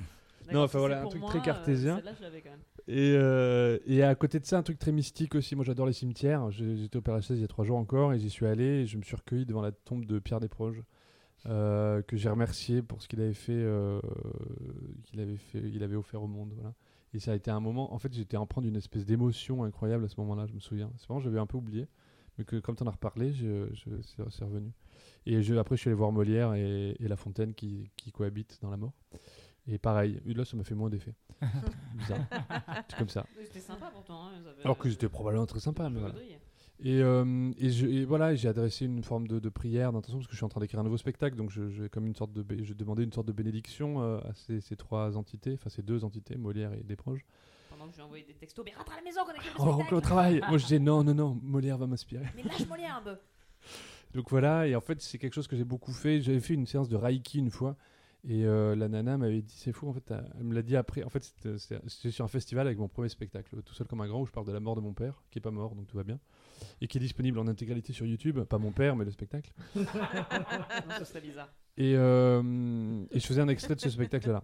D'accord, 0.47 0.55
Non, 0.55 0.63
enfin, 0.65 0.79
voilà, 0.79 0.99
un 0.99 1.03
pour 1.03 1.11
truc 1.11 1.23
moi, 1.23 1.31
très 1.31 1.39
euh, 1.41 1.43
cartésien. 1.43 2.01
quand 2.05 2.05
même. 2.51 2.59
Et, 2.87 3.15
euh, 3.17 3.79
et 3.87 4.03
à 4.05 4.15
côté 4.15 4.39
de 4.39 4.45
ça, 4.45 4.59
un 4.59 4.63
truc 4.63 4.79
très 4.79 4.93
mystique 4.93 5.35
aussi. 5.35 5.57
Moi, 5.57 5.65
j'adore 5.65 5.87
les 5.87 5.93
cimetières. 5.95 6.51
J'étais 6.51 6.97
au 6.99 7.01
Père 7.01 7.15
Lachaise 7.15 7.39
il 7.39 7.41
y 7.41 7.45
a 7.45 7.49
trois 7.49 7.65
jours 7.65 7.79
encore 7.79 8.13
et 8.13 8.19
j'y 8.19 8.29
suis 8.31 8.47
allé 8.47 8.65
et 8.83 8.87
je 8.87 8.97
me 8.99 9.03
suis 9.03 9.17
recueilli 9.17 9.47
devant 9.47 9.63
la 9.63 9.73
tombe 9.73 10.05
de 10.05 10.19
Pierre 10.19 10.41
Desproges, 10.41 10.83
euh, 11.47 12.03
que 12.03 12.17
j'ai 12.19 12.29
remercié 12.29 12.83
pour 12.83 13.01
ce 13.03 13.09
qu'il 13.09 13.21
avait 13.23 13.33
fait, 13.33 13.53
euh, 13.55 14.01
qu'il 15.05 15.19
avait 15.21 15.37
fait, 15.39 15.63
il 15.65 15.83
avait 15.83 15.97
offert 15.97 16.23
au 16.23 16.27
monde. 16.29 16.51
Voilà. 16.55 16.75
Et 17.15 17.21
ça 17.21 17.33
a 17.33 17.35
été 17.37 17.51
un 17.51 17.61
moment. 17.61 17.95
En 17.95 17.99
fait, 17.99 18.13
j'étais 18.13 18.37
empreint 18.37 18.61
d'une 18.61 18.77
espèce 18.77 19.07
d'émotion 19.07 19.63
incroyable 19.65 20.05
à 20.05 20.09
ce 20.09 20.21
moment-là. 20.21 20.47
Je 20.47 20.53
me 20.53 20.61
souviens. 20.61 20.91
C'est 20.97 21.07
vraiment, 21.07 21.21
j'avais 21.21 21.39
un 21.39 21.47
peu 21.47 21.57
oublié, 21.57 21.87
mais 22.37 22.45
que 22.45 22.57
comme 22.57 22.75
tu 22.77 22.83
en 22.83 22.87
as 22.87 22.91
reparlé, 22.91 23.33
je, 23.33 23.69
je, 23.73 23.91
c'est 24.31 24.45
revenu. 24.45 24.73
Et 25.25 25.41
je, 25.43 25.55
après, 25.55 25.77
je 25.77 25.81
suis 25.83 25.89
allé 25.89 25.97
voir 25.97 26.11
Molière 26.13 26.55
et, 26.55 26.97
et 26.99 27.09
La 27.09 27.17
Fontaine 27.17 27.55
qui, 27.55 27.91
qui 27.97 28.11
cohabitent 28.13 28.59
dans 28.63 28.71
la 28.71 28.77
mort. 28.77 28.93
Et 29.67 29.79
pareil, 29.79 30.21
là, 30.27 30.45
ça 30.45 30.57
m'a 30.57 30.65
fait 30.65 30.75
moins 30.75 30.91
d'effet. 30.91 31.15
Bizarre. 31.95 32.19
C'est 32.89 32.99
comme 32.99 33.09
ça. 33.09 33.25
C'était 33.43 33.61
sympa 33.61 33.91
pourtant. 33.93 34.27
hein, 34.27 34.33
Alors 34.65 34.77
que 34.77 34.89
j'étais 34.91 35.09
probablement 35.09 35.47
très 35.47 35.61
sympa, 35.61 35.89
mais 35.89 36.01
ils 36.01 36.01
voilà. 36.01 36.15
Et, 36.81 37.01
euh, 37.01 37.53
et, 37.59 37.71
je, 37.71 37.87
et 37.87 38.05
voilà, 38.05 38.35
j'ai 38.35 38.49
adressé 38.49 38.85
une 38.85 39.03
forme 39.05 39.29
de, 39.29 39.39
de 39.39 39.49
prière, 39.49 39.93
d'intention, 39.93 40.19
parce 40.19 40.27
que 40.27 40.33
je 40.33 40.37
suis 40.39 40.45
en 40.45 40.49
train 40.49 40.61
d'écrire 40.61 40.81
un 40.81 40.85
nouveau 40.85 40.97
spectacle, 40.97 41.37
donc 41.37 41.51
je, 41.51 41.71
je, 41.71 41.85
comme 41.85 42.07
une 42.07 42.17
sorte 42.17 42.33
de, 42.33 42.45
je 42.63 42.75
demandais 42.75 43.05
une 43.05 43.13
sorte 43.13 43.29
de 43.29 43.33
bénédiction 43.33 44.03
euh, 44.03 44.19
à 44.19 44.35
ces, 44.35 44.61
ces 44.61 44.77
trois 44.77 45.17
entités, 45.17 45.53
enfin 45.55 45.71
ces 45.71 45.83
deux 45.83 46.05
entités, 46.05 46.37
Molière 46.37 46.73
et 46.73 46.83
Desproges. 46.83 47.25
Pendant 47.71 47.87
que 47.87 47.93
je 47.93 47.97
lui 47.99 48.03
envoyé 48.03 48.25
des 48.25 48.35
textos, 48.35 48.65
mais 48.65 48.75
rentre 48.75 48.93
à 48.93 48.97
la 48.97 49.03
maison 49.03 49.21
qu'on 49.25 49.33
écrit 49.33 49.49
le 49.49 49.55
Oh, 49.61 49.63
au 49.69 49.73
spectacle. 49.75 50.03
travail 50.03 50.41
Moi 50.49 50.59
je 50.59 50.65
disais 50.65 50.79
non, 50.81 51.05
non, 51.05 51.15
non, 51.15 51.39
Molière 51.43 51.79
va 51.79 51.87
m'inspirer. 51.87 52.27
Mais 52.35 52.43
lâche-moi 52.43 52.77
les 52.77 52.85
un 52.85 53.03
peu. 53.03 53.17
Donc 54.13 54.31
voilà, 54.31 54.67
et 54.67 54.75
en 54.75 54.81
fait 54.81 55.01
c'est 55.01 55.19
quelque 55.19 55.35
chose 55.35 55.47
que 55.47 55.57
j'ai 55.57 55.65
beaucoup 55.65 55.93
fait. 55.93 56.21
J'avais 56.21 56.41
fait 56.41 56.55
une 56.55 56.67
séance 56.67 56.89
de 56.89 56.97
Reiki 56.97 57.39
une 57.39 57.51
fois, 57.51 57.77
et 58.27 58.45
euh, 58.47 58.75
la 58.75 58.89
nana 58.89 59.19
m'avait 59.19 59.43
dit 59.43 59.55
c'est 59.57 59.73
fou, 59.73 59.89
en 59.89 59.93
fait, 59.93 60.13
elle 60.39 60.45
me 60.45 60.55
l'a 60.55 60.63
dit 60.63 60.77
après. 60.77 61.03
En 61.05 61.09
fait 61.11 61.25
c'était- 61.25 62.11
sur 62.11 62.25
un 62.25 62.29
festival 62.29 62.67
avec 62.67 62.79
mon 62.79 62.89
premier 62.89 63.09
spectacle, 63.09 63.63
Tout 63.63 63.75
seul 63.75 63.87
comme 63.87 64.01
un 64.01 64.07
grand, 64.09 64.21
où 64.23 64.27
je 64.27 64.33
parle 64.33 64.47
de 64.47 64.53
la 64.53 64.61
mort 64.61 64.77
de 64.77 64.81
mon 64.81 64.93
père, 64.95 65.23
qui 65.31 65.39
est 65.39 65.43
pas 65.43 65.51
mort, 65.51 65.75
donc 65.75 65.87
tout 65.87 65.97
va 65.97 66.05
bien, 66.05 66.19
et 66.81 66.87
qui 66.89 66.99
est 66.99 67.01
disponible 67.01 67.39
en 67.39 67.47
intégralité 67.47 67.93
sur 67.93 68.07
YouTube, 68.07 68.41
pas 68.45 68.59
mon 68.59 68.73
père, 68.73 68.97
mais 68.97 69.05
le 69.05 69.11
spectacle. 69.11 69.53
Non, 69.77 69.85
ce 70.99 71.05
serait 71.05 71.21
bizarre. 71.21 71.53
Et, 71.77 71.95
euh, 71.97 73.05
et 73.11 73.21
je 73.21 73.27
faisais 73.27 73.41
un 73.41 73.49
extrait 73.49 73.75
de 73.75 73.81
ce 73.81 73.91
spectacle-là, 73.91 74.43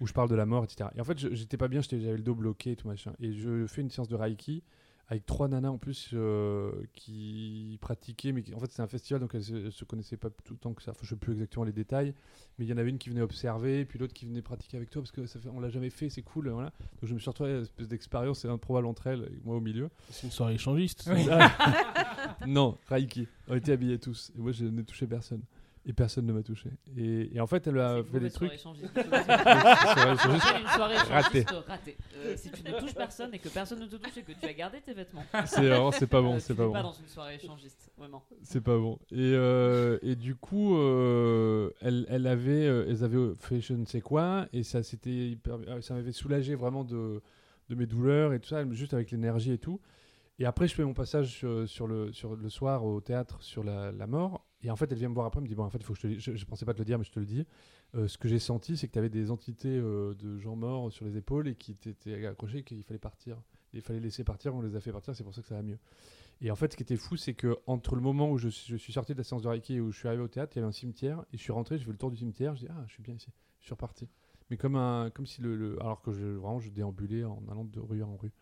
où 0.00 0.06
je 0.06 0.12
parle 0.12 0.28
de 0.30 0.34
la 0.34 0.46
mort, 0.46 0.64
etc. 0.64 0.90
Et 0.96 1.00
en 1.00 1.04
fait, 1.04 1.18
j'étais 1.18 1.56
pas 1.56 1.68
bien, 1.68 1.80
j'avais 1.82 2.16
le 2.16 2.22
dos 2.22 2.34
bloqué 2.34 2.72
et 2.72 2.76
tout 2.76 2.88
machin. 2.88 3.12
Et 3.20 3.32
je 3.32 3.66
fais 3.66 3.82
une 3.82 3.90
séance 3.90 4.08
de 4.08 4.16
Reiki 4.16 4.62
avec 5.10 5.26
trois 5.26 5.48
nanas 5.48 5.68
en 5.70 5.76
plus 5.78 6.10
euh, 6.14 6.70
qui 6.94 7.76
pratiquaient, 7.80 8.30
mais 8.32 8.42
qui- 8.42 8.54
en 8.54 8.60
fait, 8.60 8.70
c'est 8.70 8.80
un 8.80 8.86
festival, 8.86 9.20
donc 9.20 9.34
elles 9.34 9.42
se, 9.42 9.54
elles 9.54 9.72
se 9.72 9.84
connaissaient 9.84 10.16
pas 10.16 10.30
tout 10.30 10.52
le 10.54 10.58
temps 10.58 10.72
que 10.72 10.82
ça. 10.82 10.92
Enfin, 10.92 11.00
je 11.02 11.08
sais 11.10 11.16
plus 11.16 11.32
exactement 11.32 11.64
les 11.64 11.72
détails, 11.72 12.14
mais 12.58 12.64
il 12.64 12.68
y 12.68 12.72
en 12.72 12.76
avait 12.76 12.90
une 12.90 12.98
qui 12.98 13.10
venait 13.10 13.20
observer, 13.20 13.84
puis 13.84 13.98
l'autre 13.98 14.14
qui 14.14 14.24
venait 14.24 14.40
pratiquer 14.40 14.76
avec 14.76 14.88
toi, 14.88 15.02
parce 15.02 15.10
que 15.10 15.26
ça 15.26 15.40
fait, 15.40 15.48
on 15.48 15.58
l'a 15.60 15.68
jamais 15.68 15.90
fait, 15.90 16.08
c'est 16.10 16.22
cool, 16.22 16.48
voilà. 16.50 16.70
Donc 16.78 17.08
je 17.10 17.14
me 17.14 17.18
suis 17.18 17.28
retrouvé 17.28 17.50
à 17.50 17.56
une 17.56 17.62
espèce 17.62 17.88
d'expérience 17.88 18.44
improbable 18.44 18.86
entre 18.86 19.08
elles, 19.08 19.24
et 19.32 19.40
moi 19.44 19.56
au 19.56 19.60
milieu. 19.60 19.90
C'est 20.10 20.26
une 20.28 20.32
soirée 20.32 20.54
échangiste. 20.54 21.10
Non, 22.46 22.78
Reiki. 22.88 23.26
On 23.48 23.54
était 23.56 23.72
habillés 23.72 23.98
tous. 23.98 24.32
Et 24.36 24.40
moi, 24.40 24.52
je 24.52 24.64
n'ai 24.64 24.84
touché 24.84 25.06
personne. 25.06 25.42
Et 25.86 25.94
personne 25.94 26.26
ne 26.26 26.32
m'a 26.34 26.42
touché. 26.42 26.68
Et, 26.98 27.34
et 27.34 27.40
en 27.40 27.46
fait, 27.46 27.66
elle 27.66 27.78
a 27.78 28.02
fait 28.04 28.20
des 28.20 28.30
trucs. 28.30 28.52
soirée 28.52 28.76
une 30.60 30.68
soirée 30.68 30.96
Raté. 30.98 31.38
échangiste 31.38 31.64
ratée. 31.66 31.96
Euh, 32.16 32.36
si 32.36 32.50
tu 32.50 32.62
ne 32.62 32.78
touches 32.78 32.94
personne 32.94 33.32
et 33.34 33.38
que 33.38 33.48
personne 33.48 33.80
ne 33.80 33.86
te 33.86 33.96
touche 33.96 34.16
et 34.18 34.22
que 34.22 34.32
tu 34.32 34.46
as 34.46 34.52
gardé 34.52 34.80
tes 34.82 34.92
vêtements, 34.92 35.24
C'est 35.46 35.66
vraiment, 35.66 35.90
c'est 35.90 36.06
pas 36.06 36.20
bon, 36.20 36.34
euh, 36.36 36.38
c'est 36.38 36.54
pas 36.54 36.62
n'es 36.64 36.68
bon. 36.68 36.72
pas 36.74 36.82
dans 36.82 36.92
une 36.92 37.06
soirée 37.08 37.36
échangiste, 37.36 37.90
vraiment. 37.96 38.22
C'est 38.42 38.60
pas 38.60 38.76
bon. 38.76 38.98
Et, 39.10 39.16
euh, 39.34 39.98
et 40.02 40.16
du 40.16 40.34
coup, 40.34 40.76
euh, 40.76 41.70
elle, 41.80 42.06
elle 42.10 42.26
avait, 42.26 42.66
euh, 42.66 42.84
elles 42.88 43.02
avaient 43.02 43.32
fait 43.38 43.60
je 43.62 43.72
ne 43.72 43.86
sais 43.86 44.02
quoi, 44.02 44.46
et 44.52 44.62
ça 44.62 44.82
ça 44.82 45.94
m'avait 45.94 46.12
soulagé 46.12 46.54
vraiment 46.56 46.84
de, 46.84 47.22
de 47.70 47.74
mes 47.74 47.86
douleurs 47.86 48.34
et 48.34 48.40
tout 48.40 48.48
ça, 48.50 48.68
juste 48.70 48.92
avec 48.92 49.10
l'énergie 49.12 49.52
et 49.52 49.58
tout. 49.58 49.80
Et 50.38 50.44
après, 50.44 50.68
je 50.68 50.74
fais 50.74 50.84
mon 50.84 50.94
passage 50.94 51.28
sur, 51.28 51.66
sur 51.68 51.86
le, 51.86 52.12
sur 52.12 52.36
le 52.36 52.48
soir 52.50 52.84
au 52.84 53.00
théâtre 53.00 53.42
sur 53.42 53.64
la, 53.64 53.92
la 53.92 54.06
mort. 54.06 54.44
Et 54.62 54.70
en 54.70 54.76
fait, 54.76 54.90
elle 54.92 54.98
vient 54.98 55.08
me 55.08 55.14
voir 55.14 55.26
après, 55.26 55.38
elle 55.38 55.44
me 55.44 55.48
dit 55.48 55.54
Bon, 55.54 55.64
en 55.64 55.70
fait, 55.70 55.82
faut 55.82 55.94
que 55.94 56.00
je 56.00 56.08
te. 56.08 56.18
Je, 56.18 56.36
je 56.36 56.44
pensais 56.44 56.64
pas 56.64 56.74
te 56.74 56.78
le 56.78 56.84
dire, 56.84 56.98
mais 56.98 57.04
je 57.04 57.12
te 57.12 57.20
le 57.20 57.26
dis. 57.26 57.46
Euh, 57.94 58.08
ce 58.08 58.18
que 58.18 58.28
j'ai 58.28 58.38
senti, 58.38 58.76
c'est 58.76 58.88
que 58.88 58.92
tu 58.92 58.98
avais 58.98 59.08
des 59.08 59.30
entités 59.30 59.68
euh, 59.68 60.14
de 60.14 60.38
gens 60.38 60.56
morts 60.56 60.92
sur 60.92 61.04
les 61.04 61.16
épaules 61.16 61.48
et 61.48 61.54
qui 61.54 61.74
t'étaient 61.74 62.26
accrochés, 62.26 62.62
qu'il 62.62 62.82
fallait 62.82 62.98
partir. 62.98 63.36
Il 63.72 63.82
fallait 63.82 64.00
laisser 64.00 64.24
partir, 64.24 64.54
on 64.54 64.62
les 64.62 64.76
a 64.76 64.80
fait 64.80 64.92
partir, 64.92 65.14
c'est 65.14 65.24
pour 65.24 65.34
ça 65.34 65.42
que 65.42 65.48
ça 65.48 65.54
va 65.54 65.62
mieux. 65.62 65.78
Et 66.42 66.50
en 66.50 66.56
fait, 66.56 66.72
ce 66.72 66.76
qui 66.76 66.82
était 66.82 66.96
fou, 66.96 67.16
c'est 67.16 67.34
que 67.34 67.58
entre 67.66 67.94
le 67.94 68.00
moment 68.00 68.30
où 68.30 68.38
je, 68.38 68.48
suis- 68.48 68.92
sorti 68.92 69.12
de 69.12 69.18
la 69.18 69.24
séance 69.24 69.42
de 69.42 69.48
Reiki 69.48 69.74
et 69.74 69.80
où 69.80 69.92
je 69.92 69.98
suis 69.98 70.08
arrivé 70.08 70.22
au 70.22 70.28
théâtre, 70.28 70.52
il 70.56 70.60
y 70.60 70.62
avait 70.62 70.68
un 70.68 70.72
cimetière, 70.72 71.24
et 71.32 71.36
je 71.36 71.42
suis 71.42 71.52
rentré, 71.52 71.78
je 71.78 71.84
fais 71.84 71.90
le 71.90 71.98
tour 71.98 72.10
du 72.10 72.16
cimetière, 72.16 72.54
je 72.54 72.60
dis 72.60 72.68
Ah, 72.70 72.84
je 72.86 72.92
suis 72.94 73.02
bien 73.02 73.14
ici. 73.14 73.28
Je 73.60 73.66
suis 73.66 73.74
reparti. 73.74 74.08
Mais 74.48 74.56
comme, 74.56 74.74
un, 74.74 75.10
comme 75.10 75.26
si 75.26 75.42
le, 75.42 75.76
Alors 75.80 76.00
que 76.00 76.10
vraiment, 76.10 76.58
je 76.58 76.70
déambulais 76.70 77.24
en 77.24 77.42
allant 77.50 77.64
de 77.64 77.78
rue 77.78 78.02
en 78.02 78.16
rue. 78.16 78.32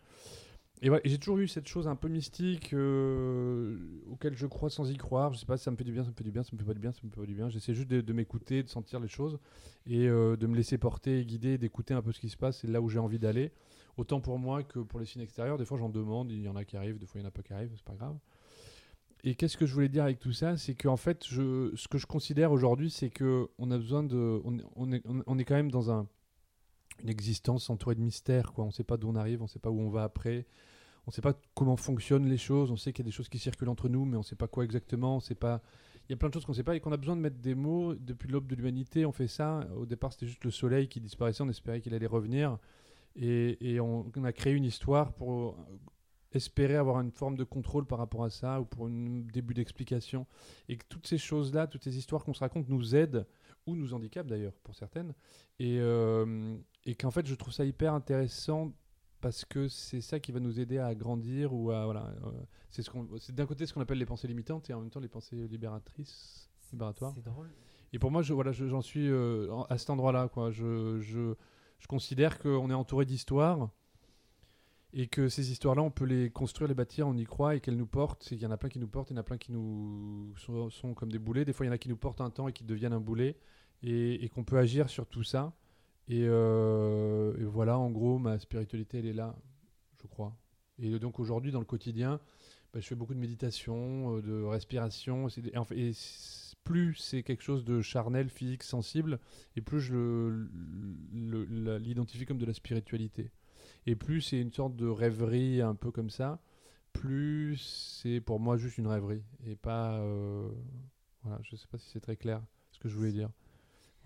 Et, 0.81 0.87
et 0.87 1.09
j'ai 1.09 1.17
toujours 1.17 1.39
eu 1.39 1.47
cette 1.47 1.67
chose 1.67 1.87
un 1.89 1.95
peu 1.97 2.07
mystique 2.07 2.73
euh, 2.73 3.77
auquel 4.09 4.35
je 4.35 4.45
crois 4.47 4.69
sans 4.69 4.89
y 4.89 4.95
croire. 4.95 5.33
Je 5.33 5.39
sais 5.39 5.45
pas 5.45 5.57
si 5.57 5.65
ça 5.65 5.71
me 5.71 5.75
fait 5.75 5.83
du 5.83 5.91
bien, 5.91 6.03
ça 6.03 6.09
me 6.09 6.15
fait 6.15 6.23
du 6.23 6.31
bien, 6.31 6.43
ça 6.43 6.51
me 6.53 6.57
fait 6.57 6.65
pas 6.65 6.73
du 6.73 6.79
bien, 6.79 6.91
ça 6.93 6.99
me 7.03 7.09
fait 7.09 7.19
pas 7.19 7.25
du 7.25 7.35
bien. 7.35 7.49
J'essaie 7.49 7.73
juste 7.73 7.89
de, 7.89 8.13
m'écouter, 8.13 8.63
de 8.63 8.69
sentir 8.69 8.99
les 8.99 9.09
choses 9.09 9.39
et 9.85 10.07
euh, 10.07 10.37
de 10.37 10.47
me 10.47 10.55
laisser 10.55 10.77
porter, 10.77 11.25
guider, 11.25 11.57
d'écouter 11.57 11.93
un 11.93 12.01
peu 12.01 12.13
ce 12.13 12.19
qui 12.19 12.29
se 12.29 12.37
passe 12.37 12.63
et 12.63 12.67
là 12.67 12.81
où 12.81 12.87
j'ai 12.89 12.99
envie 12.99 13.19
d'aller. 13.19 13.51
Autant 13.97 14.21
pour 14.21 14.39
moi 14.39 14.63
que 14.63 14.79
pour 14.79 15.01
les 15.01 15.05
signes 15.05 15.21
extérieurs. 15.21 15.57
Des 15.57 15.65
fois, 15.65 15.77
j'en 15.77 15.89
demande, 15.89 16.31
il 16.31 16.41
y 16.41 16.47
en 16.47 16.55
a 16.55 16.63
qui 16.63 16.77
arrivent, 16.77 16.97
des 16.97 17.05
fois, 17.05 17.19
il 17.19 17.23
y 17.23 17.25
en 17.25 17.27
a 17.27 17.31
pas 17.31 17.41
qui 17.41 17.51
arrivent, 17.51 17.73
c'est 17.75 17.83
pas 17.83 17.95
grave. 17.95 18.17
Et 19.25 19.35
qu'est-ce 19.35 19.57
que 19.57 19.65
je 19.65 19.73
voulais 19.73 19.89
dire 19.89 20.03
avec 20.05 20.19
tout 20.19 20.31
ça? 20.31 20.55
C'est 20.55 20.75
qu'en 20.75 20.95
fait, 20.95 21.25
je, 21.27 21.73
ce 21.75 21.89
que 21.89 21.97
je 21.97 22.05
considère 22.05 22.53
aujourd'hui, 22.53 22.89
c'est 22.89 23.09
que 23.09 23.49
on 23.57 23.69
a 23.71 23.77
besoin 23.77 24.01
de. 24.03 24.39
On, 24.45 24.57
est- 24.57 24.63
on, 24.77 24.91
est, 24.93 25.03
on 25.27 25.37
est 25.37 25.43
quand 25.43 25.55
même 25.55 25.71
dans 25.71 25.91
un, 25.91 26.07
une 27.03 27.09
existence 27.09 27.69
entourée 27.69 27.95
de 27.95 28.01
mystères. 28.01 28.53
Quoi. 28.53 28.63
On 28.63 28.67
ne 28.67 28.71
sait 28.71 28.85
pas 28.85 28.95
d'où 28.95 29.09
on 29.09 29.15
arrive, 29.15 29.41
on 29.41 29.45
ne 29.45 29.49
sait 29.49 29.59
pas 29.59 29.69
où 29.69 29.79
on 29.81 29.89
va 29.89 30.03
après. 30.03 30.45
On 31.05 31.09
ne 31.09 31.13
sait 31.13 31.21
pas 31.21 31.33
comment 31.55 31.75
fonctionnent 31.75 32.27
les 32.27 32.37
choses. 32.37 32.71
On 32.71 32.77
sait 32.77 32.93
qu'il 32.93 33.05
y 33.05 33.07
a 33.07 33.09
des 33.09 33.15
choses 33.15 33.29
qui 33.29 33.39
circulent 33.39 33.69
entre 33.69 33.89
nous, 33.89 34.05
mais 34.05 34.15
on 34.15 34.19
ne 34.19 34.25
sait 34.25 34.35
pas 34.35 34.47
quoi 34.47 34.63
exactement. 34.63 35.17
On 35.17 35.19
sait 35.19 35.35
pas. 35.35 35.61
Il 36.07 36.11
y 36.11 36.13
a 36.13 36.17
plein 36.17 36.29
de 36.29 36.33
choses 36.33 36.45
qu'on 36.45 36.53
ne 36.53 36.57
sait 36.57 36.63
pas 36.63 36.75
et 36.75 36.79
qu'on 36.79 36.91
a 36.91 36.97
besoin 36.97 37.15
de 37.15 37.21
mettre 37.21 37.37
des 37.37 37.55
mots. 37.55 37.95
Depuis 37.95 38.29
l'aube 38.29 38.47
de 38.47 38.55
l'humanité, 38.55 39.05
on 39.05 39.11
fait 39.11 39.27
ça. 39.27 39.67
Au 39.75 39.85
départ, 39.85 40.11
c'était 40.11 40.27
juste 40.27 40.43
le 40.43 40.51
soleil 40.51 40.87
qui 40.87 40.99
disparaissait. 40.99 41.43
On 41.43 41.49
espérait 41.49 41.81
qu'il 41.81 41.93
allait 41.93 42.07
revenir. 42.07 42.57
Et, 43.15 43.79
on, 43.79 44.05
a 44.23 44.33
créé 44.33 44.53
une 44.53 44.65
histoire 44.65 45.13
pour 45.13 45.57
espérer 46.31 46.75
avoir 46.75 47.01
une 47.01 47.11
forme 47.11 47.35
de 47.35 47.43
contrôle 47.43 47.85
par 47.85 47.97
rapport 47.97 48.23
à 48.23 48.29
ça 48.29 48.61
ou 48.61 48.65
pour 48.65 48.85
un 48.85 49.21
début 49.33 49.53
d'explication. 49.53 50.25
Et 50.67 50.77
que 50.77 50.85
toutes 50.87 51.07
ces 51.07 51.17
choses-là, 51.17 51.67
toutes 51.67 51.83
ces 51.83 51.97
histoires 51.97 52.23
qu'on 52.23 52.33
se 52.33 52.39
raconte 52.39 52.69
nous 52.69 52.95
aident 52.95 53.25
ou 53.65 53.75
nous 53.75 53.93
handicapent 53.93 54.27
d'ailleurs 54.27 54.53
pour 54.63 54.75
certaines. 54.75 55.13
Et, 55.59 55.77
euh, 55.79 56.55
et 56.85 56.95
qu'en 56.95 57.11
fait, 57.11 57.25
je 57.25 57.35
trouve 57.35 57.53
ça 57.53 57.65
hyper 57.65 57.93
intéressant 57.93 58.73
parce 59.21 59.45
que 59.45 59.67
c'est 59.67 60.01
ça 60.01 60.19
qui 60.19 60.31
va 60.31 60.39
nous 60.39 60.59
aider 60.59 60.77
à 60.77 60.93
grandir 60.95 61.53
ou 61.53 61.71
à 61.71 61.85
voilà. 61.85 62.07
euh, 62.25 62.31
c'est 62.69 62.81
ce 62.83 62.89
qu'on, 62.89 63.07
c'est 63.17 63.33
d'un 63.35 63.45
côté 63.45 63.65
ce 63.65 63.73
qu'on 63.73 63.81
appelle 63.81 63.97
les 63.97 64.05
pensées 64.05 64.27
limitantes 64.27 64.69
et 64.69 64.73
en 64.73 64.81
même 64.81 64.89
temps 64.89 64.99
les 64.99 65.07
pensées 65.09 65.47
libératrices, 65.47 66.49
libératoires. 66.71 67.13
C'est 67.15 67.23
drôle. 67.23 67.49
Et 67.91 67.99
pour 67.99 68.11
moi, 68.11 68.21
je, 68.21 68.33
voilà, 68.33 68.51
je- 68.51 68.67
j'en 68.67 68.81
suis 68.81 69.09
euh, 69.09 69.51
à 69.69 69.77
cet 69.77 69.89
endroit-là. 69.89 70.27
Quoi. 70.29 70.51
Je, 70.51 70.99
je, 70.99 71.33
je 71.79 71.87
considère 71.87 72.39
qu'on 72.39 72.69
est 72.69 72.73
entouré 72.75 73.05
d'histoires 73.05 73.69
et 74.93 75.07
que 75.07 75.27
ces 75.29 75.51
histoires-là, 75.51 75.81
on 75.83 75.91
peut 75.91 76.05
les 76.05 76.29
construire, 76.29 76.67
les 76.67 76.73
bâtir, 76.75 77.07
on 77.07 77.15
y 77.17 77.23
croit 77.25 77.55
et 77.55 77.59
qu'elles 77.59 77.77
nous 77.77 77.85
portent. 77.87 78.23
Qu'il 78.23 78.37
y 78.39 78.45
en 78.45 78.51
a 78.51 78.57
plein 78.57 78.69
qui 78.69 78.79
nous 78.79 78.87
portent, 78.87 79.09
il 79.11 79.13
y 79.13 79.17
en 79.17 79.19
a 79.19 79.23
plein 79.23 79.37
qui 79.37 79.51
nous 79.51 80.33
sont, 80.37 80.69
sont 80.69 80.93
comme 80.93 81.11
des 81.11 81.19
boulets. 81.19 81.45
Des 81.45 81.53
fois, 81.53 81.65
il 81.65 81.69
y 81.69 81.71
en 81.71 81.73
a 81.75 81.77
qui 81.77 81.89
nous 81.89 81.97
portent 81.97 82.21
un 82.21 82.29
temps 82.29 82.47
et 82.47 82.53
qui 82.53 82.63
deviennent 82.63 82.93
un 82.93 82.99
boulet 82.99 83.37
et, 83.83 84.23
et 84.23 84.29
qu'on 84.29 84.43
peut 84.43 84.57
agir 84.57 84.89
sur 84.89 85.05
tout 85.07 85.23
ça. 85.23 85.53
Et, 86.09 86.25
euh, 86.27 87.37
et 87.39 87.43
voilà, 87.45 87.77
en 87.77 87.91
gros, 87.91 88.17
ma 88.17 88.39
spiritualité, 88.39 88.99
elle 88.99 89.05
est 89.05 89.13
là, 89.13 89.35
je 90.01 90.07
crois. 90.07 90.35
Et 90.79 90.97
donc 90.99 91.19
aujourd'hui, 91.19 91.51
dans 91.51 91.59
le 91.59 91.65
quotidien, 91.65 92.19
bah, 92.73 92.79
je 92.79 92.87
fais 92.87 92.95
beaucoup 92.95 93.13
de 93.13 93.19
méditation, 93.19 94.17
euh, 94.17 94.21
de 94.21 94.43
respiration. 94.43 95.27
Et 95.71 95.91
plus 96.63 96.95
c'est 96.95 97.23
quelque 97.23 97.43
chose 97.43 97.63
de 97.65 97.81
charnel, 97.81 98.29
physique, 98.29 98.63
sensible, 98.63 99.19
et 99.55 99.61
plus 99.61 99.81
je 99.81 100.47
l'identifie 101.77 102.25
comme 102.25 102.37
de 102.37 102.45
la 102.45 102.53
spiritualité. 102.53 103.31
Et 103.85 103.95
plus 103.95 104.21
c'est 104.21 104.39
une 104.39 104.51
sorte 104.53 104.75
de 104.75 104.87
rêverie 104.87 105.61
un 105.61 105.75
peu 105.75 105.91
comme 105.91 106.09
ça, 106.09 106.41
plus 106.93 107.57
c'est 108.03 108.21
pour 108.21 108.39
moi 108.39 108.57
juste 108.57 108.77
une 108.77 108.87
rêverie. 108.87 109.23
Et 109.45 109.55
pas. 109.55 109.99
euh, 109.99 110.49
voilà, 111.23 111.39
je 111.43 111.55
sais 111.55 111.67
pas 111.67 111.77
si 111.77 111.89
c'est 111.89 111.99
très 111.99 112.15
clair 112.15 112.41
ce 112.71 112.79
que 112.79 112.89
je 112.89 112.95
voulais 112.95 113.11
dire. 113.11 113.29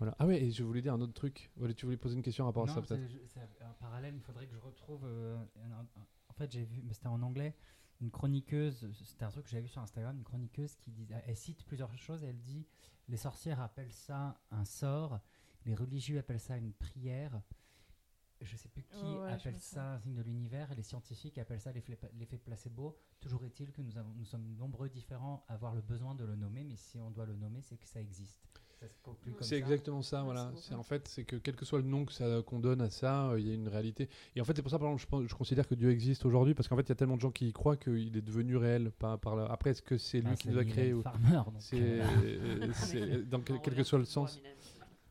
Voilà. 0.04 0.16
Ah 0.18 0.26
ouais, 0.26 0.42
et 0.42 0.50
je 0.50 0.62
voulais 0.62 0.82
dire 0.82 0.92
un 0.92 1.00
autre 1.00 1.14
truc. 1.14 1.50
Voilà, 1.56 1.72
tu 1.72 1.86
voulais 1.86 1.96
poser 1.96 2.14
une 2.16 2.22
question 2.22 2.44
par 2.44 2.48
rapport 2.48 2.64
à 2.64 2.66
Non, 2.66 2.74
ça 2.74 2.82
peut-être 2.82 3.10
c'est- 3.26 3.62
un 3.64 3.72
parallèle, 3.80 4.14
il 4.14 4.20
faudrait 4.20 4.46
que 4.46 4.52
je 4.52 4.58
retrouve. 4.58 5.02
euh, 5.04 5.36
un- 5.56 5.80
un- 5.80 6.06
en 6.28 6.32
fait, 6.34 6.50
j'ai 6.52 6.64
vu, 6.64 6.82
mais 6.84 6.92
c'était 6.92 7.06
en 7.06 7.22
anglais, 7.22 7.54
une 8.02 8.10
chroniqueuse, 8.10 8.86
c'était 9.04 9.24
un 9.24 9.30
truc 9.30 9.44
que 9.44 9.50
j'avais 9.50 9.62
vu 9.62 9.68
sur 9.68 9.80
Instagram, 9.80 10.16
une 10.18 10.24
chroniqueuse 10.24 10.74
qui 10.76 10.90
dit, 10.90 11.06
elle 11.26 11.36
cite 11.36 11.64
plusieurs 11.64 11.96
choses, 11.96 12.22
elle 12.22 12.38
dit 12.38 12.66
les 13.08 13.16
sorcières 13.16 13.60
appellent 13.60 13.92
ça 13.92 14.38
un 14.50 14.64
sort, 14.66 15.20
les 15.64 15.74
religieux 15.74 16.18
appellent 16.18 16.40
ça 16.40 16.56
une 16.58 16.72
prière. 16.72 17.40
Je 18.40 18.56
sais 18.58 18.68
plus 18.68 18.82
qui 18.82 18.96
ouais, 19.04 19.30
je 19.30 19.34
appelle 19.48 19.58
ça 19.60 19.92
un 19.94 19.98
signe 20.00 20.14
de 20.16 20.22
l'univers 20.22 20.70
et 20.70 20.74
les 20.74 20.82
scientifiques 20.82 21.38
appellent 21.38 21.60
ça 21.62 21.72
l'effet 21.72 21.98
l'effet 22.18 22.36
placebo. 22.36 22.94
Toujours 23.20 23.42
est-il 23.44 23.72
que 23.72 23.80
nous, 23.80 23.96
avons, 23.96 24.12
nous 24.14 24.24
sommes 24.26 24.54
nombreux 24.56 24.90
différents 24.90 25.44
à 25.48 25.54
avoir 25.54 25.74
le 25.74 25.80
besoin 25.80 26.14
de 26.14 26.24
le 26.24 26.34
nommer, 26.36 26.62
mais 26.64 26.76
si 26.76 26.98
on 27.00 27.10
doit 27.10 27.24
le 27.24 27.36
nommer, 27.36 27.62
c'est 27.62 27.78
que 27.78 27.86
ça 27.86 28.00
existe. 28.02 28.44
Ça 28.88 28.94
se 28.94 29.00
conclut 29.02 29.32
comme 29.32 29.42
C'est 29.42 29.56
exactement 29.56 30.02
ça, 30.02 30.22
voilà. 30.22 30.52
c'est 30.56 30.74
en 30.74 30.82
fait, 30.82 31.08
c'est 31.08 31.24
que 31.24 31.36
quel 31.36 31.56
que 31.56 31.64
soit 31.64 31.78
le 31.78 31.86
nom 31.86 32.04
que 32.04 32.12
ça 32.12 32.42
qu'on 32.46 32.58
donne 32.60 32.80
à 32.82 32.90
ça, 32.90 33.30
euh, 33.30 33.40
il 33.40 33.48
y 33.48 33.50
a 33.50 33.54
une 33.54 33.68
réalité. 33.68 34.08
Et 34.36 34.40
en 34.40 34.44
fait, 34.44 34.54
c'est 34.54 34.62
pour 34.62 34.70
ça, 34.70 34.78
par 34.78 34.88
exemple, 34.88 35.02
je, 35.02 35.06
pense- 35.06 35.26
je 35.26 35.34
considère 35.34 35.66
que 35.66 35.74
Dieu 35.74 35.90
existe 35.90 36.24
aujourd'hui, 36.26 36.54
parce 36.54 36.68
qu'en 36.68 36.76
fait, 36.76 36.82
il 36.82 36.88
y 36.90 36.92
a 36.92 36.96
tellement 36.96 37.16
de 37.16 37.20
gens 37.22 37.30
qui 37.30 37.48
y 37.48 37.52
croient 37.52 37.76
qu'il 37.76 38.16
est 38.16 38.20
devenu 38.22 38.56
réel. 38.56 38.90
Par, 38.98 39.18
par 39.18 39.36
là. 39.36 39.46
Après, 39.50 39.70
est-ce 39.70 39.82
que 39.82 39.96
c'est 39.98 40.20
lui 40.20 40.28
Ah, 40.32 40.36
qui 40.36 40.48
nous 40.48 40.58
a 40.58 40.64
créé 40.64 40.92
ou... 40.92 41.02
Farmer, 41.02 41.36
donc, 41.46 41.54
C'est, 41.60 41.80
euh, 41.80 42.02
euh, 42.24 42.68
c'est- 42.74 43.28
dans 43.28 43.40
quel, 43.40 43.58
que 43.60 43.82
soit 43.84 43.98
le 43.98 44.04
sens. 44.04 44.40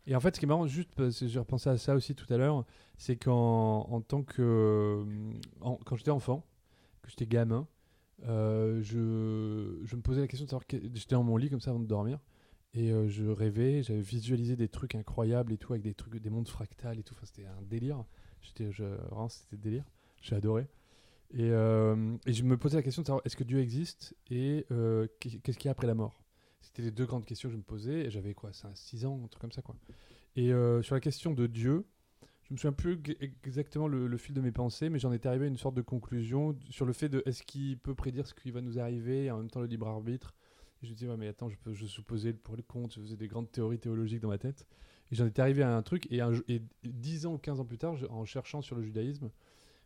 Et 0.06 0.16
en 0.16 0.20
fait, 0.20 0.36
ce 0.36 0.40
qui 0.40 0.46
est 0.46 0.50
marrant, 0.50 0.68
juste 0.68 0.90
parce 0.96 1.20
que 1.20 1.28
j'ai 1.28 1.40
repensé 1.40 1.70
à 1.70 1.78
ça 1.78 1.96
aussi 1.96 2.14
tout 2.14 2.32
à 2.34 2.38
l'heure, 2.38 2.66
c'est 2.98 3.16
qu'en 3.16 3.88
en 3.90 4.02
tant 4.02 4.22
que. 4.24 5.04
en- 5.62 5.78
quand 5.86 5.96
j'étais 5.96 6.12
enfant, 6.12 6.46
que 7.02 7.10
j'étais 7.10 7.26
gamin, 7.26 7.66
euh, 8.26 8.82
je, 8.84 9.80
je 9.86 9.96
me 9.96 10.02
posais 10.02 10.22
la 10.22 10.28
question 10.28 10.46
de 10.46 10.50
savoir. 10.50 10.68
que- 10.68 10.78
J'étais 10.94 11.16
dans 11.16 11.24
mon 11.24 11.38
lit 11.38 11.50
comme 11.50 11.62
ça 11.62 11.72
avant 11.72 11.80
de 11.80 11.86
dormir. 11.88 12.20
Et 12.74 12.92
euh, 12.92 13.08
je 13.08 13.26
rêvais, 13.26 13.84
j'avais 13.84 14.02
visualisé 14.02 14.56
des 14.56 14.68
trucs 14.68 14.96
incroyables 14.96 15.54
et 15.54 15.58
tout, 15.58 15.74
avec 15.74 15.84
des 15.84 15.94
trucs, 15.94 16.16
des 16.20 16.30
mondes 16.30 16.48
fractales 16.48 17.00
et 17.00 17.04
tout. 17.04 17.14
Enfin, 17.16 17.26
c'était 17.26 17.46
un 17.46 17.62
délire. 17.62 18.04
J'étais, 18.42 18.72
je, 18.72 18.84
vraiment, 18.84 19.30
c'était 19.30 19.58
délire. 19.58 19.86
J'ai 20.22 20.36
adoré. 20.36 20.68
Et, 21.34 21.50
euh, 21.52 22.18
et 22.28 22.34
je 22.34 22.44
me 22.44 22.58
posais 22.58 22.78
la 22.78 22.84
question 22.84 23.02
de 23.04 23.08
savoir 23.08 23.24
est-ce 23.26 23.38
que 23.38 23.44
Dieu 23.46 23.60
existe 23.60 24.16
et 24.32 24.66
euh, 24.72 25.08
qu'est- 25.20 25.40
qu'est-ce 25.42 25.58
qu'il 25.60 25.68
y 25.68 25.70
a 25.70 25.74
après 25.74 25.88
la 25.88 25.96
mort? 25.96 26.24
C'était 26.62 26.84
les 26.84 26.92
deux 26.92 27.06
grandes 27.06 27.26
questions 27.26 27.50
que 27.50 27.54
je 27.54 27.58
me 27.58 27.64
posais. 27.64 28.06
Et 28.08 28.12
j'avais 28.12 28.34
quoi 28.36 28.52
6 28.76 29.06
ans, 29.06 29.22
un 29.24 29.28
truc 29.28 29.42
comme 29.42 29.52
ça, 29.52 29.62
quoi. 29.64 29.76
Et 30.36 30.50
sur 30.84 30.96
la 30.96 31.02
question 31.02 31.34
de 31.34 31.48
Dieu, 31.48 31.86
je 32.44 32.54
me 32.54 32.58
souviens 32.58 32.74
plus 32.74 33.00
exactement 33.44 33.88
le, 33.88 34.08
le 34.08 34.18
fil 34.18 34.36
de 34.36 34.42
mes 34.42 34.52
pensées, 34.52 34.90
mais 34.90 35.00
j'en 35.00 35.14
étais 35.14 35.30
arrivé 35.30 35.46
à 35.46 35.50
une 35.50 35.58
sorte 35.58 35.76
de 35.76 35.82
conclusion 35.84 36.58
sur 36.70 36.86
le 36.86 36.94
fait 36.94 37.10
de 37.10 37.24
est-ce 37.26 37.44
qu'il 37.44 37.78
peut 37.80 37.96
prédire 37.96 38.28
ce 38.28 38.34
qui 38.36 38.52
va 38.52 38.62
nous 38.62 38.80
arriver 38.80 39.26
et 39.26 39.32
en 39.32 39.38
même 39.38 39.50
temps 39.52 39.62
le 39.62 39.68
libre 39.68 39.88
arbitre? 39.88 40.36
Je 40.84 40.90
me 40.90 40.94
disais, 40.96 41.08
ouais, 41.08 41.18
mais 41.18 41.28
attends, 41.30 41.50
je 41.50 41.58
peux 41.58 41.74
je 41.74 41.86
supposais 41.86 42.34
pour 42.34 42.58
le 42.58 42.62
contre, 42.62 42.96
je 42.96 43.02
faisais 43.02 43.16
des 43.16 43.28
grandes 43.28 43.50
théories 43.50 43.80
théologiques 43.80 44.20
dans 44.20 44.28
ma 44.28 44.38
tête. 44.38 44.68
Et 45.12 45.16
j'en 45.16 45.26
étais 45.26 45.42
arrivé 45.42 45.64
à 45.64 45.76
un 45.76 45.82
truc, 45.82 46.08
et, 46.12 46.20
un, 46.20 46.34
et 46.50 46.62
10 46.84 47.26
ans 47.26 47.34
ou 47.34 47.38
15 47.38 47.62
ans 47.62 47.66
plus 47.66 47.78
tard, 47.78 47.96
en 48.10 48.26
cherchant 48.26 48.62
sur 48.62 48.76
le 48.76 48.84
judaïsme, 48.84 49.30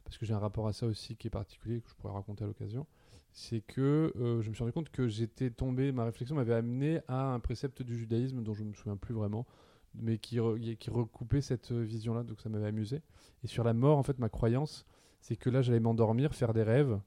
parce 0.03 0.17
que 0.17 0.25
j'ai 0.25 0.33
un 0.33 0.39
rapport 0.39 0.67
à 0.67 0.73
ça 0.73 0.87
aussi 0.87 1.15
qui 1.15 1.27
est 1.27 1.31
particulier, 1.31 1.81
que 1.81 1.89
je 1.89 1.95
pourrais 1.95 2.13
raconter 2.13 2.43
à 2.43 2.47
l'occasion, 2.47 2.87
c'est 3.31 3.61
que 3.61 4.11
euh, 4.15 4.41
je 4.41 4.49
me 4.49 4.55
suis 4.55 4.63
rendu 4.63 4.73
compte 4.73 4.89
que 4.89 5.07
j'étais 5.07 5.51
tombé, 5.51 5.91
ma 5.91 6.05
réflexion 6.05 6.35
m'avait 6.35 6.55
amené 6.55 7.01
à 7.07 7.33
un 7.33 7.39
précepte 7.39 7.83
du 7.83 7.95
judaïsme 7.95 8.41
dont 8.41 8.55
je 8.55 8.63
ne 8.63 8.69
me 8.69 8.73
souviens 8.73 8.97
plus 8.97 9.13
vraiment, 9.13 9.45
mais 9.93 10.17
qui 10.17 10.39
recoupait 10.39 11.41
cette 11.41 11.71
euh, 11.71 11.83
vision-là, 11.83 12.23
donc 12.23 12.41
ça 12.41 12.49
m'avait 12.49 12.67
amusé. 12.67 13.01
Et 13.43 13.47
sur 13.47 13.63
la 13.63 13.73
mort, 13.73 13.99
en 13.99 14.03
fait, 14.03 14.17
ma 14.17 14.29
croyance, 14.29 14.87
c'est 15.21 15.35
que 15.35 15.51
là, 15.51 15.61
j'allais 15.61 15.79
m'endormir, 15.79 16.33
faire 16.33 16.53
des 16.53 16.63
rêves, 16.63 16.99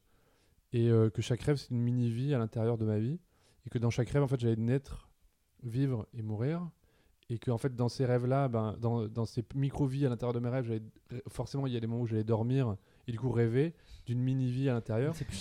et 0.72 0.90
euh, 0.90 1.10
que 1.10 1.22
chaque 1.22 1.42
rêve, 1.42 1.56
c'est 1.56 1.70
une 1.70 1.80
mini-vie 1.80 2.34
à 2.34 2.38
l'intérieur 2.38 2.78
de 2.78 2.84
ma 2.84 2.98
vie, 2.98 3.18
et 3.66 3.70
que 3.70 3.78
dans 3.78 3.90
chaque 3.90 4.08
rêve, 4.10 4.22
en 4.22 4.28
fait, 4.28 4.40
j'allais 4.40 4.56
naître, 4.56 5.08
vivre 5.62 6.06
et 6.14 6.22
mourir, 6.22 6.68
et 7.28 7.38
que 7.38 7.50
en 7.50 7.58
fait, 7.58 7.76
dans 7.76 7.88
ces 7.88 8.04
rêves-là, 8.04 8.48
ben, 8.48 8.76
dans, 8.80 9.06
dans 9.06 9.24
ces 9.24 9.44
micro-vies 9.54 10.06
à 10.06 10.08
l'intérieur 10.08 10.32
de 10.32 10.40
mes 10.40 10.48
rêves, 10.48 10.80
forcément, 11.28 11.66
il 11.66 11.72
y 11.72 11.76
a 11.76 11.80
des 11.80 11.86
moments 11.86 12.02
où 12.02 12.06
j'allais 12.06 12.24
dormir, 12.24 12.76
et 13.06 13.12
du 13.12 13.18
coup 13.18 13.30
rêver 13.30 13.74
d'une 14.06 14.20
mini-vie 14.20 14.68
à 14.68 14.72
l'intérieur. 14.72 15.14
C'est 15.14 15.24
plus 15.24 15.36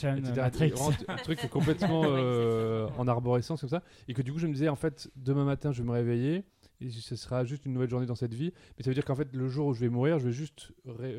Un 1.07 1.15
truc 1.17 1.49
complètement 1.49 2.03
euh, 2.05 2.87
en 2.97 3.07
arborescence 3.07 3.61
comme 3.61 3.69
ça. 3.69 3.83
Et 4.07 4.13
que 4.13 4.21
du 4.21 4.31
coup, 4.31 4.39
je 4.39 4.47
me 4.47 4.53
disais, 4.53 4.69
en 4.69 4.75
fait, 4.75 5.09
demain 5.15 5.45
matin, 5.45 5.71
je 5.71 5.81
vais 5.81 5.87
me 5.87 5.93
réveiller 5.93 6.43
et 6.81 6.89
ce 6.91 7.15
sera 7.15 7.43
juste 7.43 7.65
une 7.65 7.73
nouvelle 7.73 7.89
journée 7.89 8.05
dans 8.05 8.15
cette 8.15 8.33
vie. 8.33 8.53
Mais 8.77 8.83
ça 8.83 8.89
veut 8.89 8.93
dire 8.93 9.03
qu'en 9.03 9.15
fait, 9.15 9.33
le 9.35 9.47
jour 9.49 9.67
où 9.67 9.73
je 9.73 9.81
vais 9.81 9.89
mourir, 9.89 10.19
je 10.19 10.25
vais 10.27 10.31
juste 10.31 10.71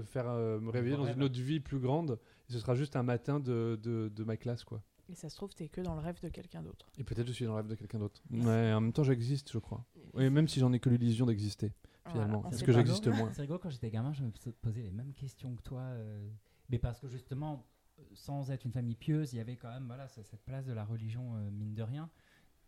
faire, 0.04 0.26
euh, 0.28 0.58
me 0.60 0.70
réveiller 0.70 0.96
dans 0.96 1.06
une 1.06 1.22
autre 1.22 1.38
vie 1.38 1.60
plus 1.60 1.78
grande. 1.78 2.18
Et 2.48 2.52
ce 2.52 2.58
sera 2.58 2.74
juste 2.74 2.96
un 2.96 3.02
matin 3.02 3.40
de, 3.40 3.78
de, 3.82 4.10
de 4.14 4.24
ma 4.24 4.36
classe, 4.36 4.64
quoi. 4.64 4.82
Et 5.10 5.14
ça 5.16 5.28
se 5.28 5.34
trouve, 5.36 5.52
t'es 5.54 5.68
que 5.68 5.80
dans 5.80 5.94
le 5.94 6.00
rêve 6.00 6.20
de 6.22 6.28
quelqu'un 6.28 6.62
d'autre. 6.62 6.86
Et 6.96 7.02
peut-être 7.04 7.26
je 7.26 7.32
suis 7.32 7.44
dans 7.44 7.52
le 7.52 7.56
rêve 7.56 7.66
de 7.66 7.74
quelqu'un 7.74 7.98
d'autre. 7.98 8.22
Mais 8.30 8.72
en 8.72 8.80
même 8.80 8.92
temps, 8.92 9.02
j'existe, 9.02 9.50
je 9.50 9.58
crois. 9.58 9.84
Et 10.18 10.30
même 10.30 10.46
si 10.46 10.60
j'en 10.60 10.72
ai 10.72 10.78
que 10.78 10.88
l'illusion 10.88 11.26
d'exister, 11.26 11.72
finalement. 12.06 12.26
Voilà, 12.26 12.38
on 12.38 12.42
Parce 12.42 12.56
sait 12.58 12.64
que 12.64 12.72
j'existe 12.72 13.06
moins. 13.08 13.32
C'est 13.32 13.42
rigolo, 13.42 13.58
quand 13.58 13.70
j'étais 13.70 13.90
gamin, 13.90 14.12
je 14.12 14.22
me 14.22 14.30
posais 14.62 14.82
les 14.82 14.92
mêmes 14.92 15.12
questions 15.14 15.54
que 15.56 15.62
toi. 15.62 15.80
euh, 15.80 16.28
mais 16.68 16.78
parce 16.78 17.00
que 17.00 17.08
justement, 17.08 17.66
sans 18.14 18.50
être 18.52 18.64
une 18.64 18.72
famille 18.72 18.94
pieuse, 18.94 19.32
il 19.32 19.36
y 19.38 19.40
avait 19.40 19.56
quand 19.56 19.70
même 19.70 19.86
voilà, 19.86 20.06
ce- 20.08 20.22
cette 20.22 20.44
place 20.44 20.64
de 20.66 20.72
la 20.72 20.84
religion, 20.84 21.34
euh, 21.34 21.50
mine 21.50 21.74
de 21.74 21.82
rien. 21.82 22.08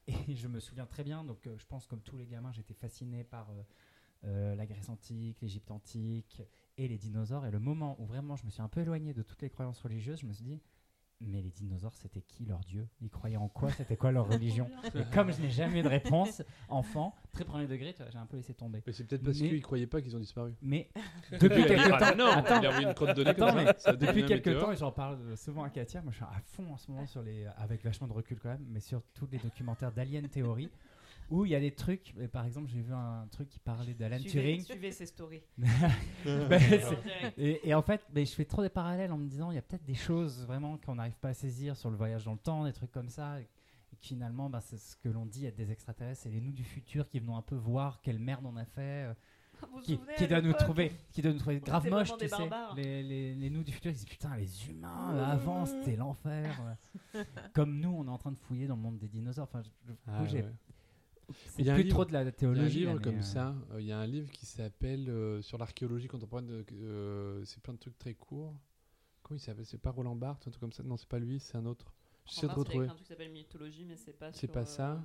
Et 0.29 0.35
je 0.35 0.49
me 0.49 0.59
souviens 0.59 0.87
très 0.87 1.05
bien, 1.05 1.23
donc 1.25 1.47
euh, 1.47 1.57
je 1.57 1.67
pense 1.67 1.87
comme 1.87 2.01
tous 2.01 2.17
les 2.17 2.27
gamins, 2.27 2.51
j'étais 2.53 2.75
fasciné 2.75 3.23
par 3.23 3.49
euh, 3.51 3.63
euh, 4.25 4.55
la 4.57 4.67
Grèce 4.67 4.89
antique, 4.89 5.41
l'Égypte 5.41 5.71
antique 5.71 6.43
et 6.77 6.89
les 6.89 6.99
dinosaures. 6.99 7.47
Et 7.47 7.53
le 7.53 7.61
moment 7.61 7.95
où 8.01 8.07
vraiment 8.07 8.35
je 8.35 8.45
me 8.45 8.51
suis 8.51 8.63
un 8.63 8.69
peu 8.69 8.81
éloigné 8.81 9.15
de 9.15 9.23
toutes 9.23 9.41
les 9.43 9.51
croyances 9.51 9.79
religieuses, 9.81 10.19
je 10.21 10.27
me 10.27 10.33
suis 10.33 10.45
dit, 10.45 10.61
mais 11.27 11.41
les 11.41 11.51
dinosaures, 11.51 11.95
c'était 11.95 12.23
qui 12.23 12.45
leur 12.45 12.61
dieu? 12.61 12.87
Ils 13.01 13.11
croyaient 13.11 13.37
en 13.37 13.49
quoi? 13.49 13.71
C'était 13.71 13.97
quoi 13.97 14.13
leur 14.13 14.29
religion? 14.29 14.69
Et 14.95 15.03
comme 15.13 15.33
je 15.33 15.41
n'ai 15.41 15.51
jamais 15.51 15.81
eu 15.81 15.83
de 15.83 15.89
réponse, 15.89 16.43
enfant, 16.69 17.15
très 17.33 17.45
premier 17.45 17.67
degré, 17.67 17.95
j'ai 18.11 18.19
un 18.19 18.27
peu 18.27 18.37
laissé 18.37 18.55
tomber. 18.55 18.83
Mais 18.87 18.93
c'est 18.93 19.05
peut-être 19.05 19.23
parce 19.23 19.39
Mais- 19.41 19.49
qu'ils 19.49 19.63
croyaient 19.63 19.87
pas 19.87 20.01
qu'ils 20.03 20.17
ont 20.17 20.21
disparu. 20.21 20.55
Mais 20.63 20.91
depuis 21.41 21.65
quelques 21.67 21.89
temps, 21.91 21.97
Ah 22.01 22.15
non, 22.15 22.27
attends, 22.27 22.61
de 22.61 23.29
Attends, 23.29 23.55
mais 23.55 23.67
ça 23.79 23.93
devenu 23.93 24.23
depuis 24.23 24.27
quelques 24.27 24.61
temps, 24.61 24.73
et 24.73 24.77
j'en 24.77 24.93
parle 24.93 25.37
souvent 25.37 25.65
à 25.65 25.71
Katia, 25.71 26.03
moi 26.03 26.13
je 26.13 26.17
suis 26.17 26.25
à 26.25 26.41
fond 26.45 26.73
en 26.73 26.77
ce 26.77 26.91
moment 26.91 27.07
sur 27.07 27.23
les, 27.23 27.47
avec 27.57 27.83
vachement 27.85 28.07
de 28.07 28.13
recul 28.13 28.39
quand 28.41 28.51
même, 28.51 28.65
mais 28.69 28.81
sur 28.81 29.03
tous 29.15 29.29
les 29.31 29.39
documentaires 29.39 29.93
d'Alien 29.93 30.29
Theory, 30.29 30.71
où 31.33 31.45
il 31.47 31.51
y 31.51 31.55
a 31.55 31.61
des 31.61 31.75
trucs, 31.75 32.15
et 32.21 32.29
par 32.29 32.45
exemple 32.45 32.69
j'ai 32.71 32.81
vu 32.83 32.93
un 32.93 33.27
truc 33.31 33.49
qui 33.49 33.59
parlait 33.59 33.95
d'Alan 33.95 34.19
Turing, 34.31 34.63
suivez 34.63 34.93
ces 34.93 35.07
stories. 35.07 35.43
Et, 37.39 37.69
et 37.69 37.75
en 37.75 37.83
fait 37.83 38.03
je 38.15 38.25
fais 38.27 38.45
trop 38.45 38.63
des 38.63 38.69
parallèles 38.69 39.13
en 39.13 39.19
me 39.19 39.27
disant 39.29 39.51
il 39.51 39.55
y 39.55 39.59
a 39.59 39.63
peut-être 39.63 39.85
des 39.85 39.95
choses 39.95 40.45
vraiment 40.47 40.77
qu'on 40.79 40.95
n'arrive 40.97 41.17
pas 41.19 41.31
à 41.31 41.35
saisir 41.35 41.77
sur 41.77 41.91
le 41.91 41.97
voyage 41.97 42.25
dans 42.25 42.33
le 42.33 42.39
temps, 42.39 42.65
des 42.65 42.73
trucs 42.73 42.93
comme 42.93 43.09
ça, 43.09 43.41
et, 43.41 43.47
finalement 44.01 44.51
ben, 44.51 44.61
c'est 44.61 44.79
ce 44.79 44.97
que 44.97 45.09
l'on 45.09 45.27
dit, 45.27 45.47
a 45.47 45.51
des 45.51 45.71
extraterrestres, 45.71 46.23
c'est 46.23 46.31
les 46.31 46.41
nous 46.41 46.53
du 46.53 46.65
futur 46.65 47.09
qui 47.09 47.19
venons 47.21 47.37
un 47.37 47.43
peu 47.43 47.55
voir 47.57 48.01
quelle 48.03 48.19
merde 48.19 48.45
on 48.45 48.57
a 48.57 48.65
fait. 48.65 48.81
euh, 49.07 49.15
Vous 49.61 49.69
vous 49.77 49.81
qui, 49.81 49.97
doit 50.27 50.41
nous 50.43 50.53
trouver, 50.55 50.93
qui 51.13 51.23
doit 51.23 51.33
nous 51.33 51.39
trouver 51.39 51.61
grave 51.61 51.85
moche, 51.91 52.09
tu 52.19 52.29
sais. 52.29 52.37
Les, 52.77 53.03
les, 53.03 53.35
les 53.35 53.51
nous 53.51 53.63
du 53.63 53.71
futur, 53.71 53.91
ils 53.91 53.95
disent 53.95 54.05
putain, 54.07 54.35
les 54.37 54.69
humains, 54.69 55.15
euh, 55.15 55.25
avant 55.25 55.67
c'était 55.67 55.95
l'enfer. 55.97 56.77
Comme 57.53 57.79
nous, 57.79 57.91
on 57.91 58.07
est 58.07 58.11
en 58.11 58.19
train 58.19 58.33
de 58.33 58.39
fouiller 58.39 58.67
dans 58.67 58.75
le 58.77 58.83
monde 58.83 58.99
des 58.99 59.09
dinosaures. 59.09 59.45
Enfin, 59.45 59.63
je- 59.63 59.93
Ah, 60.09 60.23
ouais. 60.23 60.45
C'est 61.47 61.61
Il 61.63 61.67
y 61.67 61.71
a 61.71 61.73
un 61.73 61.77
plus 61.77 61.85
livre- 61.85 61.95
trop 61.97 62.05
de 62.05 62.13
la 62.13 62.21
Il 62.23 62.25
y 62.25 62.27
a 62.27 62.29
un 62.29 62.33
théologie. 62.33 62.79
livre 62.81 62.99
comme 63.01 63.19
euh, 63.19 63.23
ça, 63.23 63.55
euh, 63.73 63.81
il 63.81 63.87
y 63.87 63.93
a 63.93 63.99
un 63.99 64.07
livre 64.07 64.31
qui 64.31 64.47
s'appelle 64.47 65.09
euh, 65.09 65.41
sur 65.43 65.59
l'archéologie 65.59 66.09
contemporaine, 66.09 66.47
de- 66.47 66.65
euh, 66.83 67.45
c'est 67.45 67.61
plein 67.63 67.75
de 67.75 67.79
trucs 67.79 67.99
très 67.99 68.15
courts. 68.15 68.55
Comment 69.23 69.37
il 69.37 69.41
s'appelle? 69.41 69.67
C'est 69.67 69.79
pas 69.79 69.91
Roland 69.91 70.17
Barthes, 70.17 70.47
un 70.49 70.51
truc 70.51 70.61
comme 70.61 70.73
ça? 70.73 70.83
Non, 70.83 70.97
c'est 70.97 71.09
pas 71.09 71.19
lui, 71.19 71.39
c'est 71.41 71.57
un 71.57 71.67
autre. 71.67 71.85
De 71.85 71.91
Barthes, 71.91 72.43
il 72.43 72.47
a 72.51 72.55
retrouver. 72.55 72.85
un 72.87 72.89
truc 72.89 73.03
qui 73.03 73.09
s'appelle 73.09 73.31
Mythologie, 73.33 73.85
mais 73.85 73.97
c'est 73.97 74.13
pas. 74.19 74.33
C'est 74.33 74.49
pas 74.49 74.61
euh, 74.61 74.65
ça. 74.65 75.03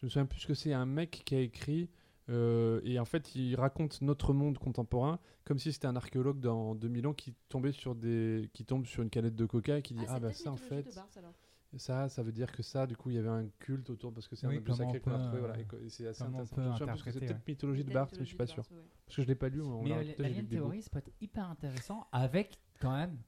Je 0.00 0.06
me 0.06 0.10
souviens 0.10 0.26
plus 0.26 0.40
ce 0.40 0.46
que 0.46 0.54
c'est 0.54 0.72
un 0.72 0.86
mec 0.86 1.22
qui 1.24 1.34
a 1.34 1.40
écrit. 1.40 1.88
euh, 2.28 2.80
et 2.84 2.98
en 2.98 3.04
fait, 3.04 3.34
il 3.36 3.54
raconte 3.56 4.02
notre 4.02 4.32
monde 4.32 4.58
contemporain 4.58 5.18
comme 5.44 5.58
si 5.60 5.72
c'était 5.72 5.86
un 5.86 5.94
archéologue 5.96 6.40
dans 6.40 6.74
2000 6.74 7.06
ans 7.06 7.14
qui 7.14 7.34
tombait 7.48 7.70
sur 7.72 7.94
des, 7.94 8.50
qui 8.52 8.64
tombe 8.64 8.84
sur 8.84 9.02
une 9.04 9.10
canette 9.10 9.36
de 9.36 9.46
coca 9.46 9.78
et 9.78 9.82
qui 9.82 9.94
dit 9.94 10.00
Ah, 10.08 10.10
ah, 10.10 10.14
c'est 10.16 10.20
bah 10.20 10.32
ça 10.32 10.50
en 10.52 10.56
fait, 10.56 10.82
de 10.82 10.94
Barthes, 10.94 11.16
alors. 11.18 11.32
Ça, 11.78 12.08
ça 12.08 12.22
veut 12.22 12.32
dire 12.32 12.50
que 12.52 12.62
ça. 12.62 12.86
Du 12.86 12.96
coup, 12.96 13.10
il 13.10 13.16
y 13.16 13.18
avait 13.18 13.28
un 13.28 13.46
culte 13.58 13.90
autour 13.90 14.12
parce 14.12 14.28
que 14.28 14.36
c'est 14.36 14.46
Oui, 14.46 14.56
un 14.56 14.58
objet 14.58 14.74
sacré 14.74 14.98
on 14.98 15.00
qu'on 15.00 15.10
a 15.12 15.16
retrouvé. 15.16 15.36
euh, 15.36 15.40
Voilà, 15.40 15.58
et 15.60 15.66
et 15.86 15.88
c'est 15.88 16.06
assez 16.06 16.22
intéressant. 16.22 16.56
Je 16.76 17.02
que 17.04 17.10
c'est 17.10 17.20
peut-être 17.20 17.46
mythologie 17.46 17.84
de 17.84 17.92
Barthes, 17.92 18.12
mais 18.18 18.24
je 18.24 18.28
suis 18.28 18.36
pas 18.36 18.46
sûr 18.46 18.64
ouais. 18.70 18.82
parce 19.06 19.16
que 19.16 19.22
je 19.22 19.26
l'ai 19.28 19.34
pas 19.34 19.48
lu. 19.48 19.60
on 19.62 19.82
Mais 19.82 19.90
l'a- 19.90 19.96
euh, 19.96 20.14
l'alien 20.18 20.46
théorie, 20.46 20.82
ça 20.82 20.90
peut 20.90 20.98
être 20.98 21.12
hyper 21.20 21.48
intéressant 21.48 22.06
avec 22.12 22.58
quand 22.80 22.96
même 22.96 23.18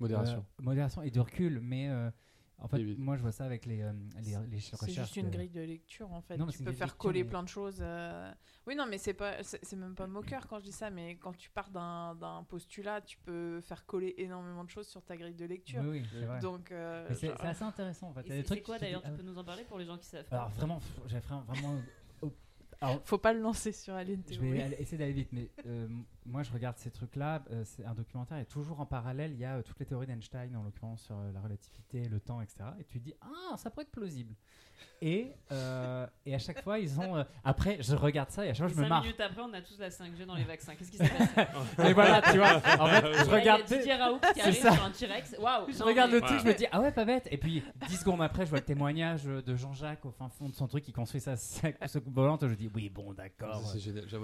Modération. 0.00 0.44
euh, 0.60 0.62
modération 0.62 1.02
et 1.02 1.10
de 1.10 1.20
recul. 1.20 1.60
Mais 1.60 1.88
euh, 1.88 2.10
en 2.60 2.68
fait, 2.68 2.78
oui. 2.78 2.96
moi 2.98 3.16
je 3.16 3.22
vois 3.22 3.32
ça 3.32 3.44
avec 3.44 3.66
les, 3.66 3.82
euh, 3.82 3.92
les, 4.22 4.36
les 4.50 4.60
C'est 4.60 4.76
recherches. 4.76 5.06
juste 5.06 5.16
une 5.16 5.30
grille 5.30 5.48
de 5.48 5.60
lecture 5.60 6.12
en 6.12 6.20
fait. 6.20 6.36
Non, 6.36 6.46
tu 6.46 6.58
c'est 6.58 6.64
peux 6.64 6.72
faire 6.72 6.86
lecture, 6.88 6.98
coller 6.98 7.22
mais- 7.24 7.30
plein 7.30 7.42
de 7.42 7.48
choses. 7.48 7.78
euh. 7.80 8.32
Oui, 8.66 8.74
non, 8.74 8.86
mais 8.86 8.98
c'est 8.98 9.14
pas, 9.14 9.42
c'est 9.42 9.64
c'est 9.64 9.76
même 9.76 9.94
pas 9.94 10.06
moqueur 10.06 10.46
quand 10.48 10.58
je 10.58 10.64
dis 10.64 10.72
ça, 10.72 10.90
mais 10.90 11.16
quand 11.16 11.32
tu 11.36 11.50
pars 11.50 11.70
d'un 11.70 12.14
d'un 12.16 12.42
postulat, 12.44 13.00
tu 13.00 13.16
peux 13.18 13.60
faire 13.60 13.86
coller 13.86 14.14
énormément 14.18 14.64
de 14.64 14.70
choses 14.70 14.88
sur 14.88 15.02
ta 15.02 15.16
grille 15.16 15.34
de 15.34 15.44
lecture. 15.44 15.80
Oui, 15.82 16.00
oui, 16.00 16.06
c'est 16.12 16.24
vrai. 16.26 16.40
Donc, 16.40 16.72
euh, 16.72 17.06
Mais 17.08 17.14
c'est 17.14 17.28
genre- 17.28 17.36
c'est 17.40 17.46
assez 17.46 17.64
intéressant 17.64 18.08
en 18.08 18.14
fait. 18.14 18.24
C'est- 18.26 18.42
trucs 18.42 18.58
C'est 18.58 18.64
quoi 18.64 18.78
d'ailleurs 18.78 19.02
Tu 19.02 19.10
peux 19.12 19.22
nous 19.22 19.38
en 19.38 19.44
parler 19.44 19.64
pour 19.64 19.78
les 19.78 19.84
gens 19.86 19.96
qui 19.98 20.06
savent. 20.06 20.26
Alors 20.30 20.48
pas? 20.48 20.54
vraiment, 20.54 20.80
j'ai 21.06 21.18
vraiment. 21.20 21.42
vraiment 21.42 21.80
alors, 22.80 23.00
faut 23.06 23.18
pas 23.18 23.32
le 23.32 23.40
lancer 23.40 23.72
sur 23.72 23.92
Alien 23.94 24.22
Je 24.28 24.34
Theory. 24.34 24.52
vais 24.52 24.62
aller- 24.62 24.76
essayer 24.78 24.98
d'aller 24.98 25.12
vite, 25.12 25.30
mais 25.32 25.50
euh, 25.66 25.88
moi 26.28 26.42
je 26.42 26.52
regarde 26.52 26.76
ces 26.78 26.90
trucs-là. 26.90 27.42
euh, 27.50 27.62
c'est 27.64 27.84
un 27.84 27.94
documentaire 27.94 28.38
et 28.38 28.44
toujours 28.46 28.80
en 28.80 28.86
parallèle, 28.86 29.32
il 29.32 29.38
y 29.38 29.44
a 29.44 29.56
euh, 29.56 29.62
toutes 29.62 29.78
les 29.80 29.86
théories 29.86 30.06
d'Einstein, 30.06 30.54
en 30.56 30.62
l'occurrence 30.62 31.02
sur 31.02 31.16
euh, 31.16 31.32
la 31.32 31.40
relativité, 31.40 32.08
le 32.08 32.20
temps, 32.20 32.40
etc. 32.40 32.64
Et 32.80 32.84
tu 32.84 32.98
te 33.00 33.04
dis, 33.04 33.14
ah, 33.20 33.56
ça 33.56 33.70
pourrait 33.70 33.84
être 33.84 33.90
plausible. 33.92 34.34
Et, 35.02 35.32
euh, 35.50 36.06
et 36.24 36.34
à 36.36 36.38
chaque 36.38 36.62
fois, 36.62 36.78
ils 36.78 37.00
ont. 37.00 37.16
euh, 37.16 37.24
après, 37.44 37.78
je 37.82 37.96
regarde 37.96 38.30
ça 38.30 38.46
et 38.46 38.50
à 38.50 38.54
chaque 38.54 38.68
fois, 38.68 38.74
je 38.74 38.74
me 38.78 38.82
Cinq 38.84 38.88
marre. 38.88 39.02
minutes 39.02 39.20
après, 39.20 39.42
on 39.42 39.52
a 39.52 39.60
tous 39.60 39.76
la 39.78 39.88
5G 39.90 40.24
dans 40.24 40.36
les 40.36 40.44
vaccins. 40.44 40.74
Qu'est-ce 40.76 40.90
qui 40.92 40.98
s'est 40.98 41.08
passé 41.08 41.48
Et 41.88 41.92
voilà, 41.94 42.22
tu 42.22 42.36
vois. 42.38 42.56
En 42.56 42.86
fait, 42.86 43.04
je 43.06 43.30
Là, 43.30 43.38
il 43.40 43.44
y 43.44 43.48
a 43.48 43.54
regarde. 43.56 43.64
Didier 43.64 43.94
Raoult 43.94 44.20
qui 44.34 44.40
arrive 44.40 44.54
ça. 44.54 44.72
sur 44.72 44.84
un 44.84 44.90
T-Rex. 44.92 45.34
Waouh 45.40 45.72
Je 45.72 45.78
non, 45.80 45.84
regarde 45.86 46.10
mais- 46.12 46.20
le 46.20 46.26
truc, 46.26 46.38
je 46.40 46.46
me 46.46 46.54
dis, 46.54 46.66
ah 46.70 46.80
ouais, 46.80 46.92
pas 46.92 47.04
bête. 47.04 47.26
Et 47.32 47.38
puis, 47.38 47.62
10 47.88 47.96
secondes 47.96 48.22
après, 48.22 48.44
je 48.44 48.50
vois 48.50 48.60
le 48.60 48.64
témoignage 48.64 49.24
de 49.24 49.56
Jean-Jacques 49.56 50.04
au 50.04 50.10
fin 50.12 50.28
fond 50.28 50.48
de 50.48 50.54
son 50.54 50.68
truc, 50.68 50.84
qui 50.84 50.92
construit 50.92 51.20
sa 51.20 51.36
soucoupe 51.88 52.14
volante. 52.14 52.46
Je 52.46 52.54
dis, 52.54 52.70
oui, 52.72 52.88
bon, 52.88 53.12
d'accord. 53.14 53.60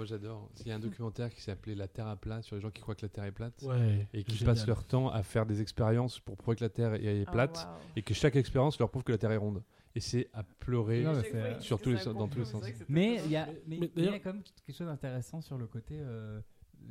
J'adore. 0.05 0.49
Il 0.61 0.67
y 0.67 0.71
a 0.71 0.75
un 0.75 0.79
documentaire 0.79 1.29
qui 1.33 1.41
s'est 1.41 1.51
appelé 1.51 1.75
La 1.75 1.87
Terre 1.95 2.07
à 2.07 2.15
plat 2.15 2.41
sur 2.41 2.55
les 2.55 2.61
gens 2.61 2.69
qui 2.71 2.81
croient 2.81 2.95
que 2.95 3.01
la 3.05 3.09
Terre 3.09 3.23
est 3.25 3.31
plate. 3.31 3.61
Ouais. 3.63 4.07
Et 4.13 4.23
qui 4.23 4.35
génial. 4.35 4.53
passent 4.55 4.67
leur 4.67 4.83
temps 4.83 5.09
à 5.09 5.23
faire 5.23 5.45
des 5.45 5.61
expériences 5.61 6.19
pour 6.19 6.37
prouver 6.37 6.57
que 6.57 6.63
la 6.63 6.69
Terre 6.69 6.93
est, 6.93 7.03
est 7.03 7.23
Ah, 7.27 7.31
plate 7.31 7.67
et 7.95 8.01
que 8.01 8.13
chaque 8.13 8.35
expérience 8.35 8.77
leur 8.79 8.89
prouve 8.89 9.03
que 9.03 9.11
la 9.11 9.17
Terre 9.17 9.31
est 9.31 9.37
ronde. 9.37 9.63
Et 9.95 9.99
c'est 10.01 10.29
à 10.33 10.43
pleurer. 10.43 11.03
Non, 11.03 11.13
sur 11.59 11.79
tous 11.81 11.89
les 11.91 12.03
dans 12.13 12.27
tous 12.27 12.39
les 12.39 12.45
sens. 12.45 12.63
Mais 12.89 13.21
il 13.25 13.31
y 13.31 13.37
a, 13.37 13.45
drôle. 13.45 13.57
mais, 13.65 13.77
Mais 13.79 13.91
il 13.95 13.99
y 14.03 14.03
a 14.03 14.05
d'ailleurs- 14.11 14.23
quand 14.23 14.33
même 14.33 14.43
quelque 14.65 14.77
chose 14.77 14.87
d'intéressant 14.87 15.39
sur 15.41 15.57
le 15.57 15.67
côté, 15.67 15.95
euh, 15.99 16.41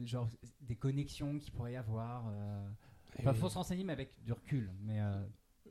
genre 0.05 0.29
des 0.63 0.77
connexions 0.77 1.39
qu'il 1.39 1.53
pourrait 1.53 1.73
y 1.73 1.77
avoir. 1.77 2.25
Euh... 2.29 2.67
Enfin, 3.21 3.33
Et- 3.33 3.35
faut 3.35 3.49
se 3.51 3.55
renseigner, 3.59 3.85
mais 3.85 3.93
avec 3.93 4.11
du 4.25 4.33
recul. 4.33 4.73
Mais 4.83 5.01
euh, 5.01 5.23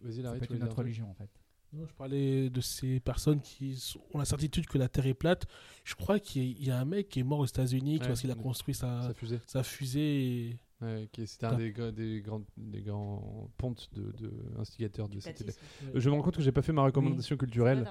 Vas-y, 0.01 0.18
ça 0.18 0.22
Larry, 0.23 0.39
peut 0.39 0.45
tu 0.47 0.53
être 0.53 0.60
une 0.61 0.68
autre 0.68 0.77
religion 0.77 1.10
en 1.10 1.14
fait. 1.15 1.30
Non, 1.74 1.88
je 1.88 1.94
parlais 1.95 2.50
de 2.52 2.62
ces 2.62 3.00
personnes 3.00 3.41
qui 3.41 3.95
ont 4.14 4.20
la 4.20 4.26
certitude 4.26 4.68
que 4.68 4.78
la 4.78 4.88
Terre 4.90 5.08
est 5.08 5.14
plate. 5.16 5.45
Je 5.84 5.95
crois 5.95 6.20
qu'il 6.20 6.64
y, 6.64 6.70
a- 6.70 6.80
un 6.80 6.86
mec 6.86 7.10
qui 7.10 7.20
est 7.20 7.24
mort 7.24 7.40
aux 7.40 7.45
États-Unis 7.45 7.98
Ouais, 8.00 8.08
parce 8.08 8.22
qu'il 8.22 8.30
a 8.32 8.36
construit 8.36 8.76
sa, 8.76 9.12
fusée. 9.16 9.40
sa 9.48 9.64
fusée. 9.64 10.50
et- 10.50 10.58
Ouais, 10.82 11.08
qui- 11.14 11.26
C'était 11.26 11.45
un 11.45 11.56
des, 11.56 11.72
gra- 11.72 11.91
des, 11.94 12.22
grands, 12.22 12.41
des 12.58 12.82
grands 12.82 13.50
pontes 13.58 13.90
de, 13.94 14.12
de 14.12 14.32
instigateurs 14.60 15.08
de 15.08 15.20
cette. 15.22 15.41
Euh, 15.41 15.91
Je 16.00 16.10
me 16.10 16.16
rends 16.16 16.22
compte 16.22 16.36
que 16.36 16.41
j'ai 16.41 16.52
pas 16.52 16.62
fait 16.62 16.74
ma 16.74 16.84
recommandation 16.84 17.38
culturelle. 17.38 17.88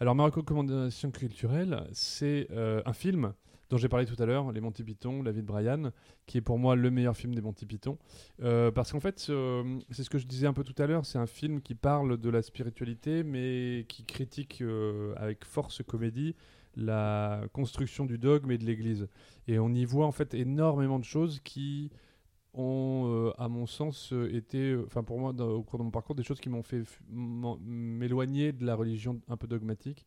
Alors 0.00 0.14
ma 0.16 0.24
recommandation 0.24 1.10
culturelle, 1.12 1.86
c'est 1.92 2.48
euh, 2.50 2.82
un 2.84 2.92
film 2.94 3.32
dont 3.72 3.78
j'ai 3.78 3.88
parlé 3.88 4.04
tout 4.04 4.22
à 4.22 4.26
l'heure, 4.26 4.52
Les 4.52 4.60
Monty 4.60 4.84
Python, 4.84 5.22
La 5.22 5.32
vie 5.32 5.40
de 5.40 5.46
Brian, 5.46 5.92
qui 6.26 6.36
est 6.36 6.42
pour 6.42 6.58
moi 6.58 6.76
le 6.76 6.90
meilleur 6.90 7.16
film 7.16 7.34
des 7.34 7.40
Monty 7.40 7.64
Python. 7.64 7.96
Euh, 8.42 8.70
parce 8.70 8.92
qu'en 8.92 9.00
fait, 9.00 9.18
c'est 9.18 10.04
ce 10.04 10.10
que 10.10 10.18
je 10.18 10.26
disais 10.26 10.46
un 10.46 10.52
peu 10.52 10.62
tout 10.62 10.74
à 10.76 10.86
l'heure, 10.86 11.06
c'est 11.06 11.16
un 11.16 11.26
film 11.26 11.62
qui 11.62 11.74
parle 11.74 12.18
de 12.18 12.28
la 12.28 12.42
spiritualité, 12.42 13.22
mais 13.22 13.86
qui 13.88 14.04
critique 14.04 14.60
euh, 14.60 15.14
avec 15.16 15.46
force 15.46 15.82
comédie 15.82 16.36
la 16.76 17.44
construction 17.54 18.04
du 18.04 18.18
dogme 18.18 18.50
et 18.50 18.58
de 18.58 18.64
l'Église. 18.66 19.08
Et 19.48 19.58
on 19.58 19.70
y 19.70 19.86
voit 19.86 20.06
en 20.06 20.12
fait 20.12 20.34
énormément 20.34 20.98
de 20.98 21.04
choses 21.04 21.40
qui 21.40 21.90
ont, 22.52 23.04
euh, 23.06 23.32
à 23.38 23.48
mon 23.48 23.64
sens, 23.64 24.12
été, 24.30 24.76
enfin 24.84 25.02
pour 25.02 25.18
moi, 25.18 25.30
au 25.30 25.62
cours 25.62 25.78
de 25.78 25.84
mon 25.84 25.90
parcours, 25.90 26.14
des 26.14 26.24
choses 26.24 26.40
qui 26.40 26.50
m'ont 26.50 26.62
fait 26.62 26.82
m'éloigner 27.08 28.52
de 28.52 28.66
la 28.66 28.74
religion 28.74 29.22
un 29.28 29.38
peu 29.38 29.46
dogmatique. 29.46 30.04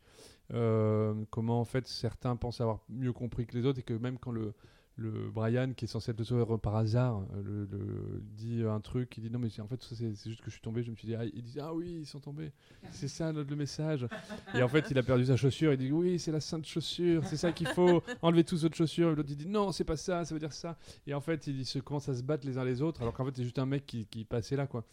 Euh, 0.53 1.15
comment 1.31 1.59
en 1.59 1.65
fait 1.65 1.87
certains 1.87 2.35
pensent 2.35 2.61
avoir 2.61 2.79
mieux 2.87 3.13
compris 3.13 3.47
que 3.47 3.57
les 3.57 3.65
autres 3.65 3.79
et 3.79 3.83
que 3.83 3.93
même 3.95 4.19
quand 4.19 4.29
le, 4.31 4.53
le 4.95 5.27
Brian 5.31 5.73
qui 5.75 5.85
est 5.85 5.87
censé 5.87 6.11
être 6.11 6.19
le 6.19 6.23
sauveur 6.23 6.59
par 6.59 6.75
hasard 6.75 7.23
euh, 7.33 7.41
le, 7.43 7.65
le- 7.65 8.21
dit 8.37 8.61
un 8.63 8.79
truc 8.79 9.17
il 9.17 9.23
dit 9.23 9.31
non 9.31 9.39
mais 9.39 9.47
en 9.59 9.65
fait 9.67 9.81
ça, 9.81 9.95
c'est 9.95 10.13
juste 10.29 10.41
que 10.41 10.45
je 10.45 10.51
suis 10.51 10.61
tombé 10.61 10.83
je 10.83 10.91
me 10.91 10.95
suis 10.95 11.07
dit 11.07 11.15
ah, 11.15 11.25
il 11.25 11.41
dit 11.41 11.59
ah 11.59 11.73
oui 11.73 11.97
ils 12.01 12.05
sont 12.05 12.19
tombés. 12.19 12.51
C'est 12.91 13.07
ça 13.07 13.31
le, 13.33 13.41
le 13.41 13.55
message. 13.55 14.07
Et 14.53 14.61
en 14.61 14.67
fait 14.67 14.85
il 14.91 14.97
a 14.99 15.03
perdu 15.03 15.25
sa 15.25 15.35
chaussure 15.35 15.73
il 15.73 15.79
dit 15.79 15.91
oui 15.91 16.19
c'est 16.19 16.31
la 16.31 16.39
sainte 16.39 16.67
chaussure 16.67 17.25
c'est 17.25 17.37
ça 17.37 17.51
qu'il 17.51 17.67
faut 17.69 18.03
enlever 18.21 18.43
tous 18.43 18.57
les 18.57 18.65
autres 18.65 18.77
chaussures. 18.77 19.09
Et 19.13 19.15
l'autre 19.15 19.29
il 19.31 19.37
dit 19.37 19.47
non 19.47 19.71
c'est 19.71 19.83
pas 19.83 19.97
ça 19.97 20.25
ça 20.25 20.35
veut 20.35 20.39
dire 20.39 20.53
ça. 20.53 20.77
Et 21.07 21.15
en 21.15 21.21
fait 21.21 21.47
ils 21.47 21.65
se 21.65 21.79
commencent 21.79 22.09
à 22.09 22.13
se 22.13 22.21
battre 22.21 22.45
les 22.45 22.59
uns 22.59 22.63
les 22.65 22.83
autres 22.83 23.01
alors 23.01 23.15
qu'en 23.15 23.25
fait 23.25 23.35
c'est 23.35 23.43
juste 23.43 23.57
un 23.57 23.65
mec 23.65 23.87
qui, 23.87 24.05
qui 24.05 24.25
passait 24.25 24.55
là 24.55 24.67
quoi. 24.67 24.85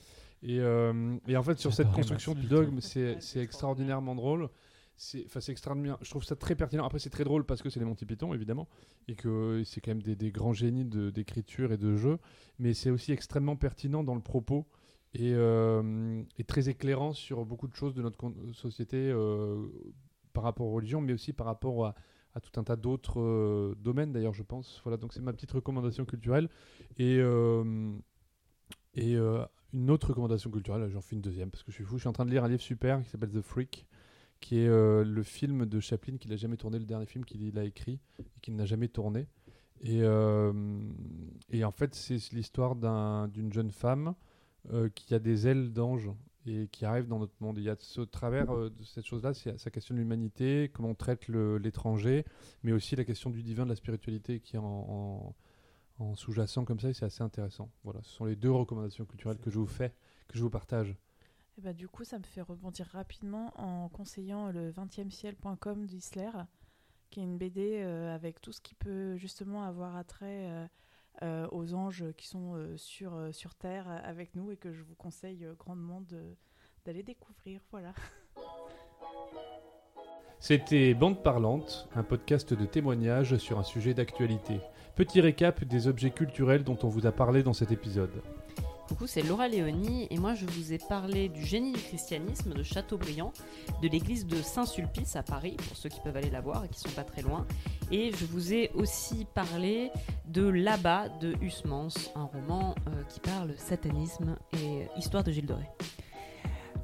Et, 0.43 0.61
euh, 0.61 1.15
et 1.29 1.37
en 1.37 1.43
fait 1.43 1.59
sur 1.59 1.75
cette 1.75 1.93
construction 1.93 2.35
du 2.35 2.47
dogme 2.47 2.81
c'est 2.81 3.19
extraordinairement 3.37 4.15
drôle 4.15 4.49
c'est 4.97 5.25
enfin, 5.27 5.41
c'est 5.41 5.53
extraordinaire. 5.53 5.99
Je 6.03 6.11
trouve 6.11 6.25
ça 6.25 6.37
très 6.37 6.55
pertinent. 6.55 6.85
Après 6.85 6.99
c'est 6.99 7.11
très 7.11 7.25
drôle 7.25 7.45
parce 7.45 7.63
que 7.63 7.71
c'est 7.71 7.81
les 7.81 7.87
Monty 7.87 8.07
Python 8.07 8.35
évidemment 8.35 8.69
et 9.09 9.15
que 9.15 9.63
c'est 9.65 9.81
quand 9.81 9.91
même 9.91 10.03
des, 10.03 10.33
grands 10.33 10.53
génies 10.53 10.85
d'écriture 10.85 11.73
et 11.73 11.79
de 11.79 11.97
jeu. 11.97 12.19
Mais 12.59 12.75
c'est 12.75 12.91
aussi 12.91 13.13
extrêmement 13.13 13.57
pertinent 13.57 14.05
dans 14.05 14.15
le 14.15 14.21
propos 14.21 14.67
et, 15.15 15.33
euh, 15.35 16.23
très 16.47 16.69
éclairant 16.69 17.13
sur 17.13 17.45
beaucoup 17.45 17.69
de 17.69 17.75
choses 17.75 17.95
de 17.95 18.03
notre 18.03 18.33
société 18.53 18.97
euh, 18.97 19.67
par 20.33 20.45
rapport 20.45 20.67
aux 20.67 20.73
religions 20.73 21.01
mais 21.01 21.13
aussi 21.13 21.33
par 21.33 21.47
rapport 21.47 21.87
à, 21.87 21.95
à 22.35 22.41
tout 22.41 22.59
un 22.59 22.65
tas 22.65 22.77
d'autres 22.77 23.21
euh, 23.21 23.75
domaines 23.81 24.13
d'ailleurs 24.13 24.35
je 24.35 24.43
pense. 24.43 24.81
Voilà 24.85 24.97
donc 24.97 25.13
c'est 25.13 25.21
ma 25.21 25.33
petite 25.33 25.53
recommandation 25.53 26.05
culturelle. 26.05 26.49
Et 26.99 27.19
euh, 27.19 27.93
et 28.95 29.17
euh, 29.17 29.45
une 29.73 29.91
autre 29.91 30.09
recommandation 30.09 30.51
culturelle, 30.51 30.89
j'en 30.91 31.01
fais 31.01 31.17
une 31.17 31.23
deuxième 31.23 31.51
parce 31.51 31.63
que 31.63 31.71
je 31.71 31.77
suis 31.77 31.85
fou. 31.85 31.97
Je 31.97 32.01
suis 32.01 32.09
en 32.09 32.13
train 32.13 32.27
de 32.27 32.31
lire 32.31 32.45
un 32.45 32.49
livre 32.49 32.61
super 32.63 33.03
qui 33.03 33.09
s'appelle 33.09 33.31
The 33.31 33.41
Freak, 33.41 33.87
qui 34.43 34.59
est 34.59 34.69
euh, 34.69 35.03
le 35.05 35.23
film 35.23 35.65
de 35.65 35.81
Chaplin 35.81 36.19
qu'il 36.19 36.31
n'a 36.31 36.37
jamais 36.37 36.57
tourné, 36.59 36.79
le 36.79 36.85
dernier 36.85 37.07
film 37.07 37.25
qu'il 37.25 37.59
a 37.59 37.65
écrit 37.65 37.99
et 38.19 38.41
qu'il 38.43 38.55
n'a 38.57 38.67
jamais 38.67 38.89
tourné. 38.89 39.27
Et, 39.81 40.01
euh, 40.03 40.53
et 41.51 41.65
en 41.65 41.73
fait, 41.73 41.95
c'est 41.95 42.19
l'histoire 42.33 42.77
d'un- 42.77 43.29
d'une 43.29 43.53
jeune 43.53 43.71
femme 43.71 44.15
euh, 44.73 44.89
qui 44.95 45.15
a 45.15 45.19
des 45.19 45.47
ailes 45.49 45.73
d'ange 45.73 46.11
et 46.47 46.69
qui 46.69 46.85
arrive 46.85 47.07
dans 47.09 47.19
notre 47.19 47.35
monde. 47.41 47.57
Il 47.59 47.65
y 47.65 47.69
a 47.71 47.77
ce 47.79 48.01
travers 48.03 48.47
de 48.71 48.85
cette 48.85 49.07
chose-là, 49.07 49.33
c'est- 49.35 49.59
ça 49.59 49.71
questionne 49.71 49.97
l'humanité, 49.97 50.71
comment 50.73 50.91
on 50.91 50.95
traite 50.95 51.27
l'étranger, 51.29 52.25
mais 52.63 52.73
aussi 52.73 52.95
la 52.97 53.05
question 53.05 53.31
du 53.31 53.43
divin, 53.43 53.65
de 53.65 53.71
la 53.71 53.77
spiritualité 53.77 54.41
qui 54.41 54.57
est 54.57 54.59
en, 54.61 54.65
en- 54.65 55.35
en 56.05 56.15
sous-jacent 56.17 56.65
comme 56.65 56.81
ça, 56.81 56.91
et 56.91 56.95
c'est 56.95 57.05
assez 57.05 57.23
intéressant. 57.23 57.71
Voilà, 57.85 58.01
ce 58.03 58.11
sont 58.11 58.25
les 58.25 58.37
deux 58.37 58.51
recommandations 58.51 59.05
culturelles 59.05 59.39
que 59.39 59.51
je 59.51 59.59
vous 59.59 59.67
fais, 59.67 59.93
que 60.29 60.37
je 60.39 60.43
vous 60.43 60.51
partage. 60.51 60.97
Et 61.59 61.61
bah, 61.61 61.73
du 61.73 61.89
coup, 61.89 62.05
ça 62.05 62.19
me 62.19 62.25
fait 62.25 62.41
rebondir 62.41 62.87
rapidement 62.93 63.53
en 63.57 63.89
conseillant 63.89 64.51
le 64.51 64.71
20e 64.73 65.11
ciel.com 65.11 65.87
d'Isler, 65.87 66.31
qui 67.11 67.21
est 67.21 67.25
une 67.25 67.37
BD 67.37 67.81
euh, 67.83 68.15
avec 68.15 68.41
tout 68.41 68.53
ce 68.53 68.61
qui 68.61 68.75
peut 68.75 69.17
justement 69.17 69.65
avoir 69.65 69.97
attrait 69.97 70.49
euh, 70.51 70.67
euh, 71.23 71.47
aux 71.53 71.75
anges 71.75 72.05
qui 72.17 72.27
sont 72.27 72.57
sur, 72.77 73.13
sur 73.33 73.55
Terre 73.55 73.87
avec 74.05 74.35
nous 74.35 74.51
et 74.51 74.57
que 74.57 74.73
je 74.73 74.83
vous 74.83 74.95
conseille 74.95 75.47
grandement 75.59 76.01
de- 76.01 76.37
d'aller 76.87 77.03
découvrir. 77.03 77.61
Voilà. 77.71 77.93
C'était 80.41 80.93
Bande 80.95 81.23
Parlante, 81.23 81.89
un 81.95 82.03
podcast 82.03 82.53
de 82.53 82.65
témoignages 82.65 83.37
sur 83.37 83.61
un 83.61 83.63
sujet 83.63 83.95
d'actualité. 83.95 84.59
Petit 84.97 85.21
récap 85.21 85.63
des 85.65 85.87
objets 85.87 86.11
culturels 86.11 86.65
dont 86.65 86.79
on 86.83 86.89
vous 86.89 87.07
a 87.07 87.13
parlé 87.13 87.45
dans 87.45 87.53
cet 87.53 87.71
épisode. 87.71 88.23
Coucou, 88.93 89.07
c'est 89.07 89.23
Laura 89.23 89.49
Léonie 89.49 90.07
et 90.11 90.19
moi 90.19 90.35
je 90.35 90.45
vous 90.45 90.75
ai 90.75 90.77
parlé 90.77 91.31
du 91.31 91.47
génie 91.47 91.73
du 91.73 91.81
christianisme 91.81 92.53
de 92.53 92.63
Châteaubriand, 92.63 93.33
de 93.81 93.89
l'église 93.89 94.27
de 94.27 94.43
Saint-Sulpice 94.43 95.17
à 95.17 95.23
Paris, 95.23 95.57
pour 95.67 95.79
ceux 95.79 95.89
qui 95.89 95.99
peuvent 96.01 96.19
aller 96.19 96.29
la 96.29 96.43
voir 96.43 96.67
et 96.67 96.69
qui 96.69 96.79
sont 96.79 96.91
pas 96.91 97.03
très 97.03 97.23
loin. 97.23 97.47
Et 97.91 98.13
je 98.13 98.27
vous 98.27 98.53
ai 98.53 98.71
aussi 98.75 99.27
parlé 99.35 99.91
de 100.27 100.47
Là-bas 100.47 101.09
de 101.23 101.35
Husmans, 101.41 101.89
un 102.15 102.25
roman 102.25 102.75
euh, 102.89 103.03
qui 103.09 103.21
parle 103.21 103.55
satanisme 103.57 104.37
et 104.53 104.87
histoire 104.99 105.25
de 105.25 105.33
Gilles 105.33 105.51
Rais. 105.51 105.71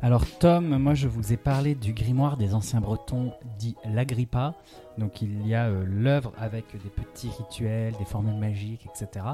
Alors 0.00 0.24
Tom, 0.38 0.78
moi 0.78 0.94
je 0.94 1.08
vous 1.08 1.32
ai 1.32 1.36
parlé 1.36 1.74
du 1.74 1.92
grimoire 1.92 2.36
des 2.36 2.54
anciens 2.54 2.80
bretons 2.80 3.32
dit 3.58 3.74
l'Agrippa. 3.84 4.54
Donc 4.96 5.22
il 5.22 5.46
y 5.46 5.54
a 5.54 5.66
euh, 5.66 5.84
l'œuvre 5.84 6.32
avec 6.38 6.66
des 6.72 6.88
petits 6.88 7.30
rituels, 7.36 7.94
des 7.98 8.04
formules 8.04 8.38
magiques, 8.38 8.86
etc. 8.86 9.26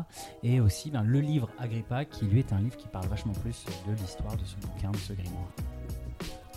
Et 0.42 0.60
aussi 0.60 0.90
ben, 0.90 1.02
le 1.02 1.20
livre 1.20 1.50
Agrippa 1.58 2.06
qui 2.06 2.24
lui 2.24 2.38
est 2.38 2.52
un 2.52 2.60
livre 2.60 2.76
qui 2.76 2.88
parle 2.88 3.06
vachement 3.08 3.34
plus 3.34 3.64
de 3.86 3.92
l'histoire 3.92 4.36
de 4.36 4.44
ce 4.44 4.56
bouquin, 4.56 4.90
de 4.90 4.96
ce 4.96 5.12
grimoire. 5.12 5.50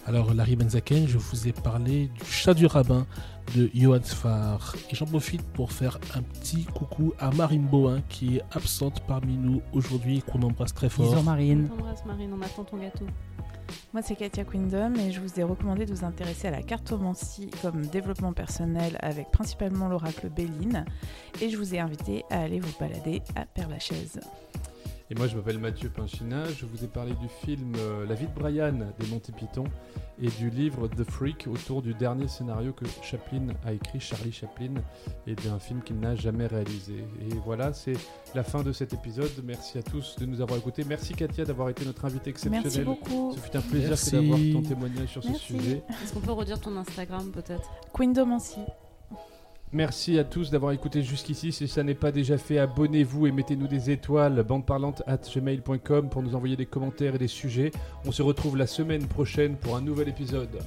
Alors, 0.08 0.34
Larry 0.34 0.56
Benzaken, 0.56 1.06
je 1.06 1.18
vous 1.18 1.50
ai 1.50 1.52
parlé 1.52 2.08
du 2.08 2.24
chat 2.24 2.54
du 2.54 2.66
rabbin 2.66 3.06
de 3.58 3.70
Johann 3.76 4.06
Sfar. 4.06 4.74
Et 4.90 4.96
j'en 4.96 5.06
profite 5.06 5.42
pour 5.42 5.74
faire 5.74 6.00
un 6.16 6.22
petit 6.22 6.64
coucou 6.64 7.14
à 7.20 7.30
Marine 7.32 7.68
Bohin 7.68 8.02
qui 8.08 8.38
est 8.38 8.44
absente 8.54 9.02
parmi 9.06 9.36
nous 9.36 9.62
aujourd'hui 9.74 10.20
et 10.20 10.22
qu'on 10.22 10.42
embrasse 10.44 10.74
très 10.74 10.88
fort. 10.88 11.12
Bisous 11.12 11.24
Marine. 11.24 11.68
On 11.74 11.76
t'embrasse 11.76 12.06
Marine, 12.06 12.32
on 12.34 12.42
attend 12.42 12.64
ton 12.64 12.78
gâteau. 12.78 13.06
Moi, 13.94 14.02
c'est 14.02 14.16
Katia 14.16 14.44
Quindom 14.44 14.96
et 14.96 15.12
je 15.12 15.20
vous 15.20 15.40
ai 15.40 15.44
recommandé 15.44 15.86
de 15.86 15.94
vous 15.94 16.06
intéresser 16.06 16.48
à 16.48 16.52
la 16.52 16.62
cartomancie 16.62 17.50
comme 17.62 17.86
développement 17.88 18.34
personnel 18.34 18.98
avec 19.02 19.32
principalement 19.32 19.88
l'oracle 19.88 20.30
Béline. 20.30 20.86
Et 21.42 21.50
je 21.50 21.58
vous 21.58 21.74
ai 21.74 21.80
invité 21.80 22.24
à 22.30 22.42
aller 22.42 22.60
vous 22.60 22.74
balader 22.80 23.22
à 23.36 23.46
Père-Lachaise. 23.46 24.20
Et 25.10 25.16
moi, 25.16 25.28
je 25.28 25.38
m'appelle 25.38 25.58
Mathieu 25.58 25.90
Pinchina. 25.90 26.44
Je 26.52 26.66
vous 26.66 26.84
ai 26.84 26.88
parlé 26.88 27.14
du 27.14 27.30
film 27.30 27.74
euh, 27.78 28.06
La 28.06 28.14
vie 28.14 28.28
de 28.28 28.34
Brian 28.34 28.74
des 29.00 29.08
Monty 29.08 29.32
Python 29.32 29.64
et 30.22 30.28
du 30.28 30.50
livre 30.50 30.90
The 30.90 31.04
Freak 31.10 31.48
autour 31.48 31.82
du 31.82 31.94
dernier 31.94 32.28
scénario 32.28 32.74
que 32.74 32.84
Chaplin 33.02 33.48
a 33.66 33.72
écrit, 33.72 34.02
Charlie 34.02 34.34
Chaplin, 34.34 34.74
et 35.26 35.36
d'un 35.36 35.60
film 35.60 35.82
qu'il 35.82 35.98
n'a 36.00 36.16
jamais 36.16 36.48
réalisé. 36.48 37.06
Et 37.22 37.34
voilà, 37.46 37.72
c'est 37.72 37.94
la 38.36 38.44
fin 38.44 38.64
de 38.64 38.74
cet 38.74 38.92
épisode. 38.94 39.32
Merci 39.46 39.78
à 39.78 39.84
tous 39.84 40.18
de 40.20 40.26
nous 40.26 40.42
avoir 40.42 40.60
écoutés. 40.60 40.84
Merci 40.84 41.14
Katia 41.14 41.46
d'avoir 41.46 41.70
été 41.70 41.86
notre 41.86 42.04
invitée 42.04 42.32
exceptionnelle. 42.32 42.64
Merci 42.64 42.82
beaucoup. 42.82 43.34
Ce 43.34 43.40
fut 43.40 43.56
un 43.56 43.62
plaisir 43.62 43.96
d'avoir 44.12 44.40
ton 44.40 44.62
témoignage 44.68 45.08
sur 45.08 45.24
Merci. 45.24 45.40
ce 45.40 45.54
sujet. 45.54 45.84
Est-ce 46.04 46.14
qu'on 46.14 46.20
peut 46.20 46.34
redire 46.34 46.60
ton 46.60 46.76
Instagram 46.76 47.32
peut-être? 47.32 47.70
Quindomancie. 47.94 48.60
Merci 49.74 50.18
à 50.18 50.24
tous 50.24 50.50
d'avoir 50.50 50.72
écouté 50.72 51.04
jusqu'ici. 51.04 51.52
Si 51.52 51.68
ça 51.68 51.84
n'est 51.84 51.94
pas 51.94 52.14
déjà 52.14 52.38
fait, 52.38 52.58
abonnez-vous 52.58 53.28
et 53.28 53.32
mettez-nous 53.32 53.68
des 53.68 53.92
étoiles. 53.92 54.42
Bandeparlante 54.44 55.04
at 55.06 55.18
gmail.com 55.18 56.10
pour 56.10 56.24
nous 56.24 56.36
envoyer 56.36 56.56
des 56.56 56.66
commentaires 56.66 57.16
et 57.16 57.20
des 57.20 57.28
sujets. 57.28 57.72
On 58.06 58.14
se 58.14 58.22
retrouve 58.22 58.56
la 58.56 58.68
semaine 58.68 59.06
prochaine 59.08 59.58
pour 59.58 59.76
un 59.76 59.82
nouvel 59.82 60.08
épisode. 60.08 60.58